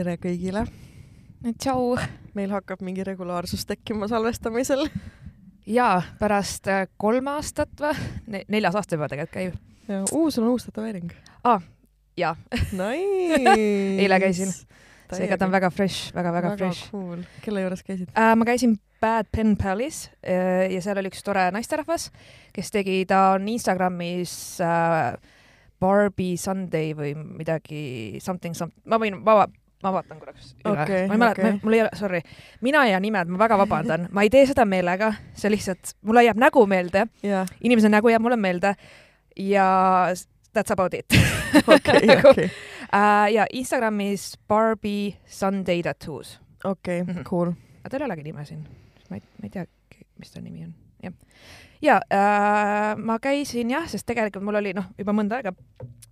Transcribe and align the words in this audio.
tere 0.00 0.16
kõigile. 0.16 0.64
tšau. 1.60 1.96
meil 2.34 2.52
hakkab 2.54 2.80
mingi 2.84 3.04
regulaarsus 3.04 3.66
tekkima 3.68 4.08
salvestamisel. 4.08 4.86
ja 5.68 6.02
pärast 6.18 6.68
äh, 6.72 6.86
kolm 6.96 7.28
aastat 7.28 7.72
või 7.80 7.92
ne, 8.32 8.44
neljas 8.48 8.78
aasta 8.80 8.96
juba 8.96 9.10
tegelikult 9.12 9.34
käib. 9.34 9.58
uu, 10.14 10.30
sul 10.30 10.46
on 10.46 10.54
uus 10.54 10.64
tätoveering 10.68 11.12
ah,. 11.44 11.60
jaa 12.16 12.32
Nice 12.72 13.58
eile 14.04 14.20
käisin. 14.22 14.54
seega 15.12 15.36
ta 15.36 15.48
on 15.50 15.52
väga 15.52 15.70
fresh 15.74 16.14
väga,, 16.14 16.32
väga-väga 16.32 16.56
fresh. 16.56 16.94
Cool. 16.94 17.26
kelle 17.44 17.66
juures 17.66 17.84
käisid 17.84 18.08
äh,? 18.14 18.32
ma 18.36 18.48
käisin 18.48 18.78
Bad 19.00 19.28
Pen 19.32 19.56
Palace'is 19.60 20.08
äh, 20.24 20.70
ja 20.72 20.80
seal 20.80 21.02
oli 21.02 21.12
üks 21.12 21.20
tore 21.26 21.50
naisterahvas, 21.52 22.08
kes 22.56 22.72
tegi, 22.72 23.02
ta 23.08 23.34
on 23.34 23.52
Instagramis 23.52 24.32
äh, 24.64 25.12
Barbie 25.80 26.36
Sunday 26.36 26.92
või 26.96 27.14
midagi 27.16 28.20
something, 28.20 28.56
something, 28.56 28.84
ma 28.88 28.98
võin, 29.00 29.16
ma, 29.24 29.44
ma 29.82 29.92
vaatan 29.92 30.18
korraks 30.20 30.54
üle 30.64 30.82
okay,. 30.82 31.06
ma 31.08 31.14
ei 31.14 31.18
mäleta 31.22 31.40
okay., 31.42 31.58
mul 31.62 31.72
ei 31.78 31.80
ole, 31.84 31.90
sorry, 31.96 32.20
mina 32.60 32.82
ja 32.86 33.00
nimed, 33.00 33.28
ma 33.32 33.38
väga 33.38 33.56
vabandan, 33.58 34.08
ma 34.12 34.22
ei 34.26 34.30
tee 34.30 34.46
seda 34.50 34.64
meelega, 34.68 35.12
see 35.34 35.50
lihtsalt, 35.50 35.94
mulle 36.02 36.24
jääb 36.26 36.36
nägu 36.40 36.66
meelde 36.68 37.06
yeah., 37.24 37.46
inimese 37.64 37.88
nägu 37.88 38.08
jääb 38.12 38.22
mulle 38.22 38.36
meelde 38.36 38.74
ja 39.36 39.66
that's 40.52 40.72
about 40.74 40.94
it 40.94 41.06
okei, 41.66 42.16
okei. 42.30 42.50
Äh, 42.90 43.32
ja 43.32 43.46
Instagramis 43.52 44.34
Barbie 44.48 45.16
Sunday 45.26 45.82
Tattoos. 45.82 46.40
okei, 46.64 47.02
Mhm. 47.02 47.22
cool. 47.24 47.52
aga 47.84 47.88
tal 47.90 48.00
ei 48.04 48.10
olegi 48.10 48.22
nime 48.28 48.44
siin, 48.44 48.64
ma 49.10 49.16
ei, 49.16 49.22
ma 49.38 49.46
ei 49.46 49.50
tea, 49.50 49.64
mis 50.18 50.30
ta 50.34 50.40
nimi 50.40 50.64
on, 50.64 50.74
jah. 51.02 51.12
ja 51.82 52.00
äh, 52.12 52.96
ma 52.96 53.18
käisin 53.22 53.70
jah, 53.70 53.88
sest 53.88 54.06
tegelikult 54.06 54.44
mul 54.44 54.60
oli 54.60 54.74
noh, 54.76 54.90
juba 54.98 55.14
mõnda 55.16 55.40
aega 55.40 55.54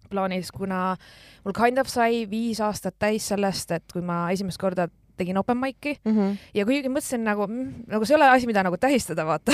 plaanis, 0.09 0.53
kuna 0.53 0.97
mul 1.45 1.57
kind 1.57 1.79
of 1.79 1.91
sai 1.93 2.25
viis 2.31 2.61
aastat 2.65 2.97
täis 2.99 3.29
sellest, 3.29 3.73
et 3.77 3.93
kui 3.93 4.03
ma 4.03 4.27
esimest 4.33 4.61
korda 4.61 4.89
tegin 5.19 5.39
open 5.39 5.59
mic'i 5.59 5.99
Mm 6.05 6.17
-hmm. 6.17 6.37
ja 6.55 6.65
kuigi 6.65 6.89
mõtlesin 6.89 7.25
nagu, 7.27 7.47
nagu 7.87 8.05
see 8.05 8.15
ei 8.15 8.23
ole 8.23 8.29
asi, 8.31 8.47
mida 8.47 8.63
nagu 8.63 8.77
tähistada, 8.77 9.27
vaata 9.27 9.53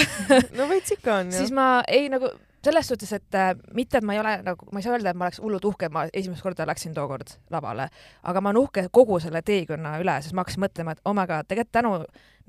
no 0.58 0.68
veits 0.68 0.92
ikka 0.92 1.14
on 1.14 1.26
ju. 1.26 1.32
siis 1.40 1.52
ma 1.52 1.82
ei 1.88 2.08
nagu 2.08 2.28
selles 2.64 2.88
suhtes, 2.88 3.12
et 3.16 3.38
äh, 3.38 3.54
mitte, 3.74 3.98
et 3.98 4.06
ma 4.06 4.16
ei 4.16 4.20
ole 4.20 4.34
nagu, 4.46 4.68
ma 4.72 4.80
ei 4.80 4.86
saa 4.86 4.94
öelda, 4.96 5.10
et 5.10 5.18
ma 5.18 5.28
oleks 5.28 5.40
hullult 5.42 5.64
uhke, 5.70 5.88
ma 5.92 6.06
esimest 6.12 6.44
korda 6.44 6.66
läksin 6.68 6.94
tookord 6.96 7.36
lavale, 7.54 7.88
aga 8.22 8.42
ma 8.44 8.52
olen 8.52 8.62
uhke 8.64 8.86
kogu 8.92 9.20
selle 9.22 9.42
teekonna 9.42 9.98
üle, 10.02 10.18
sest 10.22 10.36
ma 10.36 10.44
hakkasin 10.44 10.64
mõtlema, 10.66 10.94
et 10.94 11.02
oh 11.04 11.16
my 11.16 11.26
god, 11.30 11.48
tegelikult 11.50 11.74
tänu 11.74 11.94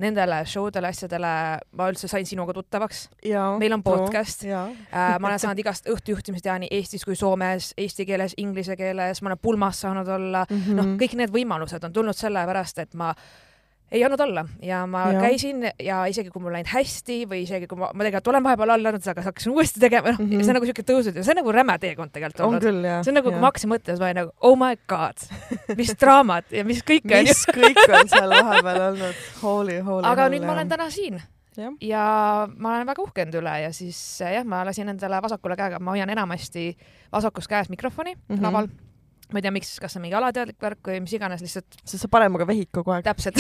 nendele 0.02 0.42
show 0.50 0.68
dele, 0.74 0.90
asjadele 0.92 1.32
ma 1.80 1.88
üldse 1.92 2.10
sain 2.12 2.28
sinuga 2.28 2.54
tuttavaks. 2.54 3.06
meil 3.60 3.74
on 3.74 3.84
podcast 3.84 4.44
äh, 4.44 4.76
ma 4.92 5.30
olen 5.30 5.40
saanud 5.40 5.60
igast 5.64 5.88
õhtujuhtimist 5.92 6.44
teha 6.44 6.58
nii 6.60 6.72
Eestis 6.72 7.06
kui 7.08 7.16
Soomes, 7.16 7.72
eesti 7.78 8.06
keeles, 8.06 8.36
inglise 8.38 8.76
keeles, 8.76 9.22
ma 9.22 9.32
olen 9.32 9.42
pulmas 9.42 9.82
saanud 9.86 10.08
olla 10.08 10.46
mm, 10.50 10.62
-hmm. 10.62 10.80
noh, 10.80 10.94
kõik 11.00 11.16
need 11.16 11.32
võimalused 11.32 11.84
on 11.84 11.94
tulnud 11.94 12.18
sellepärast, 12.18 12.80
et 12.84 12.94
ma 12.94 13.14
ei 13.92 14.04
andnud 14.04 14.22
alla 14.26 14.46
ja 14.66 14.82
ma 14.90 15.06
ja. 15.14 15.22
käisin 15.22 15.62
ja 15.80 16.00
isegi 16.10 16.32
kui 16.34 16.42
mul 16.42 16.56
läinud 16.56 16.72
hästi 16.72 17.20
või 17.30 17.44
isegi 17.44 17.68
kui 17.70 17.80
ma, 17.80 17.92
ma 17.94 18.06
tegelikult 18.06 18.32
olen 18.34 18.46
vahepeal 18.48 18.74
alla 18.76 18.92
andnud, 18.92 19.10
aga 19.12 19.26
hakkasin 19.28 19.54
uuesti 19.54 19.84
tegema, 19.84 20.16
noh 20.16 20.20
mm 20.20 20.32
-hmm. 20.32 20.42
see 20.44 20.54
on 20.54 20.60
nagu 20.60 20.70
siuke 20.70 20.86
tõusnud 20.90 21.20
ja 21.20 21.24
see 21.24 21.36
on 21.36 21.40
nagu 21.42 21.54
räme 21.54 21.78
teekond 21.84 22.14
tegelikult 22.16 22.48
olnud. 22.48 22.66
jah. 22.66 23.04
see 23.04 23.14
on 23.14 23.20
nagu, 23.22 23.30
kui 23.30 23.40
ma 23.40 23.52
hakkasin 23.52 23.72
mõtlema, 23.72 23.94
siis 23.94 24.02
ma 24.02 24.10
olin 24.10 24.20
nagu 24.24 24.34
oh 24.42 24.58
my 24.58 24.80
god, 24.90 25.30
mis 25.78 25.94
draamat 26.02 26.52
ja 26.52 26.66
mis 26.66 26.82
kõik 26.82 27.06
on. 27.06 27.30
mis 27.30 27.46
kõik 27.46 27.82
on 27.86 28.10
seal 28.10 28.36
vahepeal 28.36 28.82
olnud, 28.90 29.24
holy, 29.44 29.80
holy. 29.80 30.08
aga 30.12 30.30
nüüd 30.34 30.46
ma 30.46 30.58
olen 30.58 30.70
täna 30.70 30.90
siin 30.90 31.22
ja. 31.58 31.72
ja 31.82 32.06
ma 32.58 32.76
olen 32.76 32.88
väga 32.88 33.04
uhke 33.06 33.26
enda 33.26 33.40
üle 33.40 33.54
ja 33.66 33.72
siis 33.76 34.00
jah, 34.20 34.44
ma 34.48 34.64
lasin 34.66 34.90
endale 34.92 35.22
vasakule 35.22 35.56
käega, 35.60 35.80
ma 35.80 35.96
hoian 35.96 36.10
enamasti 36.10 36.72
vasakus 37.12 37.48
käes 37.48 37.70
mikrofoni 37.70 38.16
mm 38.16 38.36
-hmm. 38.36 38.42
laval 38.42 38.68
ma 39.34 39.40
ei 39.40 39.46
tea, 39.46 39.54
miks, 39.56 39.76
kas 39.82 39.96
see 39.96 40.00
on 40.00 40.06
mingi 40.06 40.18
alateadlik 40.20 40.60
värk 40.62 40.90
või 40.92 41.02
mis 41.06 41.16
iganes, 41.18 41.44
lihtsalt. 41.46 41.78
sest 41.84 42.06
sa 42.06 42.10
paremaga 42.12 42.48
vehid 42.50 42.72
kogu 42.76 42.94
aeg. 42.96 43.06
täpselt 43.08 43.40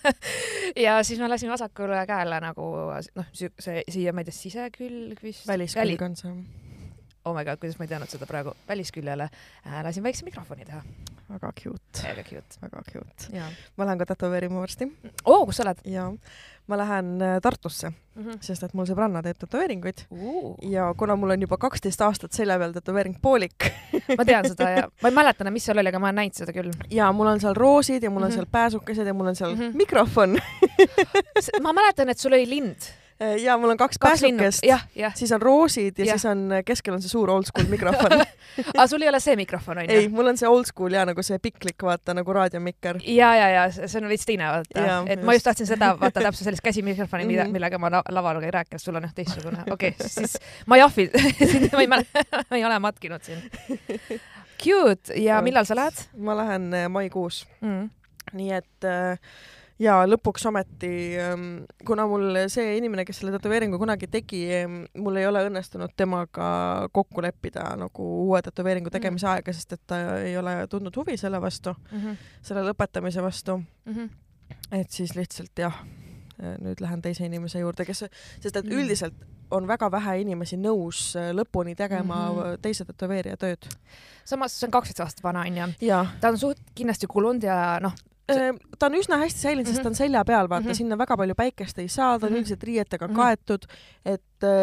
ja 0.86 0.98
siis 1.06 1.20
ma 1.22 1.30
lasin 1.30 1.52
vasakule 1.52 2.02
käele 2.08 2.40
nagu 2.42 2.70
noh, 2.90 3.28
see 3.34 3.82
siia, 3.90 4.14
ma 4.16 4.24
ei 4.24 4.30
tea, 4.30 4.38
sisekülg 4.38 5.22
vist. 5.22 5.46
väliskülg 5.48 6.06
on 6.08 6.16
see. 6.18 6.34
oh 7.24 7.36
my 7.36 7.44
god, 7.46 7.62
kuidas 7.62 7.78
ma 7.78 7.86
ei 7.86 7.94
teadnud 7.94 8.12
seda 8.12 8.28
praegu, 8.30 8.56
välisküljele 8.68 9.30
äh, 9.30 9.78
lasin 9.86 10.06
väikse 10.06 10.26
mikrofoni 10.26 10.66
teha. 10.68 10.82
Väga 11.28 11.52
cute. 11.62 12.02
väga 12.02 12.22
cute. 12.22 12.58
väga 12.62 12.82
cute. 12.92 13.42
ma 13.76 13.84
lähen 13.84 13.98
ka 13.98 14.06
tätoveerima 14.06 14.60
varsti. 14.60 14.88
oo, 15.24 15.46
kus 15.46 15.56
sa 15.56 15.64
oled? 15.66 15.80
jaa, 15.84 16.10
ma 16.66 16.78
lähen 16.78 17.22
äh, 17.22 17.40
Tartusse 17.42 17.90
mm, 17.90 18.22
-hmm. 18.24 18.38
sest 18.40 18.62
et 18.62 18.74
mul 18.74 18.86
sõbranna 18.86 19.22
teeb 19.22 19.38
tätoveeringuid 19.38 20.06
uh. 20.10 20.54
ja 20.62 20.92
kuna 20.98 21.16
mul 21.16 21.34
on 21.34 21.46
juba 21.46 21.58
kaksteist 21.58 22.00
aastat 22.00 22.32
selja 22.32 22.58
peal 22.58 22.72
tätoveering 22.72 23.18
poolik 23.22 23.70
ma 24.18 24.24
tean 24.24 24.48
seda 24.48 24.70
ja 24.76 24.88
ma 25.02 25.08
ei 25.08 25.14
mäleta, 25.14 25.50
mis 25.50 25.64
seal 25.64 25.78
oli, 25.78 25.88
aga 25.88 25.98
ma 25.98 26.10
olen 26.10 26.22
näinud 26.22 26.38
seda 26.38 26.52
küll. 26.52 26.70
ja 26.90 27.12
mul 27.12 27.32
on 27.32 27.40
seal 27.40 27.54
roosid 27.54 28.02
ja 28.02 28.10
mul 28.10 28.22
on 28.22 28.28
mm 28.28 28.32
-hmm. 28.32 28.34
seal 28.34 28.52
pääsukesed 28.52 29.06
ja 29.06 29.14
mul 29.14 29.26
on 29.26 29.36
seal 29.36 29.54
mm 29.54 29.60
-hmm. 29.60 29.76
mikrofon 29.76 30.38
ma 31.66 31.72
mäletan, 31.72 32.08
et 32.08 32.18
sul 32.18 32.32
oli 32.32 32.48
lind 32.48 32.90
ja 33.42 33.56
mul 33.58 33.70
on 33.70 33.76
kaks, 33.80 33.98
kaks 33.98 34.20
pääsukest, 34.20 34.66
siis 35.14 35.32
on 35.32 35.42
roosid 35.42 35.98
ja, 35.98 36.04
ja 36.04 36.16
siis 36.18 36.24
on 36.30 36.50
keskel 36.64 36.94
on 36.94 37.02
see 37.02 37.12
suur 37.12 37.30
oldschool 37.30 37.68
mikrofon 37.70 38.20
aga 38.74 38.86
sul 38.86 39.02
ei 39.02 39.08
ole 39.08 39.20
see 39.20 39.36
mikrofon 39.36 39.80
onju? 39.82 39.92
ei, 39.92 40.08
mul 40.12 40.30
on 40.32 40.38
see 40.40 40.48
oldschool 40.48 40.96
ja 40.96 41.04
nagu 41.08 41.24
see 41.26 41.38
piklik, 41.42 41.82
vaata 41.82 42.14
nagu 42.16 42.36
raadiomikker. 42.36 43.00
ja, 43.04 43.32
ja, 43.38 43.48
ja 43.54 43.64
see 43.72 44.00
on 44.02 44.08
veits 44.10 44.28
teine 44.28 44.50
vaata, 44.50 44.84
et 45.06 45.16
just. 45.16 45.26
ma 45.28 45.36
just 45.36 45.48
tahtsin 45.48 45.70
seda 45.70 45.92
vaata 46.00 46.20
täpselt 46.20 46.44
sellist 46.50 46.64
käsimikrofoni 46.64 47.24
mm, 47.24 47.34
-hmm. 47.40 47.56
millega 47.56 47.78
ma 47.78 47.90
laval 47.90 48.42
ei 48.42 48.50
rääkinud, 48.50 48.82
sul 48.82 49.00
on 49.00 49.08
jah 49.08 49.14
teistsugune, 49.14 49.64
okei 49.70 49.94
okay,, 49.96 50.08
siis 50.08 50.38
ma 50.66 50.76
ei 50.76 50.86
ahvi 50.86 51.10
ma 51.72 51.80
ei 51.80 51.86
mäleta, 51.86 52.24
ma 52.50 52.56
ei 52.56 52.64
ole 52.64 52.78
matkinud 52.78 53.22
siin. 53.22 53.42
Cute 54.62 55.14
ja 55.20 55.42
millal 55.42 55.64
sa 55.64 55.76
lähed? 55.76 56.06
ma 56.16 56.36
lähen 56.36 56.74
äh, 56.74 56.88
maikuus 56.88 57.46
mm.. 57.60 57.90
nii 58.32 58.52
et 58.52 58.84
äh, 58.84 59.18
ja 59.82 59.96
lõpuks 60.08 60.46
ometi, 60.48 60.90
ähm, 61.20 61.46
kuna 61.86 62.06
mul 62.08 62.40
see 62.52 62.76
inimene, 62.78 63.04
kes 63.08 63.20
selle 63.20 63.34
tätoveeringu 63.36 63.78
kunagi 63.80 64.08
tegi, 64.12 64.42
ähm, 64.60 64.78
mul 64.98 65.20
ei 65.20 65.28
ole 65.28 65.44
õnnestunud 65.48 65.94
temaga 65.96 66.48
kokku 66.96 67.24
leppida 67.24 67.68
nagu 67.80 68.08
uue 68.26 68.42
tätoveeringu 68.42 68.90
tegemise 68.90 69.26
mm 69.26 69.30
-hmm. 69.30 69.36
aega, 69.36 69.52
sest 69.52 69.72
et 69.72 69.84
ta 69.86 70.00
ei 70.18 70.36
ole 70.38 70.58
tundnud 70.70 70.96
huvi 70.96 71.16
selle 71.16 71.40
vastu 71.40 71.74
mm, 71.92 71.98
-hmm. 71.98 72.16
selle 72.42 72.64
lõpetamise 72.70 73.22
vastu 73.22 73.58
mm. 73.58 73.92
-hmm. 73.92 74.10
et 74.72 74.90
siis 74.90 75.16
lihtsalt 75.16 75.58
jah, 75.58 75.84
nüüd 76.60 76.80
lähen 76.80 77.02
teise 77.02 77.26
inimese 77.26 77.58
juurde, 77.58 77.84
kes, 77.84 78.04
sest 78.40 78.56
et 78.56 78.64
mm 78.64 78.70
-hmm. 78.70 78.74
üldiselt 78.74 79.14
on 79.50 79.68
väga 79.68 79.90
vähe 79.90 80.20
inimesi 80.20 80.56
nõus 80.56 81.14
äh, 81.18 81.30
lõpuni 81.36 81.74
tegema 81.76 82.14
mm 82.14 82.38
-hmm. 82.38 82.58
teise 82.62 82.84
tätoveerija 82.84 83.36
tööd. 83.36 83.68
samas 84.24 84.60
see 84.60 84.66
on 84.66 84.70
kaksteist 84.70 85.00
aastat 85.00 85.22
vana 85.22 85.40
onju. 85.40 85.74
ta 86.20 86.28
on 86.28 86.38
suht 86.38 86.58
kindlasti 86.74 87.06
kulunud 87.06 87.42
ja 87.42 87.78
noh, 87.80 87.92
ta 88.26 88.86
on 88.86 88.94
üsna 88.98 89.20
hästi 89.22 89.40
säilinud 89.40 89.66
mm, 89.66 89.70
-hmm. 89.70 89.74
sest 89.74 89.82
ta 89.82 89.88
on 89.88 89.94
selja 89.94 90.24
peal, 90.24 90.48
vaata 90.48 90.64
mm, 90.64 90.70
-hmm. 90.70 90.74
sinna 90.74 90.98
väga 90.98 91.16
palju 91.16 91.34
päikest 91.34 91.78
ei 91.78 91.88
saa, 91.88 92.18
ta 92.18 92.26
on 92.26 92.32
mm 92.32 92.36
-hmm. 92.36 92.38
üldiselt 92.40 92.62
riietega 92.62 93.08
mm 93.08 93.12
-hmm. 93.12 93.16
kaetud, 93.16 93.66
et 94.04 94.22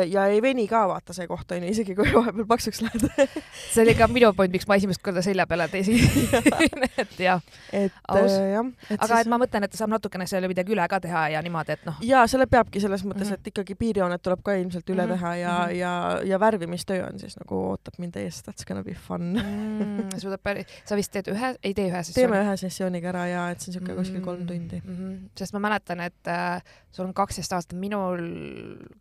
ja 0.10 0.26
ei 0.28 0.42
veni 0.42 0.68
ka 0.68 0.84
vaata 0.88 1.14
see 1.14 1.28
koht 1.28 1.52
onju, 1.56 1.70
isegi 1.72 1.96
kui 1.96 2.10
vahepeal 2.14 2.46
paksuks 2.50 2.82
lähed 2.84 3.06
see 3.74 3.84
oli 3.84 3.96
ka 3.98 4.08
minu 4.12 4.34
point, 4.38 4.52
miks 4.54 4.68
ma 4.70 4.78
esimest 4.80 5.02
korda 5.04 5.24
selja 5.26 5.46
peale 5.50 5.68
teisin 5.72 6.00
et 7.04 7.20
jah. 7.20 7.42
et 7.72 7.94
Aus. 8.08 8.32
äh, 8.32 8.52
jah. 8.54 8.70
aga 8.98 9.08
siis... 9.08 9.20
et 9.22 9.32
ma 9.32 9.40
mõtlen, 9.42 9.68
et 9.68 9.78
saab 9.78 9.94
natukene 9.94 10.28
selle 10.30 10.50
midagi 10.52 10.76
üle 10.76 10.86
ka 10.90 11.00
teha 11.04 11.26
ja 11.36 11.42
niimoodi, 11.46 11.78
et 11.78 11.88
noh. 11.90 12.00
ja 12.06 12.24
selle 12.32 12.48
peabki 12.52 12.82
selles 12.84 13.06
mõttes 13.08 13.28
mm, 13.28 13.34
-hmm. 13.34 13.42
et 13.42 13.52
ikkagi 13.54 13.78
piirjoonet 13.80 14.24
tuleb 14.24 14.44
ka 14.46 14.58
ilmselt 14.60 14.90
üle 14.90 15.06
mm 15.06 15.12
-hmm. 15.12 15.20
teha 15.20 15.36
ja 15.36 15.58
mm, 15.58 15.66
-hmm. 15.66 15.78
ja, 15.80 15.94
ja 16.34 16.40
värvimistöö 16.40 17.08
on 17.08 17.20
siis 17.20 17.38
nagu 17.40 17.64
ootab 17.72 17.98
mind 17.98 18.16
ees, 18.22 18.44
that's 18.48 18.68
gonna 18.68 18.84
be 18.84 18.94
fun 19.08 19.34
mm,. 19.34 20.10
suudab 20.18 20.44
päris, 20.44 20.68
sa 20.86 20.96
vist 20.96 21.12
teed 21.12 21.32
ühe, 21.34 21.56
ei 21.64 21.74
tee 21.74 21.90
ühe 21.90 22.04
sessiooni? 22.04 22.32
teeme 22.32 22.46
ühe 22.46 22.58
sessiooniga 22.58 23.10
ära 23.14 23.26
ja 23.28 23.50
et 23.52 23.62
see 23.62 23.72
on 23.72 23.80
siuke 23.80 23.92
mm 23.92 23.98
-hmm. 23.98 24.00
kuskil 24.00 24.22
kolm 24.22 24.48
tundi 24.48 24.82
mm. 24.86 24.96
-hmm. 24.98 25.20
sest 25.38 25.54
ma 25.54 25.60
mäletan, 25.60 26.00
et 26.00 26.28
äh, 26.28 26.62
sul 26.92 27.06
on 27.06 27.14
kaksteist 27.14 27.54
aastat, 27.54 27.80
minul 27.80 28.22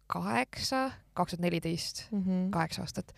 kaheksa, 0.06 0.61
kaks 1.14 1.30
tuhat 1.34 1.40
neliteist, 1.44 2.06
Mhm. 2.12 2.50
kaheksa 2.50 2.82
aastat. 2.82 3.12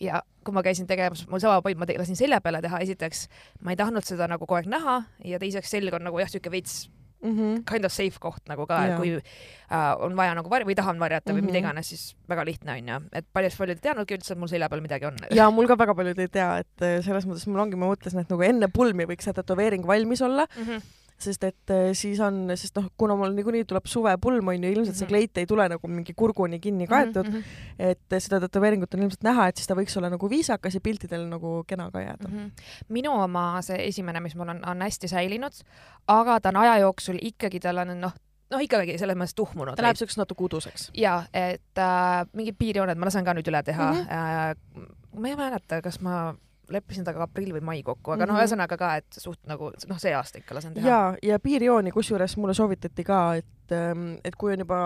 ja 0.00 0.22
kui 0.44 0.54
ma 0.54 0.62
käisin 0.62 0.86
tegemas, 0.86 1.26
mul 1.28 1.38
sama 1.40 1.62
point, 1.62 1.78
ma 1.78 1.84
lasin 1.98 2.16
selja 2.16 2.40
peale 2.40 2.60
teha, 2.62 2.78
esiteks 2.78 3.28
ma 3.62 3.70
ei 3.70 3.76
tahtnud 3.76 4.04
seda 4.04 4.26
nagu 4.28 4.46
kogu 4.46 4.54
aeg 4.56 4.66
näha 4.66 5.02
ja 5.24 5.38
teiseks 5.38 5.70
selg 5.70 5.94
on 5.94 6.02
nagu 6.04 6.18
jah, 6.18 6.28
siuke 6.28 6.50
veits 6.50 6.88
mm 7.22 7.30
-hmm. 7.36 7.64
kind 7.72 7.84
of 7.84 7.92
safe 7.92 8.18
koht 8.20 8.48
nagu 8.48 8.66
ka, 8.66 8.84
et 8.86 8.96
kui 8.96 9.10
äh, 9.16 9.96
on 10.00 10.16
vaja 10.16 10.34
nagu 10.34 10.48
var- 10.50 10.64
või 10.64 10.74
tahan 10.74 10.98
varjata 10.98 11.32
mm 11.32 11.36
-hmm. 11.36 11.42
või 11.42 11.46
mida 11.46 11.58
Mhm. 11.58 11.64
iganes, 11.66 11.88
siis 11.88 12.16
väga 12.28 12.44
lihtne 12.44 12.72
on 12.72 12.88
ju, 12.88 13.00
et 13.12 13.26
paljud 13.32 13.56
paljud 13.58 13.76
ei 13.76 13.80
teadnudki 13.82 14.14
üldse, 14.14 14.32
et 14.32 14.38
mul 14.38 14.48
selja 14.48 14.68
peal 14.68 14.80
midagi 14.80 15.06
on. 15.06 15.16
ja 15.38 15.50
mul 15.50 15.66
ka 15.66 15.76
väga 15.78 15.94
paljud 15.94 16.18
ei 16.18 16.28
tea, 16.28 16.58
et 16.58 16.82
äh, 16.82 17.02
selles 17.04 17.26
mõttes 17.26 17.46
mul 17.46 17.60
ongi, 17.60 17.76
ma 17.76 17.86
mõtlesin, 17.86 18.20
et 18.20 18.30
nagu 18.30 18.42
enne 18.42 18.68
pulmi 18.68 19.04
võiks 19.04 19.24
see 19.24 19.32
tätoveering 19.32 19.86
valmis 19.86 20.22
olla 20.22 20.46
mm. 20.56 20.64
-hmm 20.64 20.80
sest 21.22 21.44
et 21.44 21.72
äh, 21.74 21.90
siis 21.96 22.20
on, 22.24 22.42
sest 22.54 22.76
noh, 22.78 22.88
kuna 23.00 23.16
mul 23.18 23.34
niikuinii 23.36 23.64
tuleb 23.68 23.86
suvepulm 23.90 24.48
onju, 24.54 24.70
ilmselt 24.70 24.96
see 24.96 25.06
Mhm. 25.06 25.10
kleit 25.12 25.38
ei 25.38 25.46
tule 25.46 25.68
nagu 25.68 25.88
mingi 25.88 26.14
kurguni 26.14 26.60
kinni 26.60 26.86
kaetud 26.86 27.26
mm, 27.26 27.36
-hmm. 27.36 27.76
et 27.78 28.22
seda 28.22 28.40
tätoveeringut 28.40 28.94
on 28.94 29.02
ilmselt 29.02 29.22
näha, 29.26 29.48
et 29.48 29.56
siis 29.56 29.66
ta 29.66 29.74
võiks 29.74 29.96
olla 29.98 30.10
nagu 30.10 30.30
viisakas 30.30 30.74
ja 30.74 30.80
piltidel 30.80 31.28
nagu 31.28 31.64
kena 31.66 31.90
ka 31.90 32.00
jääda 32.00 32.28
mm. 32.28 32.38
-hmm. 32.38 32.72
minu 32.88 33.12
oma, 33.12 33.62
see 33.62 33.86
esimene, 33.88 34.20
mis 34.20 34.36
mul 34.36 34.48
on, 34.48 34.64
on 34.66 34.82
hästi 34.82 35.08
säilinud, 35.08 35.62
aga 36.08 36.40
ta 36.40 36.48
on 36.48 36.56
aja 36.56 36.78
jooksul 36.78 37.18
ikkagi, 37.22 37.60
tal 37.60 37.78
on 37.78 38.00
noh, 38.00 38.12
noh, 38.50 38.60
ikkagi 38.60 38.98
selles 38.98 39.16
mõttes 39.16 39.34
tuhmunud. 39.38 39.76
ta 39.76 39.82
läheb 39.82 39.96
siukseks 39.96 40.18
natuke 40.18 40.44
uduseks. 40.44 40.90
ja, 40.94 41.22
et 41.32 41.78
äh, 41.78 42.26
mingid 42.32 42.58
piirjooned 42.58 42.98
ma 42.98 43.10
lasen 43.10 43.24
ka 43.24 43.34
nüüd 43.34 43.48
üle 43.48 43.62
teha 43.62 43.92
mm. 43.92 43.98
-hmm. 43.98 44.10
Äh, 44.10 45.20
ma 45.20 45.28
ei 45.28 45.36
mäleta, 45.36 45.82
kas 45.82 46.00
ma 46.00 46.34
leppisin 46.74 47.06
temaga 47.06 47.26
aprill 47.28 47.54
või 47.56 47.64
mai 47.64 47.82
kokku, 47.82 48.12
aga 48.12 48.24
mm 48.24 48.28
-hmm. 48.28 48.34
noh, 48.34 48.42
ühesõnaga 48.42 48.76
ka, 48.80 48.90
et 49.00 49.22
suht 49.22 49.40
nagu 49.50 49.72
noh, 49.88 49.98
see 50.02 50.12
aasta 50.14 50.38
ikka 50.38 50.54
lasen 50.54 50.74
teha. 50.74 50.88
ja, 50.88 51.00
ja 51.22 51.38
piirjooni, 51.38 51.92
kusjuures 51.94 52.36
mulle 52.36 52.54
soovitati 52.54 53.04
ka, 53.04 53.20
et 53.40 53.74
ähm, 53.74 54.18
et 54.24 54.36
kui 54.36 54.52
on 54.52 54.62
juba 54.64 54.78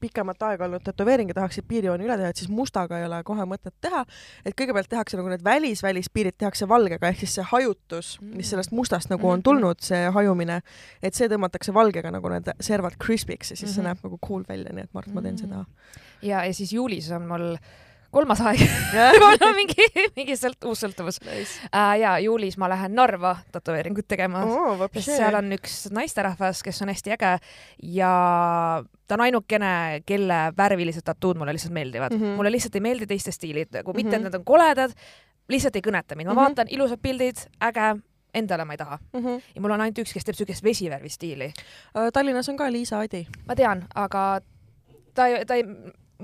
pikemat 0.00 0.42
aega 0.42 0.64
olnud 0.64 0.84
tätoveering 0.84 1.30
ja 1.30 1.34
tahaksid 1.40 1.64
piirjooni 1.68 2.04
üle 2.04 2.16
teha, 2.16 2.28
et 2.28 2.36
siis 2.36 2.50
mustaga 2.50 2.98
ei 2.98 3.06
ole 3.06 3.22
kohe 3.24 3.46
mõtet 3.48 3.74
teha. 3.80 4.04
et 4.44 4.54
kõigepealt 4.54 4.88
tehakse 4.88 5.16
nagu 5.16 5.28
need 5.28 5.44
välis-välispiirid 5.44 6.38
tehakse 6.38 6.68
valgega 6.68 7.08
ehk 7.08 7.24
siis 7.24 7.34
see 7.38 7.46
hajutus, 7.52 8.20
mis 8.20 8.46
mm. 8.46 8.50
sellest 8.50 8.72
mustast 8.72 9.10
nagu 9.10 9.28
on 9.28 9.38
mhm. 9.38 9.44
tulnud, 9.50 9.80
see 9.80 10.10
hajumine, 10.10 10.62
et 11.02 11.14
see 11.14 11.28
tõmmatakse 11.28 11.74
valgega 11.74 12.10
nagu 12.10 12.28
need 12.28 12.52
servad 12.60 12.96
crisp'iks 13.04 13.50
ja 13.50 13.56
siis 13.56 13.62
mm 13.62 13.66
-hmm. 13.68 13.74
see 13.74 13.82
mhm. 13.82 13.88
näeb 13.88 14.04
nagu 14.04 14.18
cool 14.28 14.44
välja, 14.48 14.72
nii 14.72 14.88
et 14.88 14.94
ma 14.94 15.00
arvan, 15.00 15.10
et 15.10 15.14
ma 15.14 15.22
teen 15.22 15.34
mm 15.34 15.38
-hmm. 15.38 15.64
seda. 15.64 15.64
ja, 16.22 16.44
ja 16.44 16.54
siis 16.54 16.72
juulis 16.72 17.10
on 17.10 17.28
mul 17.28 17.56
kolmas 18.14 18.40
aeg 18.40 18.62
mul 19.22 19.36
on 19.44 19.56
mingi, 19.56 19.86
mingi 20.16 20.36
sõlt-, 20.38 20.64
uus 20.68 20.82
sõltuvus 20.84 21.20
nice. 21.26 21.68
uh,. 21.68 21.94
ja 22.00 22.16
juulis 22.24 22.56
ma 22.60 22.70
lähen 22.72 22.94
Narva 22.96 23.34
tätoveeringut 23.52 24.08
tegema 24.08 24.44
oh,, 24.46 24.84
seal 25.04 25.38
on 25.38 25.52
üks 25.58 25.86
naisterahvas, 25.94 26.62
kes 26.64 26.82
on 26.84 26.92
hästi 26.92 27.14
äge 27.18 27.34
ja 27.98 28.12
ta 29.08 29.18
on 29.18 29.24
ainukene, 29.28 30.02
kelle 30.08 30.40
värvilised 30.56 31.04
tattood 31.04 31.40
mulle 31.40 31.54
lihtsalt 31.56 31.76
meeldivad 31.76 32.14
mm. 32.14 32.20
-hmm. 32.22 32.36
mulle 32.40 32.52
lihtsalt 32.52 32.80
ei 32.80 32.84
meeldi 32.84 33.06
teiste 33.06 33.32
stiilid, 33.32 33.72
nagu 33.80 33.96
mitte, 33.96 34.16
et 34.16 34.22
mhm. 34.22 34.30
nad 34.30 34.40
on 34.40 34.44
koledad, 34.44 34.92
lihtsalt 35.48 35.76
ei 35.76 35.84
kõneta 35.84 36.16
mind, 36.16 36.28
ma 36.28 36.32
mm 36.32 36.38
-hmm. 36.38 36.42
vaatan 36.42 36.72
ilusad 36.72 37.00
pildid, 37.02 37.44
äge, 37.62 37.94
endale 38.34 38.64
ma 38.64 38.72
ei 38.72 38.78
taha 38.78 38.98
mm. 39.12 39.20
-hmm. 39.20 39.42
ja 39.54 39.60
mul 39.60 39.70
on 39.70 39.80
ainult 39.80 39.98
üks, 39.98 40.12
kes 40.12 40.24
teeb 40.24 40.36
siukest 40.36 40.64
vesivärvi 40.64 41.08
stiili 41.08 41.52
uh,. 41.52 42.12
Tallinnas 42.12 42.48
on 42.48 42.56
ka 42.56 42.72
Liisa 42.72 42.98
Adi. 42.98 43.26
ma 43.46 43.54
tean, 43.56 43.84
aga 43.94 44.40
ta 45.14 45.26
ei, 45.26 45.44
ta 45.44 45.54
ei, 45.54 45.64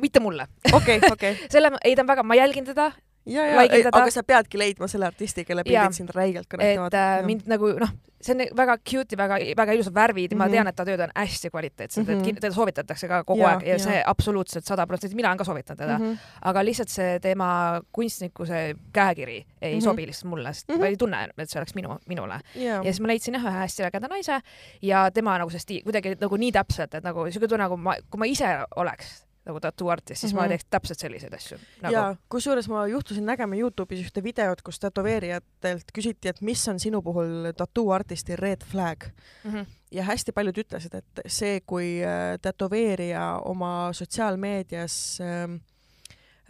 mitte 0.00 0.20
mulle. 0.20 0.46
okei, 0.72 1.00
okei. 1.10 1.36
selle, 1.54 1.72
ei 1.84 1.96
ta 1.96 2.02
on 2.02 2.12
väga, 2.12 2.22
ma 2.22 2.34
jälgin 2.34 2.64
teda. 2.64 2.92
ja, 3.26 3.46
ja, 3.46 3.68
aga 3.92 4.10
sa 4.12 4.22
peadki 4.22 4.58
leidma 4.58 4.88
selle 4.88 5.06
artisti, 5.06 5.44
kelle 5.44 5.64
pildid 5.64 5.96
sind 5.96 6.10
räigelt 6.14 6.48
kõnetavad. 6.50 6.92
et 6.92 7.20
äh, 7.20 7.26
mind 7.26 7.46
nagu 7.48 7.70
noh, 7.80 7.94
see 8.24 8.34
on 8.34 8.56
väga 8.56 8.76
cute 8.90 9.14
ja 9.14 9.20
väga, 9.20 9.38
väga 9.56 9.76
ilusad 9.76 9.94
värvid 9.94 10.32
ja 10.32 10.36
mm 10.36 10.40
-hmm. 10.40 10.44
ma 10.44 10.44
mhm. 10.44 10.52
tean, 10.52 10.68
et 10.68 10.76
ta 10.76 10.84
tööd 10.84 11.00
on 11.00 11.12
hästi 11.14 11.50
kvaliteetsed 11.50 12.02
mm, 12.02 12.08
-hmm. 12.08 12.20
et 12.20 12.26
mhm. 12.26 12.40
teda 12.40 12.54
soovitatakse 12.54 13.08
ka 13.08 13.24
kogu 13.24 13.40
ja, 13.40 13.48
aeg 13.48 13.62
ja, 13.62 13.72
ja 13.72 13.78
see 13.78 14.02
absoluutselt 14.06 14.64
sada 14.64 14.86
protsenti, 14.86 15.16
mina 15.16 15.28
olen 15.28 15.38
ka 15.38 15.44
soovitanud 15.44 15.78
teda 15.78 15.98
mm, 15.98 16.12
-hmm. 16.12 16.18
aga 16.42 16.64
lihtsalt 16.64 16.88
see 16.88 17.20
tema 17.20 17.80
kunstniku 17.92 18.46
see 18.46 18.74
käekiri 18.92 19.46
ei 19.62 19.74
mm 19.74 19.78
-hmm. 19.78 19.84
sobi 19.84 20.06
lihtsalt 20.06 20.30
mulle, 20.30 20.52
sest 20.52 20.68
mm 20.68 20.74
-hmm. 20.74 20.78
ma 20.80 20.86
ei 20.86 20.96
tunne, 20.96 21.28
et 21.38 21.50
see 21.50 21.60
oleks 21.60 21.74
minu, 21.74 21.98
minule 22.08 22.40
yeah.. 22.56 22.84
ja 22.84 22.92
siis 22.92 23.00
ma 23.00 23.06
leidsin 23.06 23.34
jah 23.34 23.44
ühe 23.44 23.58
hästi 23.58 23.82
ägeda 23.84 24.08
naise 24.08 24.40
ja 24.82 25.10
tema 25.10 25.38
nagu 25.38 25.50
see 25.50 25.60
stiil 25.60 25.82
kuidagi 25.82 26.16
nagu 26.20 26.36
nii 26.36 26.52
täpselt, 26.52 26.94
et 26.94 27.04
nagu 27.04 27.30
siuke 27.30 27.48
tunne, 27.48 27.64
nagu 27.64 27.76
ma, 27.76 27.94
kui 28.10 28.18
ma 28.18 28.24
ise 28.24 28.58
oleks 28.76 29.24
nagu 29.44 29.60
tattoo 29.60 29.90
artist, 29.92 30.20
siis 30.20 30.32
mm 30.32 30.36
-hmm. 30.36 30.40
ma 30.40 30.46
mhm. 30.46 30.48
teeks 30.48 30.66
täpselt 30.70 30.98
selliseid 30.98 31.34
asju 31.34 31.58
nagu.. 31.82 31.92
ja 31.94 32.16
kusjuures 32.28 32.68
ma 32.68 32.86
juhtusin 32.86 33.26
nägema 33.26 33.54
Youtube'is 33.54 34.04
ühte 34.06 34.22
videot, 34.22 34.62
kus 34.62 34.80
tätoveerijatelt 34.80 35.92
küsiti, 35.98 36.28
et 36.28 36.40
mis 36.40 36.68
on 36.68 36.80
sinu 36.80 37.02
puhul 37.02 37.52
tattoo 37.56 37.92
artisti 37.92 38.36
red 38.36 38.64
flag 38.64 39.04
mm. 39.44 39.50
-hmm. 39.50 39.66
ja 39.90 40.04
hästi 40.04 40.32
paljud 40.32 40.58
ütlesid, 40.58 40.94
et 40.94 41.20
see, 41.26 41.60
kui 41.60 42.00
äh, 42.04 42.38
tätoveerija 42.42 43.40
oma 43.44 43.92
sotsiaalmeedias 43.92 45.18
äh, 45.20 45.50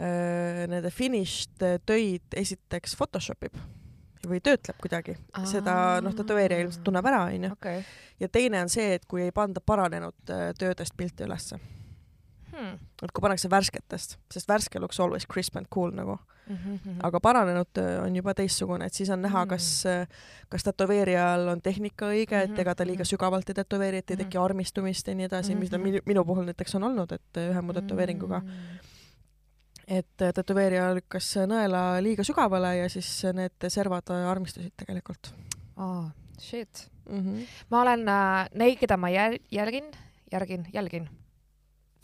äh, 0.01 0.69
nende 0.69 0.91
finished 0.91 1.83
töid 1.87 2.23
esiteks 2.37 2.97
Photoshop 2.97 3.43
ib 3.45 3.57
või 4.29 4.41
töötleb 4.41 4.79
kuidagi, 4.81 5.17
seda 5.45 6.01
noh, 6.05 6.15
tätoveerija 6.17 6.65
ilmselt 6.65 6.85
tunneb 6.87 7.07
ära, 7.07 7.25
onju. 7.29 7.51
ja 8.21 8.29
teine 8.29 8.63
on 8.63 8.69
see, 8.73 8.95
et 8.95 9.05
kui 9.09 9.23
ei 9.23 9.33
panda 9.33 9.61
paranenud 9.61 10.31
äh, 10.31 10.53
töödest 10.59 10.97
pilte 10.97 11.25
ülesse 11.25 11.59
hmm.. 12.55 12.79
et 13.03 13.13
kui 13.13 13.25
pannakse 13.25 13.51
värsketest, 13.51 14.19
sest 14.33 14.49
värske 14.49 14.81
looks 14.83 15.01
always 15.01 15.27
crisp 15.27 15.57
and 15.61 15.71
cool 15.75 15.93
nagu 15.95 16.19
mm. 16.47 16.57
-hmm. 16.57 16.97
aga 17.03 17.21
paranenud 17.21 17.83
on 18.05 18.17
juba 18.17 18.35
teistsugune, 18.35 18.87
et 18.87 18.95
siis 18.95 19.11
on 19.11 19.23
näha, 19.23 19.47
kas, 19.47 19.85
hmm. 19.85 20.17
kas 20.49 20.65
tätoveerijal 20.65 21.49
on 21.49 21.63
tehnika 21.63 22.07
õige, 22.07 22.43
et 22.43 22.59
ega 22.59 22.75
ta 22.75 22.87
liiga 22.87 23.03
hmm. 23.03 23.11
sügavalt 23.11 23.49
ei 23.49 23.55
tätoveeri, 23.55 23.97
et 23.97 24.11
ei 24.11 24.17
teki 24.17 24.37
hmm. 24.37 24.45
armistumist 24.45 25.09
ja 25.09 25.15
nii 25.15 25.27
edasi, 25.27 25.55
mis 25.55 25.71
ta 25.71 25.79
minu, 25.79 25.99
minu 26.07 26.25
puhul 26.25 26.45
näiteks 26.45 26.75
on 26.75 26.91
olnud, 26.91 27.13
et 27.13 27.43
ühe 27.51 27.63
mu 27.63 27.73
tätoveeringuga 27.73 28.43
et 29.89 30.17
tätoveerija 30.35 30.95
lükkas 30.95 31.35
nõela 31.47 32.03
liiga 32.03 32.25
sügavale 32.25 32.77
ja 32.77 32.89
siis 32.89 33.09
need 33.37 33.69
servad 33.69 34.11
armistusid 34.25 34.73
tegelikult 34.77 35.35
oh,. 35.77 36.11
Shit 36.41 36.91
mm. 37.11 37.21
-hmm. 37.21 37.47
ma 37.71 37.81
olen 37.83 38.09
äh,, 38.09 38.49
neid, 38.55 38.79
keda 38.79 38.97
ma 38.97 39.09
jäl 39.11 39.39
jälgin, 39.51 39.85
järgin, 40.33 40.67
jälgin 40.73 41.09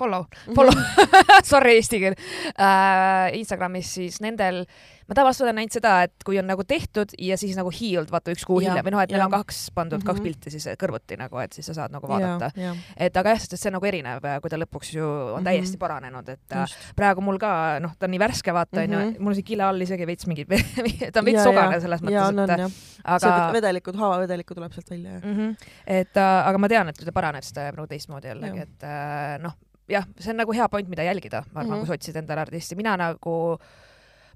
follow, 0.00 0.26
follow 0.56 0.74
sorry 1.52 1.76
eesti 1.80 2.00
keel 2.02 2.16
uh,, 2.16 3.28
Instagramis 3.36 3.92
siis 3.98 4.18
nendel, 4.24 4.62
ma 5.10 5.16
tavaliselt 5.18 5.46
olen 5.46 5.58
näinud 5.60 5.74
seda, 5.74 5.94
et 6.06 6.24
kui 6.26 6.38
on 6.40 6.46
nagu 6.48 6.64
tehtud 6.68 7.12
ja 7.18 7.36
siis 7.40 7.56
nagu 7.58 7.72
healed, 7.74 8.10
vaata 8.12 8.32
üks 8.34 8.46
kuu 8.48 8.60
hiljem 8.62 8.86
või 8.86 8.94
noh, 8.94 9.02
et 9.04 9.12
neil 9.12 9.24
on 9.26 9.34
kaks 9.34 9.62
pandud 9.76 9.98
mm, 9.98 10.04
-hmm. 10.04 10.10
kaks 10.10 10.24
pilti 10.24 10.52
siis 10.54 10.68
kõrvuti 10.80 11.18
nagu, 11.20 11.40
et 11.42 11.56
siis 11.56 11.66
sa 11.70 11.76
saad 11.80 11.94
nagu 11.94 12.08
vaadata. 12.08 12.50
et 12.96 13.16
aga 13.16 13.34
jah, 13.34 13.42
sest 13.42 13.56
et 13.56 13.62
see 13.62 13.70
on 13.72 13.76
nagu 13.78 13.90
erinev, 13.90 14.28
kui 14.42 14.52
ta 14.52 14.60
lõpuks 14.60 14.92
ju 14.96 15.06
on 15.06 15.40
mhm. 15.40 15.48
täiesti 15.48 15.74
mm 15.74 15.76
-hmm. 15.76 15.84
paranenud, 15.86 16.28
et 16.28 16.52
äh, 16.52 16.60
Just. 16.60 16.92
praegu 16.96 17.20
mul 17.20 17.38
ka 17.38 17.80
noh, 17.80 17.96
ta 17.98 18.06
on 18.06 18.14
nii 18.14 18.22
värske, 18.22 18.54
vaata 18.54 18.80
onju 18.80 18.98
mm 18.98 19.10
-hmm., 19.10 19.20
mul 19.20 19.34
on 19.34 19.34
siin 19.34 19.48
kile 19.50 19.64
all 19.64 19.80
isegi 19.80 20.06
veits 20.06 20.26
mingid 20.26 20.48
ta 21.12 21.20
on 21.20 21.26
veits 21.26 21.42
sogane 21.44 21.80
selles 21.80 22.02
mõttes, 22.02 22.60
et 22.60 22.72
aga. 23.04 23.50
vedelikud, 23.52 23.96
haavavedelikku 23.96 24.54
tuleb 24.54 24.72
sealt 24.72 24.90
välja 24.90 25.18
mm. 25.18 25.36
-hmm. 25.36 25.56
et 25.86 26.16
äh, 26.16 26.48
aga 26.48 26.58
ma 26.58 26.68
tean, 26.68 26.88
et 26.88 27.04
ta 27.04 27.12
paraneb, 27.12 27.44
jääb 27.56 27.76
nagu 27.76 27.86
teistmoodi 27.90 28.30
jällegi, 28.30 28.66
et 28.66 28.86
äh, 28.86 29.38
noh 29.42 29.56
jah, 29.90 30.06
see 30.18 30.32
on 30.32 30.40
nagu 30.42 30.54
hea 30.56 30.68
point, 30.72 30.88
mida 30.90 31.06
jälgida, 31.06 31.44
ma 31.52 31.60
arvan 31.60 31.70
mm, 31.70 31.74
-hmm. 31.74 31.86
kui 31.86 31.90
sa 31.90 31.98
otsid 31.98 32.16
endale 32.16 32.44
artisti, 32.46 32.78
mina 32.78 32.96
nagu 32.96 33.36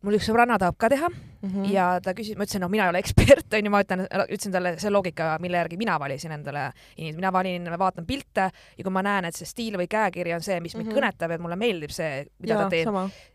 mul 0.03 0.19
üks 0.19 0.29
sõbranna 0.29 0.59
tahab 0.61 0.77
ka 0.79 0.91
teha 0.93 1.09
mm 1.44 1.50
-hmm. 1.50 1.73
ja 1.73 2.00
ta 2.02 2.14
küsis, 2.14 2.37
ma 2.37 2.44
ütlesin, 2.44 2.61
no 2.61 2.69
mina 2.69 2.85
ei 2.85 2.93
ole 2.93 2.99
ekspert, 2.99 3.52
onju, 3.58 3.70
ma 3.70 3.81
ütlen, 3.85 4.05
ütlesin 4.25 4.52
talle 4.52 4.75
see 4.79 4.91
loogika, 4.91 5.37
mille 5.41 5.61
järgi 5.61 5.76
mina 5.76 5.99
valisin 6.00 6.32
endale 6.32 6.70
inimesi, 6.96 7.17
mina 7.17 7.32
valin, 7.32 7.70
vaatan 7.79 8.06
pilte 8.06 8.50
ja 8.79 8.85
kui 8.85 8.93
ma 8.93 9.02
näen, 9.02 9.29
et 9.29 9.37
see 9.37 9.49
stiil 9.49 9.79
või 9.79 9.88
käekiri 9.91 10.35
on 10.35 10.43
see, 10.43 10.61
mis 10.61 10.76
mind 10.76 10.88
mm 10.88 10.93
-hmm. 10.93 11.00
kõnetab 11.00 11.31
ja 11.31 11.38
mulle 11.38 11.56
meeldib 11.56 11.91
see, 11.91 12.26
mida 12.38 12.55
ja, 12.55 12.62
ta 12.62 12.69
teeb, 12.70 12.88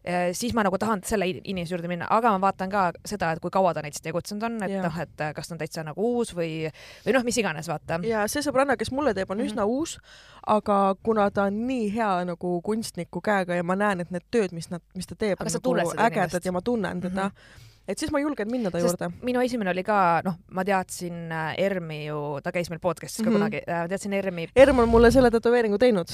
eh, 0.03 0.29
siis 0.33 0.53
ma 0.53 0.63
nagu 0.63 0.77
tahan 0.77 1.03
selle 1.05 1.27
inimese 1.27 1.75
juurde 1.75 1.87
minna, 1.87 2.07
aga 2.09 2.31
ma 2.31 2.41
vaatan 2.47 2.69
ka 2.69 2.91
seda, 3.05 3.31
et 3.31 3.39
kui 3.39 3.51
kaua 3.51 3.73
ta 3.73 3.81
näiteks 3.81 4.01
tegutsenud 4.01 4.43
on, 4.43 4.63
et 4.63 4.81
noh, 4.83 4.99
et 4.99 5.35
kas 5.35 5.47
ta 5.47 5.55
on 5.55 5.59
täitsa 5.59 5.83
nagu 5.83 6.01
uus 6.15 6.35
või, 6.35 6.71
või 7.05 7.13
noh, 7.13 7.23
mis 7.23 7.37
iganes, 7.37 7.67
vaata. 7.67 7.99
ja 8.03 8.27
see 8.27 8.41
sõbranna, 8.41 8.77
kes 8.77 8.91
mulle 8.91 9.13
teeb, 9.13 9.31
on 9.31 9.37
mm 9.37 9.43
-hmm. 9.43 9.51
üsna 9.51 9.65
uus, 9.65 9.99
aga 10.47 10.95
kuna 11.03 11.31
ta 11.31 11.43
on 11.43 11.67
nii 11.67 11.93
hea 11.95 12.25
nagu 12.25 12.61
kunstniku 12.61 13.21
käega 13.21 13.55
ja 13.55 13.63
ma 13.63 13.75
näen, 13.75 13.99
et 13.99 14.11
need 14.11 14.23
tööd, 14.31 14.51
mis 14.51 14.69
nad, 14.69 14.81
mis 14.95 15.07
ta 15.07 15.15
teeb, 15.15 15.39
on 15.41 15.77
nagu 15.77 15.93
ägedad 15.97 16.45
ja 16.45 16.51
ma 16.51 16.61
tunnen 16.61 17.01
teda 17.01 17.23
mm. 17.23 17.29
-hmm 17.29 17.68
et 17.89 18.01
siis 18.01 18.11
ma 18.13 18.21
julgen 18.21 18.51
minna 18.51 18.71
ta 18.71 18.81
Sest 18.81 18.95
juurde. 18.95 19.11
minu 19.25 19.41
esimene 19.45 19.73
oli 19.73 19.83
ka, 19.87 19.99
noh, 20.25 20.39
ma 20.55 20.65
teadsin 20.67 21.31
äh, 21.33 21.53
Ermi 21.65 22.03
ju, 22.05 22.19
ta 22.43 22.53
käis 22.55 22.69
meil 22.71 22.81
podcast'is 22.83 23.23
ka 23.23 23.29
mm 23.29 23.35
-hmm. 23.35 23.39
kunagi, 23.39 23.63
äh, 23.67 23.87
teadsin 23.89 24.13
Ermi. 24.13 24.49
Erm 24.55 24.79
on 24.79 24.89
mulle 24.89 25.11
selle 25.11 25.31
tätoveeringu 25.31 25.77
teinud. 25.77 26.09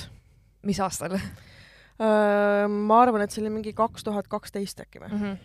mis 0.66 0.80
aastal 0.80 1.14
äh, 1.16 2.68
ma 2.68 3.02
arvan, 3.02 3.22
et 3.22 3.32
see 3.32 3.44
oli 3.44 3.50
mingi 3.50 3.74
kaks 3.74 4.04
tuhat 4.04 4.28
kaksteist 4.28 4.80
äkki 4.80 5.00
või 5.00 5.12
mm. 5.12 5.20
-hmm 5.22 5.38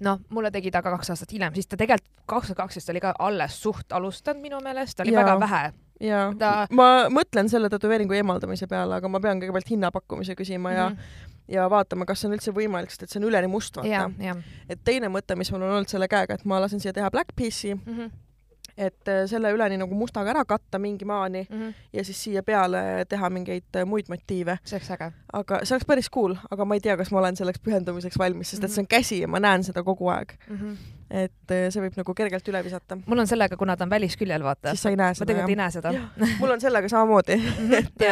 noh, 0.00 0.18
mulle 0.28 0.50
tegi 0.50 0.70
ta 0.70 0.82
ka 0.82 0.90
kaks 0.90 1.10
aastat 1.10 1.32
hiljem, 1.32 1.54
siis 1.54 1.66
ta 1.66 1.76
tegelikult 1.76 2.10
kaks 2.26 2.46
tuhat 2.46 2.56
kaksteist 2.56 2.90
oli 2.90 3.00
ka 3.00 3.14
alles 3.18 3.62
suht 3.62 3.92
alustanud 3.92 4.42
minu 4.42 4.58
meelest, 4.60 4.96
ta 4.96 5.02
oli 5.02 5.12
ja. 5.12 5.20
väga 5.20 5.40
vähe 5.40 5.72
jaa 6.00 6.32
ta..., 6.38 6.66
ma 6.74 7.06
mõtlen 7.12 7.48
selle 7.50 7.70
tätoveeringu 7.72 8.16
eemaldamise 8.18 8.66
peale, 8.70 8.98
aga 8.98 9.08
ma 9.08 9.20
pean 9.22 9.40
kõigepealt 9.42 9.70
hinnapakkumise 9.70 10.34
küsima 10.34 10.70
mm 10.70 10.76
-hmm. 10.76 10.80
ja 10.80 11.33
vaatama, 11.70 12.06
kas 12.08 12.24
on 12.24 12.32
üldse 12.32 12.52
võimalik, 12.56 12.90
sest 12.90 13.02
et 13.02 13.10
see 13.10 13.20
on 13.22 13.28
üleni 13.28 13.50
must, 13.52 13.76
vaata. 13.76 14.10
et 14.68 14.84
teine 14.84 15.08
mõte, 15.08 15.36
mis 15.36 15.52
mul 15.52 15.62
on 15.62 15.78
olnud 15.78 15.88
selle 15.88 16.08
käega, 16.08 16.34
et 16.34 16.44
ma 16.44 16.60
lasen 16.60 16.80
siia 16.80 16.92
teha 16.92 17.10
black 17.10 17.34
piece'i 17.36 17.74
mm, 17.74 17.96
-hmm 17.98 18.20
et 18.76 19.08
äh, 19.08 19.22
selle 19.30 19.52
üleni 19.54 19.76
nagu 19.78 19.94
mustaga 19.94 20.32
ära 20.32 20.44
katta 20.44 20.78
mingi 20.78 21.04
maani 21.04 21.46
mm 21.50 21.60
-hmm. 21.60 21.74
ja 21.92 22.04
siis 22.04 22.24
siia 22.24 22.42
peale 22.42 23.04
teha 23.08 23.30
mingeid 23.30 23.76
äh, 23.76 23.86
muid 23.86 24.04
motiive. 24.08 24.58
see 24.64 24.76
oleks 24.76 24.90
äge. 24.90 25.12
aga 25.32 25.60
see 25.64 25.74
oleks 25.74 25.86
päris 25.86 26.10
cool, 26.10 26.34
aga 26.50 26.64
ma 26.64 26.74
ei 26.74 26.80
tea, 26.80 26.96
kas 26.96 27.10
ma 27.10 27.18
olen 27.18 27.36
selleks 27.36 27.60
pühendumiseks 27.60 28.18
valmis, 28.18 28.50
sest 28.50 28.64
et 28.64 28.70
see 28.70 28.82
on 28.82 28.86
käsi 28.88 29.20
ja 29.20 29.28
ma 29.28 29.40
näen 29.40 29.64
seda 29.64 29.82
kogu 29.82 30.08
aeg 30.08 30.32
mm. 30.48 30.56
-hmm 30.56 30.76
et 31.10 31.52
äh, 31.52 31.66
see 31.72 31.82
võib 31.84 31.98
nagu 32.00 32.14
kergelt 32.16 32.48
üle 32.48 32.62
visata. 32.64 32.98
mul 33.06 33.24
on 33.24 33.28
sellega, 33.30 33.58
kuna 33.60 33.76
ta 33.76 33.86
on 33.86 33.92
välisküljel, 33.92 34.44
vaata. 34.44 34.72
siis 34.74 34.86
sa 34.86 34.92
ei 34.94 34.98
näe 35.00 35.14
seda. 35.14 35.24
ma 35.24 35.30
tegelikult 35.30 35.54
ei 35.54 35.60
näe 35.60 35.74
seda. 35.74 35.92
mul 36.40 36.54
on 36.56 36.64
sellega 36.64 36.90
samamoodi 36.92 37.38
et, 37.80 38.06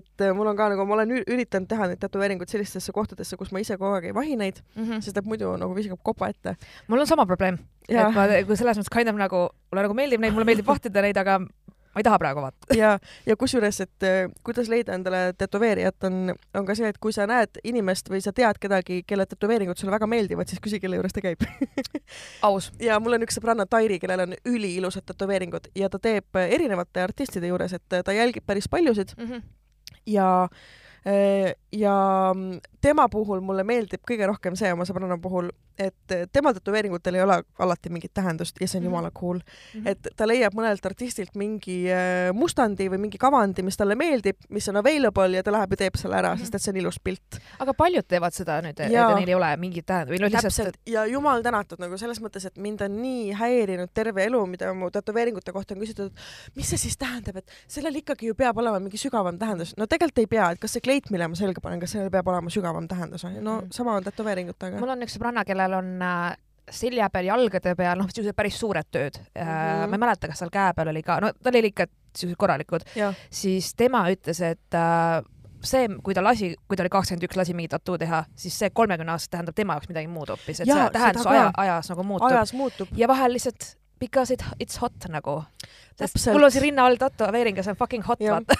et 0.00 0.26
mul 0.36 0.52
on 0.52 0.58
ka 0.58 0.68
nagu, 0.74 0.86
ma 0.88 0.98
olen 0.98 1.16
üritanud 1.22 1.70
teha 1.70 1.90
neid 1.90 2.02
tätoveeringuid 2.04 2.52
sellistesse 2.52 2.92
kohtadesse, 2.92 3.38
kus 3.40 3.52
ma 3.54 3.64
ise 3.64 3.78
kogu 3.80 3.96
aeg 3.96 4.10
ei 4.10 4.16
vahi 4.16 4.36
neid 4.36 4.60
mm, 4.60 4.84
-hmm. 4.84 5.04
sest 5.04 5.22
et 5.22 5.28
muidu 5.28 5.56
nagu 5.60 5.74
viskab 5.76 6.00
kopa 6.02 6.28
ette. 6.28 6.56
mul 6.88 7.00
on 7.00 7.06
sama 7.06 7.26
probleem 7.26 7.58
et 7.88 8.14
ma, 8.14 8.26
kui 8.44 8.56
selles 8.58 8.76
mõttes 8.76 8.92
kind 8.92 9.08
of 9.08 9.16
nagu, 9.16 9.46
mulle 9.72 9.86
nagu 9.86 9.96
meeldib 9.96 10.20
neid, 10.20 10.34
mulle 10.36 10.48
meeldib 10.48 10.68
vahtida 10.68 11.02
neid, 11.04 11.16
aga 11.16 11.38
ma 11.98 12.02
ei 12.02 12.06
taha 12.06 12.20
praegu 12.22 12.44
vaata. 12.44 12.74
ja, 12.82 12.92
ja 13.26 13.36
kusjuures, 13.36 13.80
et 13.84 14.06
äh, 14.06 14.20
kuidas 14.46 14.70
leida 14.70 14.94
endale 14.94 15.34
tätoveerijat, 15.38 16.06
on, 16.06 16.32
on 16.54 16.68
ka 16.68 16.76
see, 16.78 16.90
et 16.94 17.00
kui 17.02 17.14
sa 17.14 17.26
näed 17.30 17.60
inimest 17.66 18.10
või 18.12 18.22
sa 18.24 18.32
tead 18.36 18.60
kedagi, 18.62 19.02
kelle 19.08 19.26
tätoveeringud 19.26 19.80
sulle 19.80 19.94
väga 19.94 20.08
meeldivad, 20.10 20.50
siis 20.50 20.62
küsi, 20.64 20.80
kelle 20.82 21.00
juures 21.00 21.16
ta 21.16 21.24
käib 21.24 21.42
aus. 22.48 22.70
ja 22.82 23.00
mul 23.02 23.18
on 23.18 23.26
üks 23.26 23.40
sõbranna 23.40 23.66
Tairi, 23.66 23.98
kellel 24.02 24.28
on 24.28 24.36
üliilusad 24.46 25.08
tätoveeringud 25.10 25.72
ja 25.78 25.90
ta 25.90 26.00
teeb 26.02 26.38
erinevate 26.46 27.02
artistide 27.02 27.50
juures, 27.50 27.74
et 27.74 28.00
ta 28.04 28.14
jälgib 28.14 28.46
päris 28.46 28.68
paljusid 28.70 29.16
mm. 29.18 29.32
-hmm. 29.32 29.42
ja 30.06 30.28
äh, 30.44 30.60
ja 31.04 31.94
tema 32.80 33.08
puhul 33.08 33.40
mulle 33.44 33.64
meeldib 33.64 34.02
kõige 34.08 34.26
rohkem 34.28 34.56
see 34.58 34.70
oma 34.72 34.86
sõbranna 34.88 35.18
puhul, 35.20 35.50
et 35.78 36.14
tema 36.34 36.50
tätoveeringutel 36.54 37.18
ei 37.18 37.22
ole 37.22 37.36
alati 37.62 37.90
mingit 37.92 38.10
tähendust 38.14 38.56
ja 38.60 38.66
see 38.66 38.78
on 38.78 38.82
mm 38.82 38.86
-hmm. 38.86 38.90
jumala 38.90 39.10
cool 39.10 39.38
mm. 39.38 39.80
-hmm. 39.80 39.88
et 39.88 40.08
ta 40.16 40.26
leiab 40.26 40.54
mõnelt 40.54 40.86
artistilt 40.86 41.34
mingi 41.34 41.86
äh, 41.92 42.32
mustandi 42.34 42.88
või 42.90 42.98
mingi 42.98 43.18
kavandi, 43.18 43.62
mis 43.62 43.76
talle 43.76 43.94
meeldib, 43.94 44.36
mis 44.48 44.68
on 44.68 44.76
available 44.76 45.36
ja 45.36 45.42
ta 45.42 45.52
läheb 45.52 45.70
ja 45.70 45.76
teeb 45.76 45.96
selle 45.96 46.16
ära 46.16 46.34
mm, 46.34 46.34
-hmm. 46.34 46.40
sest 46.40 46.54
et 46.54 46.62
see 46.62 46.72
on 46.72 46.76
ilus 46.76 47.00
pilt. 47.00 47.38
aga 47.58 47.74
paljud 47.74 48.06
teevad 48.08 48.32
seda 48.32 48.60
nüüd, 48.62 48.80
et 48.80 48.92
neil 48.92 49.28
ei 49.28 49.34
ole 49.34 49.56
mingit 49.56 49.86
tähendust 49.86 50.14
või 50.14 50.22
noh, 50.24 50.42
lihtsalt. 50.42 50.76
ja 50.86 51.06
jumal 51.06 51.42
tänatud 51.42 51.78
nagu 51.78 51.98
selles 51.98 52.20
mõttes, 52.20 52.46
et 52.46 52.58
mind 52.58 52.80
on 52.80 53.02
nii 53.02 53.32
häirinud 53.32 53.90
terve 53.94 54.24
elu, 54.24 54.46
mida 54.46 54.74
mu 54.74 54.90
tätoveeringute 54.90 55.52
kohta 55.52 55.74
on 55.74 55.80
küsitud, 55.80 56.12
mis 56.56 56.70
see 56.70 56.78
siis 56.78 56.96
tähendab, 56.96 57.36
et 57.36 57.50
sellel 57.68 57.94
ikkagi 57.94 58.26
ju 58.26 58.34
peab 58.34 58.58
olema 58.58 58.80
mingi 58.80 58.98
sügavam 58.98 59.38
tähendus. 59.38 59.74
no 59.76 59.86
tegelikult 59.86 60.18
ei 60.18 60.26
pea, 60.26 60.50
et 60.50 60.58
kas 60.58 60.72
see 60.72 60.80
kleit, 60.88 61.12
mille 61.14 61.28
ma 61.28 61.38
selga 61.38 61.62
panen, 61.64 61.80
kas 61.82 61.94
sellel 61.96 62.12
peab 62.12 62.28
olema 62.32 62.52
sügavam 62.52 62.88
tähendus, 62.90 63.26
ju. 63.28 63.40
no 63.40 63.60
mhm. 63.60 63.72
sama 63.74 63.98
on 63.98 64.06
tätoveeringutega. 64.08 64.80
mul 64.80 64.96
on 64.96 65.06
üks 65.06 65.18
sõbranna, 65.18 65.44
kellel 65.48 65.78
on 65.78 65.94
äh, 66.04 66.36
selja 66.70 67.08
peal, 67.12 67.30
jalgade 67.30 67.74
peal, 67.76 68.00
noh, 68.00 68.10
siuksed 68.12 68.36
päris 68.36 68.58
suured 68.60 68.88
tööd 68.92 69.18
mm. 69.20 69.40
-hmm. 69.40 69.88
ma 69.88 69.98
ei 69.98 70.04
mäleta, 70.04 70.30
kas 70.30 70.44
seal 70.44 70.52
käe 70.52 70.74
peal 70.76 70.92
oli 70.92 71.02
ka, 71.06 71.20
no 71.24 71.32
tal 71.42 71.58
oli 71.60 71.72
ikka 71.72 71.88
siuksed 72.16 72.38
korralikud, 72.40 72.86
siis 73.30 73.74
tema 73.76 74.04
ütles, 74.12 74.40
et 74.44 74.76
äh, 74.76 75.22
see, 75.64 75.88
kui 76.04 76.14
ta 76.14 76.24
lasi, 76.24 76.54
kui 76.68 76.76
ta 76.76 76.84
oli 76.84 76.92
kakskümmend 76.92 77.26
üks, 77.28 77.38
lasi 77.38 77.56
mingi 77.56 77.72
tattoo 77.72 77.98
teha, 77.98 78.24
siis 78.38 78.58
see 78.58 78.70
kolmekümne 78.70 79.12
aastast 79.14 79.32
tähendab 79.34 79.56
tema 79.58 79.76
jaoks 79.78 79.90
midagi 79.90 80.10
muud 80.12 80.32
hoopis, 80.32 80.62
et 80.62 80.70
ja, 80.70 80.82
see 80.82 80.94
tähendus 80.96 81.26
aja, 81.26 81.50
ajas 81.56 81.92
nagu 81.92 82.06
muutub. 82.06 82.30
ajas 82.30 82.54
muutub. 82.54 82.92
ja 82.96 83.08
vahel 83.08 83.36
lihtsalt 83.36 83.74
because 83.98 84.34
it, 84.34 84.44
it's 84.60 84.76
hot 84.80 85.08
nagu. 85.08 85.42
mul 86.32 86.44
on 86.44 86.52
siin 86.52 86.62
rinna 86.62 86.86
all 86.86 86.96
tätoveering 86.96 87.56
ja 87.56 87.62
see 87.62 87.74
on 87.74 87.76
fucking 87.76 88.04
hot, 88.06 88.20
vaata 88.20 88.54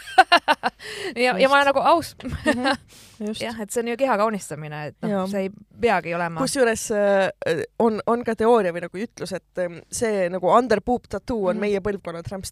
ja, 1.24 1.38
ja 1.38 1.48
ma 1.48 1.54
olen 1.54 1.66
nagu 1.66 1.80
aus. 1.80 2.16
-hmm. 2.22 3.34
jah, 3.40 3.60
et 3.60 3.70
see 3.70 3.82
on 3.82 3.88
ju 3.88 3.96
keha 3.96 4.16
kaunistamine, 4.18 4.84
et 4.86 4.96
noh, 5.02 5.26
see 5.30 5.46
ei 5.46 5.50
peagi 5.80 6.14
olema. 6.14 6.40
kusjuures 6.40 6.90
äh, 6.92 7.62
on, 7.78 8.00
on 8.06 8.24
ka 8.24 8.34
teooria 8.34 8.72
või 8.72 8.86
nagu 8.86 9.04
ütlus, 9.04 9.32
et 9.32 9.64
ähm, 9.64 9.82
see 9.92 10.28
nagu 10.28 10.50
under 10.54 10.80
boob 10.80 11.08
tattoo 11.08 11.46
on 11.46 11.56
mm 11.56 11.58
-hmm. 11.58 11.60
meie 11.60 11.80
põlvkonna 11.80 12.22
tramp 12.22 12.44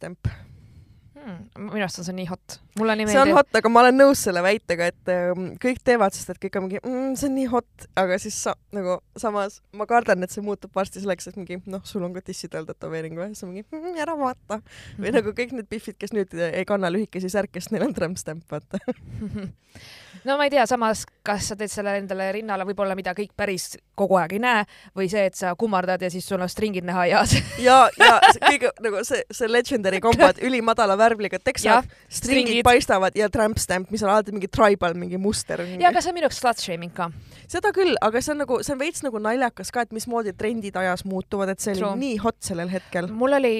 hmm,. 1.26 1.66
minu 1.68 1.84
arust 1.84 2.00
on 2.00 2.06
see 2.08 2.16
nii 2.16 2.28
hot. 2.30 2.56
mulle 2.78 2.96
nii 2.98 3.08
meeldib. 3.08 3.18
see 3.18 3.32
on 3.32 3.38
hot, 3.38 3.50
aga 3.60 3.72
ma 3.72 3.82
olen 3.82 3.98
nõus 4.00 4.22
selle 4.26 4.42
väitega, 4.44 4.90
et 4.92 5.12
ähm, 5.12 5.48
kõik 5.62 5.82
teevad, 5.86 6.16
sest 6.16 6.32
et 6.32 6.40
kõik 6.42 6.58
on 6.60 6.66
mingi 6.66 6.80
mm,, 6.82 7.16
see 7.18 7.28
on 7.30 7.36
nii 7.38 7.50
hot, 7.52 7.88
aga 8.02 8.18
siis 8.22 8.38
sa, 8.46 8.56
nagu 8.76 8.98
samas 9.20 9.60
ma 9.76 9.88
kardan, 9.90 10.24
et 10.26 10.34
see 10.34 10.44
muutub 10.46 10.72
varsti 10.76 11.02
selleks, 11.02 11.30
et 11.30 11.38
mingi 11.40 11.60
noh, 11.66 11.84
sul 11.88 12.06
on 12.06 12.14
ka 12.16 12.24
tissidel 12.26 12.68
tätoveering 12.68 13.18
või, 13.18 13.32
siis 13.34 13.46
on 13.46 13.52
mingi 13.52 13.66
mm, 13.68 14.00
ära 14.06 14.16
vaata 14.18 14.60
mm. 14.60 14.64
-hmm. 14.64 15.04
või 15.04 15.14
nagu 15.18 15.36
kõik 15.42 15.54
need 15.58 15.70
pihvid, 15.72 16.00
kes 16.00 16.16
nüüd 16.16 16.36
ei 16.48 16.64
kanna 16.68 16.92
lühikesi 16.92 17.32
särke, 17.32 17.60
sest 17.60 17.74
neil 17.74 17.88
on 17.88 17.96
tramp 17.96 18.20
stamp, 18.20 18.46
vaata 18.50 18.80
no 20.26 20.36
ma 20.36 20.46
ei 20.46 20.50
tea, 20.50 20.64
samas, 20.66 21.04
kas 21.26 21.50
sa 21.50 21.56
teed 21.58 21.70
selle 21.70 21.96
endale 22.00 22.28
rinnale 22.34 22.66
võib-olla, 22.68 22.96
mida 22.98 23.14
kõik 23.16 23.32
päris 23.36 23.76
kogu 23.98 24.18
aeg 24.20 24.36
ei 24.36 24.42
näe 24.42 24.64
või 24.96 25.08
see, 25.12 25.26
et 25.28 25.38
sa 25.38 25.54
kummardad 25.58 26.02
ja 26.02 26.10
siis 26.12 26.26
sul 26.28 26.42
on 26.42 26.50
stringid 26.50 26.86
näha 26.86 27.06
ja 27.10 27.22
ja, 27.68 27.78
ja 28.00 28.16
kõige 28.42 28.72
nagu 28.84 29.02
see, 29.06 29.22
see 29.30 29.50
legendary 29.50 30.00
kombo, 30.04 30.28
et 30.28 30.42
ülimadala 30.44 30.96
värvliga 31.16 31.40
teksad, 31.42 31.88
stringid, 32.12 32.62
paistavad 32.66 33.16
ja 33.18 33.28
tramp 33.32 33.58
stamp, 33.62 33.90
mis 33.90 34.04
on 34.04 34.12
alati 34.12 34.34
mingi 34.34 34.50
tribal, 34.52 34.94
mingi 34.98 35.18
muster. 35.20 35.62
ja, 35.66 35.90
aga 35.90 36.02
see 36.02 36.12
on 36.12 36.18
minu 36.18 36.28
jaoks 36.28 36.40
slut 36.42 36.62
shaming 36.62 36.94
ka. 36.94 37.10
seda 37.48 37.72
küll, 37.76 37.96
aga 38.04 38.22
see 38.22 38.34
on 38.34 38.42
nagu, 38.44 38.60
see 38.66 38.76
on 38.76 38.82
veits 38.82 39.04
nagu 39.06 39.22
naljakas 39.22 39.72
ka, 39.74 39.86
et 39.86 39.96
mismoodi 39.96 40.36
trendid 40.36 40.76
ajas 40.76 41.06
muutuvad, 41.08 41.54
et 41.54 41.64
see 41.64 41.74
True. 41.74 41.92
oli 41.92 42.04
nii 42.04 42.20
hot 42.24 42.38
sellel 42.44 42.72
hetkel. 42.72 43.10
mul 43.12 43.38
oli 43.40 43.56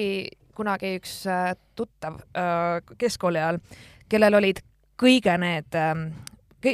kunagi 0.57 0.95
üks 0.97 1.19
äh, 1.29 1.51
tuttav 1.77 2.21
äh, 2.37 2.79
keskkooli 2.97 3.41
ajal, 3.41 3.61
kellel 4.09 4.39
olid 4.39 4.63
kõige 4.97 5.35
need 5.41 5.75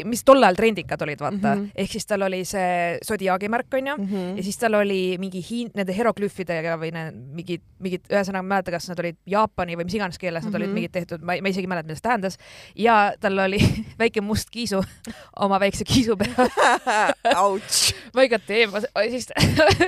ähm, 0.02 0.10
mis 0.10 0.24
tol 0.26 0.44
ajal 0.44 0.58
trendikad 0.58 1.02
olid, 1.06 1.22
vaata 1.22 1.56
mm. 1.56 1.62
-hmm. 1.62 1.72
ehk 1.84 1.92
siis 1.92 2.08
tal 2.10 2.26
oli 2.28 2.44
see 2.48 3.00
Zodiaagi 3.06 3.50
märk 3.50 3.74
onju 3.74 3.96
mm 3.98 4.08
-hmm. 4.08 4.38
ja 4.38 4.44
siis 4.44 4.58
tal 4.58 4.74
oli 4.80 5.18
mingi 5.20 5.42
hiin-, 5.42 5.72
nende 5.76 5.96
hieroglüüfidega 5.96 6.78
või 6.80 6.92
need 6.96 7.20
mingid, 7.40 7.62
mingid, 7.80 8.06
ühesõnaga 8.10 8.44
ma 8.44 8.48
ei 8.48 8.54
mäleta, 8.56 8.72
kas 8.72 8.90
nad 8.90 9.00
olid 9.00 9.18
jaapani 9.26 9.78
või 9.78 9.86
mis 9.86 9.98
iganes 10.00 10.18
keeles 10.18 10.44
mm 10.44 10.48
-hmm. 10.48 10.54
nad 10.54 10.62
olid 10.62 10.68
mhm. 10.68 10.74
mingid 10.74 10.92
tehtud, 10.92 11.22
ma, 11.22 11.38
ma 11.42 11.50
isegi 11.50 11.68
ei 11.68 11.72
mäleta, 11.74 11.88
mida 11.88 11.96
see 11.96 12.08
tähendas. 12.10 12.38
ja 12.76 13.14
tal 13.20 13.40
oli 13.40 13.60
väike 14.02 14.22
must 14.22 14.50
kiisu 14.50 14.84
oma 15.46 15.60
väikse 15.60 15.84
kiisu 15.84 16.18
peal 16.18 16.50
ma 18.16 18.22
ikka 18.24 18.40
teen, 18.40 18.70
siis 19.10 19.28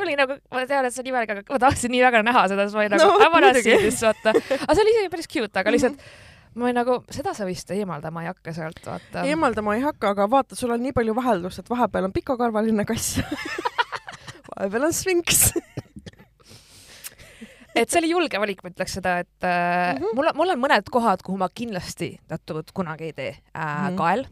oli 0.02 0.16
nagu, 0.16 0.38
ma 0.52 0.66
tean, 0.66 0.86
et 0.86 0.94
see 0.94 1.04
on 1.04 1.08
imelik, 1.08 1.30
aga 1.30 1.42
ma 1.50 1.60
tahtsin 1.60 1.92
nii 1.92 2.04
väga 2.04 2.24
näha 2.24 2.48
seda, 2.48 2.68
siis 2.68 2.76
ma 2.76 2.86
olin 2.86 2.98
nagu 2.98 3.10
no,, 3.10 3.26
I 3.26 3.30
wanna 3.34 3.54
see 3.54 3.78
this, 3.78 4.02
vaata. 4.02 4.30
aga 4.36 4.74
see 4.76 4.86
oli 4.86 4.96
isegi 4.96 5.10
päris 5.10 5.28
cute, 5.28 5.60
aga 5.60 5.72
lihtsalt 5.72 5.98
mm 5.98 6.00
-hmm 6.00 6.34
ma 6.56 6.72
nagu, 6.76 7.00
seda 7.12 7.34
sa 7.38 7.48
vist 7.48 7.72
eemaldama 7.76 8.24
ei 8.24 8.32
hakka 8.32 8.54
sealt, 8.56 8.82
vaata. 8.86 9.26
eemaldama 9.28 9.76
ei 9.76 9.84
hakka, 9.84 10.14
aga 10.16 10.30
vaata, 10.32 10.56
sul 10.56 10.72
on 10.76 10.84
nii 10.84 10.96
palju 10.96 11.16
vaheldust, 11.18 11.64
et 11.64 11.70
vahepeal 11.70 12.10
on 12.10 12.16
pikakarvaline 12.16 12.86
kass 12.88 13.20
vahepeal 14.52 14.88
on 14.88 14.96
sfinks 14.96 15.50
et 17.76 17.92
see 17.92 18.00
oli 18.00 18.14
julge 18.14 18.40
valik, 18.40 18.64
ma 18.64 18.72
ütleks 18.72 18.98
seda, 19.00 19.20
et 19.26 19.44
mm 19.44 20.00
-hmm. 20.00 20.16
mul 20.16 20.32
on, 20.32 20.40
mul 20.40 20.56
on 20.56 20.64
mõned 20.64 20.90
kohad, 20.92 21.24
kuhu 21.26 21.38
ma 21.38 21.50
kindlasti 21.52 22.16
tattoo'd 22.28 22.72
kunagi 22.74 23.12
ei 23.12 23.14
tee 23.14 23.32
äh,. 23.32 23.62
Mm 23.62 23.88
-hmm. 23.88 23.98
kael 23.98 24.28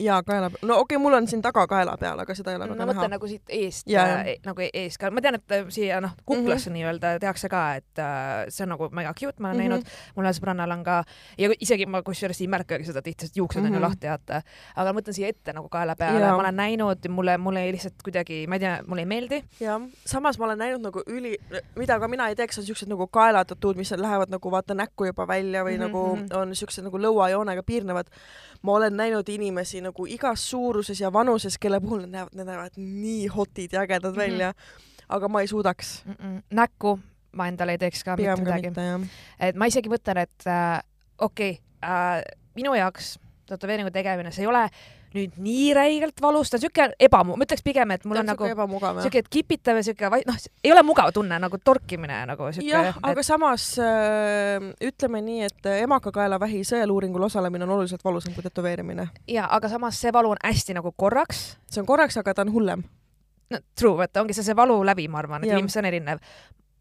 jaa, 0.00 0.22
kaela 0.22 0.50
peal. 0.50 0.68
no 0.68 0.78
okei 0.78 0.96
okay,, 0.96 1.02
mul 1.02 1.14
on 1.14 1.26
siin 1.28 1.42
taga 1.42 1.66
kaela 1.70 1.96
peal, 2.00 2.18
aga 2.22 2.34
seda 2.36 2.52
ei 2.52 2.58
ole 2.58 2.68
väga 2.68 2.74
no, 2.74 2.78
näha. 2.78 2.86
ma 2.86 2.94
mõtlen 2.94 3.14
nagu 3.16 3.30
siit 3.30 3.52
eest, 3.54 3.90
äh, 3.90 4.30
nagu 4.44 4.64
ees 4.66 4.98
ka. 5.00 5.10
ma 5.14 5.22
tean, 5.24 5.38
et 5.38 5.54
äh, 5.54 5.64
siia 5.74 6.00
noh, 6.04 6.14
kuklasse 6.24 6.70
mm 6.70 6.74
-hmm. 6.74 6.78
nii-öelda 6.78 7.12
tehakse 7.22 7.50
ka, 7.52 7.62
et 7.80 8.02
äh, 8.02 8.46
see 8.48 8.64
on 8.66 8.74
nagu 8.74 8.88
mega 8.92 9.14
cute, 9.14 9.36
ma 9.38 9.50
olen 9.50 9.56
mm 9.56 9.64
-hmm. 9.64 9.70
näinud. 9.70 10.14
mul 10.16 10.30
on 10.30 10.36
sõbrannal 10.38 10.72
on 10.76 10.84
ka 10.84 11.04
ja 11.38 11.50
isegi 11.60 11.86
ma 11.86 12.02
kusjuures 12.02 12.40
ei 12.40 12.48
märkagi 12.48 12.84
seda 12.84 13.02
tihti, 13.02 13.26
sest 13.26 13.36
juuksed 13.36 13.60
mm 13.60 13.66
-hmm. 13.66 13.68
on 13.68 13.74
ju 13.74 13.80
mhm. 13.80 13.88
lahti, 13.88 14.06
vaata. 14.06 14.42
aga 14.76 14.92
ma 14.92 15.00
mõtlen 15.00 15.14
siia 15.14 15.28
ette 15.28 15.52
nagu 15.52 15.68
kaela 15.68 15.96
peale, 15.96 16.26
ma 16.26 16.36
olen 16.36 16.56
näinud, 16.56 17.08
mulle, 17.08 17.38
mulle 17.38 17.72
lihtsalt 17.72 18.02
kuidagi, 18.04 18.46
ma 18.46 18.54
ei 18.54 18.60
tea, 18.60 18.78
mulle 18.86 19.02
ei 19.02 19.06
meeldi. 19.06 19.44
jah, 19.60 19.80
samas 20.04 20.38
ma 20.38 20.44
olen 20.44 20.58
näinud 20.58 20.82
nagu 20.82 21.02
üli, 21.06 21.36
mida 21.76 21.98
ka 22.00 22.08
mina 22.08 22.28
ei 22.28 22.36
teeks, 22.36 22.58
on 22.58 22.64
siuksed 22.64 22.88
nagu 22.88 23.06
kaelatatuud, 23.06 23.76
mis 23.76 23.90
lähevad 23.90 24.30
nagu 24.30 24.50
vaata 24.50 24.74
näkku 24.74 25.04
juba 25.04 25.28
välja 25.28 25.64
või 25.64 25.76
mm 25.76 25.82
-hmm. 25.82 25.86
nagu 25.86 26.16
mhm. 26.16 26.26
on 26.32 26.54
siuksed 26.54 26.84
nagu 26.84 26.98
lõuajoonega 26.98 27.62
piirnevad 27.62 28.06
ma 28.62 28.72
olen 28.72 28.96
näinud 28.96 29.28
inimesi 29.28 29.80
nagu 29.80 30.06
igas 30.06 30.50
suuruses 30.50 31.00
ja 31.00 31.12
vanuses, 31.12 31.58
kelle 31.58 31.80
puhul 31.80 32.00
nad 32.06 32.10
näevad, 32.10 32.34
need 32.34 32.46
näevad 32.46 32.76
nii 32.76 33.26
hotid 33.26 33.72
ja 33.72 33.80
ägedad 33.80 34.10
mm 34.10 34.14
-hmm. 34.14 34.18
välja, 34.18 34.52
aga 35.08 35.28
ma 35.28 35.40
ei 35.40 35.46
suudaks 35.46 36.02
mm. 36.06 36.12
-mm. 36.12 36.42
näkku 36.50 36.98
ma 37.32 37.48
endale 37.48 37.76
ei 37.76 37.78
teeks 37.78 38.04
ka 38.04 38.16
Pigem 38.16 38.40
mitte 38.40 38.70
midagi. 38.70 39.08
et 39.40 39.56
ma 39.56 39.68
isegi 39.70 39.90
mõtlen, 39.92 40.22
et 40.24 40.46
äh, 40.46 40.82
okei 41.18 41.50
okay, 41.50 41.90
äh,, 41.90 42.22
minu 42.54 42.74
jaoks 42.74 43.18
tätoveeringu 43.48 43.90
tegemine, 43.90 44.32
see 44.32 44.42
ei 44.42 44.50
ole 44.50 44.64
nüüd 45.16 45.38
nii 45.40 45.68
räigelt 45.76 46.20
valus, 46.20 46.50
ta 46.50 46.58
on 46.58 46.62
siuke 46.66 46.88
ebamugav, 47.00 47.40
ma 47.40 47.46
ütleks 47.46 47.64
pigem, 47.64 47.92
et 47.94 48.04
mul 48.08 48.20
on 48.20 48.28
nagu 48.28 48.48
siuke 49.04 49.22
kipitav 49.30 49.80
ja 49.80 49.84
siuke, 49.86 50.10
noh, 50.28 50.40
ei 50.64 50.72
ole 50.74 50.82
mugav 50.86 51.12
tunne 51.16 51.38
nagu 51.40 51.60
torkimine 51.64 52.20
nagu 52.28 52.50
siuke. 52.52 52.68
jah 52.68 52.90
et..., 52.90 53.00
aga 53.10 53.24
samas 53.26 53.70
äh, 53.82 54.68
ütleme 54.84 55.22
nii, 55.24 55.48
et 55.48 55.70
emakakaelavähi 55.78 56.60
sõeluuringul 56.68 57.28
osalemine 57.30 57.64
on 57.64 57.74
oluliselt 57.78 58.04
valusam 58.04 58.36
kui 58.36 58.44
tätoveerimine. 58.44 59.08
ja, 59.32 59.48
aga 59.48 59.72
samas 59.72 60.00
see 60.00 60.12
valu 60.14 60.34
on 60.36 60.42
hästi 60.44 60.76
nagu 60.76 60.92
korraks. 60.96 61.44
see 61.70 61.82
on 61.82 61.88
korraks, 61.88 62.20
aga 62.20 62.36
ta 62.36 62.44
on 62.44 62.52
hullem. 62.52 62.84
no 63.50 63.62
true, 63.78 63.96
vaata 64.02 64.24
ongi 64.24 64.36
see 64.36 64.44
see 64.50 64.56
valu 64.56 64.82
läbi, 64.86 65.08
ma 65.08 65.22
arvan, 65.24 65.44
et 65.44 65.54
inimesel 65.56 65.86
on 65.86 65.92
erinev. 65.92 66.24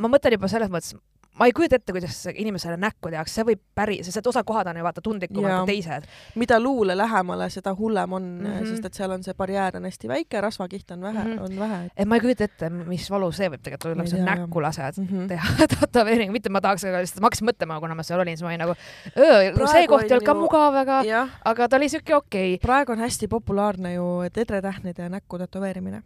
ma 0.03 0.11
mõtlen 0.11 0.35
juba 0.35 0.51
selles 0.51 0.73
mõttes, 0.73 0.97
ma 1.39 1.45
ei 1.45 1.53
kujuta 1.55 1.77
ette, 1.77 1.93
kuidas 1.93 2.17
inimesele 2.33 2.77
näkku 2.81 3.11
tehakse, 3.13 3.39
see 3.39 3.45
võib 3.51 3.61
päris, 3.77 4.09
sest 4.09 4.27
osad 4.29 4.45
kohad 4.47 4.69
on 4.71 4.79
ju 4.79 4.85
vaata 4.85 5.03
tundlikumad 5.05 5.59
kui 5.61 5.73
teised. 5.73 6.07
mida 6.35 6.59
luule 6.59 6.97
lähemale, 6.97 7.49
seda 7.53 7.73
hullem 7.77 8.13
on 8.13 8.23
mm, 8.23 8.45
-hmm. 8.45 8.71
sest 8.71 8.85
et 8.85 8.93
seal 8.93 9.11
on 9.11 9.23
see 9.23 9.33
barjäär 9.37 9.77
on 9.77 9.85
hästi 9.85 10.07
väike, 10.07 10.41
rasvakiht 10.41 10.91
on 10.91 11.01
vähe 11.01 11.23
mm, 11.23 11.33
-hmm. 11.33 11.43
on 11.43 11.59
vähe. 11.59 11.89
et 11.97 12.07
ma 12.07 12.15
ei 12.15 12.21
kujuta 12.21 12.43
ette, 12.43 12.69
mis 12.69 13.09
valu 13.11 13.31
see 13.31 13.49
võib 13.49 13.61
tegelikult 13.61 13.91
olla, 13.93 14.03
kui 14.03 14.11
sa 14.11 14.17
näkku 14.17 14.61
lased 14.61 14.97
mm 14.97 15.07
-hmm. 15.07 15.27
teha 15.27 15.67
tätoveeringu, 15.79 16.33
mitte 16.33 16.49
ma 16.49 16.61
tahaks, 16.61 16.83
aga 16.83 17.03
lihtsalt 17.05 17.21
ma 17.21 17.25
hakkasin 17.31 17.49
mõtlema, 17.49 17.79
kuna 17.79 17.95
ma 17.95 18.03
seal 18.03 18.19
olin, 18.19 18.37
siis 18.37 18.43
ma 18.43 18.49
olin 18.53 18.59
nagu, 18.65 18.75
see 19.13 19.87
koht 19.87 20.03
ei 20.03 20.17
olnud 20.17 20.25
ka 20.25 20.33
ju... 20.33 20.39
mugav 20.41 20.73
väga, 20.73 21.01
aga 21.45 21.69
ta 21.69 21.77
oli 21.77 21.89
siuke 21.89 22.15
okei 22.15 22.53
okay.. 22.53 22.61
praegu 22.61 22.91
on 22.91 22.99
hästi 22.99 23.27
populaarne 23.27 23.93
ju 23.93 24.05
tedretähnide 24.33 25.09
näkku 25.09 25.37
tätoveerimine 25.37 26.03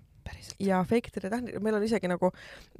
ja 0.60 0.84
fake 0.88 1.12
tähendab, 1.13 1.62
meil 1.63 1.78
on 1.78 1.86
isegi 1.86 2.10
nagu 2.12 2.32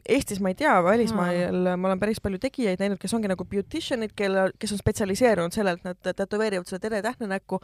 Eestis 0.10 0.42
ma 0.42 0.52
ei 0.52 0.58
tea, 0.58 0.74
välismaal 0.84 1.72
ma 1.78 1.90
olen 1.90 2.00
päris 2.02 2.22
palju 2.22 2.40
tegijaid 2.42 2.82
näinud, 2.82 3.00
kes 3.02 3.14
ongi 3.18 3.32
nagu 3.32 3.46
beautician'id, 3.48 4.14
kelle, 4.18 4.50
kes 4.60 4.76
on 4.76 4.82
spetsialiseerunud 4.82 5.56
sellele, 5.56 5.82
et 5.82 5.90
nad 5.90 6.16
tätoveerivad 6.24 6.70
seda 6.70 6.82
tere 6.88 7.02
tähte 7.06 7.30
näkku. 7.30 7.62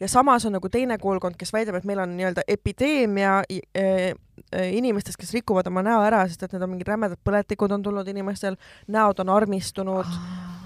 Ja 0.00 0.08
samas 0.12 0.44
on 0.44 0.52
nagu 0.52 0.68
teine 0.68 0.98
koolkond, 1.00 1.38
kes 1.40 1.54
väidab, 1.56 1.78
et 1.78 1.86
meil 1.88 2.02
on 2.02 2.10
nii-öelda 2.18 2.44
epideemia 2.52 3.38
äh, 3.48 4.10
inimestest, 4.76 5.16
kes 5.20 5.32
rikuvad 5.38 5.70
oma 5.70 5.84
näo 5.86 6.02
ära, 6.04 6.26
sest 6.28 6.44
et 6.44 6.52
need 6.52 6.66
on 6.66 6.74
mingid 6.74 6.90
rämedad 6.92 7.20
põletikud 7.24 7.72
on 7.72 7.86
tulnud 7.86 8.12
inimestel, 8.12 8.60
näod 8.92 9.24
on 9.24 9.32
armistunud. 9.32 10.04
Ah 10.04 10.65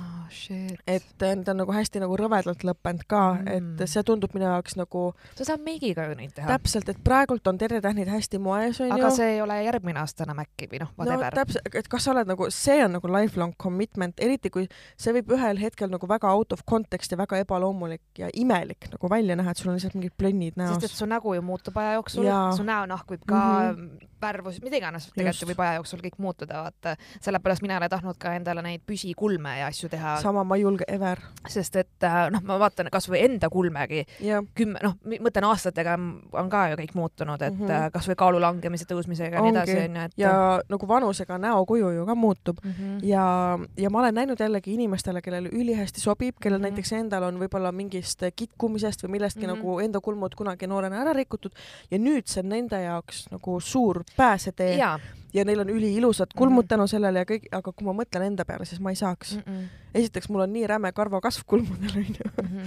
et 0.86 1.24
need 1.24 1.48
on 1.48 1.60
nagu 1.62 1.74
hästi 1.74 2.02
nagu 2.02 2.16
rõvedalt 2.18 2.64
lõppenud 2.66 3.06
ka 3.10 3.22
mm., 3.38 3.74
et 3.80 3.90
see 3.90 4.02
tundub 4.06 4.34
minu 4.36 4.46
jaoks 4.46 4.76
nagu. 4.78 5.02
sa 5.38 5.46
saad 5.48 5.64
meigiga 5.64 6.06
ju 6.10 6.16
neid 6.18 6.34
teha. 6.36 6.48
täpselt, 6.54 6.88
et 6.92 7.00
praegult 7.04 7.46
on 7.50 7.58
terjetähnid 7.60 8.10
hästi 8.10 8.40
moes 8.42 8.80
onju. 8.80 8.96
aga 8.96 9.10
see 9.14 9.30
ei 9.36 9.40
ole 9.44 9.60
järgmine 9.64 10.02
aasta 10.02 10.26
enam 10.26 10.42
äkki 10.44 10.70
või 10.72 10.82
noh, 10.84 10.92
whatever. 10.98 11.30
no 11.34 11.42
täpselt, 11.42 11.74
et 11.82 11.90
kas 11.92 12.06
sa 12.06 12.14
oled 12.14 12.30
nagu, 12.30 12.50
see 12.54 12.78
on 12.84 12.96
nagu 12.98 13.12
lifelong 13.14 13.56
commitment, 13.60 14.20
eriti 14.20 14.52
kui 14.54 14.68
see 14.96 15.14
võib 15.18 15.34
ühel 15.38 15.60
hetkel 15.62 15.92
nagu 15.92 16.10
väga 16.10 16.34
out 16.34 16.56
of 16.56 16.64
context 16.68 17.12
ja 17.14 17.20
väga 17.20 17.42
ebaloomulik 17.44 18.22
ja 18.22 18.30
imelik 18.34 18.90
nagu 18.94 19.10
välja 19.12 19.38
näha, 19.38 19.54
et 19.54 19.62
sul 19.62 19.72
on 19.72 19.78
lihtsalt 19.78 19.98
mingid 19.98 20.16
plönnid 20.18 20.60
näos. 20.60 20.78
sest 20.78 20.92
et 20.92 21.02
su 21.02 21.10
nägu 21.10 21.34
ju 21.36 21.42
muutub 21.42 21.76
aja 21.80 21.98
jooksul, 21.98 22.30
su 22.56 22.66
näonahk 22.66 23.10
võib 23.10 23.26
ka 23.26 23.42
mm 23.72 23.76
-hmm 23.76 24.09
värvus, 24.22 24.60
mida 24.64 24.78
iganes, 24.80 25.08
tegelikult 25.14 25.50
võib 25.52 25.62
aja 25.64 25.78
jooksul 25.78 26.02
kõik 26.04 26.18
muutuda, 26.22 26.62
vaata. 26.64 26.96
sellepärast 27.20 27.62
mina 27.64 27.76
ei 27.76 27.82
ole 27.82 27.88
tahtnud 27.92 28.18
ka 28.20 28.34
endale 28.38 28.62
neid 28.64 28.82
püsikulme 28.86 29.56
ja 29.60 29.68
asju 29.70 29.90
teha. 29.92 30.16
sama, 30.22 30.44
ma 30.44 30.58
ei 30.58 30.64
julge 30.64 30.84
ever. 30.88 31.20
sest 31.48 31.76
et 31.80 32.06
äh, 32.06 32.18
noh, 32.32 32.42
ma 32.46 32.58
vaatan 32.60 32.90
kasvõi 32.92 33.22
enda 33.24 33.50
kulmegi 33.52 34.04
yeah., 34.20 34.44
kümme, 34.54 34.80
noh, 34.84 34.96
mõtlen 35.24 35.46
aastatega 35.48 35.96
on 35.96 36.50
ka 36.52 36.66
ju 36.72 36.80
kõik 36.82 36.94
muutunud, 36.98 37.42
et 37.42 37.56
mm 37.56 37.66
-hmm. 37.66 37.90
kasvõi 37.94 38.16
kaalu 38.16 38.40
langemise, 38.42 38.86
tõusmisega 38.90 39.38
ja 39.38 39.44
nii 39.44 39.54
edasi, 39.54 39.78
onju, 39.84 40.06
et. 40.08 40.18
ja 40.20 40.32
nagu 40.68 40.88
vanusega 40.88 41.38
näokuju 41.38 41.90
ju 41.96 42.06
ka 42.06 42.14
muutub 42.14 42.60
mm 42.64 42.70
-hmm. 42.70 42.98
ja, 43.06 43.58
ja 43.76 43.90
ma 43.90 43.98
olen 43.98 44.14
näinud 44.14 44.40
jällegi 44.40 44.74
inimestele, 44.74 45.22
kellele 45.22 45.48
ülihästi 45.52 46.00
sobib, 46.00 46.36
kellel 46.40 46.58
mm 46.58 46.64
-hmm. 46.64 46.70
näiteks 46.70 46.92
endal 46.92 47.22
on 47.22 47.40
võib-olla 47.40 47.72
mingist 47.72 48.22
kitkumisest 48.36 49.04
või 49.04 49.08
millestki 49.16 49.46
mm 49.46 49.52
-hmm. 49.52 49.56
nagu 49.56 49.80
enda 49.80 50.00
kulmud 50.00 50.34
kunagi 50.34 50.66
noorena 50.66 51.00
ära 51.00 51.12
rikutud 51.12 51.52
ja 51.90 51.98
nüüd 51.98 52.26
see 52.26 52.42
on 52.42 52.48
nende 52.48 52.82
jaoks 52.82 53.26
nagu 53.30 53.60
suur 53.60 54.02
pääsetee 54.16 54.76
ja, 54.76 54.98
ja 55.34 55.44
neil 55.44 55.60
on 55.60 55.70
üliilusad 55.70 56.34
kulmud 56.36 56.62
mm 56.62 56.64
-hmm. 56.64 56.68
tänu 56.68 56.86
sellele 56.86 57.18
ja 57.18 57.24
kõik, 57.24 57.48
aga 57.52 57.72
kui 57.72 57.84
ma 57.86 57.94
mõtlen 58.02 58.26
enda 58.26 58.44
peale, 58.44 58.64
siis 58.64 58.80
ma 58.80 58.90
ei 58.90 58.96
saaks 58.96 59.36
mm. 59.36 59.42
-mm. 59.46 59.68
esiteks, 59.94 60.28
mul 60.28 60.40
on 60.40 60.52
nii 60.52 60.66
räme 60.66 60.92
karvakasv 60.92 61.42
kulmudel 61.46 61.96
onju 62.02 62.30
mm. 62.42 62.48
-hmm. 62.48 62.66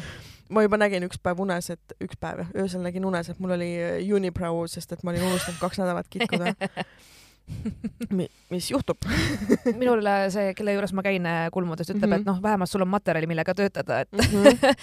ma 0.49 0.61
juba 0.61 0.77
nägin 0.77 1.03
üks 1.03 1.19
päev 1.23 1.39
unes, 1.39 1.69
et 1.69 1.97
üks 2.03 2.19
päev, 2.19 2.45
öösel 2.55 2.81
nägin 2.81 3.05
unes, 3.05 3.29
et 3.29 3.39
mul 3.39 3.51
oli 3.51 3.73
unibrow, 4.13 4.65
sest 4.67 4.91
et 4.91 5.03
ma 5.03 5.11
olin 5.11 5.23
unustanud 5.23 5.59
kaks 5.59 5.79
nädalat 5.79 6.07
kitkuda 6.09 6.55
Mi, 8.17 8.27
mis 8.49 8.71
juhtub 8.71 9.03
minul 9.81 10.05
see, 10.31 10.53
kelle 10.57 10.75
juures 10.75 10.93
ma 10.95 11.03
käin 11.05 11.27
kulmudes, 11.51 11.89
ütleb 11.89 12.07
mm, 12.07 12.13
-hmm. 12.13 12.21
et 12.21 12.25
noh, 12.29 12.41
vähemalt 12.43 12.69
sul 12.69 12.85
on 12.85 12.87
materjali, 12.87 13.27
millega 13.27 13.55
töötada, 13.55 13.99
et 13.99 14.11
mm, 14.11 14.19
-hmm. 14.19 14.75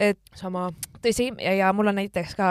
et 0.00 0.20
sama. 0.34 0.68
tõsi, 1.02 1.32
ja 1.56 1.72
mul 1.72 1.90
on 1.90 1.94
näiteks 1.94 2.34
ka 2.34 2.50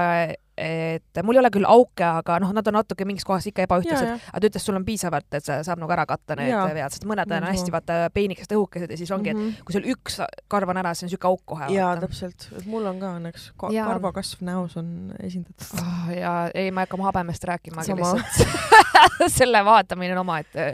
et 0.57 1.21
mul 1.25 1.37
ei 1.37 1.41
ole 1.41 1.49
küll 1.53 1.65
auke, 1.65 2.05
aga 2.05 2.37
noh, 2.43 2.51
nad 2.53 2.67
on 2.69 2.77
natuke 2.77 3.05
mingis 3.09 3.25
kohas 3.25 3.47
ikka 3.49 3.65
ebaühtlased, 3.65 4.09
aga 4.29 4.41
ta 4.41 4.49
ütles, 4.49 4.65
sul 4.65 4.77
on 4.77 4.85
piisavalt, 4.85 5.29
et 5.33 5.45
see 5.45 5.59
saab 5.65 5.81
nagu 5.81 5.93
ära 5.95 6.05
katta 6.09 6.37
need 6.37 6.51
ja. 6.51 6.63
vead, 6.75 6.93
sest 6.93 7.07
mõned 7.09 7.33
on 7.33 7.47
hästi 7.49 7.73
vaata 7.73 7.97
peenikesed 8.13 8.53
õhukesed 8.53 8.93
ja 8.93 8.99
siis 8.99 9.11
ongi 9.15 9.33
mm, 9.33 9.39
-hmm. 9.39 9.49
et 9.49 9.57
mhm. 9.57 9.65
kui 9.65 9.77
sul 9.77 9.89
üks 9.95 10.19
karv 10.51 10.69
on 10.69 10.81
ära, 10.83 10.93
siis 10.93 11.07
on 11.07 11.13
siuke 11.15 11.27
auk 11.27 11.41
kohe. 11.53 11.69
jaa, 11.73 11.95
täpselt, 12.03 12.49
mul 12.69 12.85
on 12.85 13.01
ka 13.01 13.15
õnneks 13.19 13.49
Ka 13.57 13.69
ja. 13.73 13.87
karvakasv 13.89 14.45
näos 14.45 14.77
on 14.77 15.13
esindatud 15.19 15.79
oh,. 15.81 16.11
ja 16.13 16.33
ei, 16.53 16.71
ma 16.71 16.83
ei 16.83 16.89
hakka 16.89 17.03
habemest 17.03 17.43
rääkimagi 17.49 17.97
lihtsalt 17.97 18.83
selle 19.37 19.65
vaatamine 19.65 20.13
on 20.13 20.21
omaette, 20.23 20.67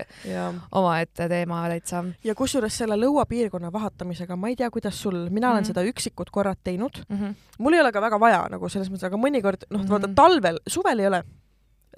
omaette 0.71 1.29
teema 1.29 1.61
täitsa. 1.71 2.03
ja 2.23 2.35
kusjuures 2.35 2.77
selle 2.77 2.97
lõuapiirkonna 2.99 3.71
vahatamisega, 3.73 4.35
ma 4.35 4.51
ei 4.51 4.57
tea, 4.59 4.69
kuidas 4.73 5.01
sul, 5.01 5.15
mina 5.15 5.29
mm 5.29 5.35
-hmm. 5.39 5.51
olen 5.51 5.63
mhm. 5.63 5.67
seda 5.67 5.83
üksikud 5.83 6.31
korrad 6.31 6.57
teinud 6.63 7.01
mm. 7.09 7.17
-hmm. 7.17 7.35
mul 7.57 7.73
ei 7.73 7.81
ole 7.81 7.91
ka 7.91 8.01
väga 8.01 8.19
vaja 8.19 8.45
nagu 8.51 8.69
selles 8.69 8.89
mõttes, 8.89 9.05
aga 9.05 9.17
mõnikord 9.17 9.68
noh 9.69 9.79
mm 9.79 9.85
-hmm., 9.85 9.89
vaata 9.89 10.07
mhm. 10.07 10.15
talvel, 10.15 10.59
suvel 10.67 10.99
ei 10.99 11.07
ole 11.07 11.23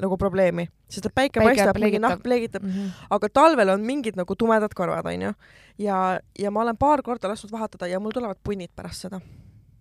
nagu 0.01 0.17
probleemi, 0.17 0.67
sest 0.89 1.05
et 1.05 1.15
päike, 1.15 1.39
päike 1.39 1.61
paistab, 1.61 1.79
mingi 1.83 1.99
nahk 1.99 2.23
pleegitab 2.23 2.63
mm, 2.63 2.71
-hmm. 2.71 3.07
aga 3.09 3.29
talvel 3.33 3.69
on 3.69 3.81
mingid 3.81 4.15
nagu 4.15 4.35
tumedad 4.35 4.73
karvad, 4.75 5.05
onju. 5.05 5.33
ja, 5.77 6.19
ja 6.39 6.51
ma 6.51 6.61
olen 6.61 6.77
paar 6.77 7.01
korda 7.01 7.29
lasknud 7.29 7.51
vahetada 7.51 7.87
ja 7.87 7.99
mul 7.99 8.11
tulevad 8.11 8.37
punnid 8.43 8.71
pärast 8.75 9.01
seda 9.01 9.19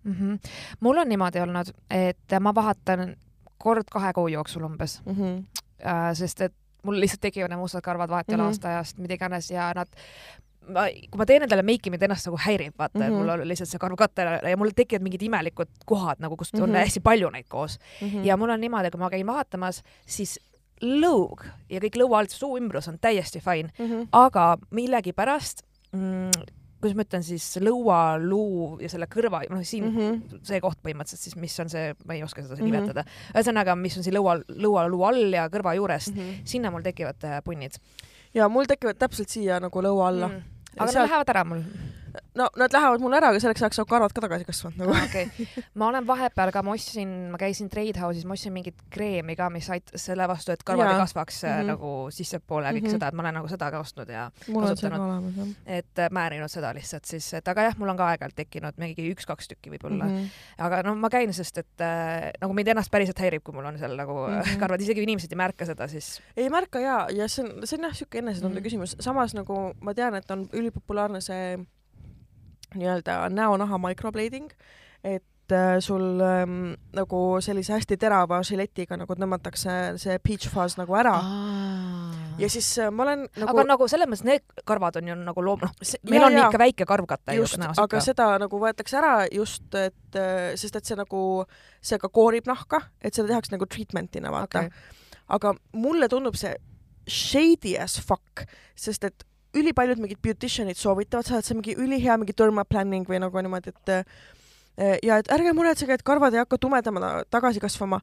mm. 0.03 0.13
-hmm. 0.13 0.39
mul 0.79 0.97
on 0.97 1.09
niimoodi 1.09 1.39
olnud, 1.39 1.71
et 1.89 2.39
ma 2.39 2.55
vahatan 2.55 3.15
kord 3.57 3.87
kahe 3.91 4.13
kuu 4.13 4.27
jooksul 4.27 4.63
umbes 4.63 5.01
mm. 5.05 5.15
-hmm. 5.15 5.45
Sest 6.13 6.41
et 6.41 6.53
mul 6.83 6.99
lihtsalt 6.99 7.21
tekivad 7.21 7.49
need 7.49 7.59
mustad 7.59 7.81
karvad 7.81 8.09
vahetul 8.09 8.35
mm 8.35 8.41
-hmm. 8.41 8.45
aastaajast, 8.45 8.97
mida 8.97 9.13
iganes 9.13 9.51
ja 9.51 9.71
nad 9.75 9.87
ma, 10.67 10.85
kui 10.89 11.19
ma 11.19 11.25
teen 11.29 11.45
endale 11.47 11.63
meiki, 11.65 11.91
mind 11.93 12.05
ennast 12.07 12.29
nagu 12.29 12.39
häirib, 12.45 12.75
vaata 12.77 12.99
mm, 12.99 13.05
-hmm. 13.05 13.17
mul 13.17 13.33
on 13.33 13.47
lihtsalt 13.47 13.69
see 13.69 13.81
karvkatte 13.81 14.27
ja 14.49 14.57
mul 14.57 14.73
tekivad 14.75 15.03
mingid 15.03 15.25
imelikud 15.25 15.71
kohad 15.85 16.19
nagu, 16.19 16.37
kus 16.37 16.53
mm 16.53 16.59
-hmm. 16.59 16.63
on 16.63 16.69
mhm. 16.69 16.79
hästi 16.79 16.99
palju 16.99 17.29
neid 17.29 17.49
koos 17.49 17.79
mm. 18.01 18.07
-hmm. 18.07 18.25
ja 18.25 18.37
mul 18.37 18.49
on 18.49 18.61
niimoodi, 18.61 18.91
kui 18.91 18.99
ma 18.99 19.09
käin 19.09 19.27
vaatamas, 19.27 19.83
siis 20.05 20.39
lõug 20.81 21.45
ja 21.69 21.79
kõik 21.79 21.97
lõua 21.97 22.23
alt 22.23 22.33
suu 22.33 22.57
ümbrus 22.57 22.87
on 22.87 22.97
täiesti 22.99 23.39
fine 23.39 23.69
mm, 23.77 23.85
-hmm. 23.85 24.07
aga 24.11 24.57
millegipärast 24.71 25.61
mm, 25.91 26.31
kuidas 26.81 26.95
ma 26.97 27.05
ütlen 27.05 27.23
siis 27.23 27.45
lõualuu 27.61 28.79
ja 28.81 28.89
selle 28.89 29.07
kõrva, 29.11 29.43
noh 29.49 29.61
siin 29.63 29.85
mm 29.85 29.97
-hmm. 29.97 30.39
see 30.47 30.61
koht 30.61 30.79
põhimõtteliselt 30.81 31.27
siis, 31.27 31.35
mis 31.35 31.59
on 31.59 31.69
see, 31.69 31.93
ma 32.05 32.13
ei 32.13 32.23
oska 32.23 32.41
seda 32.41 32.55
mm 32.55 32.61
-hmm. 32.61 32.71
nimetada, 32.71 33.03
ühesõnaga, 33.35 33.75
mis 33.75 33.97
on 33.97 34.03
siin 34.03 34.17
lõua, 34.17 34.39
lõualuu 34.49 35.03
all 35.07 35.33
ja 35.33 35.47
kõrva 35.49 35.75
juurest 35.77 36.15
mm, 36.15 36.21
-hmm. 36.21 36.41
sinna 36.45 36.71
mul 36.71 36.81
tekivad 36.81 37.23
äh, 37.23 37.43
punnid. 37.43 37.77
ja 38.33 38.49
mul 38.49 38.65
tekivad 38.65 38.97
täpselt 38.97 39.29
siia 39.29 39.59
nagu 39.59 39.81
lõua 39.81 40.07
alla 40.07 40.27
mm. 40.27 40.33
-hmm 40.33 40.60
aga 40.77 40.91
Sealt... 40.91 40.95
nad 40.95 41.09
lähevad 41.09 41.29
ära 41.29 41.43
mul 41.43 41.63
no 42.35 42.47
nad 42.57 42.73
lähevad 42.73 43.03
mul 43.03 43.15
ära, 43.17 43.31
aga 43.31 43.39
selleks 43.43 43.63
ajaks 43.63 43.79
saab 43.81 43.89
karvad 43.89 44.13
ka 44.15 44.23
tagasi 44.25 44.47
kasvanud 44.47 44.81
nagu. 44.81 44.95
okei 44.95 45.27
okay., 45.27 45.63
ma 45.79 45.87
olen 45.91 46.07
vahepeal 46.07 46.51
ka, 46.53 46.63
ma 46.65 46.75
ostsin, 46.75 47.11
ma 47.33 47.39
käisin 47.41 47.69
Trade 47.71 47.99
House'is, 47.99 48.25
ma 48.27 48.35
ostsin 48.37 48.53
mingit 48.55 48.77
kreemi 48.93 49.35
ka, 49.39 49.49
mis 49.53 49.69
aitas 49.73 50.05
selle 50.09 50.27
vastu, 50.31 50.53
et 50.55 50.63
karvad 50.67 50.91
ei 50.93 50.99
kasvaks 51.01 51.41
mm 51.43 51.49
-hmm. 51.49 51.71
nagu 51.73 51.91
sissepoole 52.11 52.67
ja 52.67 52.73
kõik 52.73 52.81
mm 52.81 52.87
-hmm. 52.87 52.99
seda, 52.99 53.07
et 53.07 53.17
ma 53.17 53.25
olen 53.25 53.37
nagu 53.39 53.51
seda 53.51 53.71
ka 53.71 53.79
ostnud 53.79 54.09
ja 54.09 54.29
mul 54.47 54.67
kasutanud. 54.67 55.55
et 55.65 55.99
äh, 55.99 56.11
määrinud 56.11 56.51
seda 56.51 56.73
lihtsalt 56.73 57.05
siis, 57.05 57.33
et 57.33 57.47
aga 57.47 57.67
jah, 57.69 57.77
mul 57.77 57.89
on 57.89 57.97
ka 57.97 58.07
aeg-ajalt 58.07 58.35
tekkinud 58.35 58.77
mingi 58.77 59.11
üks-kaks 59.13 59.47
tükki 59.47 59.71
võib-olla 59.71 60.05
mm. 60.05 60.17
-hmm. 60.17 60.29
aga 60.57 60.83
no 60.83 60.95
ma 60.95 61.09
käin, 61.09 61.33
sest 61.33 61.57
et 61.57 61.81
äh, 61.81 62.31
nagu 62.41 62.53
mind 62.53 62.67
ennast 62.67 62.91
päriselt 62.91 63.19
häirib, 63.19 63.43
kui 63.43 63.53
mul 63.53 63.65
on 63.65 63.77
seal 63.77 63.95
nagu 63.95 64.13
mm 64.27 64.39
-hmm. 64.39 64.59
karvad, 64.59 64.81
isegi 64.81 64.99
kui 64.99 65.03
inimesed 65.09 65.31
ei 65.31 65.37
märka 65.37 65.65
seda, 65.65 65.87
siis. 65.87 66.21
ei 66.37 66.49
märka 66.49 66.79
ja, 66.79 67.07
ja 67.11 67.27
see 67.27 67.45
on, 67.45 67.67
see 67.67 67.77
on 67.77 67.83
jah, 67.89 67.95
siuke 67.95 68.17
enesetunde 68.17 68.59
mm 68.59 68.59
-hmm. 68.59 68.63
küsimus, 68.63 68.95
samas 68.99 69.33
nagu 69.33 69.73
ma 69.81 69.93
tean, 69.93 70.15
et 70.15 70.31
on 70.31 70.49
ülipopulaarne 70.53 71.21
see 71.21 71.57
nii-öelda 72.77 73.25
näonaha 73.33 73.79
microblading, 73.81 74.49
et 75.03 75.51
äh, 75.51 75.79
sul 75.79 76.21
ähm, 76.21 76.73
nagu 76.95 77.41
sellise 77.43 77.73
hästi 77.73 77.97
terava 77.99 78.41
žiletiga 78.47 78.97
nagu 78.99 79.15
tõmmatakse 79.17 79.75
see 80.01 80.17
peach 80.23 80.47
fuzz 80.51 80.77
nagu 80.79 80.95
ära 80.97 81.13
ah.. 81.17 82.15
ja 82.39 82.49
siis 82.51 82.69
äh, 82.79 82.91
ma 82.93 83.05
olen 83.07 83.25
nagu. 83.27 83.49
aga 83.49 83.65
nagu 83.73 83.89
selles 83.91 84.09
mõttes 84.11 84.25
need 84.27 84.63
karvad 84.67 85.01
on 85.01 85.11
ju 85.11 85.17
nagu 85.19 85.45
loom-, 85.45 85.65
noh, 85.65 85.73
meil 86.07 86.21
ja, 86.21 86.29
on 86.29 86.37
ja, 86.37 86.47
ikka 86.47 86.61
väike 86.61 86.87
karvkate 86.89 87.37
ju 87.37 87.47
näos. 87.61 87.81
aga 87.81 88.03
seda 88.03 88.31
nagu 88.41 88.61
võetakse 88.61 88.99
ära 89.01 89.13
just, 89.33 89.67
et 89.75 90.19
äh, 90.19 90.53
sest 90.59 90.79
et 90.79 90.87
see 90.87 90.99
nagu, 90.99 91.45
see 91.81 91.99
ka 92.01 92.11
koorib 92.13 92.49
nahka, 92.49 92.83
et 93.01 93.17
seda 93.17 93.33
tehakse 93.33 93.55
nagu 93.55 93.67
treatment'ina 93.67 94.33
vaata 94.33 94.67
okay.. 94.67 95.01
aga 95.39 95.55
mulle 95.73 96.11
tundub 96.11 96.39
see 96.39 96.55
shady 97.07 97.75
as 97.81 97.97
fuck, 97.99 98.45
sest 98.77 99.03
et 99.09 99.25
ülipaljud 99.57 99.99
mingid 100.01 100.19
beautician'id 100.23 100.79
soovitavad 100.79 101.27
seda, 101.27 101.39
et 101.39 101.47
see 101.47 101.55
on 101.55 101.61
mingi 101.61 101.75
ülihea 101.79 102.17
mingi 102.19 102.35
derma 102.37 102.63
planning 102.67 103.07
või 103.07 103.19
nagu 103.23 103.43
niimoodi, 103.43 103.73
et 103.73 103.93
eh, 103.95 104.97
ja 105.03 105.19
et 105.21 105.31
ärge 105.31 105.53
muretsege, 105.57 105.97
et 105.97 106.05
karvad 106.07 106.35
ei 106.35 106.43
hakka 106.43 106.59
tumedamana 106.61 107.23
tagasi 107.29 107.59
kasvama. 107.63 108.01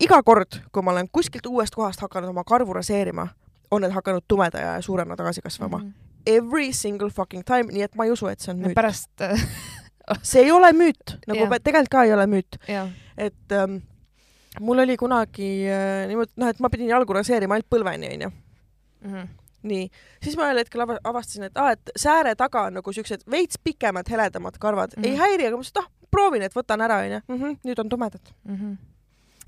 iga 0.00 0.22
kord, 0.22 0.58
kui 0.72 0.82
ma 0.82 0.90
olen 0.90 1.08
kuskilt 1.12 1.46
uuest 1.46 1.74
kohast 1.74 2.00
hakanud 2.00 2.28
oma 2.28 2.44
karvu 2.44 2.72
raseerima, 2.74 3.28
on 3.70 3.82
need 3.82 3.92
hakanud 3.94 4.24
tumeda 4.28 4.58
ja 4.58 4.82
suurena 4.82 5.16
tagasi 5.16 5.40
kasvama 5.40 5.78
mm. 5.78 5.84
-hmm. 5.84 5.92
Every 6.26 6.72
single 6.72 7.10
fucking 7.10 7.44
time, 7.44 7.72
nii 7.72 7.82
et 7.82 7.94
ma 7.94 8.04
ei 8.04 8.10
usu, 8.10 8.26
et 8.26 8.40
see 8.40 8.54
on 8.54 8.60
müüt. 8.60 8.74
pärast 8.74 9.10
see 10.22 10.42
ei 10.42 10.50
ole 10.50 10.72
müüt, 10.72 11.18
nagu 11.26 11.38
yeah. 11.38 11.60
tegelikult 11.64 11.88
ka 11.88 12.04
ei 12.04 12.12
ole 12.12 12.26
müüt 12.26 12.56
yeah.. 12.68 12.88
et 13.16 13.52
ähm, 13.52 13.76
mul 14.60 14.78
oli 14.78 14.96
kunagi 14.96 15.68
äh, 15.68 16.08
niimoodi, 16.08 16.32
noh, 16.36 16.48
et 16.48 16.60
ma 16.60 16.68
pidin 16.68 16.88
jalgu 16.88 17.12
raseerima 17.12 17.54
ainult 17.54 17.68
põlveni, 17.70 18.12
onju 18.14 18.30
mhm 19.00 19.43
nii, 19.64 19.88
siis 20.24 20.38
ma 20.38 20.48
ühel 20.48 20.62
hetkel 20.62 20.84
avastasin, 20.84 21.48
et 21.48 21.60
aa, 21.60 21.74
et 21.76 21.94
sääre 21.98 22.34
taga 22.38 22.66
on 22.68 22.80
nagu 22.80 22.96
siuksed 22.96 23.26
veits 23.30 23.60
pikemad, 23.64 24.08
heledamad 24.10 24.58
karvad 24.60 24.96
mm, 24.96 25.02
-hmm. 25.02 25.10
ei 25.10 25.16
häiri, 25.20 25.46
aga 25.48 25.56
ma 25.56 25.62
mõtlesin, 25.62 25.78
et 25.78 25.84
ah, 25.84 26.10
proovin, 26.10 26.42
et 26.46 26.56
võtan 26.56 26.84
ära, 26.84 26.98
onju. 27.04 27.22
Mhm, 27.28 27.56
nüüd 27.64 27.80
on 27.80 27.88
tumedad 27.88 28.34
mm. 28.44 28.58
-hmm 28.58 28.76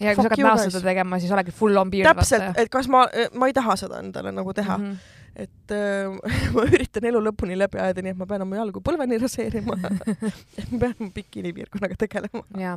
ja 0.01 0.13
kui 0.15 0.23
sa 0.23 0.29
hakkad 0.29 0.45
näost 0.45 0.71
seda 0.71 0.85
tegema, 0.85 1.19
siis 1.19 1.33
olegi 1.33 1.53
full 1.57 1.77
on 1.81 1.91
piird. 1.91 2.09
täpselt, 2.11 2.59
et 2.61 2.69
kas 2.69 2.89
ma, 2.93 3.07
ma 3.33 3.47
ei 3.49 3.55
taha 3.57 3.77
seda 3.81 4.01
endale 4.05 4.33
nagu 4.33 4.53
teha 4.53 4.79
mm. 4.79 4.91
-hmm 4.91 5.25
et 5.37 5.73
äh, 5.73 6.09
ma 6.55 6.65
üritan 6.65 7.05
elu 7.11 7.21
lõpuni 7.29 7.57
läbi 7.59 7.81
ajada, 7.81 8.03
nii 8.05 8.15
et 8.15 8.19
ma 8.19 8.27
pean 8.29 8.45
oma 8.47 8.59
jalgu 8.59 8.81
põlveni 8.85 9.19
raseerima 9.21 9.77
et 10.61 10.71
ma 10.73 10.81
pean 10.81 10.95
oma 10.95 11.11
bikinipiirkonnaga 11.17 11.99
tegelema. 12.01 12.43
ja, 12.61 12.77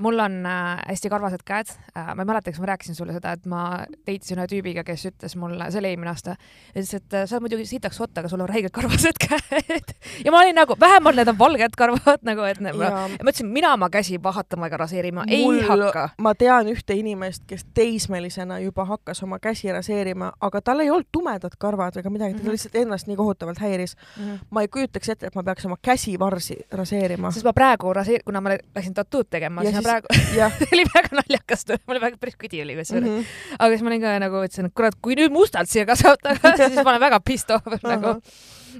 mul 0.00 0.24
on 0.24 0.38
äh, 0.48 0.80
hästi 0.88 1.12
karvased 1.12 1.44
käed 1.46 1.72
äh,. 1.92 2.12
ma 2.14 2.24
ei 2.24 2.30
mäleta, 2.30 2.52
kas 2.52 2.62
ma 2.62 2.70
rääkisin 2.72 2.96
sulle 2.96 3.16
seda, 3.16 3.34
et 3.36 3.48
ma 3.50 3.64
deitisin 4.08 4.40
ühe 4.40 4.48
tüübiga, 4.54 4.84
kes 4.86 5.06
ütles 5.10 5.36
mulle, 5.40 5.68
see 5.70 5.82
oli 5.82 5.92
eelmine 5.92 6.12
aasta, 6.14 6.36
ütles, 6.72 6.94
et 6.96 7.18
äh, 7.18 7.26
sa 7.26 7.36
oled 7.36 7.48
muidugi 7.48 7.68
sitaks 7.68 8.00
hot, 8.00 8.14
aga 8.16 8.32
sul 8.32 8.44
on 8.44 8.50
räigelt 8.50 8.74
karvased 8.76 9.20
käed 9.20 9.94
ja 10.24 10.32
ma 10.32 10.40
olin 10.44 10.56
nagu, 10.56 10.76
vähemalt 10.80 11.20
need 11.20 11.32
on 11.34 11.38
valged 11.38 11.76
karvad 11.78 12.24
nagu, 12.26 12.46
et 12.48 12.62
ne, 12.64 12.74
ma, 12.80 12.92
ma 13.12 13.28
ütlesin, 13.28 13.52
mina 13.52 13.74
oma 13.76 13.90
käsi 13.92 14.20
vahatama 14.22 14.70
ega 14.70 14.80
raseerima 14.86 15.26
Mul, 15.28 15.60
ei 15.60 15.68
hakka. 15.68 16.08
ma 16.24 16.34
tean 16.38 16.72
ühte 16.72 16.96
inimest, 16.96 17.44
kes 17.50 17.66
teismelisena 17.76 18.60
juba 18.64 18.88
hakkas 18.88 19.20
oma 19.26 19.40
käsi 19.42 19.68
raseerima, 19.72 20.32
aga 20.40 20.64
tal 20.64 20.80
ei 20.80 20.90
olnud 20.90 21.10
tumedad 21.12 21.54
karvad 21.60 21.89
karvad 21.90 22.00
ega 22.04 22.10
midagi, 22.10 22.34
ta 22.34 22.42
Mhm. 22.44 22.50
lihtsalt 22.54 22.74
ennast 22.80 23.06
nii 23.10 23.16
kohutavalt 23.16 23.58
häiris. 23.58 23.96
mm. 24.16 24.22
-hmm. 24.24 24.38
ma 24.50 24.62
ei 24.62 24.68
kujutaks 24.68 25.08
ette, 25.08 25.26
et 25.26 25.34
ma 25.34 25.42
peaks 25.42 25.64
oma 25.66 25.76
käsivarsi 25.82 26.56
raseerima. 26.72 27.30
sest 27.32 27.44
ma 27.44 27.52
praegu 27.52 27.92
raseer-, 27.94 28.22
kuna 28.24 28.40
ma 28.40 28.50
läksin 28.50 28.94
tattoo'd 28.94 29.26
tegema, 29.30 29.62
siis 29.62 29.74
ma 29.74 29.82
praegu 29.82 30.06
oli 30.72 30.84
väga 30.94 31.08
naljakas, 31.20 31.64
mul 31.86 32.00
väga 32.00 32.16
päris 32.20 32.36
kõdi 32.36 32.62
oli 32.62 32.76
kusjuures 32.76 33.08
mm. 33.08 33.18
-hmm. 33.18 33.56
aga 33.58 33.68
siis 33.74 33.82
ma 33.82 33.88
olin 33.90 34.00
ka 34.00 34.18
nagu 34.18 34.36
ütlesin, 34.44 34.66
et 34.66 34.74
kurat, 34.74 34.94
kui 35.02 35.14
nüüd 35.14 35.32
mustalt 35.32 35.68
siia 35.68 35.86
kasvab 35.86 36.18
tagasi, 36.22 36.62
siis 36.72 36.84
ma 36.84 36.90
olen 36.90 37.00
väga 37.00 37.20
pissed 37.20 37.50
off 37.50 37.66
nagu. 37.82 38.20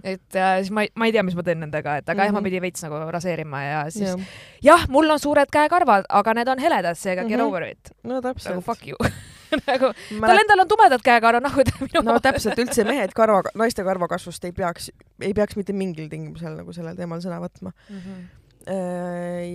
et 0.05 0.35
äh, 0.39 0.59
siis 0.63 0.71
ma 0.71 0.83
ei, 0.83 0.89
ma 0.95 1.07
ei 1.07 1.13
tea, 1.13 1.23
mis 1.23 1.35
ma 1.35 1.43
teen 1.43 1.61
nendega, 1.61 1.97
et 1.97 2.09
aga 2.09 2.15
mm 2.15 2.21
-hmm. 2.21 2.27
jah, 2.27 2.33
ma 2.33 2.41
Mhm. 2.41 2.45
pidin 2.45 2.63
veits 2.63 2.83
nagu 2.83 3.11
raseerima 3.11 3.63
ja 3.63 3.91
siis 3.91 4.09
jah, 4.09 4.21
jah, 4.63 4.89
mul 4.89 5.11
on 5.11 5.19
suured 5.19 5.49
käekarvad, 5.53 6.05
aga 6.09 6.35
need 6.35 6.49
on 6.49 6.59
heledad, 6.59 6.95
seega 6.97 7.25
get 7.25 7.39
Mhm. 7.39 7.47
over 7.47 7.63
it. 7.63 7.91
no 8.05 8.15
nagu 8.15 8.29
täpselt. 8.29 8.65
fuck 8.65 8.87
you. 8.87 8.97
nagu 9.71 9.93
tal 9.93 10.43
endal 10.43 10.65
on 10.65 10.69
tumedad 10.71 11.05
käekarvad, 11.05 11.45
nagu 11.45 11.65
ta 11.67 11.77
minu 11.81 12.03
no 12.07 12.19
täpselt, 12.23 12.59
üldse 12.63 12.85
mehed 12.91 13.15
karva, 13.17 13.53
naiste 13.59 13.85
karvakasvust 13.87 14.45
ei 14.49 14.53
peaks, 14.57 14.91
ei 15.21 15.33
peaks 15.37 15.59
mitte 15.59 15.77
mingil 15.77 16.11
tingimusel 16.13 16.59
nagu 16.59 16.75
sellel 16.77 16.99
teemal 16.99 17.23
sõna 17.25 17.41
võtma. 17.43 17.73
mm. 17.89 18.03
-hmm. 18.05 18.29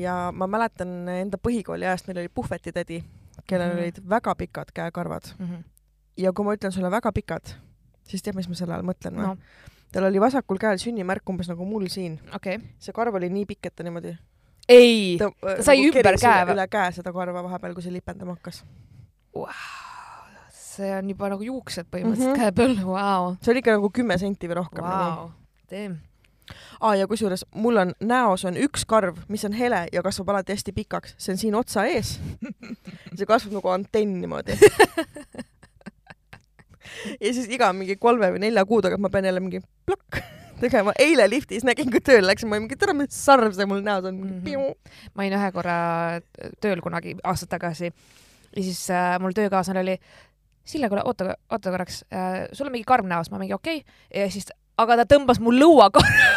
ja 0.01 0.15
ma 0.33 0.47
mäletan 0.47 1.07
enda 1.09 1.37
põhikooli 1.41 1.87
ajast, 1.87 2.07
meil 2.09 2.23
oli 2.23 2.33
puhvetitädi, 2.33 3.03
kellel 3.47 3.69
Mhm. 3.69 3.79
olid 3.79 4.01
väga 4.09 4.35
pikad 4.35 4.73
käekarvad 4.73 5.33
Mm 5.39 5.45
-hmm. 5.45 5.63
ja 6.17 6.33
kui 6.33 6.45
ma 6.45 6.55
ütlen 6.55 6.71
sulle 6.71 6.91
väga 6.91 7.11
pikad, 7.11 7.55
siis 8.03 8.23
tead, 8.23 8.35
mis 8.35 8.49
ma 8.49 8.55
selle 8.55 8.73
all 8.73 8.83
mõtlen 8.83 9.15
või 9.15 9.27
no 9.27 9.37
tal 9.91 10.03
oli 10.03 10.19
vasakul 10.21 10.57
käel 10.57 10.77
sünnimärk 10.77 11.29
umbes 11.29 11.47
nagu 11.47 11.65
mul 11.65 11.87
siin, 11.87 12.19
okei 12.35 12.55
okay.. 12.55 12.67
see 12.79 12.93
karv 12.93 13.15
oli 13.15 13.29
nii 13.29 13.45
pikk, 13.45 13.65
et 13.65 13.75
ta 13.75 13.83
niimoodi 13.83 14.17
ei, 14.67 15.17
ta, 15.21 15.29
sai 15.61 15.79
ümber 15.85 16.09
keris 16.09 16.25
käe 16.25 16.45
või? 16.45 16.55
üle 16.57 16.67
käe 16.71 16.91
seda 16.97 17.13
karva 17.13 17.43
vahepeal, 17.45 17.75
kui 17.77 17.85
see 17.85 17.93
lipendama 17.93 18.37
hakkas. 18.37 18.63
See 20.75 20.91
on 20.95 21.09
juba 21.09 21.29
nagu 21.33 21.45
juuksed 21.45 21.87
põhimõtteliselt 21.91 22.31
mm. 22.31 22.35
-hmm. 22.35 22.41
käe 22.41 22.51
peal, 22.55 22.75
vau, 22.87 23.31
see 23.41 23.53
oli 23.53 23.63
ikka 23.63 23.77
nagu 23.77 23.89
kümme 23.93 24.17
senti 24.21 24.49
või 24.51 24.59
rohkem 24.61 24.83
nagu.. 24.83 25.05
vau, 25.05 25.31
damn. 25.71 25.97
aa, 26.81 26.93
ja 26.99 27.07
kusjuures 27.11 27.45
mul 27.55 27.81
on 27.83 27.95
näos 27.99 28.45
on 28.49 28.59
üks 28.67 28.85
karv, 28.89 29.19
mis 29.31 29.45
on 29.47 29.55
hele 29.57 29.85
ja 29.93 30.03
kasvab 30.05 30.33
alati 30.35 30.55
hästi 30.55 30.75
pikaks, 30.75 31.15
see 31.17 31.35
on 31.35 31.41
siin 31.41 31.55
otsa 31.59 31.87
ees. 31.89 32.17
see 33.17 33.27
kasvab 33.29 33.59
nagu 33.59 33.73
antenn 33.73 34.19
niimoodi. 34.21 34.57
ja 37.23 37.33
siis 37.33 37.47
iga 37.49 37.71
mingi 37.73 37.95
kolme 38.01 38.31
või 38.35 38.47
nelja 38.47 38.65
kuu 38.65 38.81
tagant 38.85 39.03
ma 39.03 39.13
pean 39.13 39.27
jälle 39.29 39.43
mingi 39.43 39.63
plokk 39.85 40.21
tegema. 40.59 40.93
eile 40.99 41.29
liftis 41.29 41.65
nägin, 41.67 41.89
kui 41.91 42.01
tööle 42.03 42.27
läksin, 42.29 42.49
ma 42.49 42.55
olin 42.55 42.67
mingi, 42.67 42.77
tere, 42.79 42.93
mis 42.97 43.15
sarv 43.15 43.55
see 43.55 43.67
mul 43.69 43.81
näos 43.85 44.05
on 44.07 44.21
mm. 44.21 44.43
-hmm. 44.45 44.75
ma 45.13 45.25
olin 45.25 45.39
ühe 45.39 45.49
korra 45.55 45.79
tööl 46.63 46.83
kunagi 46.83 47.17
aastaid 47.23 47.51
tagasi 47.51 47.91
ja 48.55 48.63
siis 48.63 48.89
äh, 48.89 49.19
mul 49.19 49.35
töökaaslane 49.35 49.79
oli, 49.79 49.97
Sille, 50.65 50.89
kuule 50.89 51.03
oota, 51.05 51.35
oota 51.51 51.71
korraks. 51.71 52.05
Äh,, 52.13 52.47
sul 52.53 52.67
on 52.67 52.73
mingi 52.73 52.87
karv 52.87 53.05
näos, 53.05 53.29
ma 53.31 53.39
mingi 53.41 53.53
okei. 53.53 53.83
Okay. 53.83 54.21
ja 54.21 54.29
siis, 54.33 54.49
aga 54.77 54.97
ta 55.01 55.05
tõmbas 55.15 55.39
mul 55.43 55.59
lõua 55.61 55.89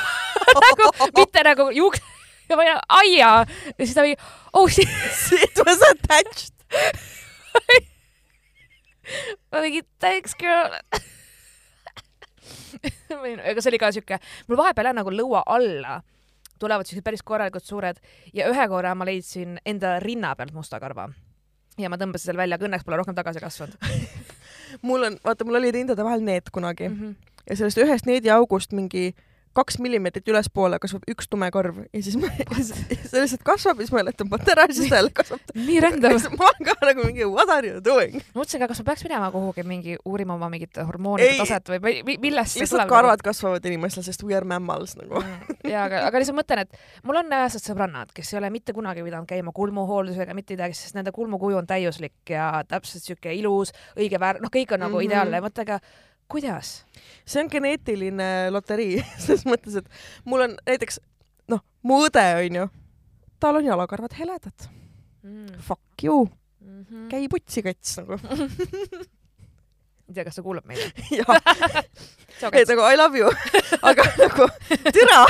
nagu, 0.69 0.91
mitte 1.17 1.45
nagu 1.47 1.71
juuks 1.75 2.03
ja 2.49 2.57
ma 2.57 2.65
olin 2.65 2.83
aia. 3.01 3.31
Ja 3.79 3.85
siis 3.85 3.97
ta 3.97 4.05
mingi, 4.05 4.19
oh 4.53 4.69
shit, 4.69 4.89
It 5.47 5.65
was 5.65 5.81
attached. 5.91 6.55
ma 9.53 9.57
mingi 9.65 9.83
thanks 10.01 10.37
girl. 10.37 10.77
aga 13.09 13.63
see 13.63 13.73
oli 13.73 13.81
ka 13.81 13.93
siuke, 13.97 14.21
mul 14.49 14.61
vahepeal 14.61 14.91
jah 14.91 14.97
nagu 15.01 15.11
lõua 15.13 15.43
alla 15.49 16.03
tulevad 16.59 16.87
siuksed 16.87 17.07
päris 17.07 17.25
korralikult 17.25 17.65
suured. 17.65 17.97
Ja 18.35 18.51
ühe 18.51 18.69
korra 18.69 18.95
ma 18.99 19.07
leidsin 19.09 19.59
enda 19.67 19.99
rinna 20.03 20.35
pealt 20.37 20.53
musta 20.53 20.81
karva 20.83 21.09
ja 21.79 21.91
ma 21.91 21.99
tõmbasin 22.01 22.31
selle 22.31 22.43
välja, 22.43 22.59
aga 22.59 22.69
õnneks 22.69 22.87
pole 22.87 22.99
rohkem 23.01 23.17
tagasi 23.19 23.43
kasvanud 23.43 23.77
mul 24.89 25.09
on, 25.09 25.19
vaata, 25.25 25.47
mul 25.49 25.61
oli 25.61 25.73
rindade 25.75 26.05
vahel 26.05 26.25
neet 26.25 26.51
kunagi 26.55 26.89
mm. 26.89 27.01
-hmm. 27.01 27.41
ja 27.51 27.57
sellest 27.57 27.83
ühest 27.85 28.07
neediaugust 28.11 28.73
mingi 28.73 29.15
kaks 29.59 29.81
millimeetrit 29.83 30.29
ülespoole 30.31 30.79
kasvab 30.83 31.07
üks 31.11 31.29
tume 31.31 31.51
karv 31.55 31.83
ja 31.87 32.03
siis 32.05 32.17
ma, 32.21 32.31
see 32.63 33.23
lihtsalt 33.23 33.45
kasvab 33.47 33.81
ja 33.81 33.87
siis 33.87 33.95
ma 33.95 34.03
jälle 34.03 34.15
tõmban 34.19 34.45
ära 34.55 34.67
ja 34.69 34.77
siis 34.77 34.91
ta 34.93 35.01
jälle 35.01 35.15
kasvab. 35.15 35.53
nii 35.59 35.81
rändav. 35.85 36.19
ma 36.39 36.49
olen 36.51 36.69
ka 36.69 36.77
nagu 36.87 37.07
mingi 37.09 37.27
what 37.27 37.53
are 37.55 37.73
you 37.73 37.83
doing? 37.85 38.19
ma 38.33 38.43
mõtlesin 38.43 38.63
ka, 38.63 38.71
kas 38.71 38.83
ma 38.83 38.89
peaks 38.91 39.05
minema 39.07 39.31
kuhugi 39.35 39.65
mingi 39.67 39.99
uurima 40.05 40.37
oma 40.39 40.51
mingit 40.53 40.79
hormoonide 40.79 41.35
Ei. 41.35 41.41
taset 41.43 41.73
või 41.75 41.83
mi- 41.85 42.03
mi- 42.07 42.19
millest 42.29 42.55
see 42.55 42.65
lihtsalt 42.65 42.85
tuleb 42.85 42.93
karvad 42.93 43.25
kasvavad 43.25 43.69
inimestel, 43.71 44.07
sest 44.07 44.23
we 44.27 44.37
are 44.37 44.47
mammals 44.49 44.95
nagu. 44.99 45.23
Mm, 45.23 45.61
ja 45.71 45.85
aga, 45.89 46.03
aga 46.09 46.23
lihtsalt 46.23 46.39
mõtlen, 46.39 46.65
et 46.65 47.07
mul 47.09 47.21
on 47.21 47.33
reaalselt 47.33 47.67
sõbrannad, 47.67 48.13
kes 48.15 48.33
ei 48.33 48.41
ole 48.41 48.51
mitte 48.55 48.75
kunagi 48.77 49.05
pidanud 49.07 49.29
käima 49.31 49.55
kulmuhooldusega, 49.57 50.37
mitte 50.39 50.57
midagi, 50.57 50.77
sest 50.79 50.99
nende 50.99 51.13
kulmukuju 51.17 51.61
on 51.61 51.69
täiuslik 51.69 52.35
ja 52.35 52.51
täpselt 52.69 53.07
siuke 53.07 53.35
ilus, 53.35 53.75
õige 53.99 54.21
väär, 54.21 54.43
noh, 54.45 54.53
kõik 54.53 54.77
on 54.77 54.87
nagu 54.87 54.95
mm. 54.95 55.01
-hmm. 55.01 55.11
ideaalne, 55.11 55.43
mõtle 55.45 55.67
aga 55.67 55.81
kuidas. 56.29 56.85
see 57.27 57.43
on 57.43 57.51
geneetiline 57.53 58.51
loterii 58.51 59.03
selles 59.25 59.47
mõttes, 59.49 59.79
et 59.81 59.89
mul 60.25 60.47
on 60.49 60.57
näiteks 60.67 61.01
noh, 61.49 61.63
mu 61.83 62.03
õde 62.07 62.27
onju, 62.45 62.69
tal 63.41 63.61
on 63.61 63.69
jalakarvad 63.69 64.17
heledad. 64.19 64.69
Mm 65.23 65.59
Fuck 65.61 66.05
you, 66.05 66.29
-hmm. 66.91 67.09
käi 67.09 67.29
putsi 67.29 67.63
kats 67.63 67.99
nagu. 67.99 68.19
ei 70.09 70.15
tea, 70.15 70.25
kas 70.25 70.39
ta 70.39 70.43
kuulab 70.43 70.67
meid. 70.69 70.81
et 72.63 72.69
nagu 72.73 72.87
I 72.87 72.97
love 72.97 73.19
you, 73.19 73.33
aga 73.83 74.07
nagu 74.23 74.49
türa. 74.93 75.21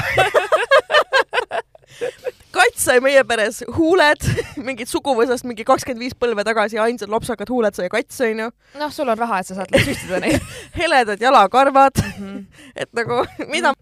Kats 2.54 2.84
sai 2.88 2.98
meie 3.04 3.22
peres 3.28 3.60
huuled, 3.76 4.24
mingid 4.66 4.90
suguvõsast 4.90 5.46
mingi 5.48 5.66
kakskümmend 5.68 6.06
viis 6.06 6.16
põlve 6.18 6.44
tagasi, 6.46 6.80
ainsad 6.82 7.12
lopsakad 7.12 7.50
huuled 7.52 7.76
sai 7.76 7.88
kats 7.92 8.20
onju, 8.24 8.50
noh, 8.80 8.92
sul 8.94 9.12
on 9.12 9.18
raha, 9.20 9.40
et 9.42 9.50
sa 9.50 9.58
saad 9.60 9.74
süstida 9.84 10.20
neid 10.24 10.44
heledad 10.80 11.22
jalakarvad, 11.22 12.02
mm. 12.04 12.20
-hmm. 12.20 12.68
et 12.76 12.92
nagu 12.96 13.24
mida. 13.48 13.74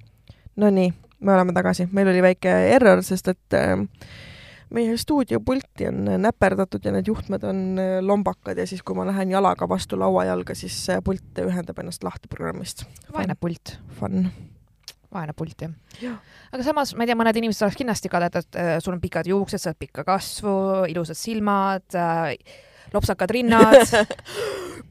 Nonii, 0.56 0.92
me 1.20 1.34
oleme 1.34 1.52
tagasi, 1.52 1.88
meil 1.92 2.08
oli 2.08 2.22
väike 2.24 2.54
error, 2.72 3.02
sest 3.04 3.28
et 3.28 3.56
äh, 3.58 3.76
meie 4.70 4.96
stuudiopulti 4.96 5.88
on 5.88 6.04
näperdatud 6.22 6.84
ja 6.84 6.92
need 6.92 7.06
juhtmed 7.06 7.44
on 7.44 7.78
äh, 7.78 7.98
lombakad 8.00 8.58
ja 8.58 8.66
siis, 8.66 8.82
kui 8.82 8.96
ma 8.96 9.06
lähen 9.06 9.30
jalaga 9.30 9.68
vastu 9.68 9.98
lauajalga, 9.98 10.54
siis 10.54 10.76
see 10.88 11.00
pult 11.04 11.40
ühendab 11.44 11.78
ennast 11.78 12.04
lahti 12.04 12.28
programmist. 12.28 12.86
vaene 13.12 13.34
pult, 13.40 13.78
Fun. 14.00 14.30
Vaene 15.16 15.34
pult 15.36 15.66
jah 15.66 15.72
Jah.. 16.02 16.20
aga 16.52 16.66
samas 16.66 16.94
ma 16.94 17.04
ei 17.04 17.10
tea, 17.10 17.18
mõned 17.18 17.40
inimesed 17.42 17.66
oleks 17.66 17.80
kindlasti 17.80 18.12
kadedad, 18.12 18.46
et 18.46 18.60
äh, 18.60 18.76
sul 18.84 18.94
on 18.94 19.02
pikad 19.02 19.28
juuksed, 19.32 19.62
sa 19.62 19.72
oled 19.72 19.82
pikka 19.82 20.04
kasvu, 20.06 20.56
ilusad 20.92 21.18
silmad 21.18 21.98
äh,, 21.98 22.36
lopsakad 22.94 23.32
rinnad. 23.34 23.82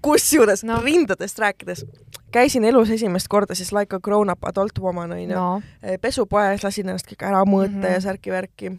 kusjuures 0.05 0.63
No. 0.63 0.81
rindadest 0.81 1.39
rääkides, 1.39 1.85
käisin 2.31 2.65
elus 2.65 2.89
esimest 2.89 3.27
korda 3.27 3.55
siis 3.55 3.71
like 3.73 3.95
a 3.95 3.99
grown 3.99 4.29
up 4.29 4.43
adult 4.45 4.79
woman 4.79 5.11
onju 5.11 5.27
no., 5.33 5.45
no 5.59 5.97
pesupoes 6.01 6.63
lasin 6.63 6.89
ennast 6.89 7.09
kõik 7.09 7.25
ära 7.25 7.41
mõõta 7.47 7.71
mm. 7.71 7.81
-hmm. 7.81 7.93
ja 7.93 8.01
särki-värki. 8.05 8.71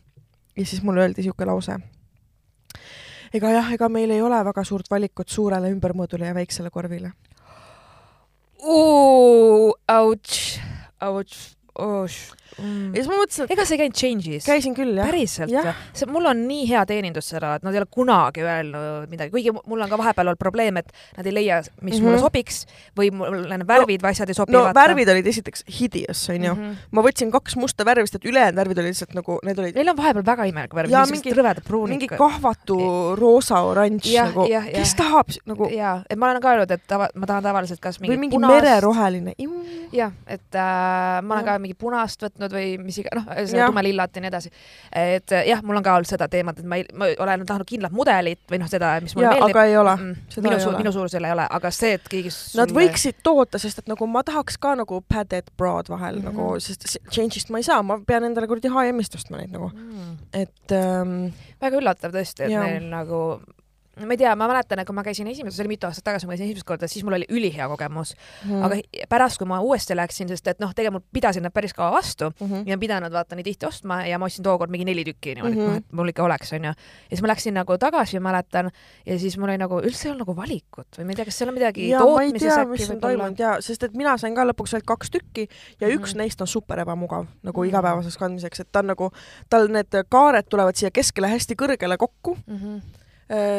ja 0.56 0.66
siis 0.66 0.82
mulle 0.82 1.02
öeldi 1.02 1.22
siuke 1.22 1.44
lause. 1.44 1.78
ega 3.35 3.50
jah, 3.50 3.72
ega 3.72 3.88
meil 3.88 4.11
ei 4.11 4.22
ole 4.22 4.44
väga 4.44 4.64
suurt 4.64 4.90
valikut 4.90 5.28
suurele 5.28 5.70
ümbermõõdule 5.74 6.26
ja 6.26 6.35
väiksele 6.35 6.70
korvile. 6.70 7.12
ouch, 9.88 10.61
ouch, 11.00 11.55
ouch 11.78 12.32
mm. 12.58 12.94
ja. 12.94 13.02
siis 13.02 13.08
ma 13.10 13.18
mõtlesin, 13.20 13.50
ega 13.52 13.66
sa 13.66 13.74
ei 13.74 13.80
käinud 13.82 13.98
Change'is? 14.00 14.44
et 14.44 14.50
käisin 14.50 14.76
küll 14.76 14.94
jah. 14.96 15.08
päriselt 15.10 15.52
või? 15.52 15.74
see, 15.96 16.08
mul 16.10 16.28
on 16.30 16.42
nii 16.48 16.66
hea 16.70 16.84
teenindus 16.88 17.30
seal, 17.32 17.44
et 17.56 17.66
nad 17.66 17.74
ei 17.74 17.82
ole 17.82 17.88
kunagi 17.92 18.44
öelnud 18.46 19.10
midagi, 19.12 19.32
kuigi 19.34 19.52
mul 19.56 19.84
on 19.84 19.92
ka 19.92 19.98
vahepeal 20.00 20.32
olnud 20.32 20.40
probleem, 20.40 20.80
et 20.80 20.92
nad 21.18 21.26
ei 21.26 21.34
leia, 21.34 21.62
mis 21.62 21.70
mm 21.70 21.82
Mhm. 21.86 21.92
-hmm. 21.96 22.04
mulle 22.06 22.18
sobiks 22.20 22.66
või 22.98 23.10
mulle 23.10 23.56
need 23.56 23.68
värvid 23.68 24.02
või 24.02 24.10
asjad 24.10 24.28
ei 24.28 24.34
sobi. 24.34 24.52
no 24.52 24.64
värvid 24.74 25.08
olid 25.08 25.26
esiteks 25.26 25.64
hideous 25.80 26.28
onju. 26.30 26.52
-hmm. 26.54 26.76
ma 26.90 27.02
võtsin 27.02 27.30
kaks 27.32 27.56
musta 27.56 27.84
värvi, 27.84 28.06
sest 28.06 28.20
et 28.20 28.28
ülejäänud 28.30 28.56
värvid 28.60 28.78
olid 28.78 28.92
lihtsalt 28.94 29.14
nagu, 29.14 29.38
need 29.42 29.58
olid 29.58 29.74
Neil 29.74 29.88
on 29.88 29.96
vahepeal 29.96 30.26
väga 30.26 30.44
imelik 30.44 30.74
värv, 30.74 30.90
Jaa, 30.90 31.06
mingi 31.10 31.32
rõvedad 31.32 31.64
pruunid. 31.66 31.96
mingi 31.96 32.08
kahvatu 32.08 32.78
roosa-oranž 33.16 34.06
Jah, 34.06 34.28
nagu, 34.30 34.46
kes 34.72 34.94
tahab 34.94 35.32
nagu 35.46 35.68
jaa, 35.72 36.02
et 36.10 36.18
ma 36.18 36.30
olen 36.30 36.42
ka 36.42 36.54
öelnud, 36.54 36.70
et 36.70 36.86
tava, 36.86 37.08
ma 37.14 37.26
tahan 37.26 37.42
tavaliselt 37.42 37.80
kas 37.80 38.00
mingi 38.00 38.14
või 38.14 38.20
mingi 38.26 38.36
punast... 38.36 38.54
mereroheline. 38.54 39.34
jah, 39.92 40.12
et 40.26 40.54
äh, 40.54 41.22
ma 41.22 41.38
olen 41.38 41.44
ka 41.44 41.58
mingi 41.66 41.76
punast 41.79 42.22
võtnud 42.24 42.55
või 42.57 42.72
mis 42.81 43.00
iga, 43.02 43.12
noh, 43.18 43.26
tumelillat 43.66 44.16
ja 44.16 44.22
nii 44.24 44.31
edasi. 44.33 44.50
et 44.94 45.33
äh, 45.37 45.46
jah, 45.50 45.61
mul 45.66 45.76
on 45.81 45.87
ka 45.87 45.96
olnud 45.98 46.09
seda 46.09 46.29
teemat, 46.33 46.62
et 46.62 46.64
ma 46.70 46.79
ei, 46.81 46.87
ma 46.94 47.11
olen 47.26 47.44
tahtnud 47.46 47.68
kindlat 47.68 47.92
mudelit 47.96 48.40
või 48.50 48.61
noh, 48.62 48.70
seda, 48.70 48.94
mis 49.05 49.14
mulle 49.18 49.26
jaa, 49.29 49.35
meeldib 49.40 49.57
aga 49.57 49.64
ei 49.68 49.76
ole. 49.83 49.96
mm,. 49.96 50.40
minu 50.46 50.61
su- 50.62 50.76
minu 50.79 50.92
suurusel 50.94 51.24
ei 51.29 51.35
ole, 51.37 51.46
aga 51.59 51.70
see, 51.74 51.92
et 51.98 52.09
keegi 52.12 52.31
Nad 52.57 52.72
võiksid 52.76 53.18
toota, 53.26 53.59
sest 53.59 53.83
et 53.83 53.88
nagu 53.90 54.07
ma 54.07 54.22
tahaks 54.26 54.57
ka 54.62 54.74
nagu 54.79 55.02
padded 55.09 55.50
broad 55.59 55.88
vahel 55.92 56.20
mm 56.20 56.24
Mhm. 56.26 56.37
-hmm. 56.37 56.46
nagu, 56.46 56.61
sest 56.61 56.88
se- 56.88 57.00
change'ist 57.11 57.50
ma 57.50 57.59
ei 57.59 57.62
saa, 57.66 57.83
ma 57.83 57.98
pean 58.07 58.24
endale 58.24 58.46
kuradi 58.46 58.68
HM-ist 58.68 59.14
ostma 59.18 59.37
neid 59.42 59.50
nagu, 59.52 59.70
mm.. 59.74 60.16
et 60.33 60.72
ähm, 60.72 61.33
väga 61.61 61.76
üllatav 61.81 62.12
tõesti, 62.14 62.44
et 62.46 62.50
Jaa. 62.50 62.64
neil 62.64 62.88
nagu 62.90 63.40
ma 63.96 64.12
ei 64.12 64.18
tea, 64.20 64.32
ma 64.37 64.44
mäletan, 64.50 64.80
et 64.82 64.88
kui 64.88 64.94
ma 64.96 65.02
käisin 65.06 65.28
esimest, 65.30 65.56
see 65.56 65.64
oli 65.64 65.72
mitu 65.72 65.88
aastat 65.88 66.04
tagasi, 66.04 66.28
ma 66.28 66.35
käisin 66.35 66.50
esimest 66.50 66.66
korda, 66.68 66.88
siis 66.90 67.04
mul 67.06 67.16
oli 67.16 67.26
ülihea 67.32 67.68
kogemus 67.70 68.12
mm.. 68.44 68.64
aga 68.66 69.06
pärast, 69.09 69.38
kui 69.40 69.48
ma 69.48 69.62
uuesti 69.64 69.96
läksin, 69.96 70.28
sest 70.28 70.50
et 70.52 70.61
noh, 70.61 70.74
tegelikult 70.76 71.06
pidasin 71.16 71.46
nad 71.46 71.54
päris 71.54 71.72
kaua 71.76 71.94
vastu 71.94 72.28
mm 72.28 72.46
-hmm. 72.46 72.66
ja 72.68 72.78
pidanud 72.78 73.12
vaata 73.12 73.38
nii 73.38 73.46
tihti 73.46 73.66
ostma 73.66 74.02
ja 74.06 74.18
ma 74.18 74.28
ostsin 74.28 74.44
tookord 74.44 74.70
mingi 74.70 74.85
neli 74.85 75.04
tükki 75.04 75.35
niimoodi 75.35 75.56
mm, 75.56 75.68
-hmm. 75.68 75.76
et 75.76 75.92
mul 75.92 76.12
ikka 76.12 76.24
oleks, 76.24 76.52
onju. 76.52 76.68
ja 76.68 76.74
siis 77.09 77.22
ma 77.22 77.28
läksin 77.28 77.54
nagu 77.54 77.78
tagasi, 77.78 78.20
mäletan, 78.20 78.70
ja 79.06 79.18
siis 79.18 79.38
mul 79.38 79.48
oli 79.48 79.59
nagu 79.59 79.80
üldse 79.80 80.09
ei 80.09 80.11
olnud 80.11 80.26
nagu 80.26 80.37
valikut 80.37 80.98
või 80.98 81.04
ma 81.04 81.11
ei 81.11 81.16
tea, 81.16 81.24
kas 81.24 81.38
seal 81.38 81.48
on 81.48 81.54
midagi 81.54 81.88
ja, 81.88 81.98
tootmises 81.98 82.59
äkki 82.59 82.70
mis 82.70 82.90
on 82.90 83.00
toimunud 83.00 83.38
ja, 83.38 83.56
sest 83.61 83.82
et 83.82 83.96
mina 83.96 84.18
sain 84.18 84.35
ka 84.35 84.44
lõpuks 84.44 84.76
ainult 84.76 84.87
kaks 84.92 85.11
tükki 85.11 85.48
ja 85.80 85.88
üks 85.88 85.96
mm 85.96 86.12
-hmm. 86.12 86.18
neist 86.18 86.40
on 86.40 86.46
super 86.46 86.78
ebamugav 86.78 87.24
nagu 87.42 87.61
mm 87.61 87.64
-hmm. 87.64 87.68
igapäevaseks 87.68 88.16
kandmiseks, 88.16 88.61
et 88.61 88.68
ta 88.72 88.78
on 88.78 88.87
nagu, 88.87 89.11
tal 89.50 89.68
need 89.68 90.04
kaared 90.09 90.46
tulevad 90.50 90.76
siia 90.76 90.90
keskele 90.90 91.28
hästi 91.28 91.54
kõrgele 91.54 91.96
kokku 91.96 92.37
mm. 92.46 92.56
-hmm 92.56 93.05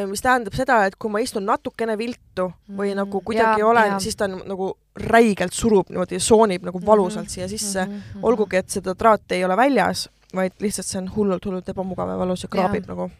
mis 0.08 0.22
tähendab 0.24 0.54
seda, 0.56 0.78
et 0.88 0.96
kui 0.96 1.10
ma 1.12 1.20
istun 1.20 1.44
natukene 1.44 1.98
viltu 2.00 2.46
või 2.68 2.94
mm, 2.94 2.96
nagu 3.02 3.20
kuidagi 3.20 3.60
ja, 3.60 3.66
olen, 3.68 3.98
siis 4.00 4.16
ta 4.16 4.24
on 4.24 4.38
nagu 4.48 4.70
räigelt 4.96 5.52
surub 5.52 5.90
niimoodi 5.92 6.16
ja 6.16 6.24
soonib 6.24 6.64
nagu 6.64 6.80
valusalt 6.86 7.26
mm 7.26 7.26
-hmm. 7.26 7.34
siia 7.34 7.48
sisse 7.48 7.84
mm, 7.84 7.92
-hmm. 7.92 8.20
olgugi 8.22 8.56
et 8.56 8.70
seda 8.70 8.94
traati 8.94 9.34
ei 9.34 9.44
ole 9.44 9.56
väljas, 9.56 10.08
vaid 10.34 10.52
lihtsalt 10.60 10.86
see 10.86 11.02
on 11.02 11.10
hullult-hullult 11.16 11.68
ebamugav 11.68 12.08
ja 12.08 12.18
valus 12.18 12.42
ja 12.42 12.48
kraabib 12.48 12.88
ja. 12.88 12.94
nagu 12.94 13.10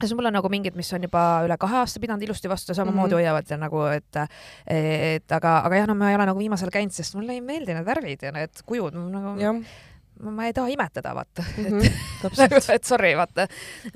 siis 0.00 0.14
mul 0.14 0.28
on 0.28 0.32
nagu 0.32 0.48
mingid, 0.48 0.76
mis 0.76 0.92
on 0.92 1.02
juba 1.02 1.22
üle 1.46 1.56
kahe 1.58 1.76
aasta 1.80 2.00
pidanud 2.00 2.22
ilusti 2.22 2.48
vastu, 2.48 2.74
samamoodi 2.74 3.14
mm 3.14 3.18
-hmm. 3.18 3.22
hoiavad 3.22 3.50
ja 3.50 3.56
nagu, 3.56 3.82
et, 3.82 4.16
et 4.66 5.32
aga, 5.32 5.58
aga 5.58 5.76
jah, 5.76 5.86
no 5.88 5.94
ma 5.94 6.10
ei 6.10 6.16
ole 6.16 6.26
nagu 6.26 6.38
viimasel 6.38 6.70
käinud, 6.70 6.92
sest 6.92 7.14
mulle 7.14 7.32
ei 7.32 7.40
meeldi 7.40 7.74
need 7.74 7.86
värvid 7.86 8.22
ja 8.22 8.32
need 8.32 8.62
kujud 8.66 8.94
nagu. 8.94 9.40
Ja 9.40 9.54
ma 10.22 10.46
ei 10.46 10.52
taha 10.56 10.68
imetada, 10.72 11.14
vaata 11.14 11.44
mm. 11.56 11.64
-hmm, 11.64 11.92
nagu, 12.40 12.60
et 12.74 12.84
sorry, 12.84 13.16
vaata. 13.16 13.46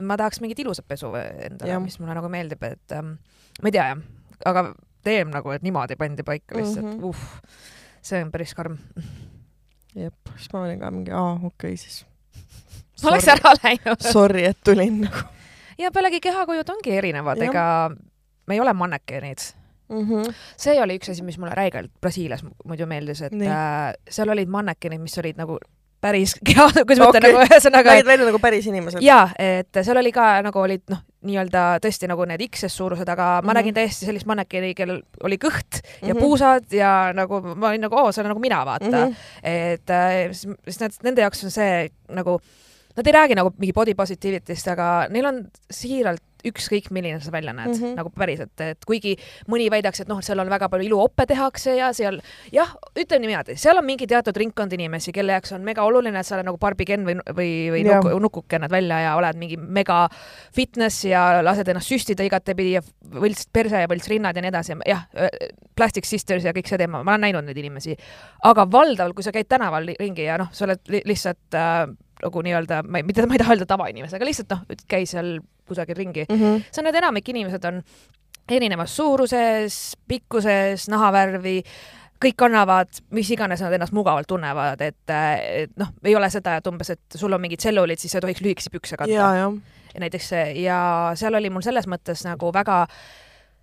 ma 0.03 0.17
tahaks 0.17 0.41
mingit 0.41 0.59
ilusat 0.59 0.89
pesu 0.89 1.13
endale, 1.17 1.79
mis 1.81 1.99
mulle 2.01 2.15
nagu 2.15 2.29
meeldib, 2.29 2.63
et 2.63 2.97
ähm, 2.97 3.17
ma 3.63 3.69
ei 3.69 3.73
tea 3.73 3.89
jah, 3.89 4.03
aga 4.45 4.65
teem 5.05 5.33
nagu, 5.33 5.51
et 5.51 5.63
niimoodi 5.63 5.97
pandi 5.97 6.23
paika 6.23 6.59
lihtsalt 6.59 6.87
mm, 6.87 7.01
-hmm. 7.01 7.05
uh, 7.05 7.17
see 8.03 8.23
on 8.25 8.33
päris 8.33 8.55
karm. 8.55 8.79
jep, 9.95 10.15
siis 10.37 10.53
ma 10.53 10.65
olin 10.65 10.81
ka 10.81 10.91
mingi, 10.91 11.11
aa, 11.11 11.33
okei 11.35 11.47
okay, 11.47 11.77
siis. 11.77 12.07
ma 13.03 13.11
oleks 13.13 13.29
ära 13.29 13.55
läinud. 13.63 14.11
Sorry, 14.13 14.45
et 14.45 14.59
tulin 14.65 15.01
nagu. 15.01 15.25
ja 15.79 15.91
pealegi 15.91 16.21
kehakujud 16.21 16.69
ongi 16.69 16.97
erinevad, 16.97 17.41
ega 17.43 17.65
me 18.47 18.55
ei 18.55 18.61
ole 18.61 18.73
mannekeenid 18.73 19.61
Mm 19.91 20.07
-hmm. 20.07 20.35
see 20.57 20.83
oli 20.83 20.99
üks 20.99 21.11
asi, 21.11 21.23
mis 21.23 21.39
mulle 21.39 21.55
räigelt 21.55 21.91
Brasiilias 22.01 22.45
muidu 22.65 22.87
meeldis, 22.87 23.23
et 23.23 23.33
äh, 23.33 23.95
seal 24.11 24.29
olid 24.29 24.49
mannekenid, 24.49 25.01
mis 25.01 25.19
olid 25.19 25.37
nagu 25.37 25.59
päris 26.01 26.35
kuidas 26.47 27.01
ma 27.01 27.09
ütlen 27.09 27.09
okay. 27.09 27.33
nagu 27.33 27.45
ühesõnaga. 27.47 27.95
nägid 27.95 28.09
välja 28.09 28.29
nagu 28.29 28.41
päris 28.43 28.69
inimesed? 28.71 29.03
jaa, 29.05 29.29
et 29.39 29.81
seal 29.83 30.01
oli 30.01 30.13
ka 30.15 30.27
nagu 30.47 30.63
olid 30.63 30.85
noh, 30.93 31.03
nii-öelda 31.27 31.65
tõesti 31.85 32.09
nagu 32.11 32.25
need 32.29 32.47
XS 32.47 32.79
suurused, 32.81 33.09
aga 33.09 33.27
mm 33.27 33.41
-hmm. 33.41 33.51
ma 33.51 33.57
nägin 33.59 33.77
täiesti 33.77 34.09
sellist 34.09 34.29
mannekeni, 34.31 34.73
kellel 34.75 35.03
oli 35.23 35.37
kõht 35.37 35.81
ja 35.83 35.83
mm 35.83 36.11
-hmm. 36.11 36.21
puusad 36.21 36.73
ja 36.73 37.13
nagu 37.17 37.43
ma 37.55 37.69
olin 37.69 37.87
nagu, 37.89 37.97
oo, 37.97 38.13
see 38.13 38.25
on 38.25 38.33
nagu 38.33 38.41
mina, 38.41 38.65
vaata 38.67 38.87
mm. 38.87 38.93
-hmm. 38.93 39.15
et 39.43 39.91
äh, 39.91 40.33
siis 40.33 40.81
need, 40.81 40.99
nende 41.03 41.23
jaoks 41.23 41.45
on 41.45 41.51
see 41.51 41.91
nagu, 42.09 42.41
nad 42.97 43.07
ei 43.07 43.13
räägi 43.13 43.35
nagu 43.35 43.53
mingi 43.59 43.73
body 43.73 43.95
positivity'st, 43.95 44.69
aga 44.73 45.07
neil 45.11 45.27
on 45.27 45.45
siiralt 45.71 46.23
ükskõik, 46.46 46.90
milline 46.94 47.20
sa 47.20 47.33
välja 47.33 47.53
näed 47.57 47.72
mm, 47.74 47.81
-hmm. 47.81 47.96
nagu 47.98 48.12
päriselt, 48.14 48.55
et 48.64 48.85
kuigi 48.87 49.16
mõni 49.50 49.70
väidaks, 49.72 50.03
et 50.05 50.09
noh, 50.09 50.22
seal 50.24 50.40
on 50.42 50.50
väga 50.50 50.68
palju 50.72 50.88
iluoppe 50.88 51.26
tehakse 51.26 51.76
ja 51.76 51.92
seal 51.96 52.20
jah, 52.53 52.72
ütleme 52.94 53.26
niimoodi, 53.26 53.57
seal 53.61 53.79
on 53.79 53.87
mingi 53.87 54.07
teatud 54.11 54.37
ringkond 54.37 54.72
inimesi, 54.72 55.12
kelle 55.12 55.37
jaoks 55.37 55.53
on 55.57 55.64
mega 55.66 55.85
oluline, 55.87 56.18
et 56.20 56.26
sa 56.26 56.37
oled 56.37 56.48
nagu 56.48 56.59
Barbi 56.59 56.85
Ken 56.88 57.07
või, 57.07 57.16
või, 57.29 57.50
või 57.74 57.85
yeah. 57.85 58.00
nuku, 58.00 58.18
nukuke 58.26 58.59
näed 58.59 58.70
välja 58.70 59.00
ja 59.05 59.16
oled 59.16 59.40
mingi 59.40 59.57
mega 59.57 60.09
fitness 60.57 61.05
ja 61.05 61.42
lased 61.44 61.68
ennast 61.68 61.90
süstida 61.90 62.24
igatepidi 62.26 62.76
ja 62.79 62.85
võlts 63.14 63.48
perse 63.53 63.83
ja 63.83 63.90
võlts 63.90 64.09
rinnad 64.11 64.37
ja 64.37 64.44
nii 64.44 64.53
edasi, 64.53 64.76
jah, 64.88 65.07
Plastic 65.76 66.05
Sisters 66.09 66.44
ja 66.44 66.55
kõik 66.57 66.68
see 66.68 66.79
teema, 66.81 67.03
ma 67.05 67.16
olen 67.16 67.29
näinud 67.29 67.46
neid 67.46 67.59
inimesi. 67.61 67.96
aga 68.44 68.66
valdavalt, 68.70 69.14
kui 69.16 69.24
sa 69.24 69.33
käid 69.33 69.48
tänaval 69.48 69.88
ringi 69.98 70.26
ja 70.26 70.38
noh, 70.40 70.50
sa 70.53 70.66
oled 70.66 70.83
li 70.92 71.03
lihtsalt 71.09 71.57
äh, 71.57 71.87
nagu 72.20 72.42
nii-öelda, 72.44 72.83
ma 72.85 73.00
ei, 73.00 73.07
mitte, 73.07 73.24
ma 73.26 73.37
ei 73.37 73.42
taha 73.42 73.57
öelda 73.57 73.68
tavainimese, 73.70 74.18
aga 74.18 74.29
lihtsalt 74.29 74.53
noh, 74.53 74.64
käi 74.90 75.07
seal 75.09 75.38
kusagil 75.71 75.97
ringi 75.97 76.27
mm. 76.29 76.37
-hmm. 76.37 76.67
see 76.71 76.83
on, 76.83 76.91
et 76.91 77.01
enamik 77.03 77.29
inimesed 77.33 77.65
on 77.71 77.83
erinevas 78.51 78.97
suuruses, 78.97 79.97
pikkuses, 80.09 80.89
nahavärvi, 80.91 81.63
kõik 82.21 82.37
kannavad, 82.37 83.01
mis 83.17 83.31
iganes 83.31 83.63
nad 83.65 83.73
ennast 83.73 83.95
mugavalt 83.97 84.29
tunnevad, 84.29 84.83
et, 84.85 85.13
et 85.63 85.73
noh, 85.81 85.93
ei 86.05 86.17
ole 86.17 86.29
seda, 86.31 86.57
et 86.59 86.67
umbes, 86.67 86.91
et 86.91 87.17
sul 87.17 87.33
on 87.33 87.41
mingid 87.41 87.63
tselluliid, 87.63 88.01
siis 88.01 88.13
sa 88.13 88.19
ei 88.19 88.27
tohiks 88.27 88.43
lühikesi 88.45 88.73
pükse 88.75 88.99
kanda. 89.01 89.15
ja 89.95 90.01
näiteks 90.01 90.31
ja 90.61 90.81
seal 91.19 91.35
oli 91.35 91.51
mul 91.51 91.65
selles 91.67 91.89
mõttes 91.91 92.23
nagu 92.27 92.53
väga 92.55 92.85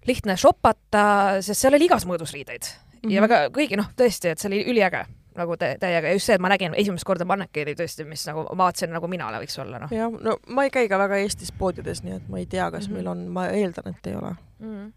lihtne 0.07 0.37
shoppata, 0.37 1.37
sest 1.41 1.61
seal 1.61 1.77
oli 1.77 1.87
igas 1.87 2.07
mõõdus 2.07 2.33
riideid 2.35 2.63
mm 2.63 2.99
-hmm. 3.03 3.13
ja 3.13 3.21
mhm. 3.21 3.29
väga 3.29 3.49
kõigi 3.55 3.77
noh, 3.77 3.91
tõesti, 3.95 4.31
et 4.31 4.39
see 4.39 4.49
oli 4.49 4.63
üliäge 4.71 5.05
nagu 5.37 5.57
täiega 5.57 6.09
ja 6.09 6.13
just 6.17 6.29
see, 6.29 6.37
et 6.37 6.43
ma 6.43 6.51
nägin 6.51 6.75
esimest 6.77 7.07
korda 7.07 7.25
mannekeeni 7.29 7.75
tõesti, 7.77 8.05
mis 8.09 8.25
nagu 8.29 8.45
ma 8.49 8.67
vaatasin, 8.67 8.93
nagu 8.95 9.09
mina 9.11 9.29
võiks 9.37 9.57
olla, 9.63 9.81
noh. 9.83 9.93
jah, 9.93 10.11
no 10.11 10.37
ma 10.53 10.67
ei 10.67 10.73
käi 10.73 10.89
ka 10.91 10.99
väga 11.01 11.21
Eestis 11.23 11.53
poodides, 11.55 12.03
nii 12.05 12.19
et 12.19 12.29
ma 12.31 12.41
ei 12.41 12.45
tea, 12.45 12.69
kas 12.71 12.87
mm 12.87 12.93
-hmm. 12.93 12.97
meil 12.97 13.07
on, 13.13 13.25
ma 13.33 13.47
eeldan, 13.47 13.93
et 13.93 14.07
ei 14.07 14.15
ole 14.15 14.35
mm. 14.59 14.75
-hmm. 14.75 14.91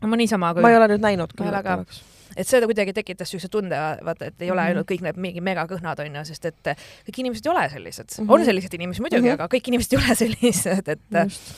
no 0.00 0.08
ma 0.08 0.16
niisama 0.16 0.54
küll. 0.54 0.62
ma 0.62 0.70
ei 0.70 0.76
ole 0.76 0.88
nüüd 0.94 1.06
näinud 1.08 1.36
küll, 1.36 1.54
et 1.54 1.66
oleks 1.74 2.02
et 2.36 2.46
see 2.48 2.60
kuidagi 2.62 2.92
tekitas 2.94 3.28
niisuguse 3.32 3.48
tunde, 3.48 3.78
vaata, 4.04 4.30
et 4.30 4.42
ei 4.42 4.50
ole 4.50 4.62
mhm. 4.62 4.70
ainult 4.70 4.90
kõik 4.90 5.02
need 5.06 5.16
mingi 5.16 5.42
megakõhnad 5.44 6.04
onju, 6.04 6.24
sest 6.24 6.44
et 6.50 6.72
kõik 7.08 7.18
inimesed 7.24 7.46
ei 7.46 7.52
ole 7.52 7.68
sellised 7.72 8.06
mm. 8.06 8.24
-hmm. 8.24 8.32
on 8.32 8.44
selliseid 8.44 8.74
inimesi 8.74 9.02
muidugi 9.02 9.28
mm, 9.28 9.34
-hmm. 9.34 9.42
aga 9.42 9.56
kõik 9.56 9.68
inimesed 9.68 9.92
ei 9.92 10.02
ole 10.02 10.14
sellised, 10.22 10.88
et 10.88 11.00
Just. 11.10 11.52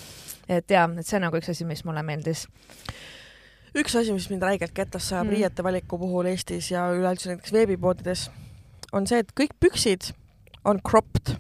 et 0.49 0.71
jaa, 0.71 0.89
et 0.99 1.07
see 1.07 1.17
on 1.17 1.27
nagu 1.29 1.37
üks 1.37 1.51
asi, 1.51 1.65
mis 1.65 1.85
mulle 1.85 2.03
meeldis 2.03 2.47
üks 3.79 3.97
asi, 3.97 4.13
mis 4.13 4.29
mind 4.31 4.45
räigelt 4.45 4.75
kettasse 4.77 5.15
ajab 5.17 5.27
mm. 5.27 5.37
riiete 5.37 5.65
valiku 5.65 5.99
puhul 5.99 6.29
Eestis 6.33 6.71
ja 6.71 6.89
üleüldse 6.93 7.31
näiteks 7.31 7.53
veebipoodides, 7.53 8.27
on 8.93 9.07
see, 9.09 9.23
et 9.23 9.33
kõik 9.39 9.55
püksid 9.61 10.13
on 10.69 10.81
cropped 10.89 11.35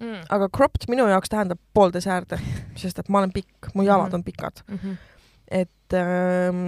mm.. 0.00 0.26
aga 0.34 0.50
cropped 0.54 0.88
minu 0.92 1.08
jaoks 1.08 1.32
tähendab 1.32 1.60
poolde 1.74 2.02
säärde, 2.04 2.40
sest 2.76 3.00
et 3.00 3.08
ma 3.08 3.22
olen 3.22 3.32
pikk, 3.34 3.72
mu 3.74 3.86
jalad 3.86 4.12
mm. 4.12 4.20
on 4.20 4.26
pikad 4.26 4.62
mm. 4.66 4.78
-hmm. 4.82 4.96
et 5.62 5.98
ähm, 5.98 6.64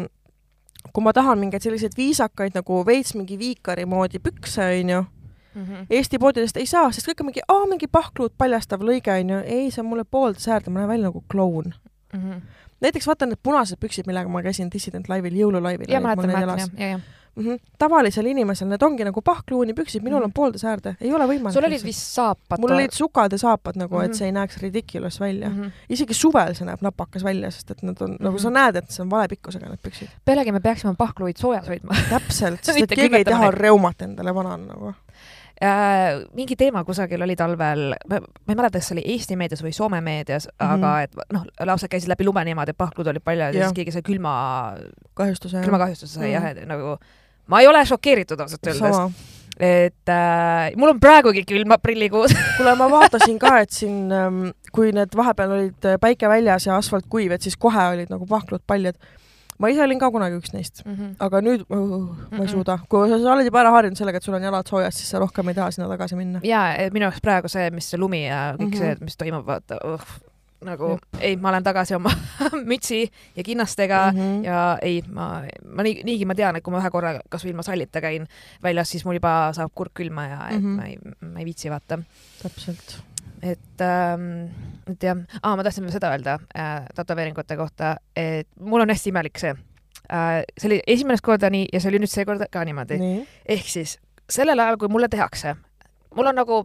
kui 0.93 1.05
ma 1.05 1.13
tahan 1.13 1.39
mingeid 1.39 1.63
selliseid 1.63 1.97
viisakaid 1.97 2.57
nagu 2.57 2.85
veits 2.87 3.15
mingi 3.15 3.39
viikari 3.39 3.87
moodi 3.87 4.19
pükse, 4.19 4.67
onju 4.81 5.05
Mm 5.55 5.65
-hmm. 5.65 5.87
Eesti 5.91 6.19
poodidest 6.19 6.57
ei 6.57 6.67
saa, 6.67 6.93
sest 6.93 7.09
kõik 7.09 7.21
on 7.21 7.27
mingi, 7.27 7.41
aa, 7.49 7.67
mingi 7.67 7.87
pahkluud 7.87 8.31
paljastav 8.39 8.81
lõige 8.81 9.11
onju. 9.11 9.39
ei, 9.45 9.71
see 9.71 9.83
on 9.83 9.89
mulle 9.89 10.05
poolde 10.05 10.39
säärde, 10.39 10.71
ma 10.71 10.79
näen 10.79 10.89
välja 10.89 11.03
nagu 11.03 11.25
kloun 11.29 11.75
mm. 12.13 12.31
-hmm 12.31 12.41
näiteks 12.81 13.07
vaata 13.07 13.27
need 13.29 13.41
punased 13.43 13.77
püksid, 13.81 14.07
millega 14.09 14.29
ma 14.33 14.43
käisin 14.43 14.71
Dissident 14.73 15.09
laivil, 15.09 15.35
jõululaivil. 15.37 15.91
ja 15.93 16.01
mäletan, 16.01 16.31
mäletan 16.33 16.59
jah, 16.59 16.71
ja, 16.79 16.87
ja 16.89 17.01
mm. 17.37 17.47
-hmm. 17.47 17.59
tavalisel 17.79 18.27
inimesel 18.27 18.69
need 18.69 18.83
ongi 18.83 19.05
nagu 19.05 19.23
pahkluuni 19.23 19.75
püksid, 19.75 20.03
minul 20.03 20.19
mm 20.19 20.23
-hmm. 20.23 20.25
on 20.25 20.33
poolde 20.33 20.59
säärde, 20.59 20.95
ei 21.01 21.13
ole 21.13 21.27
võimalik. 21.27 21.53
sul 21.53 21.65
olid 21.65 21.85
vist 21.85 22.15
saapad? 22.15 22.61
mul 22.61 22.73
olid 22.75 22.93
sukad 22.93 23.33
ja 23.33 23.39
saapad 23.39 23.77
nagu 23.77 23.95
mm, 23.95 24.01
-hmm. 24.01 24.05
et 24.05 24.11
mhm. 24.11 24.19
see 24.19 24.27
ei 24.27 24.33
näeks 24.33 24.59
ridiculous 24.63 25.21
välja 25.21 25.49
mm. 25.49 25.63
-hmm. 25.63 25.71
isegi 25.89 26.15
suvel 26.15 26.55
see 26.55 26.67
näeb 26.67 26.83
napakas 26.83 27.25
välja, 27.25 27.51
sest 27.51 27.71
et 27.71 27.83
nad 27.83 27.97
on 28.01 28.11
mm, 28.11 28.17
-hmm. 28.17 28.25
nagu 28.25 28.39
sa 28.39 28.51
näed, 28.51 28.77
et 28.77 28.91
see 28.91 29.03
on 29.03 29.11
vale 29.11 29.29
pikkusega 29.29 29.67
need 29.67 29.79
püksid. 29.83 30.09
pealegi 30.25 30.53
me 30.53 30.61
peaksime 30.61 30.95
pahkluid 30.99 31.37
soojas 31.37 31.69
hoidma 31.69 31.95
täpselt, 32.11 32.65
sest 32.65 32.83
et 32.83 32.91
keegi 32.91 33.17
ei 33.17 33.25
taha 33.25 33.51
reumat 33.51 34.03
endale 34.03 34.35
vanana 34.35 34.75
nagu 34.75 34.95
äh, 35.65 36.21
mingi 36.37 36.57
teema 36.57 36.85
kusagil 36.85 37.23
oli 37.23 37.37
talvel, 37.37 37.95
ma 38.09 38.21
ei 38.21 38.57
mäleta, 38.57 38.79
kas 38.79 38.91
see 38.91 38.97
oli 38.99 39.07
Eesti 39.15 39.37
meedias 39.41 39.63
või 39.65 39.73
Soome 39.77 40.01
meedias 40.05 40.49
mm, 40.49 40.55
-hmm. 40.67 40.77
aga 40.77 40.93
et 41.07 41.35
noh, 41.37 41.45
lapsed 41.73 41.93
käisid 41.93 42.13
läbi 42.13 42.25
lume 42.29 42.45
niimoodi, 42.49 42.75
et 42.75 42.81
pahklud 42.81 43.11
olid 43.13 43.25
palju 43.25 43.51
ja 43.51 43.53
siis 43.53 43.77
keegi 43.77 43.93
sai 43.97 44.07
külma, 44.07 44.33
kahjustuse, 45.15 45.61
külmakahjustuse 45.65 46.15
sai 46.15 46.31
mm 46.31 46.31
-hmm. 46.31 46.35
jah, 46.35 46.51
et 46.51 46.69
nagu 46.69 46.97
ma 47.47 47.61
ei 47.61 47.69
ole 47.69 47.85
šokeeritud 47.87 48.41
ausalt 48.41 48.67
öeldes. 48.67 49.29
Et 49.61 50.09
äh, 50.09 50.73
mul 50.77 50.89
on 50.89 51.01
praegugi 51.01 51.43
külm 51.45 51.73
aprillikuus. 51.75 52.33
Kuule, 52.57 52.73
ma 52.81 52.87
vaatasin 52.91 53.39
ka, 53.39 53.59
et 53.61 53.71
siin, 53.71 54.13
ähm, 54.13 54.39
kui 54.73 54.93
need 54.97 55.13
vahepeal 55.17 55.51
olid 55.53 55.89
päike 56.01 56.29
väljas 56.29 56.67
ja 56.67 56.77
asfalt 56.77 57.05
kuiv, 57.13 57.35
et 57.37 57.43
siis 57.43 57.57
kohe 57.61 57.89
olid 57.93 58.09
nagu 58.09 58.27
pahklud 58.27 58.63
paljad 58.67 58.97
ma 59.61 59.71
ise 59.73 59.85
olin 59.85 60.01
ka 60.01 60.11
kunagi 60.13 60.41
üks 60.41 60.55
neist 60.57 60.83
mm, 60.85 60.95
-hmm. 60.95 61.13
aga 61.27 61.43
nüüd 61.45 61.67
uh, 61.69 61.77
uh, 61.77 62.09
ma 62.31 62.43
ei 62.43 62.47
mhm. 62.47 62.53
suuda. 62.55 62.79
kui 62.89 63.13
sa, 63.13 63.21
sa 63.21 63.35
oled 63.35 63.51
juba 63.51 63.63
ära 63.65 63.75
harjunud 63.77 64.01
sellega, 64.01 64.19
et 64.19 64.27
sul 64.27 64.39
on 64.39 64.49
jalad 64.49 64.73
soojas, 64.73 64.97
siis 64.97 65.13
sa 65.13 65.21
rohkem 65.23 65.53
ei 65.53 65.59
taha 65.59 65.71
sinna 65.77 65.89
tagasi 65.93 66.17
minna. 66.17 66.41
ja 66.45 66.65
minu 66.95 67.09
jaoks 67.09 67.23
praegu 67.25 67.53
see, 67.53 67.71
mis 67.77 67.91
see 67.93 68.01
lumi 68.01 68.25
ja 68.27 68.41
kõik 68.57 68.67
mm 68.67 68.73
-hmm. 68.73 68.99
see, 69.01 69.07
mis 69.11 69.17
toimub, 69.21 69.47
vaata 69.47 69.81
uh, 69.85 70.11
nagu 70.65 70.91
Jep. 70.93 71.21
ei, 71.21 71.37
ma 71.41 71.49
olen 71.49 71.65
tagasi 71.65 71.95
oma 71.97 72.13
mütsi 72.71 73.11
ja 73.37 73.43
kinnastega 73.43 74.13
mm 74.13 74.19
-hmm. 74.19 74.45
ja 74.45 74.79
ei, 74.83 75.03
ma, 75.09 75.43
ma 75.65 75.83
nii, 75.83 76.03
niigi 76.05 76.25
ma 76.25 76.35
tean, 76.35 76.57
et 76.57 76.65
kui 76.65 76.73
ma 76.73 76.81
ühe 76.83 76.91
korra 76.91 77.15
kasvõi 77.29 77.55
ilma 77.55 77.63
sallita 77.63 78.01
käin 78.01 78.27
väljas, 78.63 78.91
siis 78.91 79.05
mul 79.05 79.17
juba 79.21 79.53
saab 79.57 79.73
kurk 79.75 79.95
külma 79.95 80.27
ja 80.27 80.41
et 80.51 80.63
mm 80.63 80.65
-hmm. 80.65 80.77
ma 80.77 80.87
ei, 80.87 80.99
ma 81.33 81.39
ei 81.39 81.45
viitsi 81.45 81.71
vaata. 81.71 81.99
täpselt 82.43 83.01
et 83.43 83.85
ähm,, 83.85 84.51
et 84.91 85.03
jah 85.03 85.17
ah,, 85.43 85.57
ma 85.57 85.65
tahtsin 85.65 85.89
seda 85.93 86.13
öelda 86.15 86.39
äh, 86.57 86.85
tätoveeringute 86.95 87.57
kohta, 87.57 87.97
et 88.17 88.49
mul 88.61 88.85
on 88.85 88.93
hästi 88.93 89.13
imelik 89.13 89.39
see. 89.41 89.55
Äh,. 90.11 90.43
see 90.59 90.69
oli 90.69 90.81
esimest 90.87 91.25
korda 91.25 91.51
nii 91.51 91.69
ja 91.73 91.81
see 91.81 91.93
oli 91.93 92.03
nüüd 92.03 92.13
seekord 92.13 92.45
ka 92.53 92.65
niimoodi. 92.65 93.01
ehk 93.49 93.69
siis 93.69 93.99
sellel 94.31 94.59
ajal, 94.59 94.79
kui 94.79 94.89
mulle 94.89 95.09
tehakse, 95.09 95.57
mul 96.15 96.31
on 96.33 96.41
nagu 96.43 96.63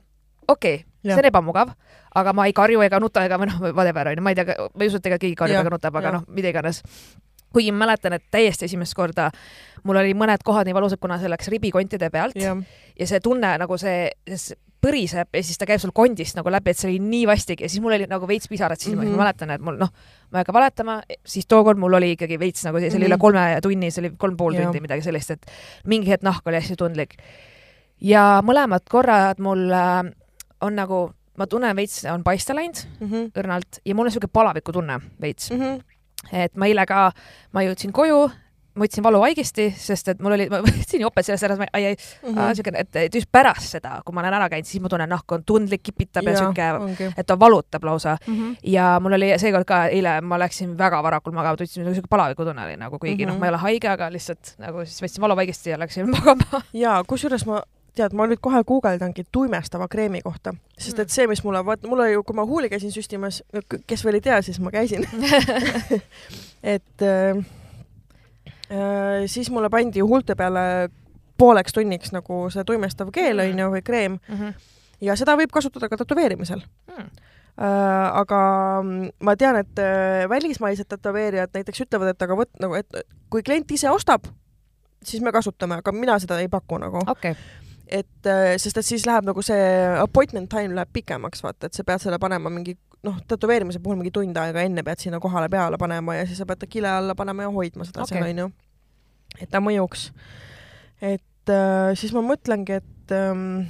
okei 0.48 0.76
okay,, 0.76 0.86
see 1.04 1.20
on 1.20 1.30
ebamugav, 1.32 1.76
aga 2.16 2.34
ma 2.34 2.48
ei 2.50 2.54
karju 2.54 2.82
ega 2.86 3.00
nuta 3.00 3.26
ega 3.26 3.40
noh, 3.42 3.62
whatever 3.72 4.12
onju, 4.12 4.24
ma 4.26 4.34
ei 4.34 4.42
tea, 4.42 4.58
ma 4.74 4.84
ei 4.84 4.92
usu, 4.92 5.02
et 5.02 5.12
ega 5.12 5.22
keegi 5.22 5.38
karjub 5.40 5.62
ega 5.62 5.74
nutab, 5.74 5.96
aga 6.02 6.20
noh, 6.20 6.28
mida 6.28 6.52
iganes. 6.54 6.84
Kuigi 7.56 7.72
ma 7.72 7.86
mäletan, 7.86 8.12
et 8.18 8.26
täiesti 8.36 8.66
esimest 8.68 8.92
korda 8.98 9.30
mul 9.88 10.00
oli 10.02 10.16
mõned 10.18 10.44
kohad 10.44 10.68
nii 10.68 10.76
valusad, 10.76 11.00
kuna 11.00 11.16
see 11.22 11.30
läks 11.32 11.48
ribikontide 11.54 12.10
pealt. 12.12 12.36
Ja, 12.40 12.56
ja 13.00 13.08
see 13.08 13.22
tunne 13.24 13.54
nagu 13.62 13.78
see, 13.80 14.10
see 14.34 14.58
põriseb 14.86 15.34
ja 15.34 15.44
siis 15.46 15.60
ta 15.60 15.68
käib 15.70 15.82
sul 15.82 15.94
kondist 15.96 16.38
nagu 16.38 16.52
läbi, 16.54 16.72
et 16.72 16.80
see 16.80 16.90
oli 16.92 17.00
nii 17.02 17.26
vastik 17.30 17.64
ja 17.66 17.70
siis 17.72 17.82
mul 17.84 17.96
oli 17.98 18.08
nagu 18.12 18.30
veits 18.30 18.50
pisarad 18.52 18.82
silmas 18.82 19.06
mm, 19.06 19.12
-hmm. 19.12 19.18
ma 19.18 19.24
mäletan, 19.26 19.56
et 19.56 19.66
mul 19.66 19.80
noh, 19.82 19.92
ma 20.30 20.40
ei 20.40 20.44
hakka 20.44 20.56
valetama, 20.56 21.00
siis 21.26 21.50
tookord 21.50 21.82
mul 21.82 21.98
oli 22.00 22.14
ikkagi 22.16 22.40
veits 22.40 22.66
nagu 22.68 22.80
see, 22.80 22.92
see 22.92 23.00
oli 23.00 23.08
mm 23.08 23.16
-hmm. 23.16 23.16
üle 23.16 23.24
kolme 23.26 23.60
tunni, 23.66 23.92
see 23.92 24.06
oli 24.06 24.14
kolm 24.18 24.38
pool 24.38 24.58
tundi, 24.60 24.84
midagi 24.84 25.06
sellist, 25.06 25.32
et 25.32 25.52
mingi 25.86 26.12
hetk 26.12 26.24
nahk 26.24 26.48
oli 26.48 26.62
hästi 26.62 26.78
tundlik. 26.78 27.18
ja 28.02 28.42
mõlemad 28.44 28.88
korrad 28.90 29.40
mul 29.40 29.72
äh, 29.72 30.12
on 30.62 30.76
nagu, 30.76 31.12
ma 31.38 31.48
tunnen 31.48 31.76
veits 31.76 32.06
on 32.06 32.24
paista 32.24 32.56
läinud 32.56 32.86
mm 33.00 33.08
-hmm. 33.08 33.32
õrnalt 33.40 33.82
ja 33.86 33.96
mul 33.96 34.06
on 34.06 34.12
niisugune 34.12 34.34
palaviku 34.34 34.72
veits 35.22 35.52
mm. 35.52 35.60
-hmm 35.60 35.84
et 36.32 36.56
ma 36.56 36.66
eile 36.66 36.86
ka, 36.86 37.12
ma 37.54 37.62
jõudsin 37.62 37.92
koju, 37.92 38.30
ma 38.76 38.84
võtsin 38.84 39.06
valuvaigesti, 39.06 39.68
sest 39.80 40.12
et 40.12 40.22
mul 40.24 40.36
oli, 40.36 40.48
ma 40.52 40.60
võtsin 40.66 41.04
joped 41.06 41.28
sellest 41.28 41.48
ära, 41.48 41.58
ai, 41.72 41.92
ai 41.92 41.96
mm 41.96 42.30
-hmm., 42.30 42.56
siukene, 42.60 42.84
et, 42.86 42.96
et 43.06 43.16
just 43.16 43.30
pärast 43.32 43.78
seda, 43.78 44.00
kui 44.06 44.16
ma 44.16 44.24
olen 44.24 44.38
ära 44.40 44.50
käinud, 44.52 44.68
siis 44.70 44.84
ma 44.84 44.92
tunnen, 44.92 45.10
nahk 45.10 45.32
on 45.32 45.46
tundlik, 45.48 45.84
kipitab 45.84 46.28
ja, 46.28 46.36
ja 46.36 46.44
siuke, 46.44 47.12
et 47.18 47.28
ta 47.28 47.40
valutab 47.40 47.84
lausa 47.84 48.18
mm. 48.28 48.34
-hmm. 48.34 48.58
ja 48.64 49.00
mul 49.00 49.18
oli 49.20 49.32
seekord 49.40 49.66
ka 49.66 49.86
eile, 49.88 50.20
ma 50.22 50.40
läksin 50.40 50.78
väga 50.78 51.04
varakult 51.04 51.36
magama, 51.36 51.58
tundsin 51.58 51.94
siuke 51.94 52.08
palavikutunne 52.10 52.66
oli 52.66 52.78
nagu, 52.78 53.00
kuigi 53.00 53.26
mm 53.26 53.30
-hmm. 53.30 53.34
noh, 53.34 53.40
ma 53.40 53.46
ei 53.46 53.56
ole 53.56 53.58
haige, 53.58 53.90
aga 53.90 54.12
lihtsalt 54.12 54.56
nagu 54.58 54.86
siis 54.86 55.02
võtsin 55.04 55.22
valuvaigesti 55.22 55.70
ja 55.70 55.80
läksin 55.80 56.12
magama. 56.18 56.62
ja 56.74 57.04
kusjuures 57.08 57.46
ma 57.46 57.64
tead, 57.96 58.14
ma 58.14 58.28
nüüd 58.28 58.42
kohe 58.44 58.62
guugeldangi 58.68 59.24
tuimestava 59.32 59.88
kreemi 59.88 60.22
kohta, 60.22 60.54
sest 60.78 61.00
et 61.00 61.08
mm. 61.08 61.14
see, 61.16 61.28
mis 61.28 61.44
mulle, 61.44 61.66
vaata, 61.66 61.88
mul 61.88 62.00
oli 62.00 62.16
ju, 62.16 62.24
kui 62.24 62.36
ma 62.36 62.46
huuli 62.46 62.70
käisin 62.70 62.92
süstimas, 62.92 63.44
kes 63.88 64.06
veel 64.06 64.20
ei 64.20 64.22
tea, 64.22 64.42
siis 64.42 64.60
ma 64.60 64.72
käisin 64.72 65.08
et 66.76 67.06
äh, 67.06 67.46
siis 69.30 69.52
mulle 69.54 69.70
pandi 69.70 70.02
huulte 70.02 70.36
peale 70.36 70.90
pooleks 71.38 71.74
tunniks 71.74 72.14
nagu 72.16 72.46
see 72.54 72.64
tuimestav 72.66 73.12
keel 73.14 73.38
mm. 73.38 73.52
onju 73.52 73.70
või 73.76 73.84
kreem 73.86 74.18
mm. 74.18 74.36
-hmm. 74.40 74.54
ja 75.06 75.16
seda 75.20 75.36
võib 75.38 75.54
kasutada 75.54 75.90
ka 75.90 75.98
tätoveerimisel 76.02 76.64
mm. 76.90 77.10
Äh, 77.56 78.08
aga 78.20 78.38
ma 79.24 79.34
tean, 79.40 79.56
et 79.56 79.80
äh, 79.80 80.26
välismaised 80.28 80.90
tätoveerijad 80.92 81.54
näiteks 81.56 81.86
ütlevad, 81.86 82.10
et 82.12 82.26
aga 82.26 82.36
vot 82.36 82.50
nagu, 82.60 82.76
et 82.76 82.98
kui 83.32 83.46
klient 83.48 83.72
ise 83.72 83.88
ostab, 83.88 84.28
siis 85.00 85.24
me 85.24 85.32
kasutame, 85.32 85.78
aga 85.80 85.94
mina 85.96 86.18
seda 86.20 86.42
ei 86.44 86.50
paku 86.52 86.82
nagu 86.84 87.06
okay 87.08 87.32
et 87.88 88.28
äh, 88.28 88.58
sest 88.58 88.82
et 88.82 88.86
siis 88.86 89.06
läheb 89.08 89.24
nagu 89.30 89.42
see 89.46 89.62
appointment 90.02 90.50
time 90.50 90.76
läheb 90.76 90.92
pikemaks, 90.94 91.44
vaata, 91.46 91.70
et 91.70 91.78
sa 91.78 91.86
pead 91.88 92.04
selle 92.04 92.20
panema 92.20 92.50
mingi 92.52 92.76
noh, 93.06 93.22
tätoveerimise 93.30 93.82
puhul 93.84 94.00
mingi 94.00 94.14
tund 94.16 94.38
aega 94.42 94.66
enne 94.66 94.84
pead 94.86 95.04
sinna 95.04 95.22
kohale 95.24 95.50
peale 95.52 95.80
panema 95.82 96.18
ja 96.18 96.26
siis 96.28 96.42
sa 96.42 96.48
pead 96.50 96.64
ta 96.64 96.70
kile 96.70 96.92
alla 96.92 97.16
panema 97.16 97.48
ja 97.48 97.54
hoidma 97.54 97.88
seda 97.88 98.04
okay. 98.04 98.18
seal 98.18 98.32
onju. 98.32 98.50
et 99.40 99.52
ta 99.52 99.62
mõjuks. 99.64 100.10
et 101.02 101.54
äh, 101.54 101.92
siis 102.00 102.14
ma 102.16 102.24
mõtlengi, 102.26 102.82
et 102.82 103.16
ähm, 103.16 103.66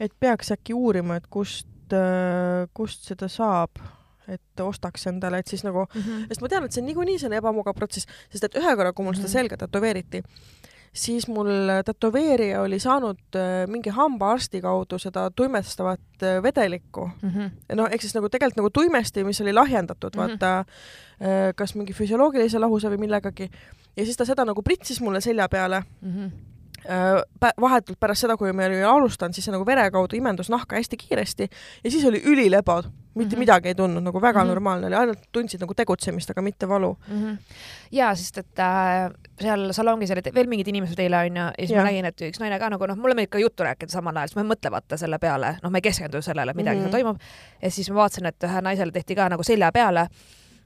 et 0.00 0.14
peaks 0.20 0.52
äkki 0.54 0.76
uurima, 0.76 1.18
et 1.20 1.28
kust 1.30 1.94
äh,, 1.94 2.64
kust 2.74 3.10
seda 3.10 3.30
saab 3.32 3.82
et 4.28 4.60
ostaks 4.64 5.06
endale, 5.10 5.38
et 5.42 5.50
siis 5.50 5.64
nagu 5.64 5.84
mm, 5.84 6.00
-hmm. 6.00 6.28
sest 6.28 6.40
ma 6.40 6.48
tean, 6.48 6.64
et 6.64 6.72
see 6.72 6.82
on 6.82 6.86
niikuinii 6.88 7.18
selline 7.20 7.42
ebamugav 7.42 7.74
protsess, 7.76 8.08
sest 8.32 8.44
et 8.48 8.56
ühe 8.60 8.76
korra, 8.76 8.92
kui 8.92 9.04
mul 9.04 9.12
mm 9.12 9.18
-hmm. 9.18 9.28
seda 9.28 9.28
mhm. 9.28 9.38
selga 9.38 9.56
tätoveeriti, 9.56 10.22
siis 10.94 11.28
mul 11.28 11.48
tätoveerija 11.84 12.62
oli 12.62 12.78
saanud 12.78 13.36
äh, 13.36 13.66
mingi 13.66 13.90
hambaarsti 13.90 14.60
kaudu 14.60 14.98
seda 14.98 15.30
tuimestavat 15.30 16.22
äh, 16.22 16.42
vedelikku 16.42 17.10
mm. 17.22 17.30
-hmm. 17.30 17.50
noh, 17.74 17.88
ehk 17.90 18.02
siis 18.02 18.14
nagu 18.14 18.28
tegelikult 18.28 18.56
nagu 18.56 18.70
tuimesti, 18.70 19.24
mis 19.24 19.40
oli 19.40 19.52
lahjendatud 19.52 20.14
mm, 20.14 20.22
-hmm. 20.22 20.30
vaata 20.30 20.58
äh, 20.58 21.54
kas 21.56 21.74
mingi 21.74 21.92
füsioloogilise 21.92 22.58
lahuse 22.58 22.90
või 22.90 22.98
millegagi. 22.98 23.50
ja 23.96 24.04
siis 24.04 24.16
ta 24.16 24.24
seda 24.24 24.44
nagu 24.44 24.62
pritsis 24.62 25.00
mulle 25.00 25.20
selja 25.20 25.48
peale 25.48 25.82
mm. 26.00 26.10
-hmm 26.10 26.53
vahetult 27.60 28.00
pärast 28.00 28.26
seda, 28.26 28.36
kui 28.36 28.52
me 28.52 28.66
olime 28.66 28.84
alustanud, 28.84 29.34
siis 29.34 29.46
see 29.48 29.54
nagu 29.54 29.66
vere 29.66 29.86
kaudu 29.90 30.16
imendus 30.16 30.50
nahka 30.52 30.76
hästi 30.76 30.96
kiiresti 31.00 31.48
ja 31.84 31.90
siis 31.90 32.04
oli 32.04 32.22
ülilebo 32.24 32.82
mitte 33.14 33.36
mm 33.36 33.36
-hmm. 33.36 33.38
midagi 33.38 33.68
ei 33.68 33.74
tundnud, 33.74 34.02
nagu 34.02 34.20
väga 34.20 34.40
mm 34.40 34.44
-hmm. 34.44 34.48
normaalne 34.48 34.86
oli, 34.86 34.94
ainult 34.94 35.18
tundsid 35.32 35.60
nagu 35.60 35.74
tegutsemist, 35.74 36.30
aga 36.30 36.42
mitte 36.42 36.68
valu 36.68 36.98
mm. 37.08 37.22
-hmm. 37.22 37.36
ja 37.92 38.14
sest, 38.14 38.38
et 38.38 38.58
äh, 38.58 39.12
seal 39.40 39.72
salongis 39.72 40.10
olid 40.10 40.34
veel 40.34 40.46
mingid 40.46 40.68
inimesed 40.68 40.98
eile 40.98 41.16
onju 41.16 41.42
ja 41.42 41.52
siis 41.58 41.70
ja. 41.70 41.76
ma 41.76 41.84
nägin, 41.84 42.04
et 42.04 42.20
üks 42.20 42.40
naine 42.40 42.58
ka 42.58 42.70
nagu 42.70 42.86
noh, 42.86 42.96
mulle 42.96 43.14
meeldib 43.14 43.30
ka 43.30 43.38
juttu 43.38 43.62
rääkida 43.62 43.92
samal 43.92 44.16
ajal, 44.16 44.28
siis 44.28 44.36
ma 44.36 44.42
ei 44.42 44.48
mõtle 44.48 44.70
vaata 44.70 44.96
selle 44.96 45.18
peale, 45.18 45.56
noh, 45.62 45.70
ma 45.70 45.78
ei 45.78 45.82
keskendu 45.82 46.22
sellele, 46.22 46.52
midagi 46.54 46.78
mm 46.78 46.86
-hmm. 46.86 46.90
toimub. 46.90 47.16
ja 47.62 47.70
siis 47.70 47.90
ma 47.90 47.96
vaatasin, 47.96 48.26
et 48.26 48.44
ühe 48.44 48.60
naisele 48.60 48.92
tehti 48.92 49.14
ka 49.14 49.28
nagu 49.28 49.42
selja 49.42 49.72
peale 49.72 50.08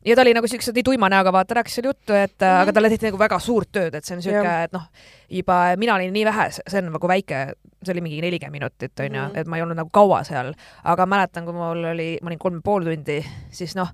ja 0.04 0.16
ta 0.16 0.22
oli 0.22 0.34
nagu 0.34 0.46
siukse 0.46 0.72
nii 0.74 0.84
tuima 0.87 1.08
näoga, 1.12 1.32
vaata, 1.34 1.58
rääkis 1.58 1.78
seal 1.78 1.88
juttu, 1.90 2.12
et 2.12 2.34
mm 2.40 2.46
-hmm. 2.46 2.62
aga 2.62 2.72
talle 2.72 2.90
tehti 2.90 3.06
nagu 3.06 3.18
väga 3.18 3.38
suurt 3.38 3.68
tööd, 3.72 3.94
et 3.94 4.04
see 4.04 4.16
on 4.16 4.22
siuke, 4.22 4.52
et 4.64 4.72
noh, 4.72 4.82
juba 5.30 5.76
mina 5.76 5.94
olin 5.94 6.12
nii 6.12 6.24
vähe, 6.24 6.50
see 6.50 6.78
on 6.78 6.92
nagu 6.92 7.08
väike, 7.08 7.40
see 7.82 7.92
oli 7.92 8.00
mingi 8.00 8.20
nelikümmend 8.20 8.52
minutit 8.52 9.00
onju 9.00 9.20
mm, 9.20 9.26
-hmm. 9.26 9.38
et 9.38 9.46
ma 9.46 9.56
ei 9.56 9.62
olnud 9.62 9.76
nagu 9.76 9.90
kaua 9.92 10.22
seal, 10.24 10.54
aga 10.84 11.06
mäletan, 11.06 11.44
kui 11.44 11.52
mul 11.52 11.84
oli, 11.84 12.18
ma 12.22 12.28
olin 12.28 12.38
kolm 12.38 12.62
pool 12.62 12.84
tundi, 12.84 13.24
siis 13.50 13.76
noh, 13.76 13.88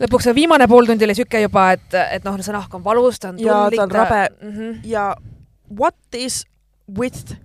lõpuks 0.00 0.28
see 0.28 0.34
viimane 0.34 0.68
pool 0.68 0.86
tundi 0.86 1.04
oli 1.04 1.14
siuke 1.14 1.40
juba, 1.40 1.72
et, 1.72 1.94
et 2.10 2.24
noh, 2.24 2.40
see 2.40 2.52
nahk 2.52 2.74
on 2.74 2.84
valus, 2.84 3.18
ta 3.18 3.28
on 3.28 3.36
tundlik. 3.36 3.46
ja 3.46 3.76
ta 3.76 3.82
on 3.82 3.90
rabe 3.90 4.28
mm 4.42 4.52
-hmm. 4.52 4.80
ja 4.84 5.16
what 5.78 5.96
is 6.14 6.46
with 6.98 7.36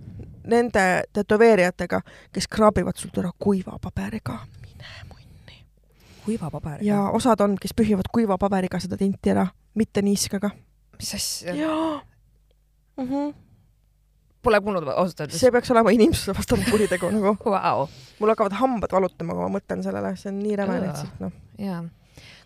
nende 0.44 1.02
tätoveerijatega, 1.12 2.00
kes 2.32 2.48
kraabivad 2.48 2.96
sult 2.96 3.18
ära 3.18 3.30
kuiva 3.38 3.78
paberiga 3.80 4.38
kuiva 6.28 6.52
paberiga? 6.52 6.86
ja 6.86 7.02
osad 7.16 7.40
on, 7.44 7.56
kes 7.60 7.74
pühivad 7.76 8.10
kuiva 8.12 8.38
paberiga 8.40 8.80
seda 8.82 9.00
tinti 9.00 9.34
ära, 9.34 9.46
mitte 9.78 10.04
niiskaga. 10.04 10.52
mis 11.00 11.12
asja? 11.18 11.54
jaa 11.56 12.00
mm. 12.96 13.04
-hmm. 13.04 13.36
Pole 14.42 14.60
kuulnud 14.62 14.86
ausalt 14.88 15.20
öeldes. 15.20 15.40
see 15.40 15.50
peaks 15.50 15.70
olema 15.74 15.90
inimsusevastane 15.90 16.64
kuritegu 16.70 17.10
nagu 17.10 17.36
wow.. 17.52 17.86
mul 18.20 18.34
hakkavad 18.34 18.58
hambad 18.60 18.92
valutama, 18.92 19.34
kui 19.34 19.46
ma 19.46 19.54
mõtlen 19.58 19.82
sellele, 19.82 20.16
see 20.16 20.32
on 20.32 20.42
nii 20.42 20.58
räme 20.60 20.82
lihtsalt 20.86 21.24
noh. 21.24 21.32
jaa 21.58 21.84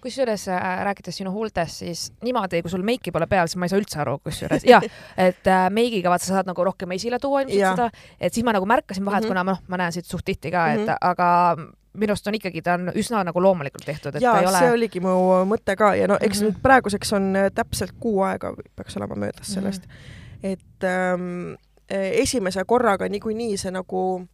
kusjuures 0.02 0.48
äh, 0.50 0.84
rääkides 0.84 1.16
sinu 1.16 1.30
huultest, 1.30 1.78
siis 1.84 2.00
niimoodi, 2.26 2.62
kui 2.62 2.70
sul 2.70 2.82
meiki 2.86 3.12
pole 3.14 3.26
peal, 3.30 3.46
siis 3.46 3.60
ma 3.60 3.68
ei 3.68 3.72
saa 3.72 3.80
üldse 3.80 4.00
aru, 4.02 4.16
kusjuures 4.24 4.66
ja 4.66 4.80
et 5.28 5.46
äh, 5.46 5.68
meigiga 5.70 6.10
vaata, 6.10 6.26
sa 6.26 6.38
saad 6.38 6.50
nagu 6.50 6.64
rohkem 6.66 6.90
esile 6.96 7.20
tuua 7.22 7.44
ilmselt 7.44 7.78
seda, 7.78 8.08
et 8.18 8.34
siis 8.34 8.44
ma 8.46 8.54
nagu 8.56 8.66
märkasin 8.68 9.04
vahet 9.06 9.22
mm, 9.22 9.30
-hmm. 9.30 9.44
kuna 9.44 9.44
noh, 9.52 9.62
ma 9.68 9.78
näen 9.84 9.94
siit 9.94 10.10
suht 10.10 10.24
tihti 10.26 10.50
ka, 10.50 10.66
et 10.72 10.80
mm 10.80 10.88
-hmm. 10.88 10.98
aga 11.00 11.56
minu 11.98 12.14
arust 12.14 12.26
on 12.26 12.36
ikkagi, 12.38 12.62
ta 12.62 12.76
on 12.78 12.92
üsna 12.98 13.22
nagu 13.28 13.42
loomulikult 13.42 13.84
tehtud, 13.84 14.16
et 14.16 14.24
ja, 14.24 14.32
ta 14.32 14.40
ei 14.40 14.48
ole. 14.48 14.58
see 14.58 14.76
oligi 14.76 15.02
mu 15.04 15.16
mõte 15.48 15.76
ka 15.76 15.94
ja 15.98 16.08
no 16.08 16.18
eks 16.20 16.40
mm 16.40 16.46
-hmm. 16.46 16.52
nüüd 16.52 16.62
praeguseks 16.62 17.12
on 17.12 17.36
äh, 17.36 17.50
täpselt 17.54 17.92
kuu 18.00 18.22
aega 18.22 18.54
peaks 18.76 18.96
olema 18.96 19.14
möödas 19.14 19.54
sellest 19.54 19.86
mm, 19.86 19.92
-hmm. 19.92 20.52
et 20.52 20.84
ähm, 20.84 21.54
esimese 21.92 22.64
korraga 22.64 23.08
niikuinii 23.08 23.56
see 23.56 23.70
nagu 23.70 24.26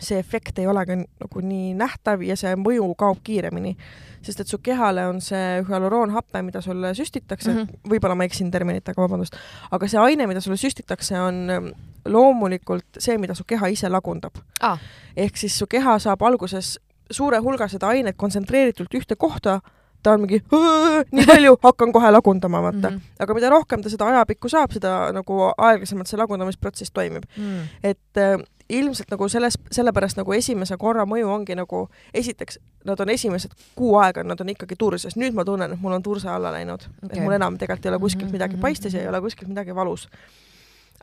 see 0.00 0.18
efekt 0.18 0.58
ei 0.58 0.66
ole 0.66 0.84
ka 0.86 0.96
nagu 0.96 1.42
nii 1.42 1.74
nähtav 1.78 2.22
ja 2.26 2.36
see 2.36 2.54
mõju 2.60 2.88
kaob 2.98 3.20
kiiremini, 3.26 3.76
sest 4.24 4.40
et 4.42 4.50
su 4.50 4.58
kehale 4.64 5.06
on 5.08 5.20
see 5.24 5.60
hüaluroonhappe, 5.66 6.42
mida 6.42 6.60
sulle 6.64 6.94
süstitakse 6.94 7.52
mm, 7.52 7.58
-hmm. 7.58 7.90
võib-olla 7.90 8.16
ma 8.18 8.24
eksin 8.24 8.50
terminitega, 8.50 9.02
vabandust, 9.02 9.36
aga 9.70 9.88
see 9.88 10.00
aine, 10.00 10.26
mida 10.26 10.40
sulle 10.40 10.56
süstitakse, 10.56 11.20
on 11.20 11.50
ähm, 11.50 11.70
loomulikult 12.04 12.98
see, 12.98 13.18
mida 13.18 13.34
su 13.34 13.44
keha 13.44 13.66
ise 13.72 13.88
lagundab 13.88 14.38
ah.. 14.62 14.78
ehk 15.16 15.36
siis 15.36 15.58
su 15.58 15.66
keha 15.66 15.98
saab 15.98 16.22
alguses 16.22 16.76
suure 17.10 17.38
hulga 17.38 17.68
seda 17.68 17.90
ainet 17.94 18.16
kontsentreeritult 18.18 18.94
ühte 18.98 19.16
kohta, 19.18 19.60
ta 20.02 20.14
on 20.14 20.24
mingi 20.24 20.40
nii 21.16 21.26
palju, 21.26 21.56
hakkan 21.62 21.92
kohe 21.94 22.10
lagundama, 22.14 22.62
vaata 22.62 22.90
mm. 22.90 22.96
-hmm. 22.96 23.22
aga 23.24 23.34
mida 23.34 23.50
rohkem 23.50 23.82
ta 23.82 23.92
seda 23.92 24.10
ajapikku 24.12 24.48
saab, 24.48 24.74
seda 24.74 25.12
nagu 25.14 25.50
aeglasemalt 25.56 26.10
see 26.10 26.20
lagundamisprotsess 26.20 26.94
toimib 26.94 27.26
mm.. 27.36 27.62
et 27.82 28.22
äh, 28.22 28.38
ilmselt 28.68 29.10
nagu 29.10 29.28
selles, 29.30 29.58
sellepärast 29.72 30.18
nagu 30.18 30.34
esimese 30.34 30.76
korra 30.80 31.04
mõju 31.06 31.28
ongi 31.30 31.54
nagu 31.58 31.84
esiteks, 32.14 32.58
nad 32.86 33.00
on 33.00 33.12
esimesed 33.14 33.54
kuu 33.78 33.94
aega, 34.02 34.24
nad 34.26 34.40
on 34.42 34.50
ikkagi 34.50 34.78
turses, 34.78 35.16
nüüd 35.16 35.36
ma 35.36 35.44
tunnen, 35.46 35.76
et 35.76 35.82
mul 35.82 35.94
on 35.94 36.02
turse 36.02 36.28
alla 36.30 36.50
läinud 36.54 36.88
okay., 36.88 37.12
et 37.12 37.22
mul 37.22 37.36
enam 37.36 37.58
tegelikult 37.60 37.86
ei 37.86 37.94
ole 37.94 38.00
kuskilt 38.02 38.32
midagi 38.32 38.56
mhm, 38.56 38.64
paistes 38.64 38.94
ja 38.94 39.00
ei 39.00 39.06
mhm. 39.06 39.14
ole 39.14 39.22
kuskilt 39.28 39.52
midagi 39.52 39.74
valus. 39.74 40.08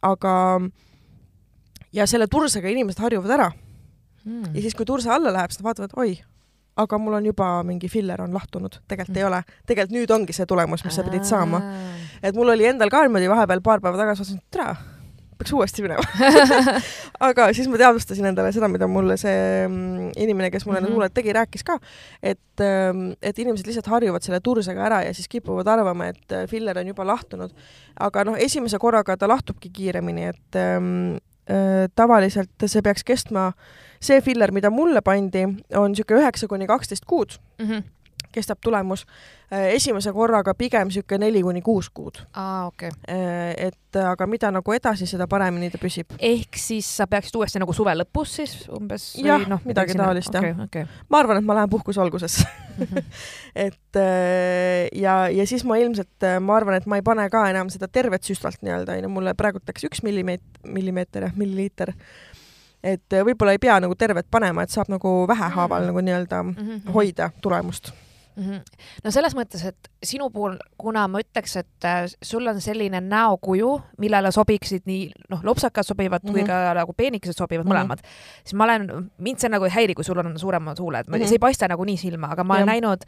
aga 0.01 0.33
ja 1.93 2.07
selle 2.07 2.27
tursega 2.27 2.67
inimesed 2.67 2.99
harjuvad 2.99 3.31
ära 3.31 3.49
mm.. 4.25 4.53
ja 4.53 4.61
siis, 4.61 4.75
kui 4.75 4.85
turse 4.85 5.11
alla 5.11 5.33
läheb, 5.33 5.51
siis 5.51 5.63
nad 5.63 5.69
vaatavad, 5.69 5.95
oi, 6.03 6.17
aga 6.83 6.97
mul 6.99 7.19
on 7.19 7.31
juba 7.31 7.51
mingi 7.63 7.87
filler 7.87 8.21
on 8.21 8.33
lahtunud, 8.33 8.81
tegelikult 8.87 9.15
mm. 9.15 9.21
ei 9.21 9.29
ole. 9.29 9.43
tegelikult 9.65 9.95
nüüd 9.99 10.15
ongi 10.17 10.35
see 10.35 10.49
tulemus, 10.49 10.83
mis 10.83 10.99
sa 10.99 11.05
pidid 11.07 11.27
saama. 11.29 11.61
et 12.23 12.35
mul 12.35 12.55
oli 12.55 12.67
endal 12.67 12.91
ka 12.91 13.05
niimoodi 13.05 13.31
vahepeal 13.31 13.63
paar 13.63 13.83
päeva 13.83 14.03
tagasi, 14.03 14.25
mõtlesin, 14.25 14.43
et 14.43 14.57
tere 14.57 14.92
peaks 15.37 15.53
uuesti 15.53 15.83
minema 15.85 16.03
aga 17.29 17.47
siis 17.55 17.69
ma 17.71 17.79
teadvustasin 17.81 18.29
endale 18.29 18.51
seda, 18.55 18.69
mida 18.71 18.87
mulle 18.91 19.17
see 19.21 19.67
mm, 19.67 20.11
inimene, 20.23 20.51
kes 20.53 20.65
mulle 20.65 20.79
mm 20.79 20.85
-hmm. 20.85 20.89
need 20.89 20.97
huuled 20.97 21.15
tegi, 21.15 21.33
rääkis 21.33 21.63
ka, 21.67 21.79
et, 22.23 22.61
ähm, 22.61 23.11
et 23.21 23.39
inimesed 23.39 23.67
lihtsalt 23.67 23.91
harjuvad 23.93 24.25
selle 24.25 24.39
tursega 24.43 24.85
ära 24.85 25.01
ja 25.03 25.13
siis 25.13 25.27
kipuvad 25.27 25.67
arvama, 25.67 26.07
et 26.13 26.31
äh, 26.31 26.47
filler 26.49 26.77
on 26.79 26.87
juba 26.87 27.07
lahtunud. 27.07 27.51
aga 27.99 28.23
noh, 28.23 28.37
esimese 28.37 28.79
korraga 28.79 29.17
ta 29.17 29.27
lahtubki 29.27 29.69
kiiremini, 29.69 30.23
et 30.23 30.55
ähm, 30.55 31.17
äh, 31.49 31.89
tavaliselt 31.95 32.65
see 32.65 32.81
peaks 32.81 33.03
kestma, 33.03 33.51
see 34.01 34.21
filler, 34.21 34.51
mida 34.51 34.69
mulle 34.69 35.01
pandi, 35.01 35.43
on 35.75 35.91
niisugune 35.91 36.21
üheksa 36.21 36.47
kuni 36.47 36.67
kaksteist 36.67 37.05
kuud 37.05 37.39
mm. 37.59 37.69
-hmm 37.69 37.83
kestab 38.33 38.61
tulemus. 38.63 39.05
Äh, 39.53 39.73
esimese 39.75 40.11
korraga 40.13 40.53
pigem 40.57 40.89
niisugune 40.89 41.27
neli 41.27 41.41
kuni 41.43 41.61
kuus 41.61 41.89
kuud. 41.93 42.17
aa, 42.33 42.65
okei 42.67 42.89
okay.. 42.89 43.15
Äh, 43.15 43.67
et 43.67 43.99
aga 44.01 44.25
mida 44.27 44.49
nagu 44.51 44.73
edasi, 44.73 45.05
seda 45.05 45.27
paremini 45.29 45.69
ta 45.69 45.77
püsib. 45.77 46.15
ehk 46.17 46.57
siis 46.57 46.87
sa 46.97 47.05
peaksid 47.11 47.35
uuesti 47.37 47.61
nagu 47.61 47.73
suve 47.75 47.93
lõpus 47.99 48.37
siis 48.39 48.55
umbes? 48.73 49.11
jah 49.21 49.45
no,, 49.49 49.59
midagi 49.67 49.97
taolist 49.99 50.33
okay, 50.33 50.53
jah 50.55 50.63
okay.. 50.65 50.87
ma 51.09 51.21
arvan, 51.21 51.41
et 51.41 51.45
ma 51.45 51.57
lähen 51.59 51.69
puhkuse 51.69 52.01
alguses 52.01 52.39
mm. 52.41 52.87
-hmm. 52.87 53.03
et 53.67 53.99
äh, 54.01 54.87
ja, 55.01 55.17
ja 55.29 55.47
siis 55.47 55.65
ma 55.69 55.77
ilmselt, 55.77 56.29
ma 56.41 56.55
arvan, 56.57 56.79
et 56.79 56.87
ma 56.89 56.97
ei 56.97 57.05
pane 57.05 57.29
ka 57.29 57.45
enam 57.51 57.69
seda 57.69 57.87
tervet 57.87 58.23
süstvalt 58.23 58.63
nii-öelda, 58.65 58.97
onju, 58.97 59.09
mulle 59.09 59.35
praegu 59.37 59.61
läks 59.67 59.85
üks 59.89 60.01
millimeet-, 60.07 60.63
millimeeter 60.65 61.27
jah, 61.27 61.35
milliliiter 61.35 61.93
et 62.83 63.19
võib-olla 63.27 63.53
ei 63.53 63.61
pea 63.61 63.77
nagu 63.79 63.95
tervet 63.95 64.25
panema, 64.31 64.63
et 64.63 64.73
saab 64.73 64.89
nagu 64.89 65.27
vähehaaval 65.27 65.81
mm 65.81 65.83
-hmm. 65.83 65.93
nagu 65.93 66.07
nii-öelda 66.07 66.43
mm 66.43 66.55
-hmm. 66.55 66.91
hoida 66.93 67.29
tulemust 67.41 67.93
mm. 68.35 68.43
-hmm. 68.43 68.61
no 69.03 69.11
selles 69.11 69.35
mõttes, 69.35 69.65
et 69.67 69.89
sinu 70.03 70.29
puhul, 70.29 70.57
kuna 70.77 71.07
ma 71.07 71.21
ütleks, 71.23 71.55
et 71.59 71.85
äh, 71.85 72.05
sul 72.21 72.47
on 72.47 72.61
selline 72.61 73.01
näokuju, 73.01 73.71
millele 73.97 74.31
sobiksid 74.31 74.85
nii 74.85 75.11
noh, 75.29 75.43
lopsakad 75.43 75.85
sobivad 75.85 76.23
mm 76.23 76.29
-hmm. 76.29 76.33
kui 76.33 76.41
mhm. 76.41 76.47
ka 76.47 76.73
nagu 76.73 76.93
peenikesed 76.93 77.37
sobivad 77.37 77.65
mm 77.65 77.71
-hmm. 77.71 77.75
mõlemad, 77.75 77.99
siis 78.43 78.53
ma 78.53 78.63
olen, 78.63 79.11
mind 79.17 79.39
see 79.39 79.49
nagu 79.49 79.65
ei 79.65 79.71
häiri, 79.71 79.93
kui 79.93 80.03
sul 80.03 80.17
on 80.17 80.39
suuremad 80.39 80.79
huuled 80.79 81.07
mm, 81.07 81.13
-hmm. 81.13 81.27
see 81.27 81.35
ei 81.35 81.39
paista 81.39 81.67
nagu 81.67 81.83
nii 81.83 81.97
silma, 81.97 82.27
aga 82.31 82.43
ma 82.43 82.53
olen 82.53 82.67
ja. 82.67 82.73
näinud 82.73 83.03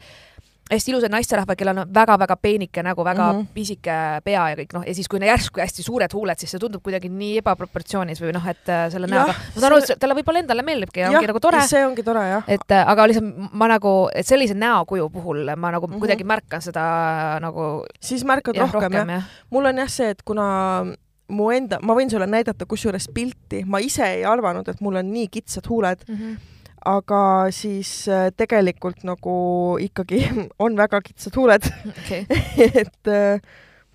hästi 0.70 0.90
ilusad 0.90 1.12
naisterahvad, 1.14 1.56
kellel 1.58 1.78
on 1.78 1.94
väga-väga 1.94 2.36
peenike 2.42 2.82
nägu, 2.82 3.04
väga 3.04 3.32
mm 3.32 3.38
-hmm. 3.38 3.46
pisike 3.54 3.96
pea 4.24 4.48
ja 4.50 4.56
kõik 4.56 4.74
noh, 4.74 4.84
ja 4.86 4.94
siis, 4.94 5.08
kui 5.08 5.20
järsku 5.20 5.60
hästi 5.60 5.82
suured 5.82 6.12
huuled, 6.12 6.38
siis 6.38 6.50
see 6.50 6.60
tundub 6.60 6.82
kuidagi 6.82 7.08
nii 7.08 7.38
ebaproportsioonis 7.42 8.20
või 8.22 8.32
noh, 8.34 8.48
et 8.48 8.68
äh, 8.68 8.90
selle 8.90 9.06
näoga, 9.06 9.34
ma 9.54 9.60
saan 9.60 9.72
aru, 9.72 9.78
et 9.82 10.00
talle 10.00 10.18
võib-olla 10.18 10.42
endale 10.42 10.62
meeldibki 10.62 11.00
ja 11.00 11.10
ongi 11.10 11.30
nagu 11.30 11.40
tore. 11.40 11.62
see 11.68 11.86
ongi 11.86 12.02
tore 12.02 12.26
jah. 12.28 12.44
et 12.48 12.70
äh, 12.70 12.88
aga 12.88 13.06
lihtsalt 13.06 13.52
ma 13.52 13.68
nagu, 13.68 13.94
et 14.14 14.26
sellise 14.26 14.54
näokuju 14.54 15.10
puhul 15.10 15.44
ma 15.56 15.70
nagu 15.70 15.86
mm 15.86 15.94
-hmm. 15.94 15.98
kuidagi 15.98 16.24
märkan 16.24 16.62
seda 16.62 17.38
nagu. 17.40 17.84
siis 18.00 18.24
märkad 18.24 18.56
jah, 18.56 18.72
rohkem, 18.72 18.92
rohkem 18.92 19.08
jah 19.08 19.22
ja.. 19.22 19.46
mul 19.50 19.64
on 19.64 19.78
jah 19.78 19.88
see, 19.88 20.10
et 20.10 20.22
kuna 20.22 20.86
mu 21.28 21.50
enda, 21.50 21.78
ma 21.82 21.94
võin 21.94 22.10
sulle 22.10 22.26
näidata 22.26 22.66
kusjuures 22.66 23.08
pilti, 23.14 23.64
ma 23.64 23.78
ise 23.78 24.04
ei 24.04 24.24
arvanud, 24.24 24.68
et 24.68 24.80
mul 24.80 24.96
on 24.96 25.12
nii 25.12 25.28
kitsad 25.28 25.66
huuled 25.68 26.04
mm. 26.08 26.14
-hmm 26.14 26.55
aga 26.86 27.20
siis 27.54 27.90
äh, 28.08 28.28
tegelikult 28.36 29.02
nagu 29.06 29.36
ikkagi 29.82 30.22
on 30.64 30.76
väga 30.78 31.00
kitsad 31.04 31.36
huuled 31.38 31.66
okay. 31.92 32.26
et 32.82 33.10
äh, 33.10 33.40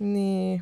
nii, 0.02 0.58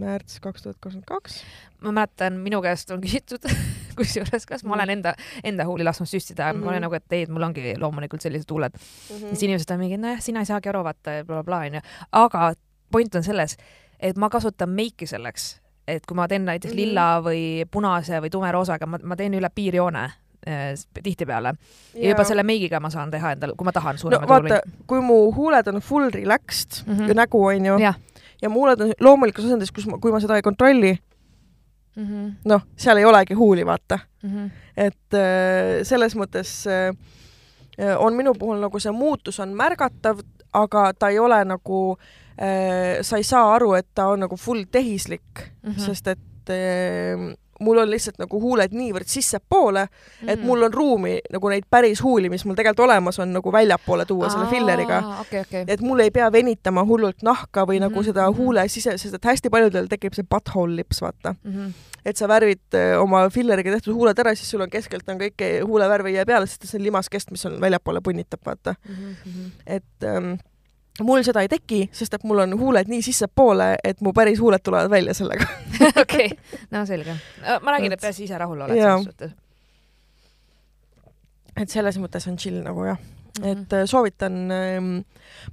märts 0.00 0.40
kaks 0.44 0.64
tuhat 0.64 0.78
kakskümmend 0.78 1.06
kaks. 1.08 1.40
ma 1.84 1.92
mäletan, 1.92 2.36
minu 2.44 2.60
käest 2.64 2.90
on 2.94 3.02
küsitud 3.02 3.46
kusjuures, 3.98 4.46
kas 4.46 4.64
ma 4.64 4.76
olen 4.76 4.88
mm. 4.88 4.98
enda, 4.98 5.14
enda 5.44 5.66
huuli 5.68 5.86
lasknud 5.86 6.10
süstida 6.10 6.52
mm, 6.52 6.58
-hmm. 6.58 6.64
ma 6.64 6.70
olen 6.70 6.86
nagu, 6.86 6.94
et 6.94 7.16
ei, 7.16 7.24
et 7.26 7.32
mul 7.32 7.48
ongi 7.48 7.74
loomulikult 7.80 8.22
sellised 8.22 8.50
huuled 8.50 8.72
mm. 8.76 9.16
-hmm. 9.16 9.28
siis 9.28 9.42
inimesed 9.48 9.74
on 9.74 9.80
mingi, 9.80 9.98
nojah, 9.98 10.20
sina 10.20 10.44
ei 10.44 10.50
saagi 10.50 10.68
aru, 10.68 10.84
vaata 10.84 11.18
ja 11.18 11.24
blablabla 11.24 11.58
onju. 11.66 11.80
aga 12.12 12.52
point 12.92 13.14
on 13.14 13.22
selles, 13.22 13.56
et 14.00 14.16
ma 14.16 14.28
kasutan 14.30 14.70
meiki 14.70 15.06
selleks, 15.06 15.60
et 15.88 16.06
kui 16.06 16.14
ma 16.14 16.28
teen 16.28 16.44
näiteks 16.44 16.74
-hmm. 16.74 16.76
lilla 16.76 17.22
või 17.24 17.64
punase 17.70 18.20
või 18.20 18.30
tumeroosaga, 18.30 18.86
ma, 18.86 18.98
ma 19.02 19.16
teen 19.16 19.34
üle 19.34 19.50
piirjoone 19.54 20.10
tihtipeale. 21.02 21.54
ja 21.94 22.10
juba 22.10 22.24
selle 22.24 22.42
meigiga 22.42 22.80
ma 22.80 22.90
saan 22.90 23.10
teha 23.10 23.32
endale, 23.32 23.54
kui 23.56 23.64
ma 23.64 23.72
tahan 23.72 23.98
suuremaid 23.98 24.28
no, 24.28 24.34
vaata, 24.34 24.60
kui 24.86 25.00
mu 25.00 25.18
huuled 25.32 25.68
on 25.72 25.80
full 25.80 26.10
relaxed 26.12 26.84
mm 26.86 26.96
-hmm. 26.96 27.08
ja 27.08 27.14
nägu 27.14 27.44
on 27.46 27.66
ju, 27.66 27.78
ja 28.42 28.48
mu 28.48 28.60
huuled 28.60 28.80
on 28.80 28.92
loomulikus 29.00 29.44
asendis, 29.44 29.72
kus 29.72 29.86
ma, 29.86 29.98
kui 29.98 30.12
ma 30.12 30.20
seda 30.20 30.36
ei 30.36 30.42
kontrolli 30.42 30.98
mm 31.96 32.04
-hmm., 32.04 32.32
noh, 32.44 32.62
seal 32.76 32.96
ei 32.96 33.04
olegi 33.04 33.34
huuli, 33.34 33.66
vaata 33.66 33.98
mm. 34.22 34.30
-hmm. 34.30 34.50
et 34.76 35.14
äh, 35.14 35.82
selles 35.82 36.16
mõttes 36.16 36.66
äh, 36.66 36.96
on 37.98 38.14
minu 38.14 38.34
puhul 38.34 38.60
nagu 38.60 38.78
see 38.78 38.92
muutus 38.92 39.40
on 39.40 39.48
märgatav, 39.48 40.20
aga 40.52 40.92
ta 40.98 41.08
ei 41.08 41.18
ole 41.18 41.44
nagu 41.44 41.96
äh,, 42.40 43.02
sa 43.02 43.16
ei 43.16 43.24
saa 43.24 43.54
aru, 43.54 43.74
et 43.74 43.86
ta 43.94 44.06
on 44.06 44.20
nagu 44.20 44.36
full 44.36 44.64
tehislik 44.70 45.22
mm, 45.62 45.70
-hmm. 45.70 45.80
sest 45.80 46.06
et 46.06 46.50
äh, 46.50 47.36
mul 47.60 47.78
on 47.78 47.90
lihtsalt 47.90 48.18
nagu 48.18 48.40
huuled 48.40 48.74
niivõrd 48.74 49.08
sissepoole 49.10 49.86
mm., 49.86 50.28
et 50.32 50.42
mul 50.44 50.66
on 50.66 50.74
ruumi 50.74 51.14
nagu 51.32 51.50
neid 51.52 51.66
päris 51.70 52.02
huuli, 52.02 52.30
mis 52.32 52.44
mul 52.44 52.56
tegelikult 52.58 52.88
olemas 52.88 53.18
on, 53.22 53.32
nagu 53.36 53.52
väljapoole 53.52 54.06
tuua 54.08 54.28
Aa, 54.28 54.34
selle 54.34 54.46
filleriga 54.50 55.00
okay,. 55.20 55.44
Okay. 55.44 55.64
et 55.68 55.82
mul 55.84 56.04
ei 56.04 56.12
pea 56.14 56.30
venitama 56.32 56.84
hullult 56.88 57.22
nahka 57.22 57.64
või 57.64 57.78
mm 57.78 57.84
-hmm. 57.84 57.88
nagu 57.88 58.00
mhm, 58.00 58.06
seda 58.10 58.28
mhm. 58.30 58.38
huule 58.38 58.68
sise, 58.68 58.98
sest 58.98 59.14
et 59.14 59.24
hästi 59.24 59.50
paljudel 59.50 59.88
tekib 59.88 60.14
see 60.14 60.26
butthole 60.30 60.76
lips, 60.76 61.02
vaata 61.02 61.34
mm. 61.42 61.52
-hmm. 61.52 61.72
et 62.04 62.16
sa 62.16 62.28
värvid 62.28 62.74
äh, 62.74 63.02
oma 63.02 63.28
filleriga 63.30 63.70
tehtud 63.70 63.94
huuled 63.94 64.18
ära, 64.18 64.34
siis 64.34 64.50
sul 64.50 64.60
on 64.60 64.70
keskelt 64.70 65.08
on 65.08 65.20
kõik 65.20 65.44
huulevärv 65.66 66.06
ei 66.06 66.14
jää 66.14 66.26
peale, 66.26 66.46
sest 66.46 66.66
see 66.68 66.82
limaskest, 66.82 67.30
mis 67.30 67.46
on 67.46 67.60
väljapoole 67.60 68.00
punnitab, 68.00 68.40
vaata 68.46 68.74
mm. 68.88 68.94
-hmm. 68.94 69.50
et 69.66 70.04
ähm, 70.04 70.34
mul 71.02 71.22
seda 71.26 71.42
ei 71.42 71.48
teki, 71.50 71.88
sest 71.92 72.14
et 72.14 72.24
mul 72.24 72.44
on 72.44 72.54
huuled 72.58 72.90
nii 72.90 73.02
sissepoole, 73.02 73.74
et 73.84 74.00
mu 74.04 74.12
päris 74.14 74.38
huuled 74.40 74.62
tulevad 74.62 74.90
välja 74.90 75.14
sellega. 75.14 75.46
okei, 76.02 76.28
no 76.70 76.84
selge. 76.86 77.16
ma 77.62 77.74
räägin, 77.74 77.96
et 77.96 78.04
peaasi 78.04 78.28
ise 78.28 78.38
rahul 78.38 78.60
oled 78.66 78.78
selles 78.78 79.08
suhtes. 79.08 79.34
et 81.56 81.70
selles 81.70 81.98
mõttes 82.02 82.24
on 82.30 82.38
chill 82.38 82.62
nagu 82.62 82.84
jah 82.84 82.98
mm. 82.98 83.42
-hmm. 83.42 83.50
et 83.52 83.72
äh, 83.72 83.84
soovitan 83.86 84.50
ähm,, 84.50 84.96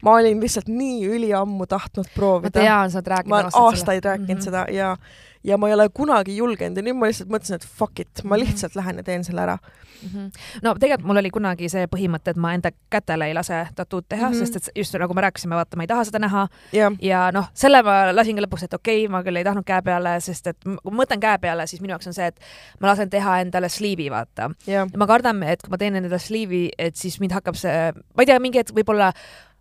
ma 0.01 0.13
olin 0.13 0.41
lihtsalt 0.41 0.67
nii 0.67 1.05
üliammu 1.05 1.67
tahtnud 1.67 2.05
proovida. 2.15 2.59
ma 2.59 2.63
tean, 2.65 2.91
sa 2.91 2.97
oled 2.97 3.07
rääkinud. 3.07 3.29
ma 3.29 3.39
olen 3.39 3.51
aastaid 3.53 4.05
rääkinud 4.05 4.29
mm 4.29 4.39
-hmm. 4.39 4.43
seda 4.43 4.65
ja 4.69 4.97
ja 5.43 5.57
ma 5.57 5.69
ei 5.69 5.73
ole 5.73 5.87
kunagi 5.93 6.35
julgenud 6.37 6.77
ja 6.77 6.83
nüüd 6.85 6.97
ma 6.97 7.09
lihtsalt 7.09 7.31
mõtlesin, 7.31 7.61
et 7.61 7.65
fuck 7.65 7.99
it, 7.99 8.23
ma 8.23 8.35
mhm. 8.35 8.43
lihtsalt 8.45 8.75
lähen 8.77 9.01
ja 9.01 9.05
teen 9.07 9.23
selle 9.27 9.43
ära 9.43 9.57
mm. 9.57 10.09
-hmm. 10.09 10.41
no 10.63 10.73
tegelikult 10.79 11.07
mul 11.07 11.21
oli 11.21 11.31
kunagi 11.33 11.69
see 11.69 11.87
põhimõte, 11.91 12.33
et 12.33 12.37
ma 12.41 12.53
enda 12.53 12.71
kätele 12.93 13.27
ei 13.29 13.33
lase 13.33 13.63
tattood 13.75 14.05
teha 14.09 14.29
mm, 14.29 14.35
-hmm. 14.35 14.39
sest 14.39 14.55
et 14.55 14.69
just 14.75 14.95
nagu 14.99 15.13
me 15.13 15.21
rääkisime, 15.21 15.55
vaata, 15.55 15.77
ma 15.77 15.83
ei 15.83 15.91
taha 15.91 16.03
seda 16.03 16.19
näha 16.19 16.47
yeah. 16.73 16.93
ja 17.01 17.31
noh, 17.31 17.49
selle 17.53 17.83
ma 17.83 18.15
lasin 18.15 18.35
ka 18.37 18.45
lõpuks, 18.45 18.65
et 18.65 18.73
okei 18.73 19.05
okay,, 19.05 19.11
ma 19.11 19.23
küll 19.23 19.35
ei 19.35 19.43
tahtnud 19.43 19.65
käe 19.65 19.81
peale, 19.81 20.19
sest 20.19 20.47
et 20.47 20.57
kui 20.63 20.91
ma 20.91 21.03
mõtlen 21.03 21.21
käe 21.21 21.37
peale, 21.37 21.67
siis 21.67 21.81
minu 21.81 21.95
jaoks 21.95 22.07
on 22.07 22.13
see, 22.17 22.27
et 22.27 22.39
ma 22.79 22.91
lasen 22.93 23.09
teha 23.09 23.39
endale 23.41 23.69
sliivi, 23.69 24.09
vaata 24.11 24.51
yeah.. 24.67 24.87
ma 24.97 25.07
kardan, 25.07 25.43
et 25.43 25.61
kui 25.61 25.71
ma 25.71 25.77
teen 25.77 25.95
endale 25.95 26.19
sliivi, 26.19 26.69
et 26.77 26.95
siis 26.95 27.19
mind 27.19 27.31
hakkab 27.37 27.55
see, 27.55 27.91
ma 27.91 28.25
ei 28.25 28.25
tea, 28.29 28.39
mingi 28.39 28.61
hetk 28.61 28.75
võib-olla 28.75 29.11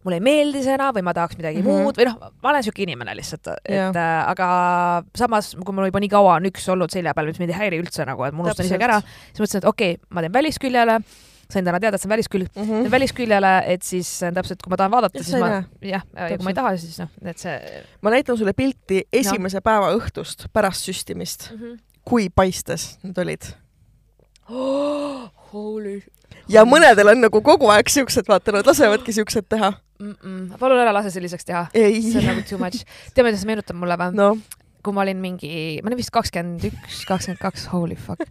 mulle 0.05 0.17
ei 0.17 0.25
meeldi 0.25 0.63
see 0.65 0.75
enam 0.77 0.95
või 0.97 1.05
ma 1.05 1.15
tahaks 1.17 1.37
midagi 1.39 1.61
mm 1.61 1.67
-hmm. 1.67 1.85
muud 1.85 1.99
või 2.01 2.07
noh, 2.09 2.31
ma 2.43 2.53
olen 2.53 2.65
siuke 2.65 2.85
inimene 2.87 3.15
lihtsalt, 3.19 3.51
et 3.69 3.97
äh, 4.01 4.13
aga 4.31 4.47
samas, 5.17 5.53
kui 5.57 5.77
mul 5.77 5.91
juba 5.91 6.01
nii 6.01 6.13
kaua 6.13 6.37
on 6.39 6.47
üks 6.49 6.69
olnud 6.73 6.93
selja 6.93 7.13
peal, 7.17 7.29
mis 7.29 7.41
mind 7.43 7.53
ei 7.53 7.59
häiri 7.59 7.81
üldse 7.83 8.07
nagu, 8.09 8.25
et 8.25 8.37
ma 8.37 8.47
unustan 8.47 8.69
isegi 8.69 8.87
ära, 8.87 9.01
siis 9.01 9.43
mõtlesin, 9.43 9.61
et 9.61 9.69
okei 9.69 9.99
okay,, 9.99 10.07
ma 10.09 10.25
teen 10.25 10.33
välisküljele, 10.33 10.97
sain 11.51 11.67
täna 11.67 11.81
teada, 11.83 11.99
et 11.99 12.03
see 12.03 12.09
on 12.09 12.15
väliskülg 12.15 12.49
mm, 12.49 12.63
-hmm. 12.63 12.87
teen 12.87 12.95
välisküljele, 12.95 13.53
et 13.75 13.83
siis 13.83 14.13
täpselt, 14.35 14.63
kui 14.63 14.73
ma 14.73 14.79
tahan 14.81 14.95
vaadata, 14.95 15.23
siis 15.23 15.37
ma 15.37 15.51
jah, 15.83 16.07
ja 16.17 16.29
kui 16.37 16.45
ma 16.49 16.55
ei 16.55 16.61
taha, 16.61 16.77
siis 16.77 17.03
noh, 17.03 17.11
et 17.25 17.39
see. 17.39 17.85
ma 18.01 18.15
näitan 18.17 18.39
sulle 18.39 18.57
pilti 18.57 19.03
esimese 19.13 19.61
no. 19.61 19.67
päeva 19.69 19.93
õhtust 19.99 20.49
pärast 20.53 20.89
süstimist 20.89 21.51
mm, 21.51 21.59
-hmm. 21.59 21.77
kui 22.05 22.31
paistes 22.31 22.97
need 23.03 23.19
olid 23.19 23.53
oh,. 24.49 25.29
Holy 25.51 26.01
ja 26.49 26.63
mõnedel 26.65 27.09
on 27.11 27.21
nagu 27.21 27.41
kogu 27.43 27.69
aeg 27.75 27.89
siuksed, 27.89 28.29
vaata, 28.29 28.53
nad 28.53 28.67
lasevadki 28.67 29.13
siuksed 29.13 29.49
teha 29.49 29.73
mm. 30.01 30.17
-mm. 30.17 30.59
palun 30.59 30.81
ära 30.81 30.95
lase 30.97 31.13
selliseks 31.15 31.47
teha. 31.49 31.67
see 31.75 32.19
on 32.19 32.27
nagu 32.33 32.43
too 32.49 32.59
much. 32.59 32.85
tead, 33.15 33.27
mida 33.27 33.39
see 33.39 33.51
meenutab 33.51 33.79
mulle 33.79 33.99
või 34.01 34.17
no.? 34.19 34.33
kui 34.85 34.97
ma 34.97 35.05
olin 35.05 35.19
mingi, 35.21 35.53
ma 35.83 35.91
olin 35.91 36.01
vist 36.01 36.13
kakskümmend 36.15 36.65
üks, 36.71 37.03
kakskümmend 37.09 37.41
kaks, 37.41 37.67
holy 37.73 37.97
fuck. 38.01 38.31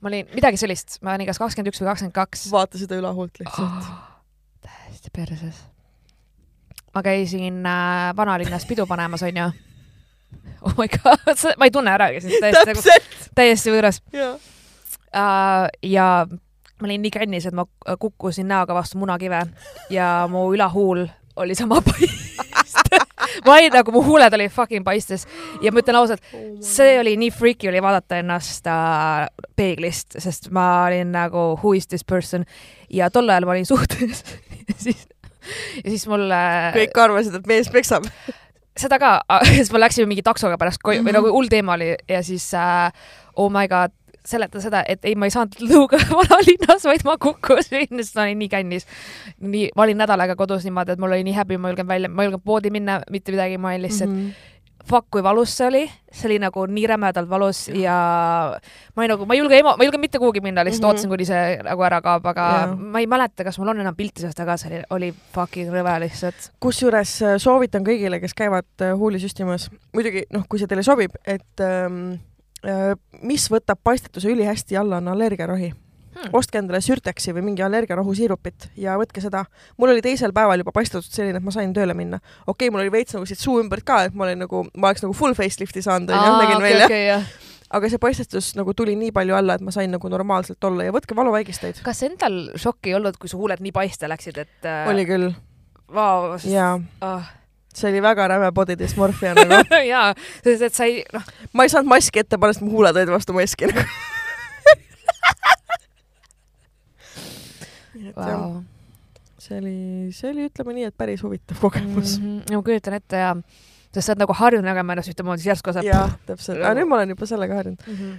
ma 0.00 0.12
olin 0.12 0.28
midagi 0.34 0.60
sellist, 0.60 0.98
ma 1.04 1.14
olin 1.14 1.28
kas 1.28 1.40
kakskümmend 1.42 1.72
üks 1.72 1.82
või 1.82 1.90
kakskümmend 1.90 2.16
kaks. 2.16 2.46
vaata 2.52 2.80
seda 2.80 3.00
ülahuult 3.00 3.42
lihtsalt 3.42 3.66
oh,. 3.66 3.90
täiesti 4.64 5.12
perses. 5.16 5.64
ma 6.94 7.04
käisin 7.06 7.60
äh, 7.66 8.06
vanalinnas 8.16 8.64
pidu 8.68 8.86
panemas, 8.90 9.24
onju. 9.28 9.50
oh 10.64 10.78
my 10.78 10.88
god, 10.96 11.44
ma 11.60 11.68
ei 11.68 11.74
tunne 11.74 11.92
äragi 11.98 12.24
sind 12.24 12.40
täiesti 12.40 12.72
nagu, 12.72 12.86
täiesti 13.36 13.74
võõras. 13.74 14.00
Uh, 15.10 15.66
ja 15.82 16.24
ma 16.80 16.88
olin 16.88 17.02
nii 17.02 17.10
kännis, 17.14 17.46
et 17.46 17.56
ma 17.56 17.66
kukkusin 17.98 18.48
näoga 18.48 18.74
vastu 18.74 18.98
munakive 18.98 19.44
ja 19.90 20.10
mu 20.30 20.48
ülahuul 20.54 21.06
oli 21.36 21.54
sama 21.54 21.80
paist. 21.86 22.90
Ma 23.46 23.54
olin 23.56 23.72
nagu, 23.72 23.92
mu 23.94 24.02
huuled 24.04 24.34
olid 24.36 24.52
fucking 24.52 24.84
paistes. 24.84 25.26
Ja 25.62 25.72
ma 25.72 25.82
ütlen 25.82 25.98
ausalt 26.00 26.24
oh, 26.34 26.48
see 26.64 26.98
oli 27.00 27.14
nii 27.20 27.30
freaky 27.34 27.70
oli 27.70 27.82
vaadata 27.82 28.20
ennast 28.20 28.66
äh, 28.70 29.28
peeglist, 29.56 30.18
sest 30.22 30.50
ma 30.54 30.66
olin 30.88 31.12
nagu 31.14 31.54
who 31.62 31.74
is 31.76 31.88
this 31.88 32.04
person? 32.04 32.44
Ja 32.90 33.10
tol 33.12 33.28
ajal 33.30 33.48
ma 33.48 33.56
olin 33.56 33.68
suhtes 33.68 34.24
ja 34.68 34.76
siis, 34.76 35.06
ja 35.84 35.88
siis 35.88 36.06
mul 36.10 36.26
äh, 36.34 36.70
kõik 36.76 37.02
arvasid, 37.04 37.40
et 37.40 37.50
mees 37.50 37.70
peksab. 37.72 38.08
seda 38.80 39.00
ka, 39.02 39.16
siis 39.50 39.72
me 39.72 39.80
läksime 39.82 40.08
mingi 40.10 40.24
taksoga 40.26 40.58
pärast 40.58 40.80
mm 40.84 40.92
-hmm. 40.92 41.08
või 41.08 41.16
nagu 41.18 41.32
hull 41.34 41.50
teema 41.52 41.78
oli 41.78 41.94
ja 42.08 42.22
siis 42.22 42.52
äh, 42.54 42.92
oh 43.36 43.50
my 43.52 43.68
god, 43.68 43.92
seletada 44.26 44.62
seda, 44.62 44.82
et 44.88 45.04
ei, 45.08 45.16
ma 45.18 45.28
ei 45.28 45.34
saanud 45.34 45.62
lõuga 45.64 46.00
vanalinnas, 46.18 46.84
vaid 46.88 47.06
ma 47.08 47.16
kukkusin, 47.20 47.88
sest 48.02 48.18
ma 48.18 48.28
olin 48.28 48.40
nii 48.42 48.52
kännis. 48.52 48.86
nii, 49.40 49.70
ma 49.76 49.86
olin 49.86 50.00
nädal 50.02 50.26
aega 50.26 50.36
kodus 50.38 50.66
niimoodi, 50.68 50.96
et 50.96 51.02
mul 51.02 51.16
oli 51.16 51.26
nii 51.26 51.36
häbi, 51.38 51.58
ma 51.58 51.68
ei 51.68 51.74
julgenud 51.74 51.94
välja, 51.94 52.12
ma 52.12 52.22
ei 52.22 52.30
julgenud 52.30 52.46
poodi 52.46 52.72
minna, 52.74 53.00
mitte 53.10 53.34
midagi, 53.34 53.58
ma 53.58 53.72
olin 53.72 53.86
lihtsalt 53.86 54.10
mm, 54.10 54.28
-hmm. 54.28 54.86
fuck 54.90 55.08
kui 55.10 55.22
valus 55.22 55.56
see 55.56 55.66
oli, 55.68 55.82
see 56.12 56.28
oli 56.28 56.38
nagu 56.42 56.66
nii 56.66 56.86
rämedalt 56.86 57.28
valus 57.30 57.68
ja 57.68 57.96
ma 58.96 59.04
ei 59.04 59.08
nagu, 59.08 59.26
ma 59.26 59.34
ei 59.34 59.40
julge 59.40 59.62
ma 59.62 59.76
ei 59.80 59.88
julge 59.88 59.98
mitte 59.98 60.18
kuhugi 60.18 60.40
minna, 60.40 60.64
lihtsalt 60.64 60.82
mm 60.82 60.86
-hmm. 60.86 60.92
ootasin, 60.92 61.10
kuni 61.10 61.24
see 61.24 61.58
nagu 61.64 61.82
ära 61.82 62.00
kaob, 62.00 62.26
aga 62.26 62.48
ja. 62.60 62.72
ma 62.76 63.00
ei 63.00 63.06
mäleta, 63.06 63.44
kas 63.44 63.58
mul 63.58 63.68
on 63.68 63.80
enam 63.80 63.96
pilti 63.96 64.20
sellest, 64.20 64.40
aga 64.40 64.56
see 64.56 64.70
oli, 64.70 64.82
oli 64.90 65.14
fucking 65.34 65.72
rõve 65.72 66.00
lihtsalt. 66.00 66.50
kusjuures 66.60 67.22
äh, 67.22 67.36
soovitan 67.38 67.84
kõigile, 67.84 68.20
kes 68.20 68.34
käivad 68.34 68.68
äh, 68.82 68.96
huuli 68.96 69.18
süstimas, 69.18 69.70
muidugi 69.94 70.26
noh, 70.32 70.44
kui 70.48 70.58
see 70.58 70.66
teile 70.66 70.82
sobib, 70.82 71.16
et 71.26 71.60
ähm, 71.60 72.12
äh, 72.12 72.29
mis 73.22 73.46
võtab 73.52 73.80
paistetuse 73.84 74.28
ülihästi 74.28 74.76
alla, 74.76 74.98
on 75.00 75.08
allergiarohi 75.14 75.70
hmm.. 76.20 76.32
ostke 76.36 76.60
endale 76.60 76.80
Sürtexi 76.84 77.34
või 77.36 77.44
mingi 77.50 77.64
allergiarahu 77.64 78.14
siirupit 78.16 78.68
ja 78.80 78.96
võtke 79.00 79.22
seda. 79.24 79.44
mul 79.80 79.94
oli 79.94 80.04
teisel 80.04 80.34
päeval 80.36 80.62
juba 80.62 80.74
paistatud 80.76 81.08
selline, 81.08 81.40
et 81.40 81.46
ma 81.46 81.54
sain 81.54 81.72
tööle 81.76 81.96
minna. 81.96 82.20
okei 82.46 82.68
okay,, 82.68 82.74
mul 82.74 82.84
oli 82.84 82.92
veits 82.92 83.16
nagu 83.16 83.28
siit 83.28 83.40
suu 83.40 83.60
ümbert 83.62 83.86
ka, 83.86 84.02
et 84.08 84.16
ma 84.16 84.28
olin 84.28 84.44
nagu, 84.44 84.64
ma 84.76 84.90
oleks 84.90 85.04
nagu 85.06 85.16
full 85.16 85.36
facelifti 85.38 85.84
saanud, 85.86 86.12
onju, 86.12 86.36
nägin 86.42 86.58
okay, 86.58 86.68
välja 86.68 86.86
okay, 86.90 87.48
aga 87.78 87.90
see 87.90 88.02
paistetus 88.02 88.52
nagu 88.58 88.74
tuli 88.76 88.96
nii 88.98 89.12
palju 89.16 89.36
alla, 89.38 89.56
et 89.56 89.64
ma 89.64 89.74
sain 89.74 89.92
nagu 89.94 90.12
normaalselt 90.12 90.70
olla 90.70 90.88
ja 90.88 90.94
võtke 90.94 91.16
valuvaigisteid. 91.18 91.84
kas 91.86 92.04
endal 92.06 92.42
šokki 92.60 92.92
ei 92.92 92.98
olnud, 93.00 93.20
kui 93.20 93.30
su 93.32 93.40
huuled 93.40 93.62
nii 93.64 93.74
paiste 93.76 94.10
läksid, 94.10 94.40
et 94.44 94.68
äh... 94.70 94.88
oli 94.90 95.06
küll. 95.08 95.30
Vau. 95.90 96.36
jaa 96.46 96.76
oh 97.02 97.36
see 97.74 97.90
oli 97.90 98.02
väga 98.02 98.28
räme 98.28 98.52
body 98.52 98.78
dysmorphia 98.78 99.34
nagu 99.34 99.60
jaa, 99.92 100.14
sest 100.44 100.62
et 100.68 100.74
sa 100.74 100.84
ei, 100.88 101.04
noh. 101.14 101.22
ma 101.52 101.66
ei 101.66 101.70
saanud 101.72 101.90
maski 101.90 102.18
ette 102.22 102.38
panna, 102.38 102.52
sest 102.56 102.64
mu 102.66 102.70
huuled 102.74 102.96
olid 102.96 103.12
vastu 103.12 103.32
maski 103.36 103.64
nagu 103.70 103.82
wow. 108.16 108.62
see 109.38 109.58
oli, 109.58 109.76
see 110.14 110.30
oli, 110.32 110.46
ütleme 110.50 110.72
nii, 110.76 110.86
et 110.90 110.96
päris 110.98 111.22
huvitav 111.24 111.56
kogemus 111.62 112.18
mm. 112.18 112.24
-hmm. 112.26 112.56
ma 112.56 112.62
kujutan 112.66 112.94
ette 112.98 113.16
ja, 113.22 113.36
sest 113.94 114.06
sa 114.06 114.12
oled 114.12 114.24
nagu 114.24 114.34
harjunud 114.40 114.66
nägema 114.66 114.92
ennast 114.96 115.12
ühtemoodi, 115.12 115.42
siis 115.42 115.52
järsku 115.54 115.72
saad. 115.76 115.86
jah, 115.86 116.10
täpselt, 116.26 116.58
aga 116.58 116.74
nüüd 116.80 116.90
ma 116.90 116.94
olen 117.00 117.14
juba 117.14 117.30
sellega 117.30 117.54
harjunud 117.60 117.86
mm 117.86 117.96
-hmm.. 117.96 118.14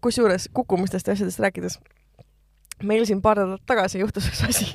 kusjuures 0.00 0.48
kukkumistest 0.52 1.06
ja 1.06 1.12
asjadest 1.12 1.40
rääkides, 1.44 1.74
meil 2.82 3.04
siin 3.04 3.22
paar 3.22 3.36
nädalat 3.38 3.66
tagasi 3.66 3.98
juhtus 4.00 4.28
üks 4.32 4.44
asi 4.48 4.66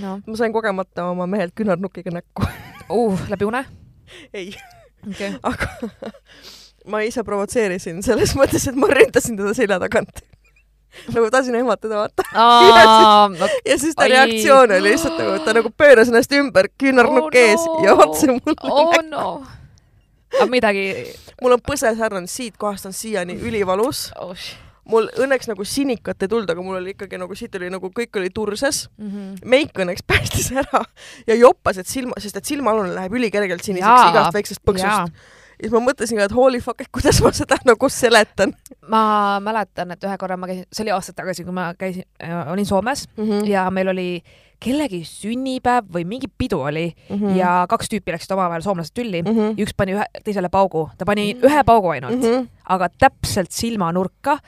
no.. 0.00 0.20
ma 0.26 0.36
sain 0.36 0.52
kogemata 0.52 1.10
oma 1.10 1.26
mehelt 1.26 1.54
küünarnukiga 1.54 2.10
näkku 2.10 2.42
uh, 2.90 3.26
läbi 3.30 3.44
une? 3.48 3.64
ei 4.34 4.54
okay. 5.10 5.34
aga 5.42 5.68
ma 6.90 7.02
ise 7.06 7.24
provotseerisin 7.26 8.02
selles 8.06 8.36
mõttes, 8.38 8.68
et 8.70 8.78
ma 8.78 8.90
ründasin 8.92 9.38
teda 9.38 9.54
selja 9.56 9.78
tagant 9.82 10.22
nagu 11.12 11.30
tahtsin 11.30 11.54
ehmatada, 11.54 11.96
vaata. 11.96 12.22
ja 12.32 12.84
siis, 13.36 13.58
ja 13.66 13.78
siis 13.78 13.94
ta 13.94 14.06
ai. 14.06 14.08
reaktsioon 14.14 14.72
oli 14.72 14.90
lihtsalt 14.90 15.18
nagu, 15.20 15.38
ta 15.44 15.52
nagu 15.56 15.72
pööras 15.76 16.08
ennast 16.08 16.32
ümber, 16.32 16.70
küünarnukk 16.80 17.34
oh, 17.34 17.40
ees 17.40 17.66
no. 17.66 17.80
ja 17.84 17.96
otse 18.00 18.30
mulle 18.30 18.54
oh, 18.62 18.94
näkku 18.94 19.08
no. 19.10 19.26
aga 20.38 20.46
midagi. 20.50 20.86
mul 21.42 21.58
on 21.58 21.64
põsesärn 21.68 22.22
on 22.22 22.30
siit 22.30 22.56
kohast 22.56 22.88
on 22.88 22.96
siiani 22.96 23.36
ülivalus 23.36 24.08
oh 24.20 24.32
mul 24.90 25.08
õnneks 25.22 25.50
nagu 25.50 25.64
sinikat 25.66 26.22
ei 26.22 26.30
tulnud, 26.30 26.50
aga 26.50 26.62
mul 26.62 26.78
oli 26.80 26.94
ikkagi 26.94 27.18
nagu 27.20 27.38
siit 27.38 27.54
oli 27.58 27.70
nagu 27.72 27.90
kõik 27.94 28.20
oli 28.20 28.30
turses 28.34 28.86
mm. 28.98 29.08
-hmm. 29.08 29.48
meik 29.54 29.74
õnneks 29.74 30.06
päästis 30.10 30.52
ära 30.52 30.84
ja 31.26 31.34
joppas, 31.34 31.78
et 31.78 31.90
silma, 31.90 32.18
sest 32.22 32.36
et 32.36 32.44
silmaalune 32.44 32.94
läheb 32.94 33.18
ülikergelt 33.18 33.64
siniseks 33.64 34.12
igast 34.12 34.34
väiksest 34.34 34.64
põksust 34.64 34.86
ja 34.86 35.08
siis 35.60 35.72
ma 35.72 35.80
mõtlesin 35.80 36.18
ka, 36.20 36.28
et 36.28 36.34
holy 36.36 36.60
fuck, 36.60 36.82
et 36.84 36.90
kuidas 36.92 37.20
ma 37.24 37.32
seda 37.36 37.58
nagu 37.64 37.88
seletan. 37.92 38.52
ma 38.92 39.38
mäletan, 39.42 39.90
et 39.94 40.04
ühe 40.04 40.16
korra 40.20 40.36
ma 40.36 40.48
käisin, 40.50 40.66
see 40.72 40.84
oli 40.84 40.94
aastaid 40.94 41.16
tagasi, 41.16 41.46
kui 41.46 41.54
ma 41.56 41.70
käisin 41.78 42.04
äh,, 42.22 42.52
olin 42.52 42.66
Soomes 42.66 43.06
mm 43.16 43.24
-hmm. 43.24 43.48
ja 43.48 43.70
meil 43.70 43.88
oli 43.88 44.22
kellegi 44.62 45.02
sünnipäev 45.04 45.90
või 45.92 46.04
mingi 46.08 46.28
pidu 46.38 46.60
oli 46.60 46.86
mm 46.88 47.16
-hmm. 47.16 47.36
ja 47.36 47.66
kaks 47.68 47.90
tüüpi 47.92 48.14
läksid 48.14 48.32
omavahel 48.32 48.62
soomlased 48.62 48.94
tülli 48.94 49.22
mm 49.22 49.32
-hmm. 49.32 49.58
ja 49.58 49.66
üks 49.66 49.74
pani 49.76 49.96
ühe, 49.96 50.04
teisele 50.24 50.48
paugu, 50.48 50.88
ta 50.98 51.04
pani 51.04 51.34
mm 51.34 51.40
-hmm. 51.40 51.50
ühe 51.50 51.64
paugu 51.64 51.88
ainult 51.88 52.22
mm, 52.22 52.22
-hmm. 52.22 52.48
aga 52.64 52.88
täpselt 52.88 53.52
silmanurka. 53.52 54.38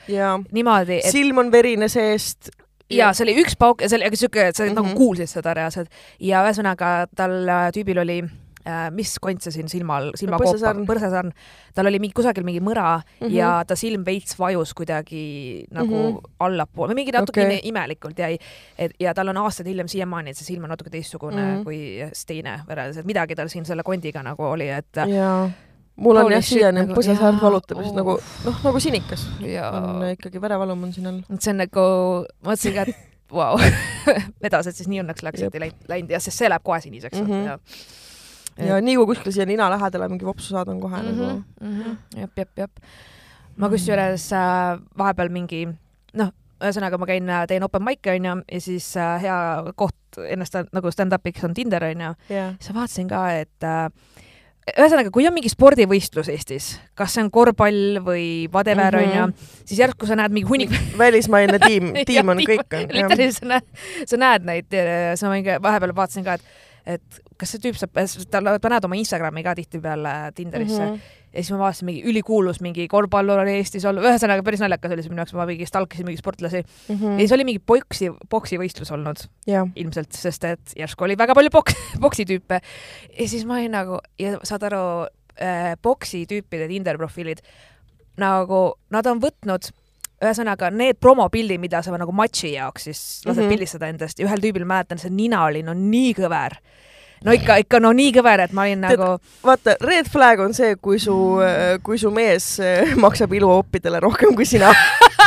niimoodi 0.51 0.97
et.... 0.97 1.11
silm 1.11 1.37
on 1.37 1.51
verine 1.51 1.87
seest 1.87 2.49
ja 2.89 3.13
see 3.13 3.23
oli 3.23 3.37
üks 3.43 3.57
pauk 3.59 3.81
ja 3.81 3.89
see 3.89 3.99
oli, 3.99 4.15
siuke, 4.15 4.51
sa 4.53 4.63
mm 4.63 4.69
-hmm. 4.69 4.75
nagu 4.75 4.95
kuulsid 4.97 5.29
seda 5.29 5.53
reaalselt 5.53 5.89
ja 6.19 6.43
ühesõnaga 6.45 7.07
tal 7.15 7.47
äh, 7.47 7.71
tüübil 7.75 8.01
oli 8.01 8.23
mis 8.91 9.13
kont 9.21 9.45
see 9.45 9.53
siin 9.55 9.69
silmal, 9.71 10.11
silmakoopa, 10.19 10.73
põrsesarn, 10.87 11.31
tal 11.75 11.89
oli 11.89 12.01
mingi 12.03 12.15
kusagil 12.17 12.43
mingi 12.47 12.61
mõra 12.63 12.99
mm 12.99 13.27
-hmm. 13.27 13.35
ja 13.35 13.63
ta 13.67 13.75
silm 13.79 14.03
veits 14.05 14.35
vajus 14.39 14.73
kuidagi 14.73 15.65
nagu 15.71 15.95
mm 15.95 16.17
-hmm. 16.17 16.33
allapoole 16.39 16.93
mingi 16.93 17.11
natuke 17.11 17.45
okay. 17.45 17.59
imelikult 17.63 18.19
jäi. 18.19 18.37
et 18.77 18.91
ja 18.99 19.13
tal 19.13 19.27
on 19.27 19.37
aastaid 19.37 19.67
hiljem 19.67 19.87
siiamaani, 19.87 20.29
et 20.29 20.37
see 20.37 20.45
silm 20.45 20.63
on 20.63 20.69
natuke 20.69 20.89
teistsugune 20.89 21.41
mm 21.41 21.57
-hmm. 21.57 21.63
kui 21.63 21.79
teine 22.27 22.61
võrreldes, 22.67 22.99
et 22.99 23.05
midagi 23.05 23.35
tal 23.35 23.47
siin 23.47 23.65
selle 23.65 23.83
kondiga 23.83 24.23
nagu 24.23 24.43
oli, 24.43 24.69
et 24.69 24.95
ja 25.07 25.49
mul 25.99 26.15
on 26.15 26.31
jah 26.31 26.43
siiani 26.45 26.83
nagu, 26.83 26.95
põsesarn 26.97 27.39
valutab 27.41 27.81
lihtsalt 27.81 27.99
nagu 27.99 28.15
noh, 28.45 28.59
nagu 28.63 28.81
sinikas 28.83 29.25
ja. 29.45 29.69
on 29.71 30.03
ikkagi 30.13 30.41
verevalum 30.41 30.83
on 30.87 30.93
siin 30.95 31.07
all. 31.11 31.21
et 31.29 31.41
see 31.41 31.53
on 31.53 31.61
nagu, 31.63 31.85
ma 32.43 32.51
mõtlesin 32.51 32.75
ka, 32.75 32.87
et 32.87 33.07
vau 33.39 33.55
wow. 33.59 34.19
vedased 34.43 34.77
siis 34.77 34.89
nii 34.91 35.03
õnneks 35.03 35.25
läks, 35.25 35.45
et 35.45 35.57
ei 35.59 35.71
läinud 35.91 36.13
ja 36.15 36.21
sest 36.23 36.41
see 36.41 36.49
läheb 36.51 36.65
kohe 36.65 36.79
siniseks 36.85 37.19
mm. 37.19 37.27
-hmm. 37.27 38.07
Ja 38.67 38.81
nii 38.81 38.95
kui 38.99 39.05
kuskil 39.13 39.31
siia 39.35 39.45
nina 39.45 39.69
lähedale 39.71 40.09
mingi 40.11 40.25
vopsu 40.25 40.53
saad, 40.53 40.67
on 40.67 40.81
kohe 40.81 40.97
mm 40.97 41.07
-hmm, 41.07 41.15
nagu 41.15 41.43
mm. 41.61 41.81
-hmm. 41.81 42.19
jep, 42.19 42.37
jep, 42.37 42.49
jep. 42.57 42.71
ma 43.57 43.69
kusjuures 43.69 44.33
äh, 44.33 44.79
vahepeal 44.97 45.29
mingi 45.29 45.67
noh, 46.13 46.31
ühesõnaga 46.59 46.99
ma 46.99 47.07
käin, 47.09 47.29
äh, 47.31 47.45
teen 47.49 47.65
open 47.65 47.83
mic'e 47.85 48.15
onju 48.15 48.39
ja 48.43 48.61
siis 48.63 48.91
äh, 48.99 49.17
hea 49.23 49.37
koht 49.79 50.19
ennast 50.27 50.57
nagu 50.75 50.91
stand-up'iks 50.91 51.45
on 51.47 51.53
Tinder 51.57 51.85
onju 51.91 52.15
yeah.. 52.31 52.55
siis 52.59 52.73
ma 52.73 52.81
vaatasin 52.81 53.09
ka, 53.11 53.21
et 53.39 53.67
äh, 53.67 53.87
ühesõnaga, 54.75 55.11
kui 55.13 55.25
on 55.25 55.33
mingi 55.33 55.49
spordivõistlus 55.51 56.29
Eestis, 56.33 56.71
kas 56.99 57.15
see 57.15 57.23
on 57.23 57.31
korvpall 57.33 58.01
või 58.05 58.25
whatever 58.53 58.99
onju 58.99 59.25
mm 59.25 59.33
-hmm., 59.33 59.61
siis 59.65 59.79
järsku 59.79 60.09
sa 60.09 60.19
näed 60.19 60.35
mingi 60.35 60.49
hunnik 60.49 60.75
välismaine 60.99 61.59
tiim, 61.63 61.93
tiim 62.09 62.33
on 62.35 62.43
kõik 62.43 62.75
on. 62.77 63.31
sa 63.37 63.53
näed, 63.53 63.69
sa 64.05 64.19
näed 64.25 64.49
neid, 64.51 64.81
sa 65.15 65.31
mingi 65.31 65.57
vahepeal 65.63 65.95
vaatasin 65.95 66.27
ka, 66.27 66.37
et 66.37 66.43
et 66.89 67.21
kas 67.39 67.53
see 67.53 67.61
tüüp 67.63 67.77
saab, 67.79 67.95
tal, 68.31 68.51
paned 68.61 68.87
oma 68.87 68.97
Instagrami 68.99 69.43
ka 69.45 69.55
tihtipeale 69.59 70.15
Tinderisse 70.35 70.83
mm. 70.83 70.93
-hmm 70.93 71.17
ja 71.29 71.43
siis 71.43 71.51
ma 71.53 71.59
vaatasin 71.59 71.85
mingi 71.85 72.01
ülikuulus 72.09 72.57
mingi 72.65 72.87
korvpallur 72.89 73.43
oli 73.43 73.59
Eestis 73.59 73.83
olnud, 73.85 74.01
ühesõnaga 74.01 74.41
päris 74.45 74.63
naljakas 74.63 74.95
oli 74.95 75.03
see 75.05 75.11
minu 75.11 75.21
jaoks, 75.21 75.35
ma 75.37 75.45
mingi 75.45 75.67
stalkisin 75.69 76.07
mingi 76.07 76.21
sportlasi 76.23 76.63
mm. 76.63 76.95
-hmm. 76.95 77.11
ja 77.11 77.19
siis 77.19 77.35
oli 77.37 77.45
mingi 77.45 77.61
poksi, 77.61 78.09
poksivõistlus 78.29 78.91
olnud 78.95 79.21
yeah. 79.47 79.69
ilmselt, 79.75 80.11
sest 80.11 80.47
et 80.49 80.73
järsku 80.79 81.05
oli 81.05 81.17
väga 81.17 81.35
palju 81.37 81.53
poks, 81.53 81.77
poksitüüpe. 82.01 82.61
ja 83.19 83.27
siis 83.29 83.45
ma 83.45 83.59
olin 83.59 83.77
nagu, 83.77 83.99
ja 84.19 84.39
saad 84.43 84.65
aru 84.71 84.81
äh,, 85.37 85.75
poksitüüpide 85.81 86.67
Tinder 86.67 86.97
profiilid 86.97 87.45
nagu 88.19 88.63
nad 88.89 89.05
on 89.05 89.21
võtnud 89.21 89.69
ühesõnaga 90.19 90.69
need 90.73 90.99
promopildid, 90.99 91.61
mida 91.61 91.81
sa 91.83 91.95
nagu 91.97 92.13
matši 92.15 92.53
jaoks 92.57 92.89
siis 92.89 93.01
lased 93.25 93.39
mm 93.39 93.45
-hmm. 93.45 93.55
pildistada 93.55 93.87
endast 93.87 94.19
ja 94.19 94.27
ühel 94.27 94.43
tüübil 94.43 94.65
mäletan, 94.67 94.99
see 94.99 95.09
nina 95.09 95.43
oli 95.45 95.63
no 95.63 95.73
nii 95.73 96.13
kõver 96.17 96.59
no 97.25 97.35
ikka, 97.35 97.57
ikka 97.63 97.79
no 97.79 97.91
nii 97.95 98.11
kõver, 98.15 98.43
et 98.45 98.53
ma 98.55 98.65
olin 98.67 98.85
Tead, 98.85 98.99
nagu. 98.99 99.19
vaata, 99.43 99.75
red 99.81 100.09
flag 100.11 100.39
on 100.39 100.53
see, 100.53 100.75
kui 100.75 100.99
su, 100.99 101.15
kui 101.83 101.97
su 101.97 102.11
mees 102.11 102.59
eh, 102.59 102.95
maksab 102.95 103.33
iluoppidele 103.33 103.99
rohkem 103.99 104.35
kui 104.35 104.45
sina 104.45 104.71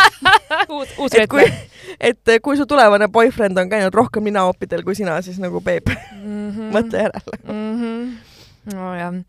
uus, 0.77 0.89
uus 0.99 1.13
red 1.13 1.29
flag. 1.29 1.53
et 2.01 2.35
kui 2.43 2.57
su 2.57 2.67
tulevane 2.67 3.09
boyfriend 3.09 3.59
on 3.59 3.69
käinud 3.69 3.95
rohkem 3.95 4.25
ninaoppidel 4.25 4.85
kui 4.85 4.95
sina, 4.95 5.21
siis 5.23 5.39
nagu 5.39 5.61
babe 5.61 5.97
mm, 6.23 6.51
-hmm. 6.51 6.73
mõtle 6.77 7.07
järele 7.07 7.39
mm. 7.45 7.81
-hmm. 7.81 8.75
nojah 8.75 9.23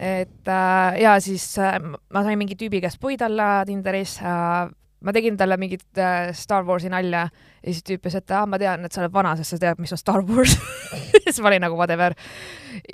et 0.00 0.48
äh, 0.48 0.98
ja 1.02 1.16
siis 1.20 1.44
äh, 1.58 1.78
ma 1.82 2.22
sain 2.24 2.38
mingi 2.40 2.56
tüübi 2.56 2.80
käest 2.84 3.00
puid 3.00 3.22
alla 3.22 3.64
Tinderis 3.68 4.18
äh,. 4.22 4.70
ma 5.00 5.12
tegin 5.12 5.36
talle 5.36 5.58
mingit 5.60 5.98
äh, 5.98 6.32
Star 6.32 6.64
Warsi 6.66 6.88
nalja 6.88 7.26
ja 7.28 7.72
siis 7.72 7.84
tüüp 7.84 8.00
ütles, 8.00 8.16
et 8.16 8.30
aa, 8.32 8.46
ma 8.48 8.58
tean, 8.58 8.84
et 8.84 8.92
sa 8.92 9.02
oled 9.02 9.12
vana, 9.12 9.34
sest 9.36 9.54
sa 9.54 9.60
tead, 9.60 9.82
mis 9.82 9.92
on 9.92 10.00
Star 10.00 10.24
Wars 10.24 10.56
siis 11.26 11.40
ma 11.42 11.50
olin 11.50 11.66
nagu 11.66 11.76
whatever. 11.76 12.16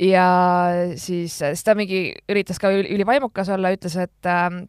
ja 0.00 0.26
siis, 0.96 1.38
siis 1.38 1.64
ta 1.64 1.76
mingi 1.78 2.08
üritas 2.30 2.58
ka 2.62 2.72
ülivaimukas 2.74 3.52
olla, 3.54 3.72
ütles, 3.74 3.96
et 4.02 4.30
äh, 4.30 4.62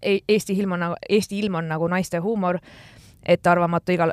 Eesti 0.00 0.56
ilm 0.56 0.72
on 0.76 0.80
nagu, 0.80 0.96
Eesti 1.08 1.38
ilm 1.40 1.60
on 1.60 1.68
nagu 1.68 1.88
naiste 1.92 2.20
huumor 2.24 2.60
ettearvamatu 3.30 3.94
igal, 3.94 4.12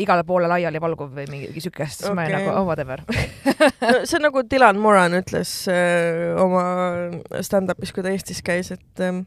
igale 0.00 0.24
poole 0.26 0.48
laiali 0.50 0.80
valguv 0.82 1.14
või 1.18 1.28
mingi 1.30 1.62
siukest, 1.64 2.00
siis 2.00 2.10
okay. 2.10 2.16
ma 2.16 2.26
olin 2.26 2.36
nagu 2.38 2.52
oh 2.54 2.66
whatever 2.68 3.04
no 3.92 4.02
see 4.02 4.18
on 4.18 4.28
nagu 4.28 4.44
Dylan 4.50 4.80
Moran 4.80 5.16
ütles 5.20 5.54
äh, 5.72 6.34
oma 6.40 6.66
stand-up'is, 7.44 7.94
kui 7.94 8.04
ta 8.04 8.12
Eestis 8.14 8.42
käis, 8.44 8.72
et 8.74 9.04
um, 9.04 9.24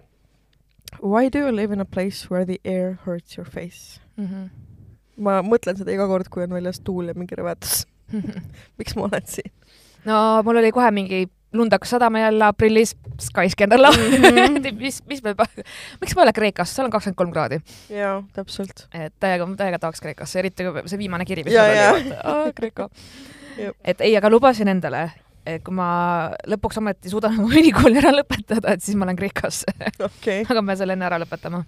why 1.01 1.29
do 1.29 1.45
you 1.45 1.53
live 1.53 1.73
in 1.73 1.83
a 1.83 1.87
place 1.87 2.31
where 2.31 2.45
the 2.45 2.61
air 2.65 2.97
hurts 3.05 3.37
your 3.37 3.47
face 3.47 3.99
mm? 4.17 4.25
-hmm 4.25 4.47
ma 5.17 5.41
mõtlen 5.45 5.77
seda 5.79 5.93
iga 5.93 6.07
kord, 6.09 6.29
kui 6.31 6.45
on 6.45 6.55
väljas 6.55 6.81
tuul 6.85 7.09
ja 7.11 7.17
mingi 7.17 7.37
rõvedus 7.37 7.85
miks 8.79 8.95
ma 8.97 9.07
olen 9.09 9.25
siin? 9.27 9.51
no 10.07 10.43
mul 10.45 10.61
oli 10.61 10.71
kohe 10.75 10.91
mingi 10.95 11.25
lund 11.53 11.71
hakkas 11.71 11.89
sadama 11.89 12.19
jälle 12.19 12.45
aprillis, 12.45 12.95
Skyscanner 13.21 13.79
mm 13.79 13.85
-hmm. 13.93 14.75
mis, 14.83 15.03
mis 15.05 15.23
me, 15.23 15.35
miks 16.01 16.15
ma 16.15 16.21
ei 16.21 16.23
ole 16.23 16.33
Kreekas, 16.33 16.75
seal 16.75 16.85
on 16.85 16.91
kakskümmend 16.91 17.15
kolm 17.15 17.31
kraadi. 17.31 17.59
jaa, 17.89 18.23
täpselt. 18.33 18.87
et 18.93 19.13
täiega, 19.19 19.47
täiega 19.57 19.79
tahaks 19.79 20.01
Kreekasse, 20.01 20.39
eriti 20.39 20.63
see 20.85 20.97
viimane 20.97 21.25
kiri, 21.25 21.43
mis 21.43 21.53
seal 21.53 21.95
oli, 21.95 22.53
Kreeka. 22.53 22.89
et 23.83 24.01
ei, 24.01 24.17
aga 24.17 24.29
lubasin 24.29 24.67
endale, 24.67 25.11
kui 25.63 25.73
ma 25.73 26.31
lõpuks 26.47 26.77
ometi 26.77 27.09
suudan 27.09 27.39
oma 27.39 27.53
ülikooli 27.53 27.97
ära 27.97 28.11
lõpetada, 28.11 28.73
et 28.73 28.81
siis 28.81 28.97
ma 28.97 29.05
lähen 29.05 29.17
Kreekasse 29.17 29.71
okay. 29.99 30.43
aga 30.49 30.61
ma 30.61 30.73
pean 30.73 30.77
selle 30.77 30.93
enne 30.93 31.05
ära 31.05 31.19
lõpetama 31.19 31.63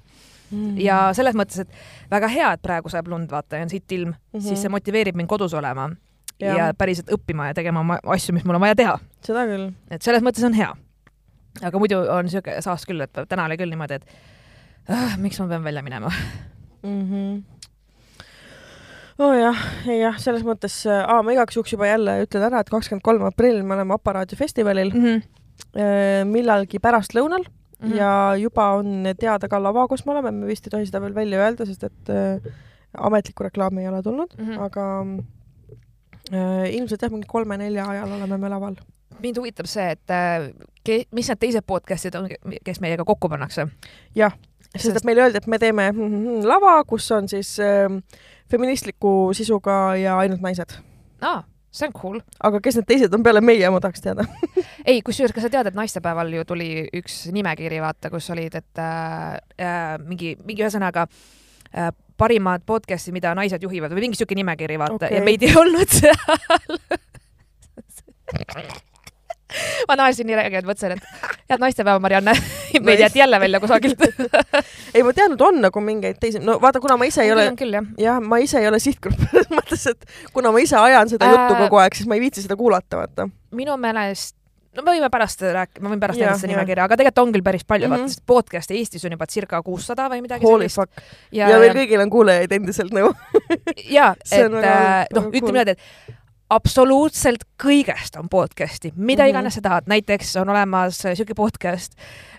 mm.. 0.52 0.78
ja 0.78 1.00
selles 1.14 1.36
mõttes, 1.36 1.60
et 1.64 2.12
väga 2.12 2.28
hea, 2.28 2.52
et 2.54 2.62
praegu 2.62 2.90
sajab 2.90 3.08
lund, 3.08 3.32
vaata, 3.32 3.58
ja 3.58 3.68
on 3.68 3.70
siit 3.70 3.92
ilm 3.92 4.10
mm, 4.10 4.16
-hmm. 4.34 4.48
siis 4.48 4.62
see 4.62 4.70
motiveerib 4.70 5.16
mind 5.16 5.30
kodus 5.30 5.54
olema 5.54 5.90
ja, 6.40 6.56
ja 6.58 6.70
päriselt 6.78 7.12
õppima 7.14 7.50
ja 7.50 7.58
tegema 7.58 7.84
asju, 8.04 8.36
mis 8.38 8.46
mul 8.48 8.60
on 8.60 8.66
vaja 8.66 8.78
teha. 8.80 8.98
seda 9.26 9.46
küll. 9.50 9.70
et 9.92 10.06
selles 10.06 10.26
mõttes 10.26 10.46
on 10.48 10.58
hea. 10.58 10.72
aga 11.62 11.82
muidu 11.82 12.02
on 12.06 12.28
niisugune 12.28 12.62
saas 12.66 12.86
küll, 12.90 13.04
et 13.06 13.24
täna 13.30 13.48
oli 13.50 13.60
küll 13.60 13.74
niimoodi, 13.74 14.00
et 14.00 14.90
ah, 14.90 15.16
miks 15.22 15.40
ma 15.42 15.50
pean 15.52 15.64
välja 15.64 15.86
minema 15.86 16.12
mm. 16.84 17.02
-hmm 17.06 17.40
nojah, 19.20 19.64
jah, 19.84 20.18
selles 20.22 20.46
mõttes 20.48 20.82
äh,, 20.88 21.04
ma 21.24 21.36
igaks 21.36 21.58
juhuks 21.58 21.74
juba 21.76 21.90
jälle 21.90 22.22
ütlen 22.24 22.46
ära, 22.48 22.62
et 22.64 22.72
kakskümmend 22.72 23.04
kolm 23.04 23.26
aprill 23.28 23.64
me 23.68 23.76
oleme 23.76 23.98
Aparaadi 23.98 24.38
festivalil 24.40 24.94
mm 24.94 25.06
-hmm. 25.06 25.24
äh, 25.76 26.22
millalgi 26.26 26.80
pärastlõunal 26.80 27.44
mm 27.44 27.90
-hmm. 27.90 27.96
ja 27.96 28.36
juba 28.40 28.70
on 28.80 29.12
teada 29.20 29.48
ka 29.48 29.64
lava, 29.64 29.88
kus 29.88 30.06
me 30.06 30.12
oleme, 30.12 30.32
me 30.32 30.48
vist 30.48 30.68
ei 30.68 30.72
tohi 30.72 30.86
seda 30.86 31.02
veel 31.02 31.16
välja 31.16 31.40
öelda, 31.44 31.66
sest 31.66 31.84
et 31.84 32.10
äh, 32.10 32.54
ametlikku 32.98 33.44
reklaami 33.44 33.82
ei 33.82 33.90
ole 33.90 34.02
tulnud 34.04 34.34
mm, 34.38 34.46
-hmm. 34.46 34.62
aga 34.62 35.02
äh, 35.02 35.26
ilmselt 36.32 37.02
jah, 37.02 37.12
mingi 37.14 37.28
kolme-nelja 37.30 37.88
ajal 37.90 38.12
oleme 38.18 38.38
me 38.38 38.50
laval. 38.50 38.76
mind 39.20 39.38
huvitab 39.38 39.68
see, 39.68 39.90
et 39.96 40.14
äh, 40.14 40.50
mis 41.12 41.30
need 41.30 41.40
teised 41.42 41.66
podcast'id 41.68 42.16
on, 42.16 42.30
kes 42.66 42.82
meiega 42.84 43.06
kokku 43.06 43.30
pannakse? 43.30 43.68
jah, 44.16 44.36
sest 44.76 44.96
et 44.96 45.08
meile 45.08 45.26
öeldi, 45.26 45.42
et 45.42 45.48
me 45.48 45.60
teeme 45.60 45.90
lava, 46.46 46.80
kus 46.88 47.10
on 47.16 47.30
siis 47.32 47.56
äh, 47.64 47.88
feministliku 48.52 49.32
sisuga 49.34 49.96
ja 50.00 50.18
ainult 50.20 50.42
naised. 50.46 50.78
aa, 51.22 51.44
see 51.72 51.90
on 51.90 51.96
cool. 51.98 52.20
aga 52.44 52.62
kes 52.64 52.80
need 52.80 52.90
teised 52.90 53.14
on 53.14 53.24
peale 53.26 53.42
meie, 53.42 53.70
ma 53.70 53.82
tahaks 53.84 54.06
teada 54.06 54.26
ei, 54.90 55.02
kusjuures, 55.06 55.34
kas 55.36 55.48
sa 55.48 55.54
tead, 55.54 55.72
et 55.72 55.78
naistepäeval 55.78 56.34
ju 56.40 56.46
tuli 56.48 56.70
üks 57.02 57.26
nimekiri, 57.34 57.82
vaata, 57.84 58.12
kus 58.14 58.30
olid, 58.36 58.56
et 58.62 58.84
äh, 58.84 59.40
äh 59.58 59.98
mingi, 60.06 60.36
mingi 60.46 60.66
ühesõnaga 60.66 61.08
äh, 61.74 61.92
parimad 62.20 62.66
podcast'id, 62.68 63.16
mida 63.16 63.34
naised 63.38 63.64
juhivad 63.64 63.94
või 63.96 64.08
mingi 64.08 64.20
siuke 64.20 64.38
nimekiri, 64.38 64.78
vaata 64.82 65.00
okay., 65.00 65.16
ja 65.16 65.24
meid 65.26 65.44
ei 65.48 65.56
olnud 65.58 65.90
seal. 65.90 66.20
Ma 69.90 69.96
naersin 69.98 70.28
nii 70.30 70.36
räigelt, 70.38 70.68
mõtlesin, 70.68 71.00
et 71.00 71.30
head 71.50 71.62
naistepäeva, 71.62 72.00
Marianne. 72.04 72.36
Meid 72.86 73.02
jäeti 73.02 73.20
jälle 73.20 73.40
välja 73.42 73.60
kusagilt. 73.60 74.04
Ei, 74.94 75.04
ma 75.04 75.14
tean, 75.14 75.34
et 75.34 75.42
on 75.42 75.58
nagu 75.64 75.82
mingeid 75.82 76.20
teisi, 76.22 76.42
no 76.44 76.60
vaata, 76.62 76.82
kuna 76.84 76.98
ma 76.98 77.08
ise 77.10 77.24
ei 77.26 77.32
ole, 77.34 77.48
jah. 77.50 77.88
ja,, 77.98 78.20
ma 78.22 78.38
ise 78.42 78.60
ei 78.62 78.68
ole 78.70 78.80
sihtgrupp. 78.82 79.22
Selles 79.32 79.50
mõttes, 79.54 79.86
et 79.90 80.06
kuna 80.34 80.54
ma 80.54 80.62
ise 80.62 80.78
ajan 80.78 81.10
seda 81.10 81.30
äh, 81.30 81.34
juttu 81.34 81.58
kogu 81.64 81.82
aeg, 81.82 81.98
siis 81.98 82.10
ma 82.10 82.18
ei 82.18 82.24
viitsi 82.24 82.46
seda 82.46 82.58
kuulata, 82.60 83.02
vaata. 83.02 83.30
minu 83.56 83.78
meelest 83.78 84.36
no 84.78 84.86
me 84.86 84.94
võime 84.96 85.10
pärast 85.12 85.42
rääkida, 85.42 85.84
ma 85.84 85.92
võin 85.94 86.02
pärast 86.02 86.22
näidata 86.22 86.42
seda 86.42 86.52
nimekirja, 86.54 86.86
aga 86.86 86.98
tegelikult 87.00 87.24
on 87.24 87.34
küll 87.36 87.46
päris 87.46 87.66
palju 87.66 87.88
mm, 87.88 87.94
-hmm. 87.96 88.06
vaata, 88.06 88.14
sest 88.14 88.26
podcast'e 88.30 88.78
Eestis 88.78 89.06
on 89.08 89.16
juba 89.18 89.28
circa 89.30 89.62
kuussada 89.66 90.08
või 90.14 90.22
midagi 90.26 90.46
Holy 90.46 90.70
sellist. 90.70 91.04
ja, 91.32 91.50
ja 91.50 91.60
veel 91.64 91.76
kõigil 91.78 92.04
on 92.06 92.14
kuulajaid 92.14 92.56
endiselt 92.60 92.94
nagu 92.96 93.14
ja, 93.90 94.14
et 94.32 94.52
noh, 94.52 95.30
ütleme 95.34 95.64
niimoodi, 95.64 95.78
et 95.78 96.19
absoluutselt 96.50 97.44
kõigest 97.62 98.18
on 98.18 98.30
podcast'i, 98.30 98.92
mida 98.96 99.24
mm 99.24 99.26
-hmm. 99.26 99.30
iganes 99.30 99.54
sa 99.54 99.62
tahad, 99.62 99.84
näiteks 99.88 100.36
on 100.42 100.50
olemas 100.50 101.06
äh, 101.06 101.16
siuke 101.16 101.34
podcast, 101.36 101.94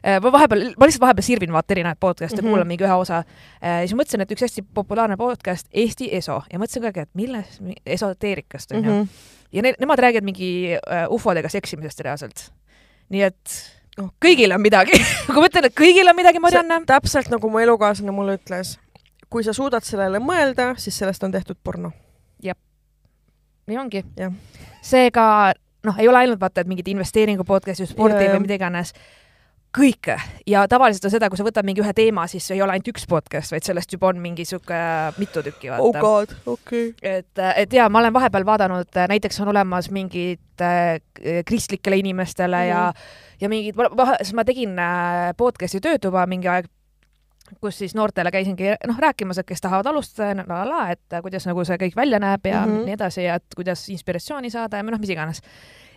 äh, 0.07 0.21
ma 0.23 0.33
vahepeal, 0.33 0.75
ma 0.79 0.87
lihtsalt 0.87 1.01
vahepeal 1.01 1.23
sirvin 1.23 1.53
vaata 1.53 1.75
erinevaid 1.75 2.01
podcast'e 2.01 2.37
mm, 2.37 2.47
-hmm. 2.47 2.51
kuulan 2.51 2.67
mingi 2.67 2.85
ühe 2.85 2.95
osa. 2.95 3.19
Äh, 3.19 3.81
siis 3.81 3.95
mõtlesin, 3.95 4.21
et 4.21 4.33
üks 4.33 4.43
hästi 4.43 4.65
populaarne 4.75 5.17
podcast, 5.17 5.69
Eesti 5.73 6.09
ESO 6.13 6.43
ja 6.53 6.59
mõtlesin 6.59 6.93
ka, 6.93 7.01
et 7.01 7.15
milles, 7.15 7.61
esoteerikast 7.87 8.73
onju. 8.73 8.91
-hmm. 8.91 9.09
ja 9.53 9.63
ne 9.63 9.75
nemad 9.79 9.99
räägivad 9.99 10.25
mingi 10.25 10.79
ufodega 11.09 11.49
seksimisest 11.49 12.01
reaalselt. 12.01 12.53
nii 13.09 13.23
et 13.23 13.73
oh. 13.99 14.11
kõigil 14.25 14.55
on 14.55 14.61
midagi 14.61 14.93
kui 15.27 15.41
ma 15.41 15.47
ütlen, 15.47 15.65
et 15.65 15.75
kõigil 15.81 16.11
on 16.11 16.17
midagi, 16.17 16.39
Marianne. 16.39 16.83
täpselt 16.87 17.29
nagu 17.29 17.51
mu 17.51 17.59
elukaaslane 17.59 18.11
mulle 18.11 18.35
ütles, 18.35 18.79
kui 19.31 19.45
sa 19.45 19.53
suudad 19.53 19.83
sellele 19.83 20.19
mõelda, 20.19 20.75
siis 20.77 20.99
sellest 20.99 21.23
on 21.23 21.33
tehtud 21.33 21.57
porno 21.65 21.93
nii 23.71 23.81
ongi. 23.81 24.05
seega 24.83 25.27
noh, 25.87 25.97
ei 25.99 26.09
ole 26.11 26.25
ainult 26.25 26.41
vaata, 26.41 26.63
et 26.63 26.71
mingid 26.71 26.89
investeeringu 26.93 27.47
podcast'id, 27.49 27.91
spordi 27.91 28.27
ja, 28.27 28.35
või 28.35 28.45
mida 28.45 28.59
iganes, 28.59 28.93
kõike 29.77 30.17
ja 30.51 30.65
tavaliselt 30.71 31.07
on 31.07 31.13
seda, 31.15 31.29
kui 31.31 31.39
sa 31.39 31.47
võtad 31.47 31.67
mingi 31.67 31.83
ühe 31.83 31.93
teema, 31.95 32.25
siis 32.31 32.49
ei 32.51 32.63
ole 32.63 32.75
ainult 32.75 32.91
üks 32.91 33.07
podcast, 33.11 33.55
vaid 33.55 33.67
sellest 33.67 33.95
juba 33.95 34.11
on 34.11 34.19
mingi 34.23 34.45
sihuke 34.49 34.81
mitu 35.21 35.45
tükki. 35.47 35.71
oh 35.77 35.95
god, 35.95 36.35
okei 36.43 36.91
okay.. 36.91 37.21
et, 37.21 37.45
et 37.63 37.79
ja 37.79 37.87
ma 37.89 38.03
olen 38.03 38.15
vahepeal 38.17 38.47
vaadanud, 38.49 39.01
näiteks 39.15 39.41
on 39.45 39.53
olemas 39.55 39.91
mingid 39.95 40.65
äh, 40.65 40.99
kristlikele 41.47 42.01
inimestele 42.03 42.65
mm. 42.65 42.69
ja, 42.73 42.83
ja 43.41 43.53
mingid, 43.53 43.79
siis 44.25 44.35
ma 44.35 44.45
tegin 44.49 44.75
äh, 44.79 45.31
podcast'i 45.39 45.83
Töötuba 45.85 46.27
mingi 46.31 46.51
aeg 46.51 46.67
kus 47.61 47.79
siis 47.79 47.95
noortele 47.99 48.31
käisingi 48.31 48.75
noh 48.87 48.99
rääkimas, 48.99 49.41
et 49.41 49.49
kes 49.49 49.61
tahavad 49.65 49.87
alustada, 49.91 50.45
la 50.49 50.63
la 50.69 50.81
et 50.95 51.21
kuidas 51.23 51.47
nagu 51.49 51.65
see 51.67 51.79
kõik 51.81 51.97
välja 51.97 52.21
näeb 52.23 52.47
ja 52.47 52.65
mm 52.65 52.73
-hmm. 52.73 52.89
nii 52.89 52.97
edasi 52.99 53.25
ja 53.25 53.35
et 53.41 53.57
kuidas 53.57 53.89
inspiratsiooni 53.89 54.51
saada 54.51 54.77
ja 54.77 54.83
noh, 54.83 55.01
mis 55.01 55.11
iganes. 55.11 55.43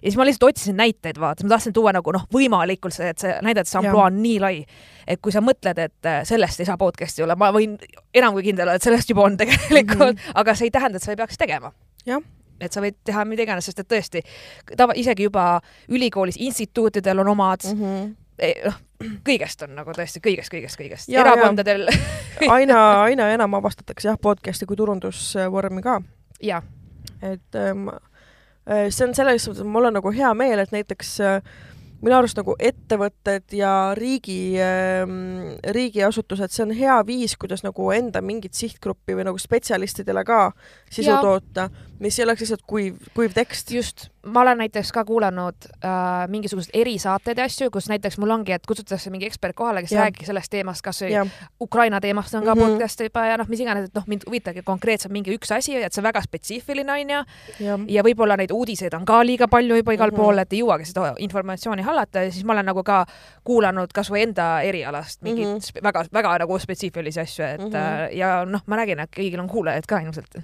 ja 0.01 0.10
siis 0.10 0.18
ma 0.18 0.26
lihtsalt 0.26 0.49
otsisin 0.49 0.78
näiteid, 0.78 1.20
vaata, 1.20 1.43
ma 1.43 1.49
tahtsin 1.49 1.74
tuua 1.74 1.93
nagu 1.93 2.12
noh, 2.12 2.28
võimalikult 2.34 2.93
see, 2.93 3.10
et 3.10 3.18
see 3.18 3.36
näidete 3.41 3.70
see 3.70 3.80
ampluaa 3.80 4.06
on 4.06 4.22
nii 4.22 4.39
lai, 4.39 4.66
et 5.08 5.22
kui 5.22 5.32
sa 5.32 5.41
mõtled, 5.41 5.80
et 5.80 6.06
äh, 6.06 6.24
sellest 6.24 6.60
ei 6.60 6.66
saa 6.66 6.78
podcast'i 6.78 7.24
olla, 7.24 7.36
ma 7.36 7.51
võin 7.51 7.78
enam 8.14 8.34
kui 8.34 8.43
kindel 8.43 8.68
olla, 8.68 8.76
et 8.76 8.82
sellest 8.82 9.10
juba 9.10 9.22
on 9.22 9.38
tegelikult 9.38 10.16
mm, 10.16 10.18
-hmm. 10.18 10.32
aga 10.41 10.56
see 10.56 10.66
ei 10.66 10.72
tähenda, 10.72 10.97
et 10.97 11.04
sa 11.04 11.12
ei 11.12 11.16
peaks 11.18 11.38
tegema. 11.38 11.72
jah 12.06 12.22
et 12.62 12.72
sa 12.72 12.82
võid 12.82 12.95
teha 13.04 13.26
mida 13.26 13.43
iganes, 13.43 13.66
sest 13.66 13.80
et 13.80 13.88
tõesti, 13.88 14.22
tava, 14.78 14.93
isegi 14.95 15.24
juba 15.24 15.62
ülikoolis 15.89 16.36
instituutidel 16.39 17.20
on 17.20 17.28
omad 17.28 17.60
mm, 17.74 17.82
-hmm 17.82 18.16
noh, 18.66 18.78
kõigest 19.26 19.66
on 19.66 19.76
nagu 19.78 19.95
tõesti 19.95 20.22
kõigest, 20.24 20.51
kõigest, 20.54 20.80
kõigest. 20.80 21.12
erakondadel 21.14 21.88
aina, 22.56 22.80
aina 23.04 23.30
enam 23.34 23.60
avastatakse 23.60 24.08
jah, 24.12 24.20
podcast'i 24.22 24.68
kui 24.70 24.80
turundusvormi 24.80 25.84
ka. 25.86 25.99
et 27.22 27.60
ähm, 27.60 27.89
äh, 28.70 28.89
see 28.89 29.08
on 29.08 29.16
selles 29.16 29.45
suhtes, 29.45 29.64
mul 29.64 29.89
on 29.89 29.99
nagu 29.99 30.12
hea 30.12 30.34
meel, 30.34 30.60
et 30.60 30.72
näiteks 30.76 31.14
äh, 31.22 31.41
minu 32.04 32.18
arust 32.18 32.38
nagu 32.39 32.56
ettevõtted 32.60 33.56
ja 33.56 33.72
riigi 33.97 34.56
ähm,, 34.62 35.56
riigiasutused, 35.76 36.51
see 36.51 36.66
on 36.66 36.74
hea 36.76 36.97
viis, 37.08 37.38
kuidas 37.39 37.64
nagu 37.64 37.89
enda 37.95 38.22
mingit 38.22 38.58
sihtgruppi 38.58 39.16
või 39.18 39.28
nagu 39.30 39.39
spetsialistidele 39.39 40.26
ka 40.28 40.39
sisu 40.91 41.10
ja. 41.10 41.22
toota, 41.24 41.70
mis 42.04 42.20
ei 42.20 42.26
oleks 42.26 42.43
lihtsalt 42.43 42.66
kuiv, 42.68 42.99
kuiv 43.16 43.36
tekst. 43.36 43.72
just, 43.72 44.08
ma 44.26 44.41
olen 44.41 44.58
näiteks 44.58 44.91
ka 44.91 45.06
kuulanud 45.06 45.68
äh, 45.86 46.28
mingisuguseid 46.28 46.76
erisaateid 46.82 47.39
ja 47.39 47.47
asju, 47.47 47.70
kus 47.72 47.88
näiteks 47.91 48.18
mul 48.20 48.36
ongi, 48.36 48.51
et 48.56 48.66
kutsutakse 48.68 49.12
mingi 49.14 49.28
ekspert 49.28 49.56
kohale, 49.56 49.84
kes 49.84 49.95
räägib 49.97 50.28
sellest 50.28 50.51
teemast, 50.51 50.84
kas 50.84 51.04
või 51.06 51.24
Ukraina 51.62 52.01
teemast 52.04 52.36
on 52.36 52.43
ka 52.43 52.56
mm 52.56 52.62
-hmm. 52.62 52.76
podcast 52.76 53.06
juba 53.08 53.26
ja 53.26 53.38
noh, 53.39 53.47
mis 53.47 53.64
iganes, 53.64 53.88
et 53.89 53.95
noh, 53.95 54.08
mind 54.08 54.28
huvitabki 54.28 54.64
konkreetselt 54.64 55.14
mingi 55.14 55.36
üks 55.38 55.51
asi, 55.56 55.76
et 55.76 55.93
see 55.93 56.01
on 56.01 56.10
väga 56.10 56.22
spetsiifiline 56.22 56.91
onju. 56.91 57.24
ja, 57.60 57.80
ja 57.88 58.04
võib-olla 58.04 58.38
neid 58.38 58.51
uudiseid 58.51 58.93
on 58.93 59.06
ka 59.06 59.26
liiga 59.26 59.47
palju 59.47 59.76
juba 59.76 59.93
igal 59.93 60.12
mm 60.12 60.16
-hmm. 60.16 60.24
pool, 60.24 60.38
et 60.38 60.54
ei 60.54 60.60
jõuagi 60.60 60.86
seda 60.86 61.16
informatsiooni 61.18 61.84
hallata 61.94 62.26
ja 62.26 62.34
siis 62.34 62.46
ma 62.46 62.56
olen 62.58 62.68
nagu 62.72 62.84
ka 62.86 63.04
kuulanud 63.48 63.94
kasvõi 63.96 64.26
enda 64.28 64.48
erialast 64.66 65.22
mingeid 65.22 65.48
mm 65.48 65.62
-hmm. 65.62 65.84
väga, 65.86 66.06
väga 66.14 66.36
nagu 66.44 66.60
spetsiifilisi 66.60 67.22
asju, 67.24 67.46
et 67.46 67.62
mm 67.62 67.72
-hmm. 67.72 68.18
ja 68.18 68.46
noh, 68.46 68.62
ma 68.66 68.82
nägin, 68.82 69.00
et 69.00 69.12
kõigil 69.16 69.39
on 69.39 69.50
kuulajaid 69.50 69.88
ka 69.88 70.00
ilmselt. 70.00 70.38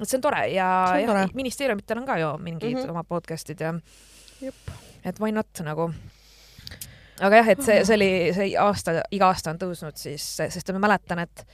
et 0.00 0.08
see 0.08 0.18
on 0.18 0.22
tore 0.22 0.46
ja, 0.48 0.68
ja 0.98 1.28
ministeeriumitel 1.34 1.98
on 1.98 2.06
ka 2.06 2.18
ju 2.18 2.36
mingid 2.38 2.76
mm 2.76 2.84
-hmm. 2.84 2.90
oma 2.90 3.04
podcast'id 3.04 3.60
ja 3.60 3.74
Jep. 4.40 4.54
et 5.04 5.20
why 5.20 5.32
not 5.32 5.60
nagu. 5.60 5.92
aga 7.20 7.36
jah, 7.36 7.48
et 7.48 7.62
see, 7.62 7.84
see 7.84 7.94
oli, 7.94 8.12
see 8.34 8.52
aasta, 8.58 9.02
iga 9.10 9.26
aasta 9.26 9.50
on 9.50 9.58
tõusnud 9.58 9.96
siis, 9.96 10.36
sest 10.36 10.72
ma 10.72 10.78
mäletan, 10.78 11.18
et 11.18 11.46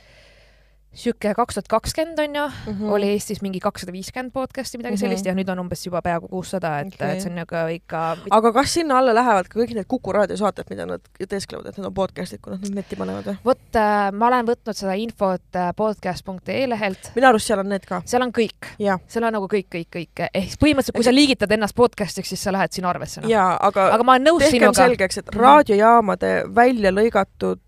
sihuke 0.94 1.34
kaks 1.34 1.58
tuhat 1.58 1.68
kakskümmend 1.68 2.18
on 2.18 2.36
ju 2.36 2.44
mm, 2.46 2.72
-hmm. 2.78 2.92
oli 2.92 3.08
Eestis 3.14 3.42
mingi 3.42 3.60
kakssada 3.60 3.92
viiskümmend 3.92 4.32
podcast'i, 4.32 4.78
midagi 4.78 4.94
mm 4.94 4.96
-hmm. 4.96 5.00
sellist 5.00 5.26
ja 5.26 5.34
nüüd 5.34 5.50
on 5.50 5.58
umbes 5.58 5.86
juba 5.86 6.02
peaaegu 6.02 6.28
kuussada, 6.28 6.78
et 6.80 6.94
okay., 6.94 7.16
et 7.16 7.22
see 7.22 7.30
on 7.30 7.36
nagu 7.36 7.62
ikka. 7.74 8.16
aga 8.30 8.52
kas 8.52 8.74
sinna 8.74 8.98
alla 8.98 9.14
lähevad 9.14 9.48
ka 9.48 9.60
kõik 9.60 9.74
need 9.74 9.84
Kuku 9.88 10.12
raadio 10.12 10.36
saated, 10.36 10.64
mida 10.70 10.86
nad 10.86 11.00
teesklevad, 11.28 11.66
et 11.66 11.78
need 11.78 11.86
on 11.86 11.94
podcast'id, 11.94 12.40
kui 12.40 12.52
nad 12.52 12.62
need 12.62 12.74
netti 12.74 12.96
panevad 12.96 13.24
või? 13.24 13.36
vot 13.44 13.76
äh, 13.76 14.12
ma 14.12 14.26
olen 14.26 14.46
võtnud 14.46 14.78
seda 14.78 14.92
infot 14.92 15.56
äh, 15.56 15.74
podcast.ee 15.76 16.68
lehelt. 16.68 17.12
minu 17.16 17.28
arust 17.28 17.46
seal 17.46 17.58
on 17.58 17.68
need 17.68 17.86
ka. 17.86 18.02
seal 18.04 18.22
on 18.22 18.32
kõik, 18.32 18.70
seal 19.08 19.24
on 19.24 19.32
nagu 19.32 19.48
kõik, 19.50 19.68
kõik, 19.74 19.90
kõik, 19.96 20.26
ehk 20.34 20.44
siis 20.44 20.58
põhimõtteliselt, 20.62 20.96
kui 20.96 21.04
sa 21.04 21.14
liigitad 21.14 21.50
ennast 21.50 21.74
podcast'iks, 21.74 22.28
siis 22.28 22.42
sa 22.42 22.52
lähed 22.52 22.72
sinna 22.72 22.90
arvesse 22.90 23.20
no.. 23.20 23.28
jaa, 23.28 23.56
aga, 23.60 23.90
aga 23.98 24.02
ma 24.02 24.16
olen 24.16 24.28
nõus 24.30 24.48
sinuga. 24.50 24.72
selgeks, 24.84 25.18
et 25.18 25.34
raadiojaamade 25.34 26.34
välja 26.54 26.90
lõigatud 26.94 27.60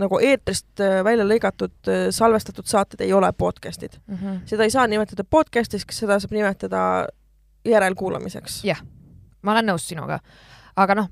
nagu 0.00 0.18
eetrist 0.18 0.80
äh, 0.80 1.00
välja 1.04 1.26
lõigatud 1.28 1.90
äh, 1.90 2.04
salvestatud 2.10 2.66
saated 2.66 3.00
ei 3.04 3.12
ole 3.12 3.32
podcast'id 3.32 3.98
mm. 4.06 4.16
-hmm. 4.16 4.40
seda 4.46 4.64
ei 4.64 4.70
saa 4.70 4.86
nimetada 4.86 5.24
podcast'iks, 5.24 5.98
seda 5.98 6.18
saab 6.20 6.32
nimetada 6.32 7.08
järelkuulamiseks. 7.64 8.64
jah, 8.64 8.82
ma 9.42 9.52
olen 9.52 9.70
nõus 9.70 9.88
sinuga, 9.88 10.18
aga 10.76 10.94
noh, 10.94 11.08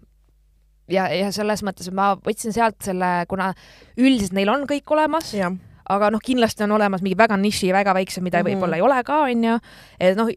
ja, 0.91 1.09
ja 1.15 1.33
selles 1.33 1.63
mõttes 1.63 1.91
ma 1.95 2.15
võtsin 2.17 2.53
sealt 2.53 2.81
selle, 2.85 3.25
kuna 3.29 3.53
üldiselt 3.99 4.33
neil 4.33 4.49
on 4.49 4.67
kõik 4.71 4.91
olemas, 4.91 5.35
aga 5.91 6.11
noh, 6.15 6.23
kindlasti 6.25 6.65
on 6.67 6.77
olemas 6.77 7.03
mingi 7.05 7.19
väga 7.19 7.39
niši, 7.41 7.73
väga 7.75 7.95
väiksed, 7.97 8.23
mida 8.25 8.41
mm 8.41 8.47
-hmm. 8.47 8.61
võib-olla 8.61 8.79
ei 8.79 8.85
ole 8.87 9.01
ka, 9.05 9.23
onju. 9.31 9.57
et 10.01 10.17
noh, 10.19 10.31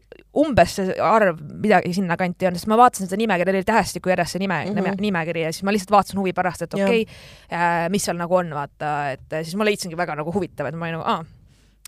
umbes 0.44 0.76
see 0.78 0.96
arv 1.00 1.38
midagi 1.62 1.94
sinnakanti 1.94 2.48
on, 2.50 2.58
sest 2.58 2.70
ma 2.70 2.78
vaatasin 2.80 3.06
seda 3.06 3.20
nimekirja, 3.20 3.54
oli 3.54 3.64
tähestiku 3.64 4.10
järjest 4.10 4.32
see 4.32 4.42
nime 4.42 4.64
mm, 4.64 4.74
-hmm. 4.74 5.00
nimekiri 5.00 5.46
ja 5.46 5.52
siis 5.52 5.62
ma 5.62 5.72
lihtsalt 5.72 5.90
vaatasin 5.90 6.18
huvi 6.18 6.32
pärast, 6.32 6.62
et 6.62 6.74
okei 6.74 7.02
okay, 7.02 7.14
äh,, 7.52 7.88
mis 7.90 8.04
seal 8.04 8.18
nagu 8.18 8.34
on, 8.34 8.50
vaata, 8.54 9.10
et 9.10 9.40
siis 9.42 9.56
ma 9.56 9.64
leidsingi 9.64 9.96
väga 9.96 10.14
nagu 10.14 10.32
huvitav, 10.32 10.66
et 10.66 10.74
ma 10.74 10.86
olin 10.86 10.98
nagu, 10.98 11.08
aa 11.08 11.24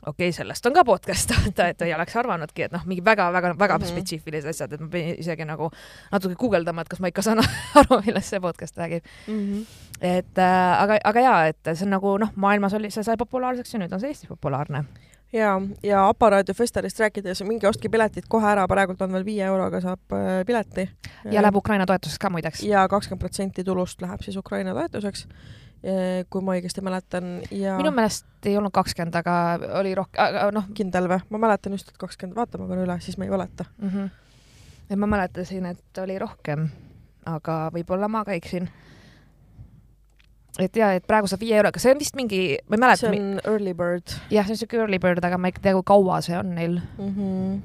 okei 0.03 0.28
okay,, 0.28 0.32
sellest 0.32 0.66
on 0.66 0.74
ka 0.76 0.84
podcast, 0.84 1.32
vaata, 1.36 1.68
et 1.72 1.82
ei 1.86 1.94
oleks 1.94 2.16
arvanudki, 2.16 2.66
et 2.66 2.74
noh, 2.74 2.84
mingi 2.86 3.05
väga-väga-väga 3.05 3.78
mm 3.78 3.82
-hmm. 3.82 3.94
spetsiifilised 3.94 4.51
asjad, 4.51 4.72
et 4.72 4.80
ma 4.80 4.88
pidin 4.92 5.16
isegi 5.18 5.44
nagu 5.44 5.70
natuke 6.12 6.34
guugeldama, 6.34 6.80
et 6.80 6.88
kas 6.88 7.01
ma 7.01 7.09
ikka 7.12 7.22
saan 7.22 7.42
aru, 7.80 8.01
millest 8.07 8.28
see 8.28 8.40
podcast 8.40 8.76
räägib 8.76 9.05
mm. 9.26 9.40
-hmm. 9.40 9.66
et 10.01 10.38
äh, 10.38 10.82
aga, 10.82 10.99
aga 11.05 11.20
jaa, 11.20 11.47
et 11.47 11.74
see 11.74 11.84
on 11.84 11.90
nagu 11.90 12.18
noh, 12.18 12.32
maailmas 12.36 12.74
oli, 12.74 12.90
see 12.90 13.03
sai 13.03 13.16
populaarseks 13.16 13.74
ja 13.74 13.78
nüüd 13.80 13.92
on 13.92 14.01
see 14.01 14.09
Eestis 14.09 14.28
populaarne 14.28 14.84
ja, 15.32 15.61
ja 15.82 16.09
Aparaadio 16.09 16.55
Festivist 16.55 17.01
rääkides, 17.01 17.42
minge 17.42 17.68
ostke 17.68 17.88
piletid 17.88 18.28
kohe 18.28 18.49
ära, 18.51 18.66
praegult 18.68 19.03
on 19.03 19.12
veel 19.12 19.24
viie 19.24 19.44
euroga 19.44 19.80
saab 19.80 20.12
äh, 20.12 20.44
pileti. 20.47 20.88
ja 21.30 21.42
läheb 21.42 21.57
Ukraina 21.57 21.86
toetuseks 21.86 22.18
ka 22.18 22.30
muideks. 22.30 22.62
ja 22.62 22.88
kakskümmend 22.88 23.20
protsenti 23.20 23.64
tulust 23.64 24.03
läheb 24.03 24.22
siis 24.22 24.36
Ukraina 24.36 24.74
toetuseks 24.74 25.26
kui 26.31 26.43
ma 26.43 26.55
õigesti 26.57 26.83
mäletan 26.83 27.43
ja 27.55 27.77
minu 27.79 27.93
meelest 27.95 28.49
ei 28.49 28.57
olnud 28.59 28.72
kakskümmend, 28.74 29.18
aga 29.20 29.35
oli 29.79 29.93
rohkem, 29.95 30.39
noh. 30.57 30.70
kindel 30.74 31.09
või? 31.11 31.20
ma 31.31 31.43
mäletan 31.47 31.77
just, 31.77 31.93
et 31.93 32.01
kakskümmend, 32.01 32.37
vaatame 32.39 32.66
korra 32.70 32.87
üle, 32.87 32.97
siis 33.05 33.18
ma 33.20 33.27
ei 33.27 33.31
valeta 33.31 33.66
mm. 33.68 33.93
-hmm. 33.93 34.09
et 34.91 34.99
ma 34.99 35.07
mäletasin, 35.12 35.66
et 35.70 36.03
oli 36.03 36.18
rohkem, 36.18 36.66
aga 37.29 37.59
võib-olla 37.74 38.09
ma 38.09 38.24
ka 38.24 38.33
eksin. 38.33 38.68
et 40.59 40.77
ja, 40.77 40.93
et 40.97 41.07
praegu 41.07 41.29
saab 41.29 41.45
viie 41.45 41.57
euroga, 41.61 41.79
see 41.79 41.93
on 41.93 42.03
vist 42.03 42.16
mingi, 42.16 42.59
ma 42.66 42.81
ei 42.81 42.85
mäleta. 42.87 43.05
see 43.05 43.20
on 43.20 43.41
early 43.45 43.74
bird. 43.74 44.18
jah, 44.31 44.47
see 44.47 44.57
on 44.57 44.62
siuke 44.64 44.81
early 44.81 44.99
bird, 44.99 45.24
aga 45.24 45.39
ma 45.39 45.53
ei 45.53 45.61
tea, 45.61 45.77
kui 45.77 45.87
kaua 45.87 46.20
see 46.20 46.39
on 46.39 46.55
neil 46.55 46.81
mm. 46.99 47.14
-hmm. 47.14 47.62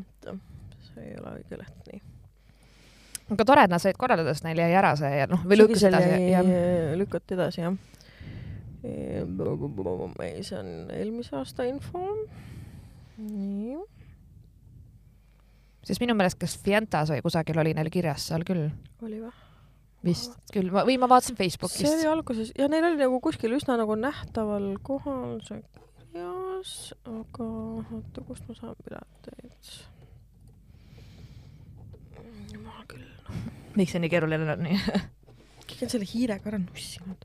oota, 0.00 0.38
see 0.94 1.10
ei 1.10 1.16
ole 1.20 1.38
õige 1.40 1.58
leht, 1.58 1.78
nii 1.92 2.13
aga 3.34 3.46
tore, 3.48 3.66
et 3.66 3.72
nad 3.72 3.82
said 3.82 3.98
korraldada, 4.00 4.34
sest 4.34 4.46
neil 4.46 4.62
jäi 4.62 4.70
ära 4.74 4.94
see 4.98 5.12
ja 5.20 5.28
noh, 5.30 5.42
või 5.44 5.60
lükati 5.60 5.88
edasi. 5.90 6.20
lükati 7.00 7.36
edasi, 7.38 7.64
jah. 7.64 7.78
ei, 10.24 10.42
see 10.46 10.58
on 10.60 10.70
eelmise 10.94 11.36
aasta 11.40 11.66
info. 11.68 12.02
nii. 13.20 13.78
sest 15.84 16.02
minu 16.02 16.16
meelest, 16.18 16.40
kas 16.40 16.58
Fientas 16.60 17.12
või 17.12 17.24
kusagil 17.24 17.60
oli 17.62 17.74
neil 17.76 17.92
kirjas 17.92 18.30
seal 18.30 18.46
küll. 18.46 18.68
oli 19.04 19.22
või? 19.22 19.34
vist 20.04 20.36
küll, 20.52 20.68
või 20.74 20.98
ma 21.00 21.08
vaatasin 21.08 21.36
Facebookist. 21.38 21.84
see 21.84 21.96
oli 21.96 22.10
alguses 22.10 22.52
ja 22.58 22.68
neil 22.68 22.90
oli 22.90 23.00
nagu 23.00 23.20
kuskil 23.24 23.56
üsna 23.56 23.78
nagu 23.80 23.96
nähtaval 23.96 24.74
kohal 24.84 25.38
see 25.46 25.62
kirjas, 26.12 26.92
aga 27.08 27.48
oota, 27.48 28.24
kust 28.28 28.48
ma 28.48 28.58
saan 28.58 28.76
pileteid 28.84 29.74
jumal 32.52 32.84
küll 32.90 33.13
miks 33.78 33.94
see 33.94 34.02
nii 34.02 34.12
keeruline 34.12 34.56
on 34.56 34.66
keegi 35.66 35.86
on 35.86 35.92
selle 35.92 36.08
hiirega 36.08 36.50
ära 36.50 36.60
nussinud 36.60 37.24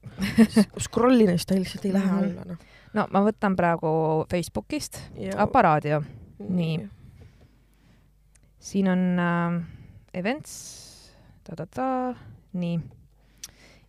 scroll 0.86 1.26
ja 1.26 1.34
siis 1.36 1.50
ta 1.50 1.58
lihtsalt 1.58 1.86
ei 1.86 1.95
lähe 1.95 2.12
-hmm. 2.12 2.30
alla, 2.30 2.45
noh. 2.54 2.70
no 2.93 3.08
ma 3.14 3.24
võtan 3.26 3.58
praegu 3.60 3.91
Facebookist 4.32 5.02
Aparaadio, 5.38 6.02
nii. 6.39 6.88
siin 8.60 8.88
on 8.88 9.04
äh, 9.20 9.60
events 10.14 10.54
ta,, 11.43 11.56
ta-ta-ta, 11.56 12.16
nii. 12.54 12.80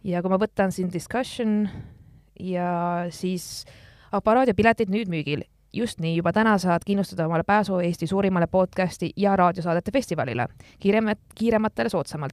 ja 0.05 0.23
kui 0.23 0.31
ma 0.31 0.41
võtan 0.41 0.73
siin 0.73 0.93
discussion 0.93 1.69
ja 2.41 3.07
siis 3.11 3.65
Aparaadio 4.13 4.55
piletid 4.55 4.91
nüüd 4.91 5.09
müügil 5.09 5.45
just 5.73 6.01
nii, 6.01 6.17
juba 6.17 6.33
täna 6.33 6.59
saad 6.59 6.83
kindlustada 6.87 7.27
omale 7.27 7.43
pääsu 7.47 7.79
Eesti 7.79 8.07
suurimale 8.07 8.47
podcasti 8.47 9.11
ja 9.17 9.37
raadiosaadete 9.37 9.91
festivalile 9.93 10.47
kiiremat, 10.79 11.19
kiirematele 11.35 11.89
soodsamalt. 11.89 12.33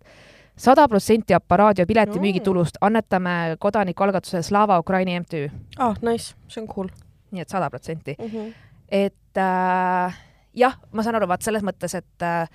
sada 0.58 0.88
protsenti 0.88 1.34
Aparaadio 1.34 1.86
pileti 1.86 2.20
müügitulust 2.20 2.78
annetame 2.82 3.56
kodanikualgatuse 3.60 4.42
Slava 4.42 4.80
Ukraini 4.80 5.20
MTÜ. 5.20 5.50
ah, 5.78 5.96
nice, 6.02 6.36
see 6.48 6.62
on 6.62 6.68
cool. 6.68 6.88
nii 7.32 7.42
et 7.42 7.50
sada 7.50 7.70
protsenti. 7.70 8.16
Mhm. 8.20 8.54
et 8.90 9.38
äh, 9.38 10.18
jah, 10.54 10.80
ma 10.92 11.04
saan 11.04 11.16
aru, 11.16 11.28
vaat 11.28 11.42
selles 11.42 11.64
mõttes, 11.64 11.96
et 11.96 12.24
äh, 12.24 12.50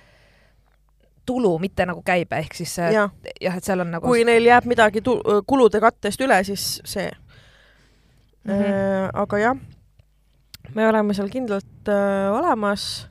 tulu, 1.25 1.59
mitte 1.59 1.85
nagu 1.85 2.01
käibe, 2.05 2.35
ehk 2.35 2.53
siis 2.53 2.79
äh, 2.79 2.91
jah 2.91 3.11
ja,, 3.41 3.55
et 3.55 3.63
seal 3.63 3.79
on 3.79 3.91
nagu 3.91 4.07
kui 4.07 4.25
neil 4.27 4.45
jääb 4.45 4.65
midagi 4.65 5.03
kulude 5.47 5.79
kattest 5.79 6.21
üle, 6.21 6.43
siis 6.43 6.81
see 6.83 7.11
mm. 8.43 8.51
-hmm. 8.51 8.63
Äh, 8.63 9.09
aga 9.13 9.37
jah 9.37 9.55
me 10.75 10.87
oleme 10.87 11.15
seal 11.17 11.31
kindlalt 11.33 11.89
äh, 11.91 12.29
olemas 12.33 13.07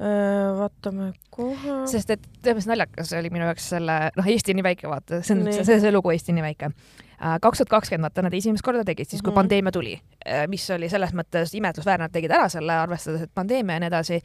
äh,. 0.00 0.50
vaatame 0.58 1.12
kohe. 1.30 1.78
sest 1.90 2.10
et 2.14 2.28
tead, 2.42 2.58
mis 2.58 2.68
naljakas 2.70 3.14
oli 3.18 3.30
minu 3.34 3.48
jaoks 3.48 3.70
selle, 3.74 3.96
noh, 4.16 4.28
Eesti 4.28 4.54
on 4.54 4.60
nii 4.60 4.66
väike, 4.66 4.90
vaata, 4.90 5.22
see 5.22 5.36
on 5.36 5.48
see, 5.50 5.64
see, 5.64 5.80
see 5.82 5.94
lugu 5.94 6.12
Eesti 6.14 6.34
nii 6.36 6.44
väike 6.44 6.70
äh,. 6.70 7.38
kaks 7.42 7.62
tuhat 7.62 7.72
kakskümmend, 7.76 8.08
vaata, 8.08 8.26
nad 8.26 8.36
esimest 8.36 8.66
korda 8.66 8.84
tegid 8.86 9.08
siis, 9.08 9.22
kui 9.22 9.30
mm 9.30 9.32
-hmm. 9.32 9.42
pandeemia 9.42 9.72
tuli 9.72 9.96
äh,, 9.96 10.44
mis 10.50 10.68
oli 10.70 10.88
selles 10.92 11.14
mõttes 11.16 11.56
imetlusväärne, 11.56 12.08
nad 12.08 12.14
tegid 12.14 12.34
ära 12.34 12.48
selle, 12.52 12.78
arvestades, 12.84 13.22
et 13.22 13.34
pandeemia 13.34 13.80
ja 13.80 13.84
nii 13.86 13.92
edasi. 13.92 14.22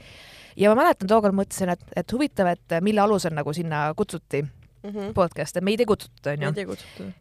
ja 0.56 0.74
ma 0.74 0.84
mäletan, 0.84 1.08
tookord 1.08 1.36
mõtlesin, 1.36 1.72
et, 1.72 1.84
et 1.96 2.14
huvitav, 2.14 2.48
et 2.48 2.82
mille 2.82 3.02
alusel 3.02 3.34
nagu 3.34 3.54
sinna 3.54 3.94
kutsuti 3.96 4.46
mm 4.84 4.90
-hmm. 4.90 5.14
podcast'e, 5.14 5.62
meid 5.62 5.80
ei 5.80 5.86
kutsutud, 5.90 6.32
onju. 6.34 6.52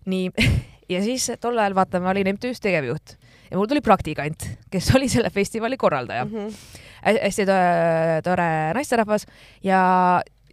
nii 0.04 0.30
ja 0.94 1.02
siis 1.04 1.30
tol 1.40 1.58
ajal 1.58 1.74
vaata, 1.74 2.00
ma 2.00 2.10
olin 2.14 2.34
MTÜ-s 2.34 2.60
tegevjuht 2.64 3.16
ja 3.50 3.56
mul 3.56 3.68
tuli 3.68 3.80
praktikant, 3.84 4.48
kes 4.70 4.90
oli 4.96 5.08
selle 5.08 5.30
festivali 5.30 5.76
korraldaja 5.76 6.24
mm. 6.24 6.32
-hmm. 6.32 7.20
hästi 7.22 7.46
tore, 7.46 8.22
tore 8.24 8.48
naisterahvas 8.74 9.26
ja 9.64 9.80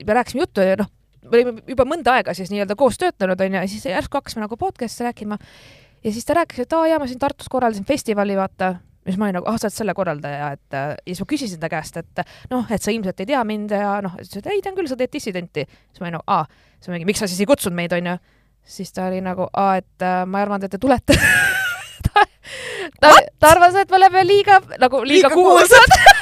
me 0.07 0.13
rääkisime 0.13 0.41
juttu 0.41 0.61
ja 0.61 0.75
noh, 0.79 0.91
me 1.23 1.37
olime 1.37 1.61
juba 1.67 1.85
mõnda 1.85 2.17
aega 2.19 2.33
siis 2.33 2.51
nii-öelda 2.51 2.75
koos 2.75 2.97
töötanud 3.01 3.41
onju 3.41 3.61
ja 3.61 3.67
siis 3.67 3.85
järsku 3.85 4.17
hakkasime 4.17 4.45
nagu 4.45 4.57
podcast'i 4.57 5.07
rääkima. 5.07 5.37
ja 6.03 6.11
siis 6.11 6.25
ta 6.25 6.33
rääkis, 6.33 6.59
et 6.59 6.73
aa 6.73 6.87
jaa, 6.87 6.99
ma 6.99 7.07
siin 7.07 7.19
Tartus 7.19 7.49
korraldasin 7.49 7.85
festivali, 7.85 8.35
vaata 8.37 8.75
siis 9.05 9.19
ma 9.19 9.27
olin 9.27 9.39
nagu, 9.39 9.49
ah, 9.49 9.57
sa 9.59 9.67
oled 9.67 9.75
selle 9.75 9.95
korraldaja, 9.97 10.51
et 10.55 10.77
ja 10.77 10.85
siis 11.05 11.21
ma 11.21 11.29
küsisin 11.29 11.61
ta 11.61 11.69
käest, 11.71 11.99
et 12.01 12.23
noh, 12.51 12.65
et 12.71 12.81
sa 12.81 12.93
ilmselt 12.93 13.21
ei 13.21 13.29
tea 13.33 13.43
mind 13.47 13.75
ja 13.75 13.97
noh, 14.05 14.15
ütles, 14.17 14.39
et 14.41 14.49
ei 14.53 14.63
tean 14.65 14.77
küll, 14.77 14.89
sa 14.89 14.97
teed 14.99 15.13
dissidenti. 15.13 15.65
siis 15.65 16.01
ma 16.01 16.09
olin 16.09 16.17
nagu, 16.19 16.25
aa, 16.27 16.45
siis 16.79 16.89
ma 16.89 16.97
mingi, 16.97 17.09
miks 17.11 17.21
sa 17.23 17.29
siis 17.29 17.43
ei 17.43 17.49
kutsunud 17.49 17.77
meid, 17.77 17.93
onju. 17.93 18.17
siis 18.77 18.93
ta 18.93 19.09
oli 19.11 19.21
nagu, 19.25 19.49
aa, 19.53 19.75
et 19.81 20.05
äh, 20.05 20.23
ma 20.25 20.41
ei 20.41 20.47
arvanud, 20.47 20.65
et 20.65 20.75
te 20.77 20.81
tulete. 20.81 21.19
Ta, 23.01 23.09
ta 23.41 23.49
arvas, 23.49 23.73
et 23.81 23.89
me 23.89 23.97
oleme 23.97 24.21
liiga 24.23 24.59
nagu 24.79 24.99
liiga, 25.03 25.27
liiga 25.27 25.33
kuulsad 25.33 25.95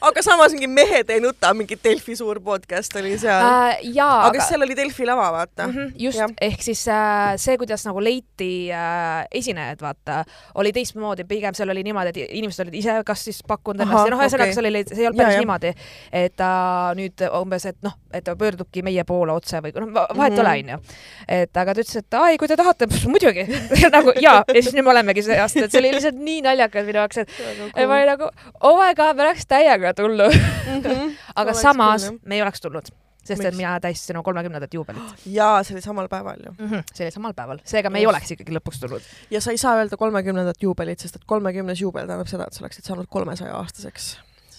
aga 0.00 0.22
samas 0.22 0.52
mingi 0.54 0.68
Mehed 0.70 1.10
ei 1.10 1.20
nuta, 1.20 1.52
mingi 1.54 1.78
Delfi 1.84 2.16
suur 2.18 2.40
podcast 2.44 2.96
oli 3.00 3.16
seal 3.20 3.42
äh,. 3.42 3.80
aga, 3.96 4.08
aga 4.28 4.44
seal 4.48 4.66
oli 4.66 4.76
Delfi 4.76 5.06
lava, 5.08 5.28
vaata 5.32 5.66
mm. 5.66 5.72
-hmm, 5.72 5.92
just, 5.98 6.36
ehk 6.40 6.62
siis 6.62 6.86
äh, 6.88 7.34
see, 7.36 7.56
kuidas 7.58 7.86
nagu 7.86 8.02
leiti 8.02 8.68
äh, 8.72 9.26
esinejad, 9.30 9.80
vaata, 9.80 10.24
oli 10.54 10.72
teistmoodi, 10.72 11.24
pigem 11.24 11.54
seal 11.54 11.70
oli 11.72 11.84
niimoodi, 11.86 12.14
et 12.14 12.36
inimesed 12.38 12.66
olid 12.66 12.74
ise 12.74 12.98
kas 13.06 13.24
siis 13.24 13.42
pakkunud 13.46 13.80
ennast 13.84 14.04
ja 14.04 14.14
noh, 14.14 14.22
ühesõnaga 14.22 14.50
okay. 14.50 14.58
seal 14.58 14.70
oli, 14.70 14.84
see 14.88 15.04
ei 15.04 15.10
olnud 15.10 15.22
päris 15.22 15.38
ja, 15.38 15.44
niimoodi, 15.44 15.74
et 16.12 16.46
äh, 16.48 16.90
nüüd 17.00 17.26
umbes, 17.40 17.66
et 17.72 17.78
noh, 17.86 17.96
et 18.18 18.26
ta 18.26 18.36
pöördubki 18.38 18.82
meie 18.86 19.04
poole 19.08 19.34
otse 19.36 19.60
või 19.64 19.74
noh, 19.76 19.92
vahet 20.16 20.36
ei 20.36 20.42
ole, 20.42 20.54
onju. 20.62 20.98
et 21.38 21.62
aga 21.62 21.74
ta 21.74 21.84
ütles, 21.84 22.02
et 22.02 22.18
ai, 22.20 22.36
kui 22.40 22.50
te 22.50 22.58
tahate, 22.58 22.90
muidugi 23.12 23.46
nagu 23.94 24.14
ja, 24.22 24.38
ja 24.42 24.60
siis 24.60 24.74
nüüd 24.76 24.86
me 24.86 24.94
olemegi 24.94 25.24
see 25.26 25.38
aasta, 25.40 25.66
et 25.66 25.74
see 25.74 25.82
oli 25.82 25.94
lihtsalt 25.96 26.20
nii 26.20 26.44
naljakas 26.46 26.86
minu 26.88 27.02
jaoks, 27.02 27.24
et 27.24 27.34
cool. 27.38 27.72
ma 27.86 27.98
olin 27.98 28.12
nagu, 28.14 28.30
oh 28.60 28.78
my 28.80 28.92
god, 28.98 29.16
me 29.18 29.30
läheks 29.30 29.48
täiega 29.50 29.94
tulnud 29.96 30.36
mm. 30.36 30.78
-hmm. 30.82 31.18
aga 31.36 31.50
oleks 31.50 31.66
samas 31.66 32.08
küll, 32.10 32.22
me 32.24 32.40
ei 32.40 32.46
oleks 32.46 32.64
tulnud 32.64 32.94
sest 33.26 33.42
Miks? 33.42 33.48
et 33.48 33.56
mina 33.58 33.74
tähistasin 33.82 34.16
oma 34.16 34.22
kolmekümnendat 34.22 34.74
juubelit. 34.74 35.24
jaa, 35.38 35.62
see 35.66 35.74
oli 35.74 35.82
samal 35.82 36.08
päeval 36.08 36.44
ju 36.46 36.52
mm. 36.52 36.70
-hmm. 36.70 36.84
see 36.94 37.06
oli 37.06 37.14
samal 37.14 37.34
päeval, 37.34 37.58
seega 37.64 37.90
me 37.90 37.98
Just. 37.98 38.02
ei 38.02 38.12
oleks 38.12 38.30
ikkagi 38.36 38.56
lõpuks 38.58 38.80
tulnud. 38.80 39.10
ja 39.30 39.40
sa 39.40 39.50
ei 39.50 39.58
saa 39.58 39.76
öelda 39.80 39.96
kolmekümnendat 39.96 40.62
juubelit, 40.62 41.02
sest 41.02 41.16
et 41.16 41.26
kolmekümnes 41.26 41.80
juubel 41.80 42.06
tähendab 42.06 42.30
seda, 42.30 42.46
et 42.46 42.52
sa 42.52 42.64
oleksid 42.64 42.84
saanud 42.84 43.10
kolmesaja 43.10 43.56
aastaseks 43.56 44.16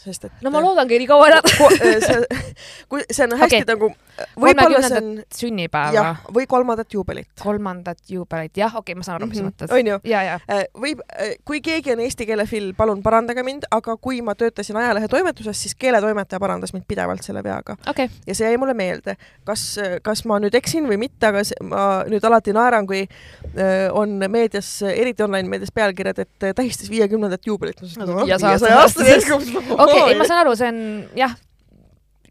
sest 0.07 0.29
et 0.29 0.45
no 0.45 0.53
ma 0.53 0.63
loodangi 0.63 1.01
nii 1.03 1.09
kaua 1.09 1.31
elada 1.31 1.53
see, 1.53 2.19
kui 2.89 3.05
see 3.11 3.27
on 3.27 3.37
hästi 3.37 3.63
okay. 3.63 3.67
nagu 3.73 3.93
võib-olla 4.37 4.81
see 4.85 4.99
on 5.01 5.09
sünnipäeva. 5.33 6.15
või 6.33 6.47
kolmandat 6.49 6.93
juubelit. 6.93 7.29
kolmandat 7.41 7.99
juubelit, 8.09 8.57
jah, 8.57 8.73
okei 8.75 8.93
okay,, 8.93 8.99
ma 8.99 9.05
saan 9.05 9.19
aru, 9.19 9.29
mis 9.29 9.39
sa 9.39 9.43
mhm. 9.43 9.53
mõtled. 9.53 9.73
onju, 9.77 9.99
äh, 10.13 10.63
võib, 10.81 11.03
äh, 11.13 11.35
kui 11.45 11.61
keegi 11.65 11.93
on 11.93 12.01
eesti 12.05 12.27
keele 12.29 12.47
fill, 12.49 12.73
palun 12.77 13.03
parandage 13.05 13.43
mind, 13.45 13.67
aga 13.71 13.97
kui 14.01 14.21
ma 14.25 14.35
töötasin 14.37 14.79
ajalehe 14.79 15.09
toimetuses, 15.11 15.61
siis 15.61 15.75
keeletoimetaja 15.79 16.41
parandas 16.41 16.73
mind 16.75 16.87
pidevalt 16.89 17.25
selle 17.25 17.43
veaga 17.45 17.77
okay.. 17.89 18.09
ja 18.27 18.35
see 18.37 18.49
jäi 18.49 18.61
mulle 18.61 18.73
meelde. 18.77 19.17
kas, 19.47 19.65
kas 20.03 20.23
ma 20.29 20.39
nüüd 20.43 20.55
eksin 20.57 20.87
või 20.89 20.99
mitte, 21.01 21.29
aga 21.29 21.43
ma 21.67 21.85
nüüd 22.09 22.25
alati 22.27 22.55
naeran, 22.55 22.87
kui 22.89 23.03
äh, 23.05 23.87
on 23.93 24.17
meedias, 24.27 24.71
eriti 24.87 25.25
online 25.25 25.49
meedias 25.51 25.73
pealkirjad, 25.75 26.23
et 26.25 26.49
tähistas 26.55 26.89
viiekümnendat 26.89 27.45
juubelit. 27.45 27.81
viiesaja 27.81 28.81
aastaseks 28.81 29.31
okei, 29.77 29.96
ei 30.05 30.17
ma 30.19 30.27
saan 30.29 30.43
aru, 30.43 30.55
see 30.59 30.69
on 30.71 30.79
jah, 31.17 31.35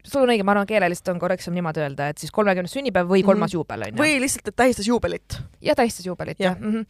sul 0.07 0.23
on 0.23 0.33
õige, 0.33 0.45
ma 0.47 0.55
arvan, 0.55 0.67
keeleliselt 0.69 1.11
on 1.13 1.21
korrektsem 1.21 1.55
niimoodi 1.57 1.83
öelda, 1.83 2.09
et 2.13 2.21
siis 2.21 2.33
kolmekümnes 2.35 2.73
sünnipäev 2.77 3.09
või 3.09 3.23
kolmas 3.23 3.51
mm 3.51 3.53
-hmm. 3.53 3.57
juubel 3.59 3.87
onju. 3.87 4.01
või 4.03 4.19
lihtsalt, 4.23 4.47
et 4.47 4.55
tähistas 4.55 4.87
juubelit. 4.87 5.39
ja 5.61 5.75
tähistas 5.75 6.05
juubelit 6.05 6.39
jah 6.39 6.55
ja. 6.55 6.61
mm. 6.61 6.73
-hmm. 6.73 6.85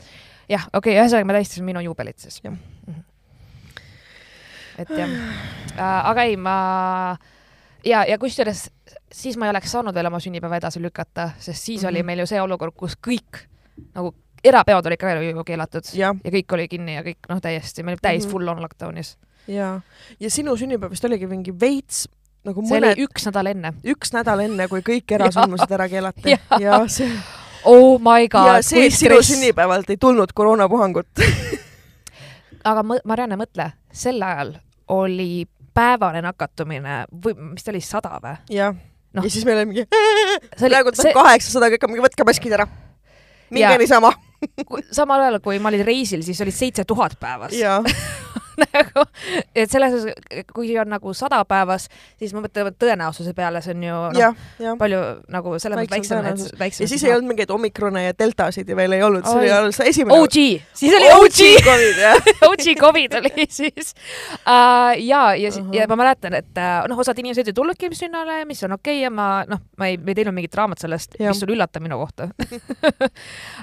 jah, 0.49 0.67
okei 0.73 0.93
okay,, 0.93 1.03
ühesõnaga 1.03 1.25
me 1.25 1.37
tähistasime 1.39 1.65
minu 1.71 1.85
juubelit 1.89 2.19
siis. 2.19 2.39
jah. 2.43 2.53
Mhm. 2.87 2.99
et 4.77 4.89
jah 4.89 5.09
äh,, 5.09 6.09
aga 6.09 6.23
ei, 6.23 6.37
ma 6.37 7.17
ja, 7.85 8.05
ja 8.05 8.17
kusjuures 8.17 8.69
siis 9.11 9.37
ma 9.37 9.45
ei 9.45 9.49
oleks 9.49 9.71
saanud 9.71 9.95
veel 9.95 10.05
oma 10.05 10.19
sünnipäeva 10.19 10.57
edasi 10.57 10.81
lükata, 10.81 11.29
sest 11.39 11.63
siis 11.63 11.81
mm 11.81 11.85
-hmm. 11.85 11.89
oli 11.89 11.99
mhm. 11.99 12.05
meil 12.05 12.19
ju 12.19 12.25
see 12.25 12.41
olukord, 12.41 12.73
kus 12.75 12.97
kõik 13.07 13.45
nagu 13.93 14.13
erapeod 14.43 14.85
olid 14.85 14.99
ka 14.99 15.13
ju 15.21 15.43
keelatud 15.43 15.89
ja, 15.93 16.15
ja 16.23 16.31
kõik 16.31 16.53
oli 16.53 16.67
kinni 16.67 16.95
ja 16.95 17.03
kõik 17.03 17.29
noh, 17.29 17.41
täiesti, 17.41 17.83
me 17.83 17.91
olime 17.91 18.01
täis 18.01 18.25
mm 18.25 18.27
-hmm. 18.27 18.31
full 18.31 18.47
on 18.47 18.61
lockdown'is. 18.63 19.17
Ja, 19.47 19.71
ja 20.19 20.31
sinu 20.31 20.55
sünnipäev 20.57 20.93
vist 20.93 21.05
oligi 21.07 21.27
mingi 21.29 21.53
veits 21.59 22.05
nagu 22.47 22.63
see 22.63 22.77
mõned, 22.77 22.95
oli 22.95 23.07
üks 23.07 23.27
nädal 23.27 23.51
enne. 23.51 23.73
üks 23.87 24.13
nädal 24.15 24.43
enne, 24.45 24.67
kui 24.71 24.83
kõik 24.85 25.11
erasündmused 25.17 25.75
ära 25.77 25.89
keelati 25.91 26.35
ja, 26.35 26.39
ja 26.61 26.79
see 26.91 27.09
oh 27.67 27.97
my 27.99 28.29
god. 28.31 28.51
ja 28.51 28.65
see, 28.65 28.87
et 28.87 28.97
sinu 28.97 29.19
sünnipäevalt 29.25 29.89
ei 29.93 29.99
tulnud 30.01 30.33
koroonapuhangut 30.35 31.23
aga 32.69 32.83
Marianne, 32.83 33.39
mõtle, 33.39 33.71
sel 33.93 34.21
ajal 34.23 34.57
oli 34.93 35.47
päevane 35.77 36.21
nakatumine 36.25 37.03
või 37.23 37.35
mis 37.53 37.65
ta 37.65 37.73
oli, 37.73 37.83
sada 37.83 38.19
või? 38.23 38.37
jah 38.53 38.75
no., 38.75 39.23
ja 39.23 39.31
siis 39.31 39.45
meil 39.47 39.61
oli 39.61 39.73
mingi 39.73 39.87
praegu 39.89 40.93
tuleb 40.93 41.17
kaheksasada, 41.17 41.71
kõik 41.73 41.87
on 41.87 41.93
mingi 41.95 42.07
võtke 42.07 42.27
maskid 42.27 42.57
ära. 42.59 42.69
minge 43.51 43.75
niisama 43.83 44.13
samal 44.91 45.27
ajal, 45.27 45.39
kui 45.43 45.59
ma 45.59 45.71
olin 45.71 45.85
reisil, 45.87 46.23
siis 46.25 46.41
olid 46.45 46.55
seitse 46.55 46.85
tuhat 46.87 47.17
päevas 47.19 47.55
nagu, 48.65 49.03
et 49.55 49.69
selles 49.71 49.93
suhtes, 49.93 50.45
kui 50.53 50.71
on 50.79 50.89
nagu 50.89 51.13
sada 51.17 51.39
päevas, 51.47 51.87
siis 52.19 52.33
ma 52.35 52.41
mõtlen 52.43 52.73
tõenäosuse 52.79 53.33
peale, 53.37 53.61
see 53.65 53.75
on 53.75 53.85
ju 53.85 53.99
noh, 54.17 54.39
palju 54.79 55.01
nagu 55.33 55.55
selles 55.61 55.81
mõttes 55.81 55.93
väiksem, 55.93 56.29
et 56.31 56.59
väiksem. 56.59 56.85
ja 56.85 56.91
siis 56.91 57.05
ei 57.05 57.13
olnud 57.15 57.31
mingeid 57.33 57.53
omikrone 57.53 58.07
ja 58.07 58.15
deltasid 58.17 58.69
ja 58.69 58.77
veel 58.79 58.97
ei 58.97 59.03
olnud, 59.05 59.25
see 59.27 59.43
oli 59.43 59.51
alles 59.53 59.81
esimene. 59.85 60.17
OG, 60.17 60.39
siis 60.77 60.97
oli 60.97 61.11
OG. 61.17 61.41
Covid 61.67 62.01
jah 62.01 62.31
OG 62.49 62.67
Covid 62.81 63.19
oli 63.21 63.47
siis 63.59 63.93
uh,. 63.93 64.93
ja, 64.97 65.35
ja 65.35 65.49
uh, 65.49 65.59
-huh. 65.59 65.75
ja 65.75 65.87
ma 65.89 65.99
mäletan, 65.99 66.37
et 66.37 66.53
uh, 66.57 66.87
noh, 66.89 66.99
osad 66.99 67.19
inimesed 67.19 67.47
ei 67.47 67.57
tulnudki 67.57 67.91
sünnale, 67.93 68.43
mis 68.45 68.63
on 68.63 68.77
okei 68.77 68.97
okay, 68.97 69.03
ja 69.03 69.11
ma 69.13 69.45
noh, 69.47 69.61
ma 69.77 69.91
ei, 69.91 69.97
me 69.97 70.11
ei 70.11 70.21
teinud 70.21 70.35
mingit 70.35 70.53
draamat 70.53 70.81
sellest, 70.81 71.19
mis 71.19 71.43
oli 71.43 71.57
üllatav 71.57 71.83
minu 71.83 71.99
kohta 72.01 72.29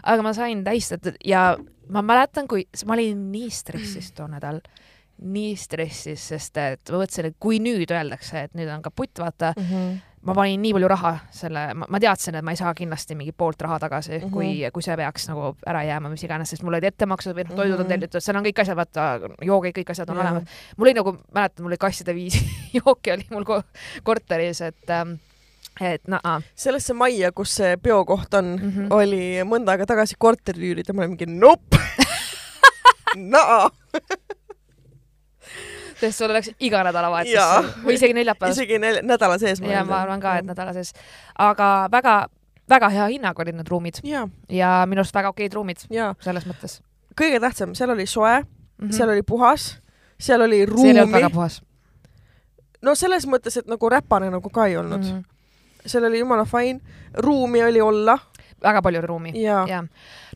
aga 0.02 0.22
ma 0.22 0.32
sain 0.36 0.63
tähistatud 0.64 1.20
ja 1.24 1.52
ma 1.88 2.02
mäletan, 2.02 2.48
kui 2.48 2.66
ma 2.86 2.96
olin 2.96 3.28
nii 3.32 3.50
stressis 3.52 4.12
too 4.16 4.26
nädal, 4.30 4.60
nii 5.24 5.54
stressis, 5.58 6.24
sest 6.32 6.58
et 6.58 6.90
ma 6.90 7.02
mõtlesin, 7.02 7.30
et 7.30 7.38
kui 7.40 7.60
nüüd 7.62 7.92
öeldakse, 7.94 8.48
et 8.48 8.58
nüüd 8.58 8.70
on 8.72 8.82
kaputt, 8.82 9.20
vaata 9.22 9.52
mm, 9.56 9.68
-hmm. 9.68 9.98
ma 10.26 10.34
panin 10.34 10.62
nii 10.62 10.72
palju 10.74 10.88
raha 10.90 11.12
selle, 11.30 11.62
ma 11.74 12.00
teadsin, 12.02 12.34
et 12.34 12.44
ma 12.44 12.54
ei 12.54 12.58
saa 12.58 12.72
kindlasti 12.74 13.14
mingi 13.14 13.32
poolt 13.32 13.62
raha 13.62 13.78
tagasi 13.78 14.18
mm, 14.18 14.24
-hmm. 14.24 14.32
kui, 14.32 14.70
kui 14.72 14.82
see 14.82 14.96
peaks 14.96 15.28
nagu 15.30 15.54
ära 15.66 15.84
jääma, 15.84 16.10
mis 16.10 16.24
iganes, 16.24 16.50
sest 16.50 16.62
mul 16.62 16.74
olid 16.74 16.88
ettemaksud 16.90 17.36
või 17.36 17.46
noh, 17.48 17.56
toidud 17.56 17.78
on 17.78 17.86
mhm. 17.86 17.92
tellitud, 17.92 18.20
seal 18.20 18.36
on 18.36 18.44
kõik 18.44 18.64
asjad, 18.64 18.76
vaata, 18.76 19.20
joogid, 19.42 19.76
kõik 19.78 19.94
asjad 19.94 20.10
on 20.10 20.16
yeah. 20.16 20.32
olemas. 20.32 20.58
mul 20.76 20.88
oli 20.88 20.94
nagu, 20.94 21.16
mäletan, 21.34 21.62
mul 21.62 21.72
oli 21.72 21.78
kasside 21.78 22.14
viisi 22.14 22.42
jooki 22.80 23.12
oli 23.12 23.26
mul 23.30 23.46
korteris, 24.02 24.60
et 24.60 24.90
ähm, 24.90 25.18
et 25.80 26.08
naa. 26.08 26.40
sellesse 26.54 26.94
majja, 26.94 27.32
kus 27.32 27.56
see 27.56 27.76
peokoht 27.76 28.34
on 28.34 28.54
mm, 28.54 28.70
-hmm. 28.70 28.86
oli 28.94 29.42
mõnda 29.48 29.74
aega 29.74 29.86
tagasi 29.86 30.14
korteri 30.18 30.70
üürida, 30.70 30.92
ma 30.92 31.02
olin 31.02 31.16
mingi 31.16 31.26
nopp 31.26 31.74
naa 33.34 33.70
sest 36.00 36.18
sul 36.18 36.30
oleks 36.30 36.50
iga 36.58 36.82
nädalavahetus 36.86 37.82
või 37.84 37.96
isegi 37.98 38.14
neljapäev. 38.16 38.54
isegi 38.54 38.78
nel 38.78 39.00
nädala 39.06 39.38
sees. 39.38 39.60
ja 39.60 39.84
ma 39.84 40.02
arvan 40.02 40.22
ka, 40.22 40.38
et 40.38 40.48
nädala 40.48 40.72
sees. 40.76 40.92
aga 41.38 41.88
väga, 41.92 42.16
väga 42.70 42.90
hea 42.96 43.10
hinnaga 43.16 43.42
olid 43.42 43.58
need 43.58 43.70
ruumid 43.70 44.00
ja, 44.06 44.26
ja 44.48 44.72
minu 44.90 45.04
arust 45.04 45.14
väga 45.14 45.34
okeid 45.34 45.54
ruumid 45.54 45.84
selles 45.88 46.46
mõttes. 46.46 46.80
kõige 47.20 47.40
tähtsam, 47.40 47.74
seal 47.74 47.90
oli 47.90 48.06
soe 48.06 48.40
mm, 48.40 48.46
-hmm. 48.80 48.96
seal 48.96 49.10
oli 49.10 49.22
puhas, 49.22 49.78
seal 50.18 50.42
oli 50.42 50.64
ruumi. 50.66 50.88
see 50.88 50.94
ei 50.94 51.00
olnud 51.00 51.14
väga 51.20 51.30
puhas. 51.30 51.62
no 52.82 52.94
selles 52.94 53.26
mõttes, 53.26 53.58
et 53.58 53.70
nagu 53.70 53.88
räpane 53.88 54.30
nagu 54.30 54.50
ka 54.50 54.66
ei 54.66 54.76
olnud 54.76 55.00
mm. 55.04 55.12
-hmm 55.12 55.33
seal 55.86 56.04
oli 56.04 56.18
jumala 56.18 56.44
fine, 56.44 56.80
ruumi 57.14 57.62
oli 57.62 57.80
olla. 57.80 58.18
väga 58.64 58.80
palju 58.82 59.00
ruumi 59.04 59.32
ja, 59.36 59.64
ja. 59.68 59.82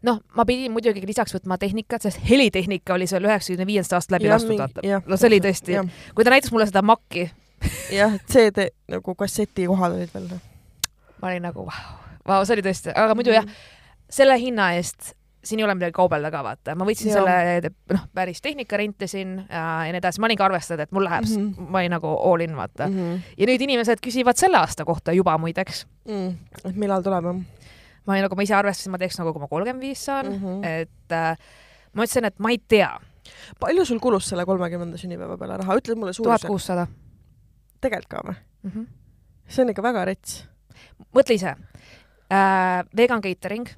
noh, 0.02 0.18
ma 0.36 0.44
pidin 0.44 0.72
muidugi 0.72 1.06
lisaks 1.06 1.32
võtma 1.32 1.56
tehnikat, 1.58 2.02
sest 2.04 2.20
helitehnika 2.28 2.94
oli 2.94 3.06
seal 3.08 3.24
üheksakümne 3.24 3.66
viiendast 3.66 3.94
aastast 3.96 4.12
läbi 4.12 4.28
lastud, 4.28 4.58
vaata. 4.58 5.00
no 5.06 5.16
see 5.16 5.30
oli 5.30 5.40
tõesti, 5.44 5.78
kui 6.14 6.26
ta 6.26 6.34
näitas 6.34 6.52
mulle 6.52 6.66
seda 6.68 6.82
Maci. 6.84 7.28
jah, 7.94 8.18
CD 8.28 8.68
nagu 8.92 9.14
kasseti 9.14 9.66
kohad 9.70 9.96
olid 9.96 10.12
veel. 10.14 10.28
ma 11.22 11.30
olin 11.30 11.48
nagu 11.48 11.64
vau, 11.70 11.94
vau, 12.28 12.44
see 12.44 12.58
oli 12.58 12.66
tõesti, 12.68 12.92
aga 12.92 13.16
muidu 13.16 13.32
mm 13.32 13.40
-hmm. 13.40 13.48
jah, 13.48 14.12
selle 14.20 14.38
hinna 14.38 14.72
eest 14.76 15.14
siin 15.48 15.62
ei 15.62 15.66
ole 15.66 15.74
midagi 15.78 15.96
kaubelda 15.96 16.30
ka 16.32 16.42
vaata, 16.44 16.74
ma 16.78 16.86
võtsin 16.88 17.10
ja. 17.10 17.18
selle 17.18 17.72
noh, 17.94 18.04
päris 18.14 18.42
tehnika 18.44 18.78
rentisin 18.80 19.36
ja, 19.46 19.64
ja 19.88 19.94
nii 19.94 20.02
edasi, 20.02 20.20
ma 20.20 20.28
olin 20.28 20.40
ka 20.40 20.48
arvestanud, 20.48 20.84
et 20.84 20.94
mul 20.96 21.06
läheb 21.08 21.26
mm, 21.26 21.46
-hmm. 21.46 21.70
ma 21.72 21.82
olin 21.82 21.94
nagu 21.96 22.12
all 22.30 22.44
in 22.44 22.56
vaata 22.56 22.88
mm. 22.88 22.98
-hmm. 22.98 23.34
ja 23.38 23.48
nüüd 23.50 23.64
inimesed 23.68 24.02
küsivad 24.04 24.40
selle 24.40 24.60
aasta 24.60 24.84
kohta 24.88 25.14
juba 25.16 25.38
muideks 25.38 25.86
mm,. 26.08 26.36
et 26.64 26.76
millal 26.76 27.02
tuleb 27.06 27.30
jah? 27.30 27.40
ma 28.08 28.16
olin 28.16 28.24
nagu, 28.24 28.36
ma 28.36 28.46
ise 28.46 28.56
arvestasin, 28.56 28.92
ma 28.92 29.00
teeks 29.00 29.18
nagu, 29.20 29.32
kui 29.32 29.42
ma 29.42 29.48
kolmkümmend 29.48 29.84
viis 29.84 30.04
saan 30.04 30.32
mm, 30.32 30.44
-hmm. 30.44 30.66
et 30.66 31.12
äh, 31.12 31.36
ma 31.92 32.04
ütlesin, 32.04 32.24
et 32.24 32.38
ma 32.38 32.50
ei 32.50 32.58
tea. 32.58 32.90
palju 33.60 33.84
sul 33.84 33.98
kulus 34.00 34.28
selle 34.28 34.44
kolmekümnenda 34.48 34.96
sünnipäeva 34.96 35.36
peale 35.38 35.56
raha, 35.60 35.76
ütle 35.76 35.94
mulle 35.94 36.12
suuruse. 36.12 36.28
tuhat 36.28 36.48
kuussada. 36.48 36.86
tegelikult 37.80 38.08
ka 38.08 38.22
või 38.28 38.36
mm? 38.62 38.70
-hmm. 38.70 38.86
see 39.48 39.62
on 39.62 39.74
ikka 39.74 39.82
väga 39.82 40.04
rets. 40.04 40.44
mõtle 41.14 41.34
ise 41.34 41.56
äh,, 42.32 42.84
vegan 42.96 43.22
catering, 43.22 43.68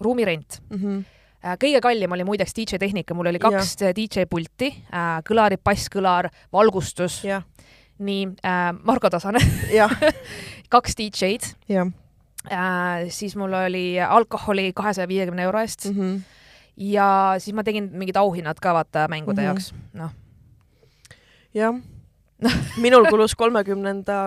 ruumirent 0.00 0.62
mm. 0.70 0.78
-hmm 0.78 1.02
kõige 1.42 1.80
kallim 1.82 2.12
oli 2.12 2.24
muideks 2.24 2.54
DJ 2.54 2.78
tehnika, 2.78 3.14
mul 3.14 3.26
oli 3.26 3.38
kaks 3.42 3.72
ja. 3.80 3.88
DJ 3.90 4.28
pulti 4.30 4.68
äh,, 4.94 5.18
kõlarid, 5.26 5.58
basskõlar, 5.64 6.28
valgustus. 6.52 7.24
nii 7.98 8.28
äh,, 8.46 8.70
Margo 8.82 9.10
Tasane 9.10 9.38
kaks 10.74 10.94
DJ-d. 10.96 11.54
Äh, 12.50 13.06
siis 13.08 13.36
mul 13.36 13.52
oli 13.54 14.00
alkoholi 14.00 14.72
kahesaja 14.74 15.08
viiekümne 15.08 15.42
euro 15.42 15.60
eest 15.60 15.84
mm. 15.84 16.00
-hmm. 16.00 16.20
ja 16.76 17.34
siis 17.38 17.54
ma 17.54 17.62
tegin 17.62 17.90
mingid 17.92 18.16
auhinnad 18.16 18.58
ka 18.60 18.74
vaata 18.74 19.08
mängude 19.08 19.40
mm 19.40 19.44
-hmm. 19.44 19.46
jaoks, 19.46 19.74
noh. 19.92 20.10
jah 21.54 21.74
minul 22.84 23.06
kulus 23.06 23.34
kolmekümnenda 23.34 24.18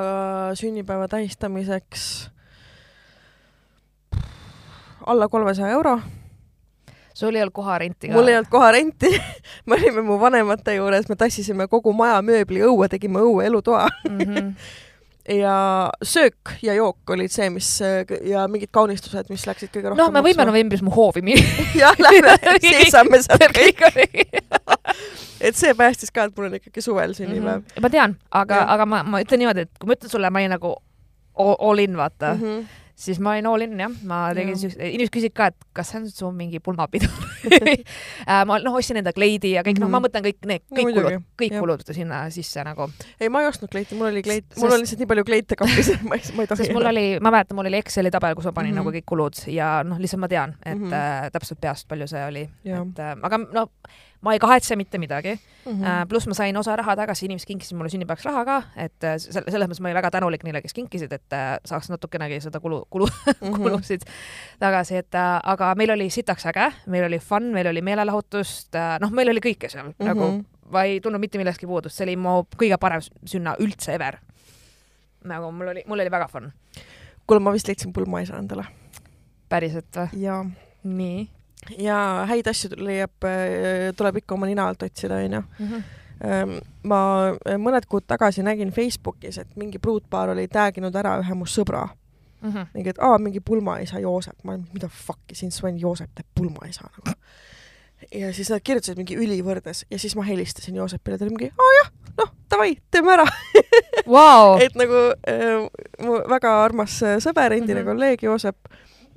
sünnipäeva 0.53 1.07
tähistamiseks 1.07 2.32
alla 5.05 5.27
kolmesaja 5.27 5.69
euro. 5.69 5.99
sul 7.13 7.35
ei 7.35 7.41
olnud 7.41 7.53
koharenti 7.53 8.07
ka? 8.07 8.13
mul 8.13 8.27
ei 8.27 8.37
olnud 8.37 8.51
koharenti 8.51 9.11
me 9.67 9.75
olime 9.75 10.01
mu 10.01 10.19
vanemate 10.19 10.75
juures, 10.75 11.09
me 11.09 11.15
tassisime 11.15 11.67
kogu 11.67 11.93
maja 11.93 12.21
mööbli 12.21 12.63
õue, 12.65 12.89
tegime 12.89 13.19
õue 13.19 13.45
elutoa 13.45 13.87
mm. 14.09 14.17
-hmm 14.19 14.51
ja 15.29 15.89
söök 16.03 16.37
ja 16.61 16.73
jook 16.73 17.09
olid 17.09 17.31
see, 17.33 17.49
mis 17.49 17.79
ja 18.29 18.43
mingid 18.47 18.69
kaunistused, 18.71 19.25
mis 19.29 19.47
läksid 19.47 19.71
kõige 19.73 19.89
rohkem 19.89 20.03
no 20.03 20.11
me 20.13 20.21
võime 20.21 20.45
novembris 20.45 20.83
mu 20.85 20.93
hoovi 20.93 21.23
minna 21.25 21.65
jah, 21.81 21.97
lähme, 21.97 22.35
seisame 22.61 23.21
seal 23.25 23.55
kõik 23.55 23.81
et 25.41 25.57
see 25.57 25.73
päästis 25.77 26.13
ka, 26.13 26.27
et 26.27 26.37
mul 26.37 26.51
on 26.51 26.59
ikkagi 26.59 26.83
suvel 26.85 27.17
sünnipäev 27.17 27.63
mm. 27.63 27.67
-hmm. 27.73 27.81
ma 27.81 27.89
tean, 27.89 28.17
aga, 28.29 28.61
aga 28.75 28.85
ma, 28.85 29.03
ma 29.03 29.21
ütlen 29.25 29.41
niimoodi, 29.41 29.65
et 29.65 29.79
kui 29.79 29.89
ma 29.89 29.97
ütlen 29.97 30.13
sulle, 30.13 30.29
ma 30.29 30.43
olin 30.43 30.57
nagu 30.57 30.75
all 31.35 31.81
in, 31.81 31.97
vaata 31.97 32.33
mm. 32.35 32.41
-hmm 32.41 32.83
siis 32.95 33.19
ma 33.19 33.33
olin 33.35 33.47
all 33.49 33.65
in 33.65 33.79
jah, 33.79 33.91
ma 34.07 34.19
tegin 34.35 34.57
siukest, 34.59 34.79
inimesed 34.79 35.11
küsisid 35.13 35.33
ka, 35.35 35.49
et 35.51 35.67
kas 35.75 35.91
see 35.91 35.99
on 35.99 36.07
su 36.09 36.29
mingi 36.35 36.61
pulmapidu 36.63 37.09
äh, 37.51 38.41
ma 38.47 38.59
noh, 38.63 38.77
ostsin 38.79 39.01
enda 39.01 39.11
kleidi 39.15 39.51
ja 39.55 39.63
kõik 39.65 39.75
mm, 39.75 39.83
-hmm. 39.83 39.83
noh, 39.83 39.91
ma 39.91 39.99
mhm. 39.99 40.05
mõtlen 40.07 40.25
kõik 40.25 40.47
need, 40.47 40.63
kõik 40.71 40.89
no, 40.89 40.95
kulud, 40.95 41.27
kõik 41.41 41.57
kulud 41.59 41.83
sinna 41.97 42.21
sisse 42.33 42.63
nagu. 42.63 42.87
ei, 43.19 43.29
ma 43.29 43.43
ei 43.43 43.49
ostnud 43.51 43.71
kleiti, 43.71 43.99
mul 43.99 44.11
oli 44.13 44.23
kleit, 44.23 44.47
mul 44.61 44.71
oli 44.71 44.85
lihtsalt 44.85 45.03
nii 45.03 45.11
palju 45.11 45.27
kleite 45.27 45.59
kapis, 45.59 45.91
et 45.95 46.07
ma 46.07 46.15
ei, 46.15 46.31
ma 46.37 46.47
ei 46.47 46.51
sest 46.53 46.73
mul 46.75 46.91
oli, 46.93 47.05
ma 47.19 47.35
mäletan, 47.35 47.59
mul 47.59 47.71
oli 47.71 47.83
Exceli 47.83 48.13
tabel, 48.13 48.35
kus 48.39 48.47
ma 48.47 48.55
panin 48.55 48.71
mm 48.71 48.79
-hmm. 48.79 48.87
nagu 48.87 48.95
kõik 48.97 49.09
kulud 49.11 49.43
ja 49.51 49.69
noh, 49.83 49.99
lihtsalt 49.99 50.23
ma 50.23 50.31
tean, 50.31 50.55
et 50.65 50.77
mm 50.77 50.89
-hmm. 50.89 51.25
äh, 51.25 51.31
täpselt 51.35 51.61
peast, 51.61 51.87
palju 51.87 52.07
see 52.07 52.25
oli, 52.25 52.49
et 52.63 52.99
äh, 52.99 53.15
aga 53.21 53.43
no 53.51 53.69
ma 54.26 54.34
ei 54.34 54.41
kahetse 54.41 54.76
mitte 54.76 54.97
midagi 54.97 55.36
mm. 55.36 55.71
-hmm. 55.71 56.07
pluss 56.09 56.28
ma 56.28 56.34
sain 56.34 56.57
osa 56.57 56.76
raha 56.76 56.95
tagasi, 56.95 57.26
inimesed 57.26 57.47
kinkisid 57.47 57.78
mulle 57.78 57.89
sünnipäevaks 57.89 58.26
raha 58.26 58.45
ka, 58.45 58.57
et 58.76 59.03
äh, 59.03 59.17
selles 59.21 59.69
mõttes 59.69 59.82
ma 59.82 59.89
olin 59.89 59.99
väga 59.99 60.11
tänulik 60.17 60.43
neile, 60.43 60.61
kes 60.65 60.73
kinkisid, 60.73 61.13
et 61.13 61.34
äh, 61.34 61.45
saaks 61.65 61.89
natukenegi 61.93 62.39
seda 62.41 62.59
kulu, 62.59 62.84
kulu 62.89 63.07
mm, 63.11 63.36
-hmm. 63.41 63.57
kulusid 63.61 64.07
tagasi, 64.59 64.97
et 65.03 65.19
aga 65.43 65.76
meil 65.76 65.93
oli 65.93 66.09
sitaks 66.09 66.45
äge, 66.51 66.71
meil 66.88 67.05
oli 67.09 67.19
fun, 67.19 67.51
meil 67.53 67.67
oli 67.67 67.82
meelelahutust, 67.82 68.73
noh, 68.99 69.11
meil 69.11 69.30
oli 69.30 69.43
kõike 69.45 69.69
seal 69.69 69.88
mm 69.88 69.93
-hmm. 69.99 70.07
nagu, 70.07 70.43
ma 70.71 70.84
ei 70.84 70.99
tundnud 71.01 71.21
mitte 71.21 71.38
millestki 71.38 71.67
puudust, 71.67 71.95
see 71.95 72.09
oli 72.09 72.17
mu 72.17 72.41
kõige 72.57 72.78
parem 72.82 73.01
sünna 73.26 73.55
üldse 73.59 73.93
ever. 73.93 74.17
nagu 75.23 75.51
mul 75.51 75.67
oli, 75.67 75.84
mul 75.88 75.99
oli 75.99 76.11
väga 76.11 76.28
fun. 76.28 76.51
kuule, 77.28 77.39
ma 77.39 77.51
vist 77.51 77.67
leidsin 77.67 77.93
pulmaisa 77.93 78.38
endale. 78.38 78.65
päriselt 79.49 79.95
või? 79.95 80.21
jaa. 80.21 80.45
nii 80.84 81.30
ja 81.78 82.26
häid 82.30 82.47
asju 82.47 82.76
leiab, 82.78 83.28
äh, 83.28 83.91
tuleb 83.97 84.22
ikka 84.22 84.36
oma 84.36 84.49
nina 84.49 84.68
alt 84.70 84.84
otsida, 84.84 85.22
onju. 85.26 85.43
Mhm. 85.59 85.84
Ähm, 86.24 86.51
ma 86.88 86.99
äh, 87.43 87.57
mõned 87.59 87.89
kuud 87.91 88.05
tagasi 88.07 88.43
nägin 88.43 88.72
Facebookis, 88.72 89.38
et 89.41 89.57
mingi 89.59 89.82
pruutpaar 89.84 90.32
oli 90.32 90.47
tag'inud 90.47 90.95
ära 90.95 91.18
ühe 91.20 91.36
mu 91.36 91.43
sõbra 91.43 91.89
mm. 92.41 92.51
-hmm. 92.51 92.68
mingi, 92.74 92.89
et 92.89 93.01
aa, 93.03 93.18
mingi 93.18 93.39
pulmaisa 93.39 93.99
Joosep, 93.99 94.38
ma 94.43 94.53
olin, 94.53 94.63
mida 94.74 94.88
fuck'i, 94.88 95.36
siin 95.36 95.51
Sven 95.51 95.80
Joosep 95.80 96.09
teeb 96.16 96.28
pulmaisa 96.36 96.88
nagu. 96.88 97.18
ja 98.16 98.34
siis 98.34 98.49
nad 98.49 98.63
kirjutasid 98.63 98.97
mingi 98.97 99.18
ülivõrdes 99.18 99.86
ja 99.91 99.99
siis 99.99 100.16
ma 100.16 100.24
helistasin 100.24 100.76
Joosepile, 100.76 101.18
ta 101.18 101.26
oli 101.26 101.36
mingi, 101.36 101.51
aa 101.51 101.76
jah, 101.82 101.91
noh, 102.22 102.34
davai, 102.51 102.78
teeme 102.91 103.13
ära 103.13 103.26
wow. 104.07 104.55
et 104.66 104.76
nagu 104.76 105.03
äh, 105.28 105.68
mu 105.99 106.20
väga 106.30 106.63
armas 106.63 107.01
äh, 107.03 107.18
sõber, 107.20 107.51
endine 107.51 107.82
mm 107.82 107.88
-hmm. 107.88 107.91
kolleeg 107.91 108.24
Joosep 108.24 108.57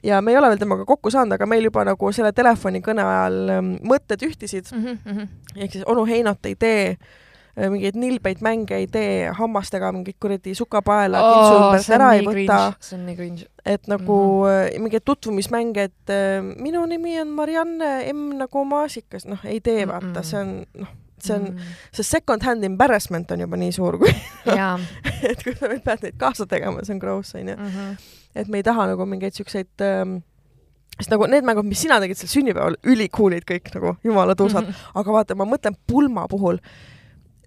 ja 0.02 0.22
me 0.22 0.32
ei 0.32 0.38
ole 0.38 0.50
veel 0.52 0.60
temaga 0.60 0.84
kokku 0.88 1.10
saanud, 1.10 1.34
aga 1.36 1.46
meil 1.50 1.64
juba 1.66 1.84
nagu 1.88 2.12
selle 2.14 2.32
telefonikõne 2.36 3.04
ajal 3.04 3.38
ähm, 3.56 3.70
mõtted 3.86 4.22
ühtisid 4.26 4.70
mm. 4.74 4.98
-hmm. 5.04 5.32
ehk 5.56 5.72
siis 5.72 5.86
onu 5.86 6.04
Heinot 6.06 6.46
ei 6.46 6.54
tee 6.54 6.82
äh, 6.92 7.66
mingeid 7.70 7.98
nilbeid 7.98 8.42
mänge 8.44 8.76
ei 8.76 8.86
tee, 8.86 9.30
hammastega 9.34 9.90
mingit 9.92 10.16
kuradi 10.20 10.54
sukapaela 10.54 11.22
oh, 11.22 11.32
kintsu 11.34 11.58
ümbert 11.62 11.90
ära 11.98 12.12
ei 12.14 12.26
võta. 12.26 12.60
see 12.80 12.98
on 12.98 13.06
nii 13.08 13.16
cringe. 13.18 13.48
et 13.64 13.90
nagu 13.90 14.20
mm 14.44 14.54
-hmm. 14.54 14.86
mingeid 14.86 15.04
tutvumismänge, 15.04 15.82
et 15.90 16.14
äh, 16.14 16.42
minu 16.42 16.86
nimi 16.86 17.20
on 17.20 17.28
Marianne 17.28 18.12
M 18.12 18.38
nagu 18.38 18.64
maasikas, 18.64 19.26
noh, 19.26 19.44
ei 19.44 19.60
tee, 19.60 19.86
vaata 19.86 20.06
mm, 20.06 20.14
-mm. 20.14 20.22
see 20.22 20.40
on, 20.40 20.64
noh, 20.74 20.88
see 21.18 21.36
on 21.36 21.42
mm., 21.42 21.58
see 21.92 22.04
second 22.04 22.42
hand 22.42 22.64
embarrassment 22.64 23.30
on 23.30 23.40
juba 23.40 23.56
nii 23.56 23.72
suur, 23.72 23.98
kui 23.98 24.14
et 25.30 25.42
kui 25.42 25.54
sa 25.54 25.68
veel 25.68 25.80
pead 25.80 26.02
neid 26.02 26.16
kaasa 26.18 26.46
tegema, 26.46 26.84
see 26.84 26.94
on 26.94 26.98
gross, 26.98 27.34
onju 27.34 27.56
mhm 27.56 27.98
et 28.38 28.48
me 28.48 28.60
ei 28.60 28.66
taha 28.66 28.88
nagu 28.92 29.06
mingeid 29.08 29.36
siukseid 29.36 29.84
ähm, 29.84 30.18
sest 30.98 31.12
nagu 31.12 31.28
need 31.30 31.46
mängud, 31.46 31.66
mis 31.68 31.80
sina 31.84 32.00
tegid 32.02 32.18
seal 32.18 32.30
sünnipäeval, 32.32 32.78
ülikoolid 32.90 33.46
kõik 33.48 33.70
nagu, 33.76 33.94
jumala 34.06 34.34
tuusad 34.38 34.64
mm, 34.64 34.70
-hmm. 34.70 35.00
aga 35.00 35.16
vaata, 35.18 35.38
ma 35.38 35.46
mõtlen 35.46 35.76
pulma 35.86 36.26
puhul, 36.30 36.58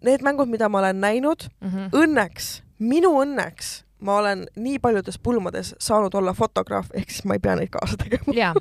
need 0.07 0.23
mängud, 0.25 0.49
mida 0.51 0.69
ma 0.69 0.79
olen 0.79 1.01
näinud 1.03 1.47
mm, 1.59 1.69
-hmm. 1.69 1.89
õnneks, 2.03 2.51
minu 2.79 3.15
õnneks 3.21 3.81
ma 4.01 4.17
olen 4.17 4.45
nii 4.55 4.79
paljudes 4.79 5.19
pulmades 5.19 5.75
saanud 5.79 6.13
olla 6.17 6.33
fotograaf, 6.33 6.89
ehk 6.93 7.09
siis 7.09 7.25
ma 7.25 7.37
ei 7.37 7.43
pea 7.43 7.55
neid 7.55 7.69
kaasa 7.69 7.97
tegema. 7.97 8.33
jaa 8.33 8.53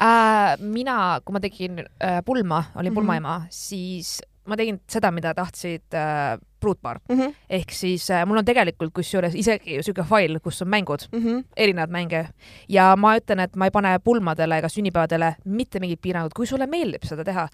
äh,, 0.00 0.56
mina, 0.60 1.20
kui 1.24 1.32
ma 1.32 1.40
tegin 1.40 1.82
äh, 1.82 2.20
pulma, 2.24 2.64
olin 2.74 2.94
pulmaema 2.94 3.38
mm, 3.38 3.44
-hmm. 3.44 3.48
siis 3.50 4.22
ma 4.46 4.56
tegin 4.56 4.80
seda, 4.88 5.10
mida 5.10 5.34
tahtsid 5.34 5.94
äh, 5.94 6.38
pruutpaar 6.60 7.00
mm. 7.08 7.18
-hmm. 7.18 7.34
ehk 7.50 7.70
siis 7.72 8.10
äh, 8.10 8.26
mul 8.26 8.40
on 8.40 8.44
tegelikult 8.44 8.92
kusjuures 8.94 9.34
isegi 9.34 9.82
siuke 9.82 10.04
fail, 10.08 10.38
kus 10.40 10.62
on 10.62 10.68
mängud 10.68 11.06
mm, 11.12 11.22
-hmm. 11.22 11.44
erinevaid 11.56 11.90
mänge 11.90 12.28
ja 12.68 12.96
ma 12.96 13.16
ütlen, 13.16 13.40
et 13.40 13.56
ma 13.56 13.64
ei 13.64 13.70
pane 13.70 13.98
pulmadele 14.04 14.58
ega 14.58 14.68
sünnipäevadele 14.68 15.34
mitte 15.44 15.80
mingit 15.80 16.00
piirangut, 16.00 16.34
kui 16.34 16.46
sulle 16.46 16.66
meeldib 16.66 17.04
seda 17.04 17.24
teha, 17.24 17.48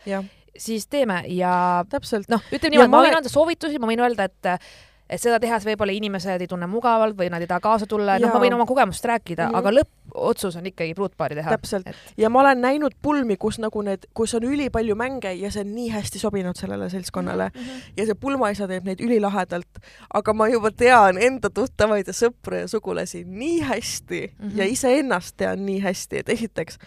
siis 0.59 0.87
teeme 0.89 1.23
ja 1.29 1.85
noh, 2.29 2.43
ütleme 2.53 2.71
niimoodi, 2.71 2.91
ma 2.91 3.03
võin 3.03 3.17
anda 3.17 3.29
soovitusi, 3.29 3.79
ma 3.79 3.87
võin 3.91 4.01
öelda, 4.01 4.25
et 4.25 4.69
et 5.11 5.23
seda 5.23 5.39
tehes 5.43 5.65
võib-olla 5.67 5.95
inimesed 5.95 6.43
ei 6.43 6.49
tunne 6.51 6.67
mugavalt 6.71 7.17
või 7.19 7.29
nad 7.31 7.43
ei 7.43 7.51
taha 7.51 7.63
kaasa 7.63 7.87
tulla, 7.91 8.19
noh, 8.23 8.33
ma 8.35 8.43
võin 8.43 8.57
oma 8.57 8.67
kogemust 8.67 9.05
rääkida 9.07 9.47
mm, 9.47 9.53
-hmm. 9.53 9.59
aga 9.59 9.73
lõppotsus 9.77 10.59
on 10.59 10.67
ikkagi 10.67 10.95
pruutpaari 10.99 11.39
teha. 11.39 11.55
täpselt 11.55 11.87
et... 11.87 12.01
ja 12.19 12.31
ma 12.31 12.41
olen 12.41 12.61
näinud 12.61 12.97
pulmi, 13.03 13.37
kus 13.37 13.61
nagu 13.63 13.83
need, 13.87 14.09
kus 14.15 14.35
on 14.35 14.45
ülipalju 14.49 14.97
mänge 14.99 15.33
ja 15.39 15.51
see 15.51 15.63
on 15.63 15.75
nii 15.75 15.89
hästi 15.95 16.23
sobinud 16.23 16.59
sellele 16.59 16.91
seltskonnale 16.91 17.51
mm 17.55 17.61
-hmm. 17.61 17.93
ja 17.97 18.07
see 18.07 18.15
pulmaisa 18.21 18.69
teeb 18.69 18.85
neid 18.85 19.01
ülilahedalt, 19.01 19.83
aga 20.15 20.33
ma 20.33 20.49
juba 20.49 20.71
tean 20.71 21.19
enda 21.19 21.51
tuttavaid 21.51 22.07
ja 22.07 22.13
sõpru 22.13 22.63
ja 22.65 22.69
sugulasi 22.69 23.25
nii 23.25 23.61
hästi 23.61 24.33
mm 24.39 24.49
-hmm. 24.49 24.59
ja 24.59 24.65
iseennast 24.65 25.37
tean 25.37 25.67
nii 25.67 25.81
hästi, 25.81 26.19
et 26.19 26.29
esiteks 26.29 26.79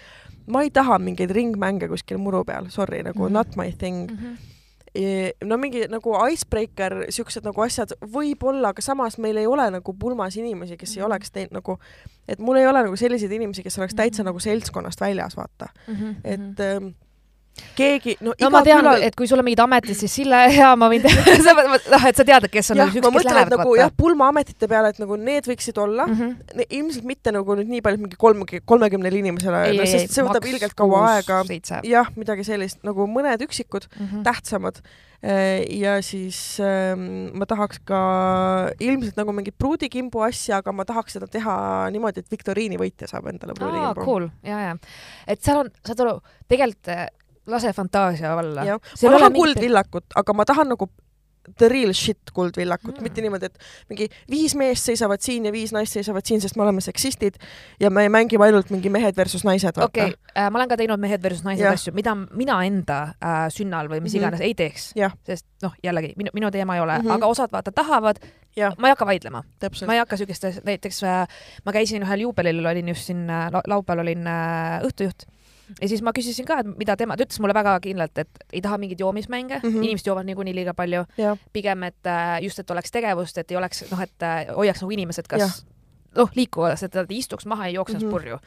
ma 0.47 0.61
ei 0.61 0.71
taha 0.71 0.99
mingeid 0.99 1.31
ringmänge 1.31 1.87
kuskil 1.87 2.17
muru 2.17 2.43
peal, 2.45 2.65
sorry, 2.69 3.03
nagu 3.03 3.19
mm 3.19 3.27
-hmm. 3.27 3.33
not 3.33 3.55
my 3.55 3.71
thing 3.71 4.11
mm. 4.11 4.17
-hmm 4.17 4.58
no 5.45 5.57
mingi 5.61 5.85
nagu 5.91 6.15
icebreaker, 6.31 6.95
siuksed 7.13 7.45
nagu 7.45 7.61
asjad 7.65 7.93
võib-olla, 8.01 8.73
aga 8.73 8.81
samas 8.81 9.19
meil 9.21 9.37
ei 9.37 9.47
ole 9.49 9.69
nagu 9.71 9.93
pulmas 9.93 10.37
inimesi, 10.39 10.77
kes 10.77 10.95
ei 10.97 11.03
mhm. 11.03 11.09
oleks 11.09 11.35
teinud 11.35 11.59
nagu, 11.59 11.77
et 12.27 12.39
mul 12.39 12.61
ei 12.61 12.67
ole 12.67 12.83
nagu 12.87 12.97
selliseid 12.99 13.31
inimesi, 13.31 13.63
kes 13.65 13.77
oleks 13.81 13.97
täitsa 13.97 14.23
mhm. 14.23 14.31
nagu 14.31 14.41
seltskonnast 14.43 15.01
väljas, 15.01 15.37
vaata 15.37 15.69
mm. 15.87 15.95
-hmm. 15.95 16.15
et 16.23 16.65
ähm, 16.65 16.93
keegi, 17.79 18.15
no, 18.23 18.33
no 18.39 18.51
ma 18.53 18.61
tean 18.65 18.81
külal..., 18.83 19.03
et 19.05 19.15
kui 19.17 19.27
sul 19.29 19.39
on 19.41 19.47
mingid 19.47 19.61
ametid, 19.63 19.97
siis 19.97 20.13
Sille 20.19 20.39
ja 20.59 20.71
ma 20.79 20.89
võin 20.91 21.03
teha 21.03 21.35
noh, 21.93 22.05
et 22.09 22.19
sa 22.19 22.25
tead, 22.27 22.47
et 22.47 22.53
kes 22.53 22.71
on 22.73 22.81
jah, 22.83 22.93
ma 23.05 23.11
mõtlen, 23.15 23.41
et 23.43 23.53
nagu 23.55 23.75
jah, 23.79 23.91
pulmaametite 24.03 24.69
peale, 24.71 24.93
et 24.93 25.01
nagu 25.01 25.19
need 25.19 25.49
võiksid 25.49 25.81
olla 25.81 26.07
mm, 26.07 26.21
-hmm. 26.21 26.69
ilmselt 26.79 27.09
mitte 27.09 27.33
nagu 27.35 27.59
nüüd 27.59 27.73
nii 27.73 27.83
palju, 27.85 28.03
mingi 28.05 28.19
kolm, 28.19 28.45
kolmekümnele 28.69 29.21
inimesele, 29.23 29.65
no 29.77 29.89
sest 29.89 30.15
see 30.15 30.25
võtab 30.27 30.47
ilgelt 30.49 30.77
kaua 30.79 31.05
aega. 31.17 31.43
jah, 31.87 32.09
midagi 32.19 32.47
sellist, 32.47 32.81
nagu 32.87 33.07
mõned 33.09 33.45
üksikud 33.47 33.87
mm 33.89 34.05
-hmm. 34.05 34.23
tähtsamad 34.27 34.81
äh, 35.23 35.63
ja 35.79 35.99
siis 36.05 36.59
ähm, 36.63 37.31
ma 37.37 37.45
tahaks 37.45 37.81
ka 37.83 38.01
ilmselt 38.79 39.19
nagu 39.19 39.35
mingit 39.35 39.57
pruudikimbu 39.57 40.23
asja, 40.27 40.59
aga 40.63 40.71
ma 40.71 40.85
tahaks 40.85 41.17
seda 41.17 41.27
teha 41.27 41.89
niimoodi, 41.91 42.23
et 42.23 42.31
viktoriini 42.31 42.79
võitja 42.79 43.07
saab 43.07 43.27
endale 43.27 43.53
pruudikimbu. 43.53 44.05
Cool, 44.05 44.29
ja, 44.43 44.59
ja. 44.69 44.75
et 45.27 45.41
seal 45.43 45.65
on, 45.65 45.71
saad 45.85 46.05
aru, 46.05 46.19
tegelikult 46.47 47.17
lase 47.49 47.73
fantaasia 47.73 48.33
alla. 48.39 48.65
ma 49.03 49.17
tahan 49.17 49.33
kuldvillakut, 49.33 50.05
aga 50.15 50.33
ma 50.33 50.45
tahan 50.45 50.75
nagu 50.75 50.89
the 51.57 51.69
real 51.69 51.93
shit 51.93 52.31
kuldvillakut 52.33 52.97
mm., 52.97 53.03
mitte 53.03 53.23
niimoodi, 53.23 53.49
et 53.49 53.69
mingi 53.89 54.07
viis 54.29 54.55
meest 54.59 54.89
seisavad 54.89 55.21
siin 55.23 55.47
ja 55.47 55.53
viis 55.53 55.73
naist 55.73 55.95
seisavad 55.97 56.25
siin, 56.27 56.41
sest 56.43 56.57
me 56.59 56.63
oleme 56.65 56.81
seksistid 56.83 57.39
ja 57.79 57.89
me 57.93 58.05
mängime 58.11 58.45
ainult 58.45 58.69
mingi 58.73 58.91
mehed 58.93 59.17
versus 59.17 59.45
naised. 59.47 59.77
okei 59.81 60.11
okay. 60.11 60.17
äh,, 60.35 60.49
ma 60.51 60.61
olen 60.61 60.69
ka 60.71 60.77
teinud 60.79 61.01
mehed 61.01 61.23
versus 61.23 61.45
naised 61.47 61.65
ja. 61.65 61.73
asju, 61.77 61.93
mida 61.97 62.15
mina 62.15 62.59
enda 62.67 62.99
äh, 63.17 63.39
sünnal 63.53 63.89
või 63.89 64.03
mis 64.03 64.13
mm 64.13 64.17
-hmm. 64.17 64.21
iganes 64.21 64.45
ei 64.45 64.55
teeks, 64.55 64.91
sest 65.25 65.47
noh, 65.65 65.73
jällegi 65.83 66.13
minu, 66.19 66.33
minu 66.33 66.51
teema 66.51 66.75
ei 66.75 66.85
ole 66.85 66.99
mm, 66.99 67.07
-hmm. 67.07 67.17
aga 67.17 67.27
osad 67.33 67.51
vaata 67.51 67.71
tahavad, 67.71 68.21
ma 68.77 68.87
ei 68.87 68.91
hakka 68.91 69.05
vaidlema. 69.05 69.43
ma 69.87 69.93
ei 69.93 69.99
hakka 69.99 70.17
siukestes, 70.17 70.61
näiteks 70.65 71.03
äh, 71.03 71.27
ma 71.65 71.73
käisin 71.73 72.03
ühel 72.03 72.27
juubelil, 72.27 72.65
olin 72.65 72.89
just 72.89 73.09
siin 73.09 73.29
äh, 73.29 73.49
laupäeval 73.67 74.05
olin 74.05 74.27
äh, 74.27 74.81
õhtujuht 74.83 75.27
ja 75.81 75.89
siis 75.89 76.01
ma 76.05 76.13
küsisin 76.15 76.47
ka, 76.47 76.59
et 76.63 76.69
mida 76.79 76.95
tema, 76.99 77.17
ta 77.17 77.25
ütles 77.25 77.41
mulle 77.43 77.53
väga 77.57 77.75
kindlalt, 77.83 78.17
et 78.17 78.45
ei 78.53 78.61
taha 78.61 78.77
mingeid 78.81 78.99
joomismänge 78.99 79.59
mm, 79.59 79.69
-hmm. 79.69 79.83
inimesed 79.89 80.07
joovad 80.07 80.25
niikuinii 80.25 80.55
liiga 80.55 80.73
palju. 80.73 81.05
pigem, 81.53 81.83
et 81.83 82.07
äh, 82.07 82.41
just, 82.41 82.59
et 82.59 82.71
oleks 82.71 82.91
tegevust, 82.91 83.37
et 83.37 83.51
ei 83.51 83.57
oleks 83.57 83.85
noh, 83.91 84.01
et 84.01 84.23
äh, 84.23 84.55
hoiaks 84.55 84.81
nagu 84.81 84.91
inimesed 84.91 85.27
kas 85.27 85.65
noh, 86.15 86.29
liikuvad, 86.35 86.83
et 86.83 86.95
nad 86.95 87.11
ei 87.11 87.17
istuks 87.17 87.45
maha 87.45 87.67
ja 87.67 87.73
jookseks 87.73 88.03
mm 88.03 88.07
-hmm. 88.07 88.11
purju 88.11 88.39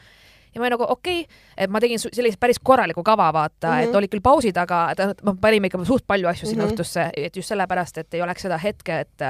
ja 0.55 0.61
ma 0.61 0.69
nagu 0.69 0.85
okei 0.87 1.21
okay,, 1.21 1.37
et 1.57 1.69
ma 1.69 1.79
tegin 1.79 1.99
sellise 1.99 2.37
päris 2.39 2.59
korraliku 2.63 3.03
kava, 3.03 3.33
vaata 3.33 3.67
mm, 3.67 3.73
-hmm. 3.73 3.83
et 3.83 3.89
mhm. 3.89 3.97
olid 3.97 4.09
küll 4.09 4.21
pausid, 4.21 4.57
aga 4.57 4.93
me 5.23 5.35
panime 5.41 5.67
ikka 5.67 5.85
suht 5.85 6.07
palju 6.07 6.27
asju 6.27 6.47
sinna 6.47 6.63
mm 6.63 6.69
-hmm. 6.69 6.73
õhtusse, 6.73 7.09
et 7.17 7.35
just 7.35 7.47
sellepärast, 7.47 7.97
et 7.97 8.13
ei 8.13 8.21
oleks 8.21 8.41
seda 8.41 8.57
hetke, 8.57 8.99
et 8.99 9.21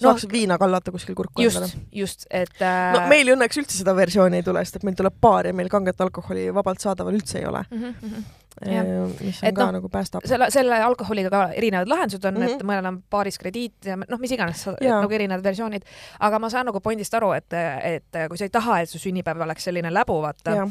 saaks 0.00 0.26
no, 0.26 0.32
viina 0.32 0.58
kallata 0.60 0.92
kuskil 0.94 1.16
kurku 1.18 1.44
just, 1.44 1.60
endale. 1.60 1.84
just, 1.92 2.26
et 2.30 2.62
äh... 2.62 2.94
no 2.94 3.04
meil 3.10 3.32
õnneks 3.34 3.60
üldse 3.62 3.78
seda 3.80 3.94
versiooni 3.96 4.40
ei 4.40 4.46
tule, 4.46 4.64
sest 4.64 4.80
et 4.80 4.88
meil 4.88 4.98
tuleb 4.98 5.20
baar 5.22 5.50
ja 5.50 5.54
meil 5.56 5.70
kanget 5.72 6.00
alkoholi 6.04 6.48
vabalt 6.54 6.82
saadaval 6.84 7.16
üldse 7.16 7.40
ei 7.40 7.46
ole 7.48 7.64
mm. 7.70 7.86
-hmm. 7.86 8.26
Ja, 8.64 8.82
mis 9.20 9.42
on 9.42 9.48
et 9.50 9.54
ka 9.54 9.66
no, 9.66 9.72
nagu 9.76 9.88
päästab. 9.92 10.24
selle, 10.24 10.46
selle 10.50 10.78
alkoholiga 10.80 11.28
ka 11.28 11.42
erinevad 11.52 11.90
lahendused 11.92 12.24
on 12.24 12.34
mm, 12.34 12.40
-hmm. 12.40 12.54
et 12.54 12.62
mhm. 12.62 12.70
mõnel 12.70 12.88
on 12.88 13.02
baaris 13.10 13.38
krediit 13.38 13.84
ja 13.84 13.96
noh, 14.00 14.18
mis 14.18 14.32
iganes, 14.32 14.64
nagu 14.80 15.12
erinevad 15.12 15.44
versioonid, 15.44 15.84
aga 16.20 16.38
ma 16.38 16.50
saan 16.50 16.66
nagu 16.66 16.80
pointist 16.80 17.14
aru, 17.14 17.32
et, 17.36 17.52
et 17.82 18.20
kui 18.28 18.38
sa 18.38 18.48
ei 18.48 18.50
taha, 18.50 18.80
et 18.80 18.88
su 18.88 18.98
sünnipäev 18.98 19.44
oleks 19.44 19.68
selline 19.68 19.92
läbu, 19.92 20.22
vaata, 20.22 20.70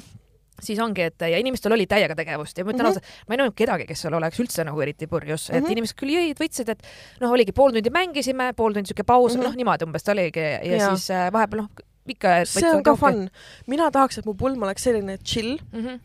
siis 0.61 0.79
ongi, 0.79 1.01
et 1.09 1.21
ja 1.21 1.39
inimestel 1.41 1.73
oli 1.75 1.87
täiega 1.89 2.15
tegevust 2.15 2.57
ja 2.57 2.65
ma 2.65 2.71
ütlen 2.71 2.85
mm 2.85 2.95
-hmm. 2.95 3.01
ausalt, 3.05 3.27
ma 3.27 3.35
ei 3.35 3.41
näinud 3.41 3.55
kedagi, 3.55 3.85
kes 3.89 4.05
seal 4.05 4.13
oleks 4.13 4.39
üldse 4.39 4.63
nagu 4.63 4.81
eriti 4.81 5.07
purjus 5.07 5.49
mm, 5.49 5.53
-hmm. 5.53 5.57
et 5.57 5.63
mhm. 5.63 5.71
inimesed 5.71 5.97
küll 5.99 6.15
jõid, 6.15 6.39
võtsid, 6.39 6.71
et 6.71 6.83
noh, 7.21 7.31
oligi 7.31 7.51
pool 7.51 7.71
tundi 7.71 7.89
mängisime, 7.89 8.53
pool 8.53 8.73
tundi 8.73 8.87
siuke 8.87 9.03
paus 9.03 9.35
mm, 9.35 9.41
-hmm. 9.41 9.43
noh, 9.43 9.55
niimoodi 9.55 9.85
umbes 9.85 10.03
ta 10.03 10.11
oligi 10.11 10.39
ja, 10.39 10.59
ja 10.63 10.89
siis 10.89 11.09
äh, 11.11 11.31
vahepeal 11.31 11.61
noh, 11.61 11.69
ikka. 12.07 12.45
see 12.45 12.71
on 12.71 12.83
ka 12.83 12.95
fun. 12.95 13.29
mina 13.67 13.91
tahaks, 13.91 14.17
et 14.17 14.25
mu 14.25 14.33
pulm 14.33 14.63
oleks 14.63 14.83
selline 14.83 15.17
chill 15.17 15.57
mm. 15.71 15.85
-hmm 15.85 15.99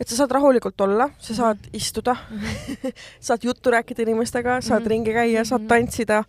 et 0.00 0.08
sa 0.08 0.16
saad 0.16 0.32
rahulikult 0.34 0.80
olla, 0.80 1.10
sa 1.18 1.34
saad 1.34 1.56
mm 1.56 1.62
-hmm. 1.62 1.76
istuda 1.76 2.16
mm, 2.30 2.38
-hmm. 2.38 2.92
saad 3.26 3.38
juttu 3.42 3.70
rääkida 3.70 4.02
inimestega, 4.02 4.60
saad 4.60 4.80
mm 4.80 4.84
-hmm. 4.84 4.88
ringi 4.88 5.12
käia, 5.12 5.44
saad 5.44 5.60
mhm. 5.60 5.68
tantsida 5.68 6.24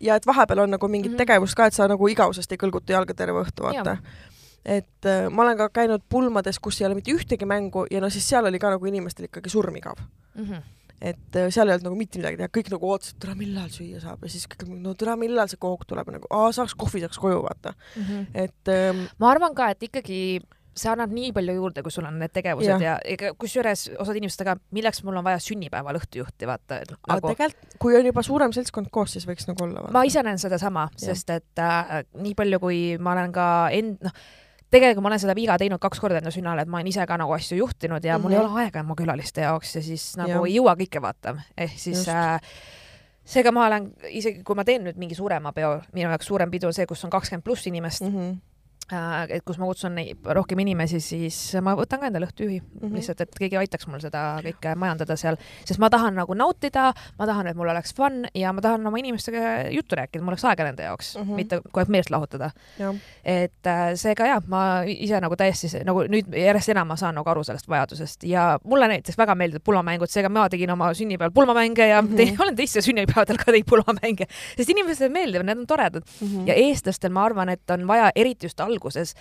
ja 0.00 0.16
et 0.16 0.26
vahepeal 0.26 0.58
on 0.58 0.70
nagu 0.70 0.88
mingit 0.88 1.12
mm 1.12 1.14
-hmm. 1.14 1.18
tegevust 1.18 1.54
ka, 1.54 1.66
et 1.66 1.74
sa 1.74 1.88
nagu 1.88 2.08
igavesest 2.08 2.52
ei 2.52 2.58
kõlguta 2.58 2.92
jalga 2.92 3.14
terve 3.14 3.42
õhtu, 3.42 3.62
vaata 3.62 3.96
et 4.64 5.08
äh, 5.08 5.26
ma 5.30 5.46
olen 5.46 5.58
ka 5.58 5.68
käinud 5.80 6.04
pulmades, 6.08 6.60
kus 6.62 6.80
ei 6.80 6.86
ole 6.86 6.98
mitte 6.98 7.14
ühtegi 7.14 7.48
mängu 7.48 7.86
ja 7.90 8.00
no 8.00 8.10
siis 8.10 8.28
seal 8.28 8.46
oli 8.46 8.60
ka 8.62 8.70
nagu 8.74 8.86
inimestel 8.86 9.28
ikkagi 9.30 9.50
surmigav 9.50 9.98
mm. 9.98 10.44
-hmm 10.44 10.70
et 11.02 11.36
äh, 11.36 11.50
seal 11.50 11.66
ei 11.66 11.74
olnud 11.74 11.88
nagu 11.88 11.98
mitte 11.98 12.20
midagi 12.20 12.38
teha, 12.38 12.50
kõik 12.54 12.70
nagu 12.70 12.90
ootasid, 12.94 13.18
tere, 13.22 13.34
millal 13.34 13.70
süüa 13.74 14.00
saab 14.02 14.22
ja 14.22 14.30
siis 14.30 14.46
kõik 14.46 14.62
nagu, 14.68 14.78
no 14.84 14.94
tere, 14.94 15.16
millal 15.18 15.50
see 15.50 15.58
kook 15.58 15.82
tuleb 15.90 16.12
nagu, 16.14 16.28
aa, 16.30 16.52
saaks 16.54 16.76
kohvi, 16.78 17.02
saaks 17.02 17.18
koju, 17.18 17.42
vaata 17.42 17.72
mm. 17.74 18.02
-hmm. 18.02 18.26
et 18.44 18.70
ähm, 18.70 19.06
ma 19.18 19.32
arvan 19.34 19.54
ka, 19.58 19.70
et 19.74 19.82
ikkagi 19.82 20.20
see 20.76 20.88
annab 20.88 21.10
nii 21.12 21.32
palju 21.36 21.54
juurde, 21.56 21.82
kui 21.84 21.92
sul 21.92 22.06
on 22.08 22.20
need 22.22 22.32
tegevused 22.32 22.70
ja, 22.70 22.94
ja 22.94 22.94
ega 23.04 23.32
kusjuures 23.38 23.90
osad 24.00 24.16
inimesed, 24.16 24.44
aga 24.46 24.54
milleks 24.72 25.02
mul 25.04 25.18
on 25.20 25.26
vaja 25.26 25.40
sünnipäeval 25.44 25.98
õhtujuhti, 26.00 26.48
vaata 26.48 26.78
et, 26.84 26.94
nagu.... 27.10 27.32
tegelikult, 27.34 27.76
kui 27.82 27.98
on 27.98 28.08
juba 28.08 28.22
suurem 28.22 28.54
seltskond 28.56 28.88
koos, 28.94 29.12
siis 29.16 29.26
võiks 29.28 29.48
nagu 29.50 29.66
olla. 29.66 29.84
ma 29.92 30.04
ise 30.08 30.22
näen 30.24 30.40
sedasama, 30.40 30.86
sest 30.96 31.34
et 31.34 31.60
äh, 31.60 31.98
nii 32.14 32.38
palju, 32.38 32.62
kui 32.62 32.80
ma 33.02 33.16
olen 33.18 33.34
ka 33.34 33.48
end-, 33.74 34.00
noh 34.06 34.16
tegelikult 34.72 35.04
ma 35.04 35.12
olen 35.12 35.22
seda 35.22 35.34
viga 35.36 35.56
teinud 35.60 35.80
kaks 35.82 36.00
korda 36.00 36.20
enda 36.22 36.32
sünnal, 36.34 36.60
et 36.62 36.70
ma 36.70 36.80
olen 36.80 36.92
ise 36.92 37.06
ka 37.08 37.18
nagu 37.20 37.34
asju 37.36 37.58
juhtinud 37.60 38.04
ja 38.04 38.16
mm 38.16 38.18
-hmm. 38.18 38.22
mul 38.22 38.32
ei 38.32 38.38
mhm. 38.38 38.52
ole 38.52 38.64
aega 38.64 38.80
oma 38.80 38.94
külaliste 38.98 39.44
jaoks 39.44 39.76
ja 39.76 39.82
siis 39.82 40.16
nagu 40.16 40.30
ja. 40.30 40.46
ei 40.46 40.56
jõua 40.56 40.76
kõike 40.76 41.02
vaata, 41.02 41.36
ehk 41.56 41.76
siis 41.76 42.08
äh, 42.08 42.40
seega 43.24 43.52
ma 43.52 43.66
olen, 43.66 43.92
isegi 44.08 44.42
kui 44.42 44.56
ma 44.56 44.64
teen 44.64 44.84
nüüd 44.84 44.96
mingi 44.96 45.14
suurema 45.14 45.52
peo, 45.52 45.80
minu 45.92 46.08
jaoks 46.08 46.26
suurem 46.26 46.50
pidu 46.50 46.66
on 46.66 46.74
see, 46.74 46.86
kus 46.86 47.04
on 47.04 47.10
kakskümmend 47.10 47.44
pluss 47.44 47.66
inimest 47.66 48.02
mm, 48.02 48.16
-hmm 48.16 48.51
et 48.92 49.44
kus 49.46 49.58
ma 49.60 49.66
kutsun 49.68 49.96
rohkem 50.36 50.58
inimesi, 50.64 51.00
siis 51.00 51.36
ma 51.64 51.74
võtan 51.78 52.00
ka 52.02 52.08
endale 52.10 52.26
õhtujuhi 52.28 52.58
mm 52.60 52.80
-hmm. 52.80 52.94
lihtsalt, 52.96 53.20
et 53.20 53.38
keegi 53.38 53.56
aitaks 53.56 53.86
mul 53.86 54.00
seda 54.02 54.40
kõike 54.44 54.74
majandada 54.76 55.16
seal, 55.16 55.38
sest 55.64 55.80
ma 55.80 55.90
tahan 55.90 56.14
nagu 56.18 56.34
nautida, 56.34 56.92
ma 57.18 57.26
tahan, 57.26 57.46
et 57.46 57.56
mul 57.56 57.68
oleks 57.68 57.94
fun 57.94 58.26
ja 58.34 58.52
ma 58.52 58.60
tahan 58.60 58.86
oma 58.86 58.98
inimestega 58.98 59.70
juttu 59.70 59.96
rääkida, 59.96 60.22
mul 60.22 60.34
oleks 60.34 60.44
aega 60.44 60.64
nende 60.64 60.82
jaoks 60.82 61.16
mm, 61.16 61.22
-hmm. 61.22 61.34
mitte 61.34 61.60
kogu 61.60 61.80
aeg 61.80 61.88
meelt 61.88 62.10
lahutada. 62.10 62.50
et 63.24 63.66
äh, 63.66 63.94
seega 63.94 64.26
jah, 64.26 64.42
ma 64.46 64.82
ise 64.86 65.20
nagu 65.20 65.36
täiesti 65.36 65.84
nagu 65.84 66.04
nüüd 66.08 66.34
järjest 66.36 66.68
enam 66.68 66.88
ma 66.88 66.96
saan 66.96 67.14
nagu 67.14 67.30
aru 67.30 67.44
sellest 67.44 67.68
vajadusest 67.68 68.24
ja 68.24 68.58
mulle 68.64 68.88
näiteks 68.88 69.18
väga 69.18 69.34
meeldivad 69.34 69.64
pulmamängud, 69.64 70.10
seega 70.10 70.28
ma 70.28 70.48
tegin 70.48 70.70
oma 70.70 70.92
sünnipäeval 70.94 71.32
pulmamänge 71.34 71.86
ja 71.86 72.02
mm 72.02 72.08
-hmm. 72.08 72.16
te, 72.16 72.42
olen 72.42 72.56
teistel 72.56 72.82
sünnipäevadel 72.82 73.36
ka 73.36 73.52
teinud 73.52 73.68
pulmamänge, 73.68 74.26
sest 74.56 74.70
inimestele 74.70 75.12
meeldivad, 75.12 75.46
need 75.46 75.58
on 75.58 75.66
toredad 75.66 76.02
mm 76.20 76.28
-hmm. 76.28 76.46
ja 76.46 76.54
eestlastel 76.54 77.10
ma 77.10 77.24
arvan, 77.24 77.48
et 77.48 77.70
on 77.70 77.86
vaja 77.86 78.10
eriti 78.14 78.46
just 78.46 78.60
alguses 78.72 79.14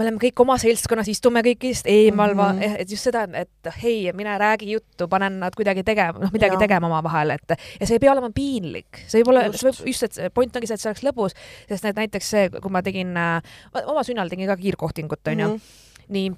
me 0.00 0.06
oleme 0.06 0.20
kõik 0.22 0.40
oma 0.40 0.56
seltskonnas, 0.60 1.10
istume 1.12 1.42
kõigist 1.44 1.88
eemal 1.90 2.32
mm, 2.32 2.40
-hmm. 2.40 2.76
et 2.80 2.90
just 2.90 3.08
seda, 3.08 3.26
et 3.36 3.70
hei, 3.82 4.08
mine 4.16 4.36
räägi 4.40 4.70
juttu, 4.72 5.08
panen 5.12 5.40
nad 5.42 5.56
kuidagi 5.56 5.84
tegema, 5.84 6.22
noh, 6.22 6.32
midagi 6.32 6.56
ja. 6.56 6.60
tegema 6.62 6.88
omavahel, 6.88 7.34
et 7.36 7.56
ja 7.56 7.86
see 7.86 7.98
ei 7.98 8.02
pea 8.02 8.14
olema 8.14 8.30
piinlik, 8.34 9.02
see 9.06 9.20
võib 9.20 9.34
olla, 9.34 9.44
just, 9.50 10.06
et 10.08 10.34
point 10.34 10.56
ongi 10.56 10.70
see, 10.70 10.78
et 10.78 10.84
see 10.84 10.92
oleks 10.92 11.04
lõbus, 11.04 11.36
sest 11.68 11.84
need 11.84 12.00
näiteks 12.00 12.30
see, 12.36 12.46
kui 12.56 12.72
ma 12.72 12.84
tegin 12.86 13.12
äh,, 13.18 13.58
oma 13.82 14.06
sünnal 14.06 14.32
tegin 14.32 14.48
ka 14.48 14.56
kiirkohtingut, 14.60 15.20
onju 15.34 15.48
mm, 15.48 15.58
-hmm. 15.58 16.06
nii 16.16 16.30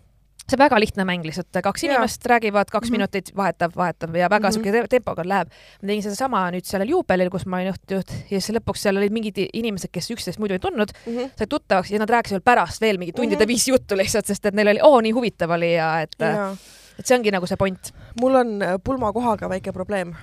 see 0.50 0.58
väga 0.58 0.78
lihtne 0.80 1.04
mäng 1.08 1.24
lihtsalt, 1.26 1.54
kaks 1.64 1.84
ja. 1.84 1.92
inimest 1.92 2.26
räägivad 2.26 2.70
kaks 2.70 2.88
mm 2.88 2.94
-hmm. 2.94 2.98
minutit, 2.98 3.30
vahetab, 3.36 3.76
vahetab 3.76 4.16
ja 4.16 4.30
väga 4.30 4.50
siuke 4.50 4.70
mm 4.70 4.78
-hmm. 4.78 4.88
tempoga 4.88 5.22
läheb. 5.24 5.48
ma 5.82 5.86
tegin 5.86 6.02
sedasama 6.02 6.50
nüüd 6.50 6.64
sellel 6.64 6.88
juubelil, 6.88 7.30
kus 7.30 7.46
ma 7.46 7.56
olin 7.56 7.66
juht-juht 7.72 8.10
ja 8.30 8.40
siis 8.40 8.56
lõpuks 8.56 8.82
seal 8.82 8.96
olid 8.96 9.12
mingid 9.12 9.38
inimesed, 9.52 9.90
kes 9.92 10.10
üksteist 10.10 10.38
muidu 10.38 10.54
ei 10.54 10.58
tundnud 10.58 10.90
mm, 11.06 11.16
-hmm. 11.16 11.30
said 11.38 11.48
tuttavaks 11.48 11.90
ja 11.90 11.98
nad 11.98 12.10
rääkisid 12.10 12.42
pärast 12.44 12.80
veel 12.80 12.98
mingi 12.98 13.12
tundide 13.12 13.36
mm 13.36 13.42
-hmm. 13.42 13.48
viis 13.48 13.68
juttu 13.68 13.96
lihtsalt, 13.96 14.26
sest 14.26 14.46
et 14.46 14.54
neil 14.54 14.68
oli, 14.68 14.80
oo, 14.82 15.00
nii 15.00 15.12
huvitav 15.12 15.50
oli 15.50 15.74
ja 15.74 16.00
et 16.00 16.16
ja. 16.18 16.56
et 16.98 17.06
see 17.06 17.18
ongi 17.18 17.30
nagu 17.30 17.46
see 17.46 17.56
point. 17.56 17.94
mul 18.20 18.34
on 18.34 18.62
äh, 18.62 18.74
pulmakohaga 18.84 19.48
väike 19.48 19.72
probleem. 19.72 20.14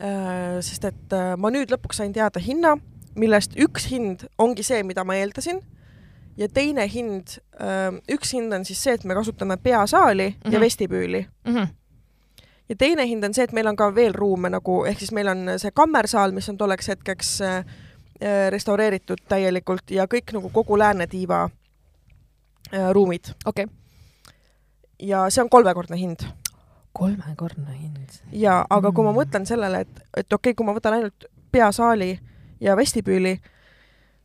Äh, 0.00 0.60
sest 0.60 0.84
et 0.84 1.12
äh, 1.12 1.36
ma 1.36 1.50
nüüd 1.50 1.70
lõpuks 1.70 1.96
sain 1.96 2.12
teada 2.12 2.40
hinna, 2.40 2.76
millest 3.14 3.56
üks 3.56 3.90
hind 3.90 4.26
ongi 4.38 4.62
see, 4.62 4.82
mida 4.82 5.04
ma 5.04 5.14
eeldasin 5.14 5.62
ja 6.38 6.48
teine 6.48 6.86
hind, 6.90 7.38
üks 8.14 8.32
hind 8.36 8.54
on 8.54 8.64
siis 8.64 8.80
see, 8.82 8.94
et 8.94 9.04
me 9.04 9.16
kasutame 9.18 9.56
peasaali 9.56 10.28
mm 10.28 10.34
-hmm. 10.34 10.52
ja 10.52 10.58
mhm. 10.58 10.64
vestibüüli 10.64 11.26
mm. 11.44 11.54
-hmm. 11.54 11.68
ja 12.68 12.76
teine 12.76 13.06
hind 13.06 13.24
on 13.24 13.34
see, 13.34 13.44
et 13.44 13.52
meil 13.52 13.66
on 13.66 13.76
ka 13.76 13.94
veel 13.94 14.14
ruume 14.14 14.50
nagu, 14.50 14.84
ehk 14.84 14.98
siis 14.98 15.12
meil 15.12 15.28
on 15.28 15.50
see 15.56 15.70
kammersaal, 15.74 16.32
mis 16.32 16.48
on 16.48 16.58
tolleks 16.58 16.88
hetkeks 16.88 17.40
restaureeritud 18.50 19.18
täielikult 19.28 19.90
ja 19.90 20.04
kõik 20.04 20.32
nagu 20.32 20.50
kogu 20.50 20.78
lääne 20.78 21.06
tiiva 21.06 21.50
ruumid. 22.92 23.24
okei 23.44 23.64
okay. 23.64 23.76
ja 24.98 25.30
see 25.30 25.42
on 25.42 25.50
kolmekordne 25.50 25.96
hind. 25.96 26.20
kolmekordne 26.92 27.78
hind? 27.82 28.08
ja, 28.32 28.66
aga 28.70 28.90
mm. 28.90 28.94
kui 28.94 29.04
ma 29.04 29.12
mhm. 29.12 29.20
mõtlen 29.20 29.46
sellele, 29.46 29.80
et, 29.80 30.00
et 30.16 30.32
okei 30.32 30.50
okay,, 30.50 30.54
kui 30.54 30.66
ma 30.66 30.74
võtan 30.74 30.92
ainult 30.92 31.24
peasaali 31.52 32.20
ja 32.60 32.76
vestibüüli, 32.76 33.38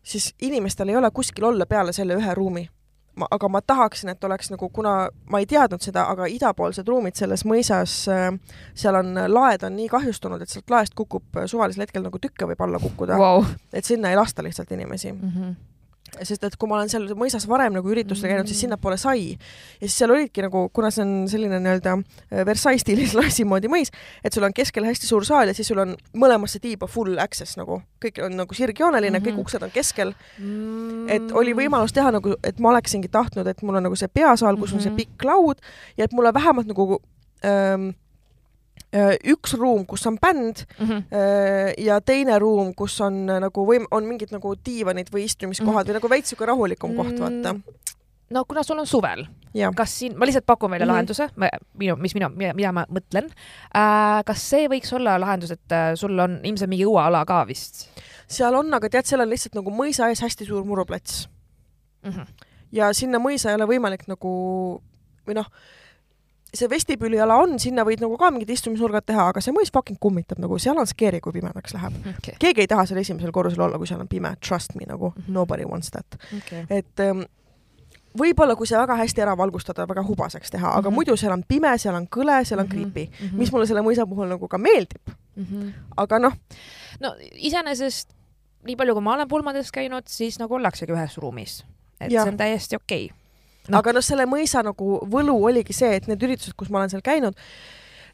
siis 0.04 0.34
inimestel 0.42 0.90
ei 0.90 0.96
ole 0.96 1.12
kuskil 1.12 1.44
olla 1.44 1.66
peale 1.66 1.94
selle 1.94 2.16
ühe 2.20 2.36
ruumi. 2.36 2.70
ma, 3.16 3.28
aga 3.32 3.48
ma 3.50 3.62
tahaksin, 3.62 4.10
et 4.10 4.24
oleks 4.24 4.50
nagu, 4.50 4.70
kuna 4.74 5.10
ma 5.30 5.40
ei 5.40 5.46
teadnud 5.46 5.82
seda, 5.86 6.08
aga 6.10 6.26
idapoolsed 6.26 6.88
ruumid 6.88 7.14
selles 7.16 7.44
mõisas, 7.46 7.98
äh, 8.10 8.32
seal 8.74 8.98
on, 8.98 9.14
laed 9.30 9.64
on 9.64 9.76
nii 9.76 9.90
kahjustunud, 9.90 10.42
et 10.42 10.50
sealt 10.50 10.74
laest 10.74 10.96
kukub 10.98 11.44
suvalisel 11.46 11.86
hetkel 11.86 12.04
nagu 12.08 12.20
tükke 12.20 12.50
võib 12.50 12.66
alla 12.66 12.82
kukkuda 12.82 13.20
wow.. 13.22 13.46
et 13.74 13.86
sinna 13.86 14.10
ei 14.10 14.18
lasta 14.18 14.44
lihtsalt 14.44 14.72
inimesi 14.72 15.12
mm. 15.12 15.30
-hmm 15.30 15.54
sest 16.22 16.44
et 16.48 16.56
kui 16.60 16.70
ma 16.70 16.78
olen 16.78 16.92
seal 16.92 17.06
mõisas 17.18 17.46
varem 17.50 17.74
nagu 17.78 17.90
üritustel 17.90 18.32
käinud, 18.32 18.48
siis 18.50 18.58
mm. 18.58 18.68
sinnapoole 18.68 18.98
sai. 19.02 19.38
ja 19.80 19.88
siis 19.88 19.98
seal 20.02 20.14
olidki 20.14 20.46
nagu, 20.46 20.68
kuna 20.74 20.92
see 20.94 21.06
on 21.06 21.14
selline 21.32 21.60
nii-öelda 21.64 21.96
äh, 21.98 22.44
Versailles 22.48 22.84
stiilis 22.86 23.16
lossi 23.20 23.46
moodi 23.48 23.72
mõis, 23.72 23.94
et 24.24 24.36
sul 24.36 24.46
on 24.48 24.56
keskel 24.56 24.86
hästi 24.88 25.10
suur 25.10 25.26
saal 25.28 25.52
ja 25.52 25.58
siis 25.58 25.72
sul 25.72 25.82
on 25.84 25.96
mõlemasse 26.20 26.62
tiiba 26.64 26.90
full 26.92 27.20
access 27.24 27.58
nagu, 27.60 27.82
kõik 28.04 28.22
on 28.26 28.38
nagu 28.44 28.58
sirgjooneline 28.58 29.18
mm, 29.18 29.22
-hmm. 29.22 29.28
kõik 29.28 29.38
mhm. 29.38 29.48
uksed 29.48 29.64
on 29.64 29.74
keskel 29.74 30.14
mm. 30.14 30.46
-hmm. 30.46 31.10
et 31.18 31.32
oli 31.32 31.56
võimalus 31.58 31.96
teha 31.96 32.12
nagu, 32.14 32.36
et 32.44 32.60
ma 32.60 32.76
oleksingi 32.76 33.10
tahtnud, 33.10 33.48
et 33.48 33.62
mul 33.64 33.82
on 33.82 33.90
nagu 33.90 33.96
see 33.96 34.08
peasaal, 34.08 34.58
kus 34.58 34.72
mm 34.72 34.78
-hmm. 34.78 34.78
on 34.78 34.84
see 34.84 34.90
mhm. 34.90 34.98
pikk 34.98 35.24
laud 35.24 35.58
ja 35.98 36.06
et 36.06 36.14
mulle 36.14 36.34
vähemalt 36.34 36.68
nagu 36.68 37.02
ähm, 37.46 37.92
Äh, 37.94 38.03
üks 39.34 39.56
ruum, 39.58 39.86
kus 39.90 40.06
on 40.08 40.18
bänd 40.22 40.66
mm 40.80 40.88
-hmm. 40.88 41.04
ja 41.78 42.02
teine 42.02 42.40
ruum, 42.40 42.74
kus 42.76 43.00
on 43.02 43.30
äh, 43.30 43.40
nagu 43.40 43.66
võim-, 43.66 43.88
on 43.92 44.06
mingid 44.06 44.32
nagu 44.32 44.56
diivanid 44.66 45.10
või 45.14 45.26
istumiskohad 45.26 45.74
mm 45.74 45.80
-hmm. 45.80 45.90
või 45.90 45.94
nagu 45.94 46.10
veits 46.10 46.30
siuke 46.30 46.46
rahulikum 46.46 46.96
koht, 46.96 47.20
vaata. 47.20 47.54
Mm, 47.54 47.64
no 48.30 48.46
kuna 48.46 48.64
sul 48.64 48.80
on 48.80 48.88
suvel, 48.88 49.26
kas 49.76 50.00
siin, 50.00 50.18
ma 50.18 50.26
lihtsalt 50.26 50.46
pakun 50.46 50.72
välja 50.72 50.86
mm 50.86 50.90
-hmm. 50.90 50.94
lahenduse, 50.94 51.30
minu, 51.74 51.96
mis 51.96 52.14
mina, 52.14 52.30
mida 52.30 52.72
ma 52.72 52.86
mõtlen 52.90 53.30
äh,. 53.76 54.24
kas 54.26 54.50
see 54.50 54.68
võiks 54.68 54.96
olla 54.96 55.20
lahendus, 55.20 55.52
et 55.52 55.70
sul 55.96 56.20
on 56.20 56.40
ilmselt 56.44 56.70
mingi 56.70 56.86
õueala 56.86 57.26
ka 57.26 57.48
vist? 57.48 57.90
seal 58.28 58.56
on, 58.56 58.74
aga 58.74 58.90
tead, 58.90 59.06
seal 59.06 59.22
on 59.22 59.30
lihtsalt 59.30 59.56
nagu 59.56 59.72
mõisa 59.72 60.10
ees 60.10 60.22
hästi 60.22 60.46
suur 60.46 60.66
muruplats 60.66 61.30
mm. 62.04 62.12
-hmm. 62.12 62.26
ja 62.72 62.94
sinna 62.94 63.18
mõisa 63.18 63.50
ei 63.50 63.56
ole 63.56 63.66
võimalik 63.66 64.08
nagu 64.08 64.82
või 65.28 65.34
noh 65.34 65.50
see 66.54 66.70
vestibüüliala 66.70 67.36
on, 67.42 67.56
sinna 67.62 67.86
võid 67.88 68.02
nagu 68.04 68.18
ka 68.20 68.30
mingid 68.34 68.52
istumisnurgad 68.54 69.06
teha, 69.10 69.28
aga 69.32 69.42
see 69.44 69.54
mõis 69.56 69.72
fucking 69.74 70.00
kummitab 70.02 70.42
nagu, 70.42 70.60
seal 70.62 70.78
on 70.80 70.90
scary, 70.90 71.22
kui 71.24 71.34
pimedaks 71.36 71.74
läheb 71.74 71.96
okay.. 72.14 72.36
keegi 72.42 72.66
ei 72.66 72.70
taha 72.70 72.86
seal 72.90 73.02
esimesel 73.02 73.34
korrusel 73.36 73.66
olla, 73.66 73.80
kui 73.82 73.90
seal 73.90 74.04
on 74.04 74.10
pime, 74.12 74.36
trust 74.46 74.76
me 74.78 74.88
nagu 74.90 75.10
mm, 75.10 75.22
-hmm. 75.22 75.34
nobody 75.34 75.66
wants 75.66 75.90
that 75.96 76.20
okay.. 76.38 76.66
et 76.70 77.00
ähm, 77.00 77.24
võib-olla 78.20 78.56
kui 78.56 78.70
see 78.70 78.78
väga 78.78 78.98
hästi 79.00 79.26
ära 79.26 79.34
valgustada, 79.38 79.88
väga 79.90 80.04
hubaseks 80.06 80.54
teha, 80.54 80.68
aga 80.70 80.82
mm 80.82 80.92
-hmm. 80.92 80.96
muidu 80.96 81.18
seal 81.18 81.34
on 81.34 81.44
pime, 81.48 81.78
seal 81.78 81.96
on 81.96 82.08
kõle, 82.18 82.44
seal 82.46 82.60
on 82.60 82.68
-hmm. 82.68 82.72
creepy 82.72 83.06
mm, 83.10 83.28
-hmm. 83.28 83.38
mis 83.38 83.52
mulle 83.52 83.66
selle 83.66 83.82
mõisa 83.82 84.08
puhul 84.10 84.30
nagu 84.30 84.48
ka 84.48 84.58
meeldib 84.58 85.10
mm. 85.36 85.44
-hmm. 85.44 85.74
aga 85.98 86.20
noh. 86.20 86.34
no 87.00 87.16
iseenesest 87.34 88.14
nii 88.64 88.76
palju, 88.76 88.94
kui 88.94 89.04
ma 89.04 89.14
olen 89.14 89.28
pulmades 89.28 89.72
käinud, 89.72 90.04
siis 90.08 90.40
nagu 90.40 90.56
ollaksegi 90.56 90.92
ühes 90.92 91.18
ruumis, 91.18 91.66
et 92.00 92.12
ja. 92.12 92.24
see 92.24 92.32
on 92.32 92.38
täiesti 92.38 92.76
okei 92.76 93.06
okay 93.06 93.23
no.. 93.70 93.80
aga 93.80 93.94
noh, 93.96 94.04
selle 94.04 94.26
mõisa 94.30 94.64
nagu 94.66 94.98
võlu 95.10 95.36
oligi 95.50 95.76
see, 95.76 95.94
et 95.98 96.10
need 96.12 96.24
üritused, 96.26 96.56
kus 96.60 96.72
ma 96.74 96.82
olen 96.82 96.94
seal 96.94 97.04
käinud, 97.06 97.38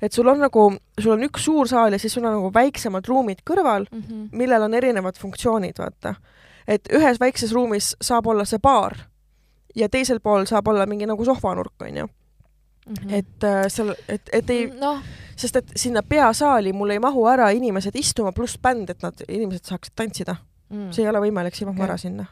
et 0.01 0.15
sul 0.15 0.29
on 0.31 0.41
nagu, 0.43 0.65
sul 0.99 1.15
on 1.15 1.25
üks 1.27 1.47
suur 1.47 1.69
saal 1.71 1.95
ja 1.95 2.01
siis 2.01 2.13
sul 2.15 2.25
on 2.25 2.37
nagu 2.37 2.51
väiksemad 2.55 3.07
ruumid 3.09 3.43
kõrval 3.47 3.87
mm, 3.89 4.03
-hmm. 4.03 4.27
millel 4.31 4.67
on 4.67 4.77
erinevad 4.77 5.19
funktsioonid, 5.19 5.79
vaata. 5.79 6.15
et 6.67 6.89
ühes 6.93 7.19
väikses 7.19 7.53
ruumis 7.53 7.95
saab 8.01 8.27
olla 8.27 8.45
see 8.45 8.59
baar 8.59 8.97
ja 9.75 9.89
teisel 9.89 10.19
pool 10.19 10.45
saab 10.45 10.67
olla 10.67 10.85
mingi 10.85 11.05
nagu 11.05 11.25
sohvanurk, 11.25 11.81
onju 11.81 12.05
mm. 12.05 12.93
-hmm. 12.93 13.13
et 13.13 13.43
äh, 13.43 13.65
seal, 13.67 13.95
et, 14.07 14.29
et 14.33 14.49
ei 14.49 14.67
mm, 14.67 14.79
no., 14.79 14.99
sest 15.35 15.55
et 15.55 15.71
sinna 15.75 16.03
peasaali 16.03 16.73
mul 16.73 16.89
ei 16.89 16.99
mahu 16.99 17.27
ära 17.27 17.49
inimesed 17.49 17.95
istuma 17.95 18.31
pluss 18.31 18.59
bänd, 18.59 18.89
et 18.89 19.01
nad, 19.01 19.13
inimesed 19.27 19.65
saaksid 19.65 19.93
tantsida 19.95 20.35
mm.. 20.69 20.91
see 20.91 21.03
ei 21.03 21.09
ole 21.09 21.19
võimalik, 21.19 21.55
see 21.55 21.65
ei 21.65 21.71
mahu 21.71 21.81
okay. 21.81 21.89
ära 21.89 21.97
sinna 21.97 22.25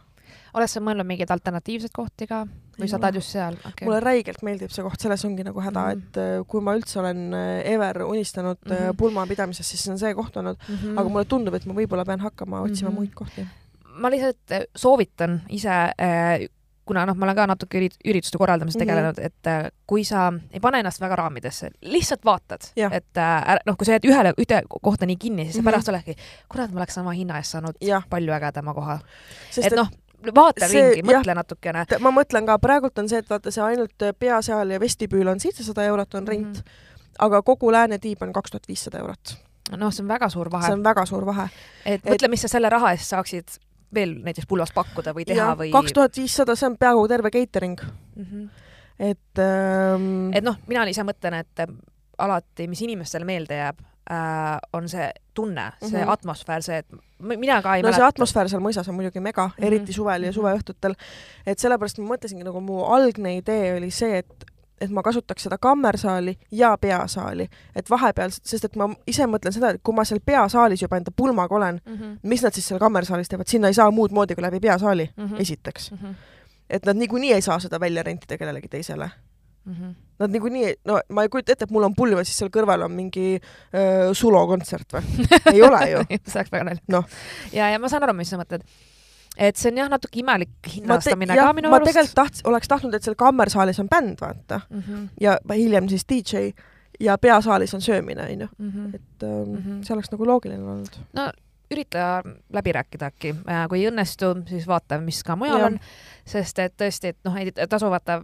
oled 0.57 0.72
sa 0.72 0.82
mõelnud 0.84 1.07
mingeid 1.07 1.32
alternatiivseid 1.34 1.93
kohti 1.93 2.28
ka 2.30 2.45
või 2.78 2.90
sa 2.92 3.00
tahad 3.02 3.20
just 3.20 3.34
seal 3.34 3.58
okay.? 3.60 3.86
mulle 3.88 4.02
räigelt 4.04 4.44
meeldib 4.46 4.74
see 4.74 4.86
koht, 4.86 5.02
selles 5.02 5.26
ongi 5.28 5.46
nagu 5.48 5.62
häda 5.64 5.84
mm, 5.84 6.02
-hmm. 6.02 6.10
et 6.10 6.20
äh, 6.24 6.48
kui 6.48 6.64
ma 6.64 6.76
üldse 6.78 7.00
olen 7.02 7.24
äh, 7.34 7.62
ever 7.74 8.04
unistanud 8.06 8.60
mm 8.66 8.76
-hmm. 8.76 8.98
pulmapidamisest, 8.98 9.70
siis 9.70 9.88
on 9.94 10.00
see 10.00 10.14
koht 10.14 10.38
olnud 10.38 10.58
mm, 10.68 10.76
-hmm. 10.76 11.00
aga 11.00 11.10
mulle 11.10 11.26
tundub, 11.26 11.54
et 11.54 11.66
ma 11.66 11.74
võib-olla 11.74 12.06
pean 12.06 12.20
hakkama 12.20 12.62
otsima 12.62 12.90
mm 12.90 12.96
-hmm. 12.96 13.00
muid 13.00 13.14
kohti. 13.14 13.48
ma 13.98 14.10
lihtsalt 14.10 14.70
soovitan 14.76 15.42
ise 15.50 15.70
äh, 15.70 16.48
kuna 16.88 17.06
noh, 17.06 17.18
ma 17.20 17.28
olen 17.28 17.36
ka 17.36 17.46
natuke 17.52 17.82
ürituste 18.06 18.40
korraldamisega 18.40 18.84
mhm. 18.84 18.90
tegelenud 18.90 19.18
mm, 19.18 19.24
-hmm. 19.24 19.66
et 19.68 19.74
kui 19.88 20.04
sa 20.08 20.34
ei 20.52 20.60
pane 20.60 20.80
ennast 20.80 21.02
väga 21.02 21.16
raamidesse, 21.16 21.72
lihtsalt 21.82 22.26
vaatad, 22.26 22.72
et 22.92 23.18
äh, 23.18 23.60
noh, 23.66 23.78
kui 23.78 23.86
sa 23.86 23.98
jääd 23.98 24.08
ühele, 24.08 24.34
ühte 24.42 24.62
kohta 24.82 25.06
nii 25.06 25.16
kinni, 25.16 25.46
siis 25.46 25.56
mm 25.56 25.62
-hmm. 25.62 25.72
pärast 25.72 25.90
oledki, 25.90 26.16
kurat, 26.50 26.72
ma 26.72 26.80
oleks 26.80 26.94
sama 26.94 27.12
hinna 27.12 27.38
eest 27.38 27.58
saanud 27.58 27.76
ja. 27.82 28.02
palju 28.10 28.34
ägedama 28.34 28.74
koha. 28.74 29.00
et, 29.58 29.66
et 29.66 29.76
noh, 29.76 29.92
vaata 30.36 30.68
see, 30.70 30.84
ringi, 30.91 31.05
mõtle 31.05 31.32
jah, 31.32 31.38
natukene. 31.38 31.86
ma 32.03 32.11
mõtlen 32.15 32.47
ka, 32.47 32.57
praegult 32.61 32.99
on 33.01 33.09
see, 33.09 33.22
et 33.24 33.30
vaata 33.30 33.53
see 33.53 33.63
ainult 33.63 34.07
peaseal 34.20 34.74
ja 34.74 34.80
vestibüül 34.82 35.30
on 35.32 35.41
seitsesada 35.43 35.86
eurot 35.91 36.18
on 36.20 36.28
rent 36.28 36.47
mm, 36.47 36.53
-hmm. 36.53 37.18
aga 37.28 37.41
kogu 37.41 37.72
lääne 37.72 37.99
tiib 37.99 38.22
on 38.22 38.34
kaks 38.34 38.51
tuhat 38.51 38.68
viissada 38.68 38.99
eurot. 38.99 39.38
noh, 39.78 39.93
see 39.93 40.03
on 40.03 40.07
väga 40.07 40.30
suur 40.30 40.51
vahe. 40.51 40.65
see 40.65 40.74
on 40.74 40.84
väga 40.84 41.05
suur 41.05 41.26
vahe. 41.26 41.49
et 41.86 42.05
mõtle, 42.05 42.28
mis 42.28 42.41
sa 42.41 42.47
selle 42.47 42.70
raha 42.70 42.91
eest 42.91 43.09
saaksid 43.09 43.59
veel 43.93 44.18
näiteks 44.24 44.47
pulvas 44.47 44.72
pakkuda 44.76 45.14
või 45.15 45.26
teha 45.26 45.52
ja, 45.52 45.56
või. 45.56 45.72
kaks 45.72 45.94
tuhat 45.94 46.18
viissada, 46.18 46.56
see 46.56 46.68
on 46.68 46.77
peaaegu 46.77 47.07
terve 47.07 47.31
catering 47.31 47.77
mm. 48.15 48.26
-hmm. 48.26 48.49
et 48.99 49.39
ähm.... 49.39 50.34
et 50.34 50.44
noh, 50.44 50.57
mina 50.68 50.84
ise 50.85 51.03
mõtlen, 51.03 51.39
et 51.39 51.69
alati, 52.18 52.68
mis 52.68 52.81
inimestele 52.81 53.26
meelde 53.26 53.56
jääb 53.56 53.80
äh,, 54.11 54.57
on 54.73 54.89
see 54.89 55.11
tunne, 55.34 55.72
see 55.81 55.91
mm 55.91 56.03
-hmm. 56.03 56.11
atmosfäär, 56.11 56.61
see, 56.61 56.77
et 56.77 56.88
mina 57.19 57.61
ka 57.61 57.76
ei 57.76 57.81
no 57.81 57.88
mäleta. 57.88 58.02
see 58.02 58.07
atmosfäär 58.07 58.49
seal 58.49 58.61
mõisas 58.61 58.89
on 58.89 58.95
muidugi 58.95 59.19
mega 59.19 59.48
mm, 59.48 59.53
-hmm. 59.57 59.68
eriti 59.68 59.94
suvel 59.94 60.23
ja 60.23 60.31
mhm. 60.31 60.35
suveõhtutel. 60.39 60.95
et 61.45 61.60
sellepärast 61.60 61.98
ma 61.99 62.15
mõtlesingi, 62.15 62.44
nagu 62.44 62.61
mu 62.61 62.84
algne 62.84 63.38
idee 63.38 63.77
oli 63.77 63.91
see, 63.91 64.18
et 64.18 64.45
et 64.81 64.91
ma 64.91 65.02
kasutaks 65.03 65.44
seda 65.44 65.57
kammersaali 65.57 66.38
ja 66.52 66.77
peasaali, 66.77 67.48
et 67.76 67.89
vahepeal, 67.89 68.30
sest 68.30 68.65
et 68.65 68.76
ma 68.76 68.89
ise 69.07 69.26
mõtlen 69.26 69.52
seda, 69.52 69.69
et 69.69 69.81
kui 69.84 69.95
ma 69.95 70.06
seal 70.06 70.19
peasaalis 70.26 70.81
juba 70.81 70.98
enda 70.98 71.11
pulmaga 71.15 71.56
olen 71.56 71.81
mm, 71.85 71.95
-hmm. 71.95 72.18
mis 72.23 72.44
nad 72.44 72.53
siis 72.53 72.68
seal 72.68 72.80
kammersaalis 72.80 73.30
teevad, 73.30 73.48
sinna 73.48 73.68
ei 73.68 73.73
saa 73.73 73.91
muud 73.91 74.11
moodi 74.11 74.35
kui 74.35 74.44
läbi 74.44 74.60
peasaali 74.60 75.10
mm, 75.18 75.26
-hmm. 75.26 75.41
esiteks 75.41 75.91
mm. 75.91 75.98
-hmm 75.98 76.15
et 76.69 76.85
nad 76.85 76.95
niikuinii 76.95 77.34
ei 77.34 77.41
saa 77.41 77.60
seda 77.60 77.80
välja 77.80 78.03
rentida 78.03 78.38
kellelegi 78.38 78.68
teisele 78.68 79.10
mm. 79.68 79.73
-hmm. 79.80 79.95
Nad 80.19 80.31
niikuinii, 80.34 80.69
no 80.89 80.95
ma 81.14 81.23
ei 81.23 81.30
kujuta 81.30 81.52
ette, 81.53 81.68
et 81.68 81.72
mul 81.72 81.84
on 81.85 81.94
pulm 81.95 82.18
ja 82.18 82.23
siis 82.26 82.38
seal 82.39 82.49
kõrval 82.49 82.81
on 82.88 82.91
mingi 82.91 83.35
öö, 83.38 84.14
Sulo 84.18 84.48
kontsert 84.49 84.94
või? 84.95 85.03
ei 85.53 85.61
ole 85.61 85.81
ju 85.91 85.99
see 86.10 86.39
oleks 86.39 86.52
väga 86.52 86.64
naljakas 86.64 86.88
Noh. 86.95 87.06
ja, 87.53 87.68
ja 87.69 87.80
ma 87.80 87.89
saan 87.91 88.03
aru, 88.07 88.14
mis 88.18 88.30
sa 88.34 88.38
mõtled. 88.39 88.64
et 89.38 89.56
see 89.61 89.69
on 89.72 89.77
jah, 89.77 89.89
natuke 89.89 90.19
imelik 90.19 90.49
ma, 90.49 90.72
hinnastamine 90.73 91.35
jah, 91.38 91.45
ka 91.45 91.53
minu 91.53 91.69
ma 91.69 91.76
arust. 91.77 91.91
tegelikult 91.91 92.18
tahts-, 92.18 92.41
oleks 92.49 92.68
tahtnud, 92.68 92.94
et 92.98 93.03
seal 93.06 93.15
kammersaalis 93.15 93.80
on 93.80 93.88
bänd, 93.89 94.18
vaata, 94.22 94.61
mm. 94.69 94.80
-hmm. 94.88 95.07
ja 95.22 95.38
hiljem 95.53 95.89
siis 95.89 96.06
DJ 96.10 96.49
ja 96.99 97.18
peasaalis 97.18 97.73
on 97.73 97.81
söömine, 97.81 98.23
onju. 98.23 98.48
-hmm. 98.61 98.95
et 98.95 99.23
ähm, 99.23 99.49
mm 99.49 99.56
Mhm. 99.57 99.69
-hmm. 99.80 99.84
see 99.85 99.94
oleks 99.94 100.11
nagu 100.11 100.26
loogiline 100.26 100.64
olnud. 100.72 100.98
ürita 101.72 102.23
läbi 102.53 102.72
rääkida 102.72 103.06
äkki, 103.06 103.35
kui 103.69 103.84
ei 103.84 103.91
õnnestu, 103.91 104.26
siis 104.49 104.68
vaata, 104.68 104.98
mis 105.02 105.23
ka 105.23 105.35
mujal 105.35 105.60
Jah. 105.60 105.65
on, 105.68 105.80
sest 106.26 106.60
et 106.60 106.73
tõesti, 106.81 107.07
et 107.07 107.18
noh, 107.26 107.35
ei 107.38 107.52
tasu 107.69 107.89
vaata 107.89 108.23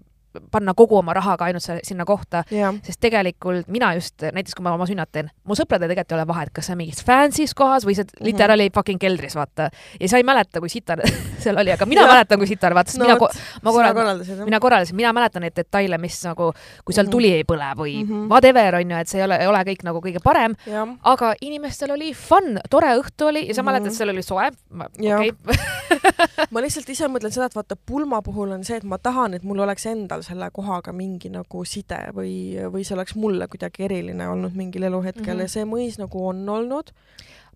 panna 0.52 0.74
kogu 0.74 0.98
oma 0.98 1.14
raha 1.14 1.38
ka 1.38 1.46
ainult 1.46 1.64
selle- 1.64 1.82
sinna 1.84 2.06
kohta, 2.06 2.44
jah, 2.52 2.74
sest 2.84 3.00
tegelikult 3.00 3.68
mina 3.68 3.94
just 3.96 4.22
näiteks, 4.22 4.56
kui 4.56 4.64
ma 4.64 4.74
oma 4.74 4.86
sünnad 4.86 5.08
teen, 5.12 5.30
mu 5.46 5.54
sõpradel 5.56 5.88
tegelikult 5.90 6.12
ei 6.12 6.18
ole 6.18 6.28
vahet, 6.28 6.50
kas 6.54 6.66
see 6.66 6.74
on 6.74 6.78
mingis 6.78 7.04
fancy's 7.06 7.54
kohas 7.54 7.86
või 7.86 7.96
see 7.96 8.04
Mhm. 8.06 8.26
literaali 8.26 8.70
fucking 8.74 9.00
keldris, 9.00 9.36
vaata. 9.36 9.70
ja 10.00 10.08
sa 10.08 10.18
ei 10.18 10.24
mäleta, 10.24 10.60
kui 10.60 10.70
sitar 10.70 11.00
seal 11.44 11.58
oli, 11.58 11.72
aga 11.72 11.86
mina 11.86 12.02
Jah. 12.02 12.10
mäletan, 12.14 12.38
kui 12.40 12.48
sitar, 12.48 12.74
vaata, 12.74 12.92
sest 12.92 13.00
no 13.00 13.06
mina 13.06 13.20
vot, 13.20 13.32
ma 13.62 13.72
sina 13.72 13.84
korra- 13.84 13.94
korraldasid, 13.94 14.38
jah? 14.38 14.46
mina 14.46 14.60
korraldasin, 14.60 14.96
mina 14.96 15.14
mäletan 15.14 15.42
neid 15.42 15.54
detaile, 15.56 15.98
mis 15.98 16.24
nagu, 16.26 16.52
kui 16.86 16.94
seal 16.94 17.06
Mhm. 17.06 17.12
tuli 17.12 17.32
ei 17.34 17.44
põle 17.44 17.74
või 17.76 18.04
mm. 18.04 18.10
-hmm. 18.10 18.28
whatever 18.30 18.76
on 18.76 18.90
ju, 18.92 18.98
et 18.98 19.08
see 19.08 19.20
ei 19.20 19.26
ole, 19.26 19.38
ei 19.40 19.48
ole 19.48 19.64
kõik 19.64 19.84
nagu 19.84 20.00
kõige 20.02 20.20
parem, 20.24 20.56
jah, 20.66 20.88
aga 21.04 21.34
inimestel 21.42 21.92
oli 21.92 22.14
fun, 22.14 22.60
tore 22.70 22.88
õhtu 22.98 23.28
oli 23.28 23.48
ja 23.48 23.54
sa 23.54 23.62
Mhm. 23.62 23.70
mäletad, 23.70 23.92
seal 23.94 24.10
oli 24.10 24.22
soe. 24.24 24.50
Okei, 24.74 25.32
ma 26.54 26.62
lihtsalt 26.64 26.90
ise 26.90 27.08
mõtlen 27.12 27.32
seda, 27.34 27.46
et 27.50 27.56
vaata 27.56 27.76
pulma 27.76 28.22
puhul 28.22 28.52
on 28.52 28.64
see, 28.64 28.78
et 28.78 28.84
ma 28.84 28.98
tahan, 28.98 29.34
et 29.38 29.44
mul 29.44 29.60
oleks 29.60 29.86
endal 29.86 30.23
selle 30.24 30.50
kohaga 30.54 30.94
mingi 30.94 31.30
nagu 31.30 31.66
side 31.66 32.00
või, 32.16 32.34
või 32.72 32.84
see 32.88 32.95
oleks 32.98 33.16
mulle 33.16 33.48
kuidagi 33.48 33.86
eriline 33.86 34.28
olnud 34.30 34.56
mingil 34.58 34.84
eluhetkel 34.90 35.24
mm. 35.24 35.32
-hmm. 35.32 35.41
ja 35.41 35.48
see 35.48 35.66
mõis 35.70 36.00
nagu 36.02 36.28
on 36.28 36.50
olnud. 36.50 36.91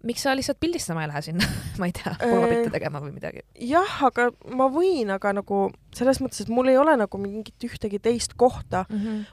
miks 0.03 0.21
sa 0.21 0.35
lihtsalt 0.35 0.59
pildistama 0.59 1.01
ei 1.01 1.07
lähe 1.09 1.21
sinna, 1.25 1.45
ma 1.79 1.85
ei 1.89 1.91
tea, 1.91 2.11
Äh, 2.13 2.29
pulmapilte 2.29 2.69
tegema 2.69 2.99
või 3.01 3.11
midagi? 3.15 3.39
jah, 3.59 4.03
aga 4.05 4.29
ma 4.53 4.67
võin, 4.69 5.09
aga 5.11 5.33
nagu 5.33 5.71
selles 5.95 6.21
mõttes, 6.21 6.41
et 6.41 6.49
mul 6.53 6.67
ei 6.69 6.77
ole 6.77 6.93
nagu 6.97 7.17
mingit 7.17 7.63
ühtegi 7.65 7.99
teist 7.99 8.33
kohta. 8.37 8.85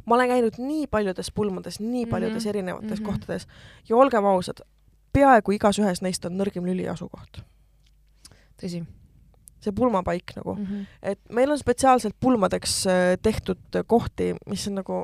ma 0.06 0.14
olen 0.14 0.28
käinud 0.28 0.58
nii 0.58 0.86
paljudes 0.86 1.30
pulmades, 1.30 1.80
nii 1.80 2.06
paljudes 2.06 2.44
Mhm. 2.44 2.48
erinevates 2.48 2.90
mm. 2.90 3.04
-hmm. 3.04 3.06
kohtades 3.06 3.46
ja 3.88 3.96
olgem 3.96 4.24
ausad, 4.24 4.64
peaaegu 5.12 5.52
igas 5.52 5.78
ühes 5.78 6.02
neist 6.02 6.24
on 6.24 6.38
nõrgim 6.38 6.64
lüli 6.64 6.88
asukoht. 6.88 7.42
tõsi 8.62 8.84
see 9.64 9.76
pulmapaik 9.76 10.36
nagu, 10.38 10.54
mm. 10.58 10.66
-hmm. 10.66 10.86
et 11.14 11.20
meil 11.34 11.50
on 11.50 11.58
spetsiaalselt 11.60 12.16
pulmadeks 12.20 12.76
äh, 12.86 13.02
tehtud 13.22 13.82
kohti, 13.86 14.34
mis 14.50 14.68
on 14.68 14.80
nagu 14.82 15.00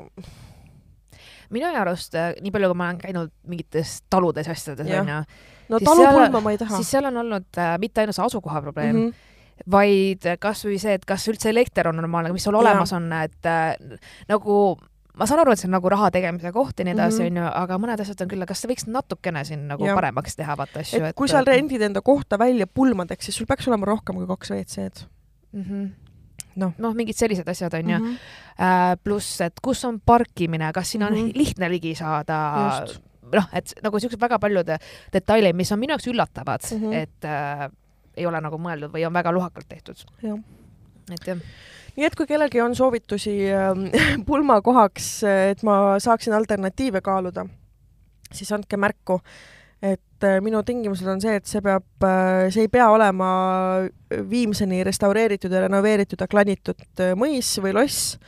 minu 1.51 1.67
arust, 1.67 2.15
nii 2.15 2.53
palju, 2.55 2.71
kui 2.71 2.79
ma 2.79 2.91
olen 2.91 3.01
käinud 3.01 3.33
mingites 3.51 4.01
taludes 4.11 4.47
ja 4.47 4.55
asjades 4.55 4.87
onju, 4.87 5.19
no 5.73 5.81
talupulma 5.85 6.45
ma 6.45 6.55
ei 6.55 6.61
taha. 6.61 6.79
siis 6.79 6.93
seal 6.95 7.11
on 7.11 7.17
olnud 7.25 7.59
äh, 7.59 7.75
mitte 7.83 8.03
ainult 8.03 8.17
see 8.17 8.27
asukoha 8.27 8.63
probleem 8.63 8.97
mm, 8.97 9.09
-hmm. 9.09 9.67
vaid 9.71 10.31
kasvõi 10.41 10.79
see, 10.79 10.95
et 10.95 11.05
kas 11.05 11.27
üldse 11.29 11.51
elekter 11.51 11.89
on 11.89 11.97
normaalne, 11.97 12.33
mis 12.33 12.45
sul 12.45 12.55
olemas 12.55 12.93
on, 12.93 13.13
et 13.13 13.47
äh, 13.47 13.99
nagu 14.29 14.79
ma 15.21 15.27
saan 15.29 15.43
aru, 15.43 15.53
et 15.53 15.61
see 15.61 15.69
on 15.69 15.75
nagu 15.77 15.91
raha 15.93 16.09
tegemise 16.15 16.51
koht 16.57 16.81
ja 16.81 16.85
nii 16.89 16.95
edasi, 16.97 17.23
Mhm. 17.23 17.31
onju, 17.37 17.49
aga 17.63 17.79
mõned 17.83 18.01
asjad 18.01 18.23
on 18.25 18.29
küll, 18.33 18.47
kas 18.49 18.63
sa 18.65 18.69
võiks 18.71 18.87
natukene 18.89 19.45
siin 19.45 19.67
nagu 19.69 19.85
Jah. 19.87 19.95
paremaks 19.99 20.37
teha, 20.39 20.57
vaata 20.57 20.81
asju, 20.81 21.05
et 21.05 21.17
kui 21.19 21.29
sa 21.29 21.43
rendid 21.45 21.83
enda 21.83 22.01
kohta 22.01 22.39
välja 22.41 22.67
pulmadeks, 22.67 23.25
siis 23.29 23.37
sul 23.37 23.47
peaks 23.47 23.69
olema 23.69 23.87
rohkem 23.87 24.17
kui 24.17 24.27
kaks 24.27 24.51
WC-d. 24.51 25.05
mm 25.53 25.63
-hmm. 25.65 25.91
Noh. 26.57 26.73
noh, 26.79 26.95
mingid 26.95 27.15
sellised 27.17 27.47
asjad 27.49 27.75
onju 27.75 27.99
mm 27.99 28.05
-hmm. 28.05 28.17
-hmm., 28.59 28.97
pluss, 29.05 29.41
et 29.41 29.61
kus 29.63 29.85
on 29.85 30.01
parkimine, 30.01 30.73
kas 30.73 30.89
sinna 30.91 31.07
on 31.07 31.13
Mhm. 31.15 31.31
lihtne 31.35 31.69
ligi 31.71 31.95
saada 31.95 32.81
noh, 33.33 33.49
et 33.53 33.75
nagu 33.83 33.99
siuksed 34.01 34.21
väga 34.21 34.39
paljud 34.39 34.67
detailid, 35.13 35.55
mis 35.57 35.73
on 35.73 35.79
minu 35.79 35.93
jaoks 35.93 36.07
üllatavad 36.07 36.61
mm. 36.73 36.79
-hmm. 36.81 36.95
et 36.95 37.25
äh, 37.25 37.71
ei 38.17 38.27
ole 38.27 38.41
nagu 38.41 38.57
mõeldud 38.59 38.91
või 38.91 39.07
on 39.07 39.13
väga 39.13 39.33
lohakalt 39.33 39.69
tehtud. 39.69 39.97
et 41.13 41.27
jah, 41.27 41.37
nii 41.97 42.07
et 42.07 42.17
kui 42.19 42.29
kellelgi 42.29 42.63
on 42.65 42.75
soovitusi 42.77 43.35
äh, 43.55 44.13
pulmakohaks, 44.27 45.09
et 45.53 45.65
ma 45.67 45.97
saaksin 46.03 46.37
alternatiive 46.37 47.03
kaaluda, 47.05 47.47
siis 48.33 48.53
andke 48.57 48.79
märku. 48.81 49.21
et 49.83 50.27
äh, 50.29 50.41
minu 50.45 50.63
tingimused 50.63 51.09
on 51.09 51.23
see, 51.23 51.39
et 51.41 51.47
see 51.49 51.63
peab, 51.65 51.87
see 52.53 52.67
ei 52.67 52.69
pea 52.69 52.91
olema 52.93 53.31
viimseni 54.31 54.83
restaureeritud 54.85 55.53
ja 55.53 55.63
renoveeritud 55.65 56.21
ja 56.21 56.29
klanitud 56.29 57.01
äh, 57.01 57.15
mõis 57.17 57.55
või 57.63 57.73
loss. 57.79 58.19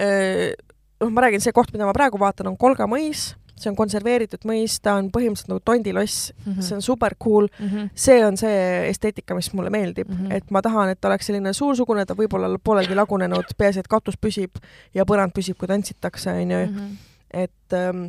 noh, 0.00 1.10
ma 1.10 1.24
räägin, 1.26 1.42
see 1.42 1.52
koht, 1.52 1.72
mida 1.74 1.84
ma 1.88 1.92
praegu 1.92 2.20
vaatan, 2.20 2.52
on 2.52 2.56
Kolga 2.56 2.86
mõis, 2.88 3.32
see 3.60 3.70
on 3.70 3.76
konserveeritud 3.76 4.44
mõis, 4.48 4.78
ta 4.82 4.94
on 4.98 5.10
põhimõtteliselt 5.14 5.48
nagu 5.52 5.60
tondiloss, 5.64 6.32
Mhm. 6.46 6.60
see 6.62 6.74
on 6.76 6.82
super 6.82 7.14
cool 7.22 7.48
mm. 7.58 7.66
-hmm. 7.68 7.90
see 7.94 8.24
on 8.26 8.36
see 8.36 8.88
esteetika, 8.88 9.34
mis 9.34 9.52
mulle 9.52 9.70
meeldib 9.70 10.08
mm, 10.08 10.14
Mhm. 10.14 10.26
-hmm. 10.26 10.36
et 10.36 10.50
ma 10.50 10.62
tahan, 10.62 10.88
et 10.90 11.00
ta 11.00 11.08
oleks 11.08 11.26
selline 11.26 11.52
suursugune, 11.52 12.06
ta 12.06 12.14
võib 12.14 12.34
olla 12.34 12.58
pooleldi 12.64 12.94
lagunenud, 12.94 13.44
peaasi, 13.58 13.78
et 13.80 13.88
katus 13.88 14.16
püsib 14.16 14.50
ja 14.94 15.04
põrand 15.04 15.32
püsib, 15.32 15.56
kui 15.58 15.68
tantsitakse, 15.68 16.30
onju. 16.30 16.66
Mm 16.66 16.74
-hmm. 16.76 16.96
et, 17.30 18.02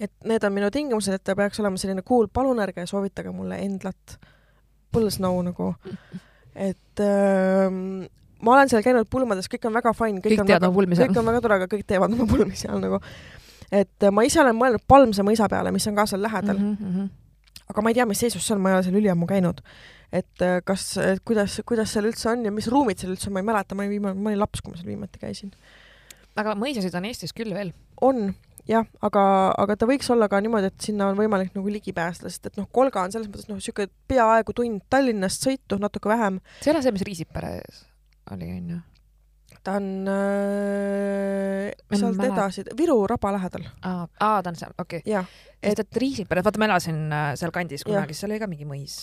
et 0.00 0.12
need 0.24 0.44
on 0.44 0.52
minu 0.52 0.70
tingimused, 0.70 1.14
et 1.14 1.24
ta 1.24 1.34
peaks 1.34 1.60
olema 1.60 1.76
selline 1.76 2.02
cool, 2.02 2.26
palun 2.32 2.58
ärge 2.58 2.86
soovitage 2.86 3.30
mulle 3.30 3.58
Endlat, 3.58 4.18
Põls 4.92 5.14
Snow 5.16 5.42
nagu, 5.42 5.74
et 6.54 7.00
ähm, 7.00 8.06
ma 8.42 8.52
olen 8.56 8.68
seal 8.68 8.82
käinud 8.82 9.06
pulmades, 9.10 9.48
kõik 9.48 9.64
on 9.68 9.72
väga 9.72 9.92
fine, 9.96 10.20
kõik, 10.20 10.32
on 10.40 10.46
väga, 10.60 10.70
kõik. 11.08 11.18
on 11.18 11.26
väga 11.30 11.40
tore, 11.40 11.54
aga 11.54 11.66
kõik 11.76 11.86
teevad 11.86 12.12
oma 12.12 12.26
pulmi 12.26 12.56
seal 12.56 12.80
nagu. 12.82 12.98
Et 13.72 14.06
ma 14.12 14.24
ise 14.26 14.40
olen 14.42 14.56
mõelnud 14.58 14.84
Palmse 14.88 15.24
mõisa 15.26 15.48
peale, 15.48 15.72
mis 15.74 15.86
on 15.88 15.96
ka 15.96 16.06
seal 16.10 16.22
lähedal 16.22 16.58
mm, 16.58 16.76
Mm 16.78 16.94
-hmm. 16.94 17.08
aga 17.72 17.82
ma 17.82 17.90
ei 17.90 17.94
tea, 17.94 18.06
mis 18.06 18.20
seisus 18.20 18.46
see 18.46 18.54
on, 18.54 18.60
ma 18.60 18.70
ei 18.70 18.76
ole 18.76 18.86
seal 18.86 19.00
üliammu 19.00 19.26
käinud. 19.26 19.60
et 20.12 20.42
äh, 20.42 20.60
kas, 20.64 20.98
kuidas, 21.24 21.60
kuidas 21.66 21.92
seal 21.92 22.04
üldse 22.04 22.28
on 22.30 22.44
ja 22.44 22.52
mis 22.52 22.68
ruumid 22.68 22.98
seal 22.98 23.12
üldse 23.12 23.28
on, 23.28 23.32
ma 23.32 23.40
ei 23.40 23.48
mäleta, 23.48 23.74
ma 23.74 23.82
olin 23.82 23.90
viimane, 23.90 24.14
ma 24.14 24.30
olin 24.30 24.38
laps, 24.38 24.60
kui 24.60 24.70
ma 24.70 24.76
seal 24.76 24.88
viimati 24.88 25.18
käisin. 25.18 25.52
aga 26.36 26.54
mõisasid 26.54 26.96
on 26.96 27.04
Eestis 27.04 27.32
küll 27.32 27.54
veel. 27.54 27.72
on 28.00 28.34
jah, 28.68 28.86
aga, 29.02 29.24
aga 29.58 29.76
ta 29.76 29.88
võiks 29.88 30.10
olla 30.12 30.28
ka 30.30 30.40
niimoodi, 30.42 30.70
et 30.70 30.86
sinna 30.86 31.08
on 31.10 31.18
võimalik 31.18 31.54
nagu 31.56 31.72
ligi 31.72 31.94
pääseda, 31.96 32.30
sest 32.30 32.50
et 32.50 32.60
noh, 32.60 32.68
Kolga 32.72 33.02
on 33.06 33.14
selles 33.14 33.30
mõttes 33.30 33.48
noh, 33.48 33.58
niisugune 33.58 33.90
peaaegu 34.10 34.54
tund 34.56 34.84
Tallinnast 34.92 35.48
sõitu, 35.48 35.80
natuke 35.82 36.12
vähem. 36.12 36.40
see 36.60 36.70
ei 36.70 36.76
ole 36.76 36.84
see, 36.84 36.94
mis 36.94 37.06
Riisiperes 37.08 37.84
oli, 38.30 38.50
onju. 38.58 38.80
Ta 39.62 39.76
on 39.78 39.88
äh, 40.10 41.72
sealt 41.94 42.16
mäleta. 42.18 42.34
edasi, 42.34 42.64
Viru 42.78 43.06
raba 43.06 43.32
lähedal, 43.36 43.66
aa, 43.82 44.06
ta 44.42 44.48
on 44.50 44.56
seal, 44.58 44.72
okei 44.78 45.02
okay.. 45.06 45.24
sest 45.62 45.84
et 45.84 45.96
Riisiperes, 46.02 46.44
vaata 46.44 46.58
ma 46.62 46.68
elasin 46.70 47.02
äh, 47.12 47.32
seal 47.38 47.52
kandis 47.54 47.84
kunagi, 47.86 48.16
seal 48.16 48.32
oli 48.32 48.40
ka 48.42 48.48
mingi 48.50 48.66
mõis. 48.68 48.96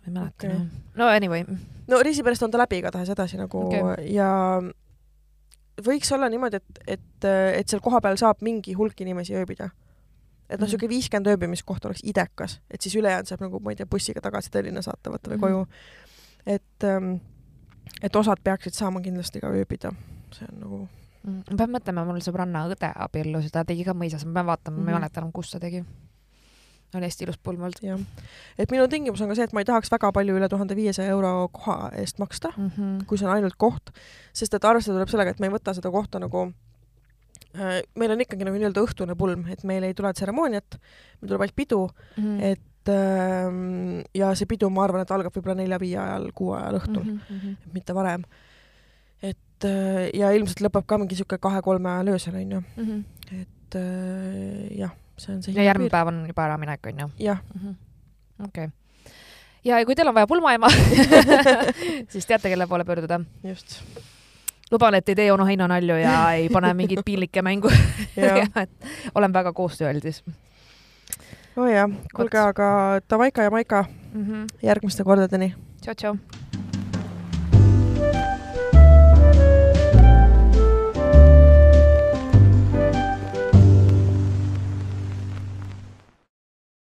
ma 0.00 0.06
ei 0.08 0.14
mäleta 0.16 0.50
okay.. 0.50 0.58
no 0.98 1.08
anyway. 1.14 1.44
no 1.88 2.02
Riisiperest 2.02 2.42
on 2.42 2.50
ta 2.54 2.58
läbi 2.62 2.80
igatahes 2.82 3.12
edasi 3.14 3.38
nagu 3.40 3.66
okay. 3.68 4.08
ja 4.14 4.30
võiks 5.84 6.10
olla 6.12 6.28
niimoodi, 6.28 6.58
et, 6.60 6.82
et, 6.98 7.28
et 7.60 7.68
seal 7.70 7.80
kohapeal 7.84 8.18
saab 8.20 8.42
mingi 8.44 8.74
hulk 8.76 9.00
inimesi 9.00 9.36
ööbida. 9.38 9.70
et 10.50 10.58
noh, 10.58 10.66
Mhm. 10.66 10.66
niisugune 10.66 10.90
viiskümmend 10.90 11.28
ööbimiskohta 11.30 11.88
oleks 11.88 12.02
idekas, 12.02 12.58
et 12.70 12.82
siis 12.82 12.96
ülejäänud 12.98 13.28
saab 13.30 13.40
nagu, 13.46 13.60
ma 13.62 13.70
ei 13.70 13.76
tea, 13.78 13.86
bussiga 13.86 14.20
tagasi 14.20 14.50
Tallinna 14.50 14.82
saata 14.82 15.12
võtta 15.14 15.30
või 15.30 15.36
Mhm. 15.38 15.40
koju. 15.40 15.66
et, 16.46 16.84
et 18.02 18.16
osad 18.16 18.40
peaksid 18.44 18.74
saama 18.74 19.00
kindlasti 19.00 19.40
ka 19.40 19.52
ööbida, 19.52 19.92
see 20.32 20.46
on 20.52 20.60
nagu 20.60 20.88
ma 21.26 21.56
pean 21.56 21.72
mõtlema, 21.74 22.04
mul 22.08 22.22
sõbranna 22.24 22.64
õde 22.70 22.92
abiellus, 22.96 23.50
ta 23.52 23.64
tegi 23.68 23.84
ka 23.84 23.92
mõisas, 23.96 24.24
ma 24.24 24.40
pean 24.40 24.46
vaatama 24.46 24.76
mm, 24.76 24.80
-hmm. 24.80 24.84
ma 24.84 24.90
ei 24.90 24.94
Mhm. 24.94 25.02
mäleta 25.02 25.20
enam, 25.20 25.32
kus 25.32 25.50
ta 25.50 25.60
tegi. 25.60 25.84
oli 26.94 27.06
hästi 27.06 27.22
ilus 27.24 27.38
pulm 27.38 27.60
olnud 27.62 27.82
jah, 27.82 28.00
et 28.58 28.70
minu 28.70 28.88
tingimus 28.88 29.20
on 29.20 29.28
ka 29.28 29.34
see, 29.34 29.44
et 29.44 29.52
ma 29.52 29.60
ei 29.60 29.64
tahaks 29.64 29.90
väga 29.92 30.12
palju 30.12 30.34
üle 30.36 30.48
tuhande 30.48 30.74
viiesaja 30.74 31.08
euro 31.08 31.48
koha 31.52 31.90
eest 31.94 32.18
maksta, 32.18 32.50
mm. 32.56 32.70
-hmm. 32.70 33.04
kui 33.06 33.18
see 33.18 33.28
on 33.28 33.34
ainult 33.34 33.54
koht, 33.56 33.90
sest 34.32 34.54
et 34.54 34.64
arvestada 34.64 34.96
tuleb 34.96 35.08
sellega, 35.08 35.30
et 35.30 35.40
me 35.40 35.46
ei 35.46 35.52
võta 35.52 35.74
seda 35.74 35.90
kohta 35.90 36.18
nagu 36.18 36.52
äh, 37.54 37.82
meil 37.94 38.10
on 38.10 38.20
ikkagi 38.20 38.44
nagu 38.44 38.56
nii-öelda 38.56 38.82
õhtune 38.82 39.14
pulm, 39.14 39.46
et 39.46 39.62
meil 39.64 39.82
ei 39.84 39.94
tule 39.94 40.12
tseremooniat, 40.12 40.80
meil 41.20 41.28
tuleb 41.28 41.40
ainult 41.40 41.56
pidu, 41.56 41.88
Mm 42.16 42.24
-hmm. 42.24 42.42
et 42.42 42.60
ja 42.88 44.30
see 44.38 44.48
pidu, 44.48 44.70
ma 44.72 44.84
arvan, 44.86 45.04
et 45.04 45.12
algab 45.12 45.34
võib-olla 45.34 45.58
nelja-viie 45.58 45.98
ajal, 46.00 46.30
kuue 46.36 46.56
ajal 46.56 46.78
õhtul 46.80 47.02
mm, 47.02 47.12
mm. 47.12 47.20
-hmm. 47.28 47.54
-hmm. 47.54 47.74
mitte 47.74 47.94
varem. 47.94 48.24
et 49.22 49.64
äh, 49.64 50.08
ja 50.14 50.30
ilmselt 50.32 50.60
lõpeb 50.60 50.86
ka 50.86 50.98
mingi 50.98 51.14
sihuke 51.14 51.38
kahe-kolme 51.38 51.90
ajal 51.90 52.08
öösel 52.08 52.34
onju, 52.34 52.62
Mm 52.76 52.84
-hmm. 52.84 53.04
et 53.40 53.74
äh, 53.76 54.78
jah, 54.78 54.92
see 55.18 55.34
on 55.34 55.42
see 55.42 55.54
ja 55.54 55.62
järgmine 55.62 55.90
päev 55.90 56.08
on 56.08 56.26
juba 56.26 56.44
äraminek 56.44 56.86
onju. 56.86 57.10
jah, 57.18 57.38
okei. 58.44 58.68
ja 59.64 59.84
kui 59.84 59.94
teil 59.94 60.08
on 60.08 60.14
vaja 60.14 60.26
pulmaema 60.26 60.68
siis 62.12 62.26
teate, 62.26 62.48
kelle 62.48 62.66
poole 62.66 62.84
pöörduda. 62.84 63.20
just. 63.44 63.80
luban, 64.70 64.94
et 64.94 65.08
ei 65.08 65.14
tee 65.14 65.32
onu 65.32 65.44
Heino 65.44 65.66
nalju 65.66 65.96
ja 65.96 66.32
ei 66.38 66.48
pane 66.48 66.74
mingeid 66.74 67.04
piinlikke 67.04 67.42
mängu. 67.42 67.68
et 68.62 68.70
olen 69.14 69.32
väga 69.32 69.52
koostööaldis 69.52 70.24
oo 71.60 71.84
oh 71.84 71.90
kuulge, 72.16 72.38
aga 72.38 73.00
Davaika 73.10 73.42
ja 73.42 73.50
Maika 73.50 73.84
mm. 74.14 74.24
-hmm. 74.24 74.46
järgmiste 74.62 75.04
kordadeni. 75.04 75.54
tšau-tšau. 75.82 76.16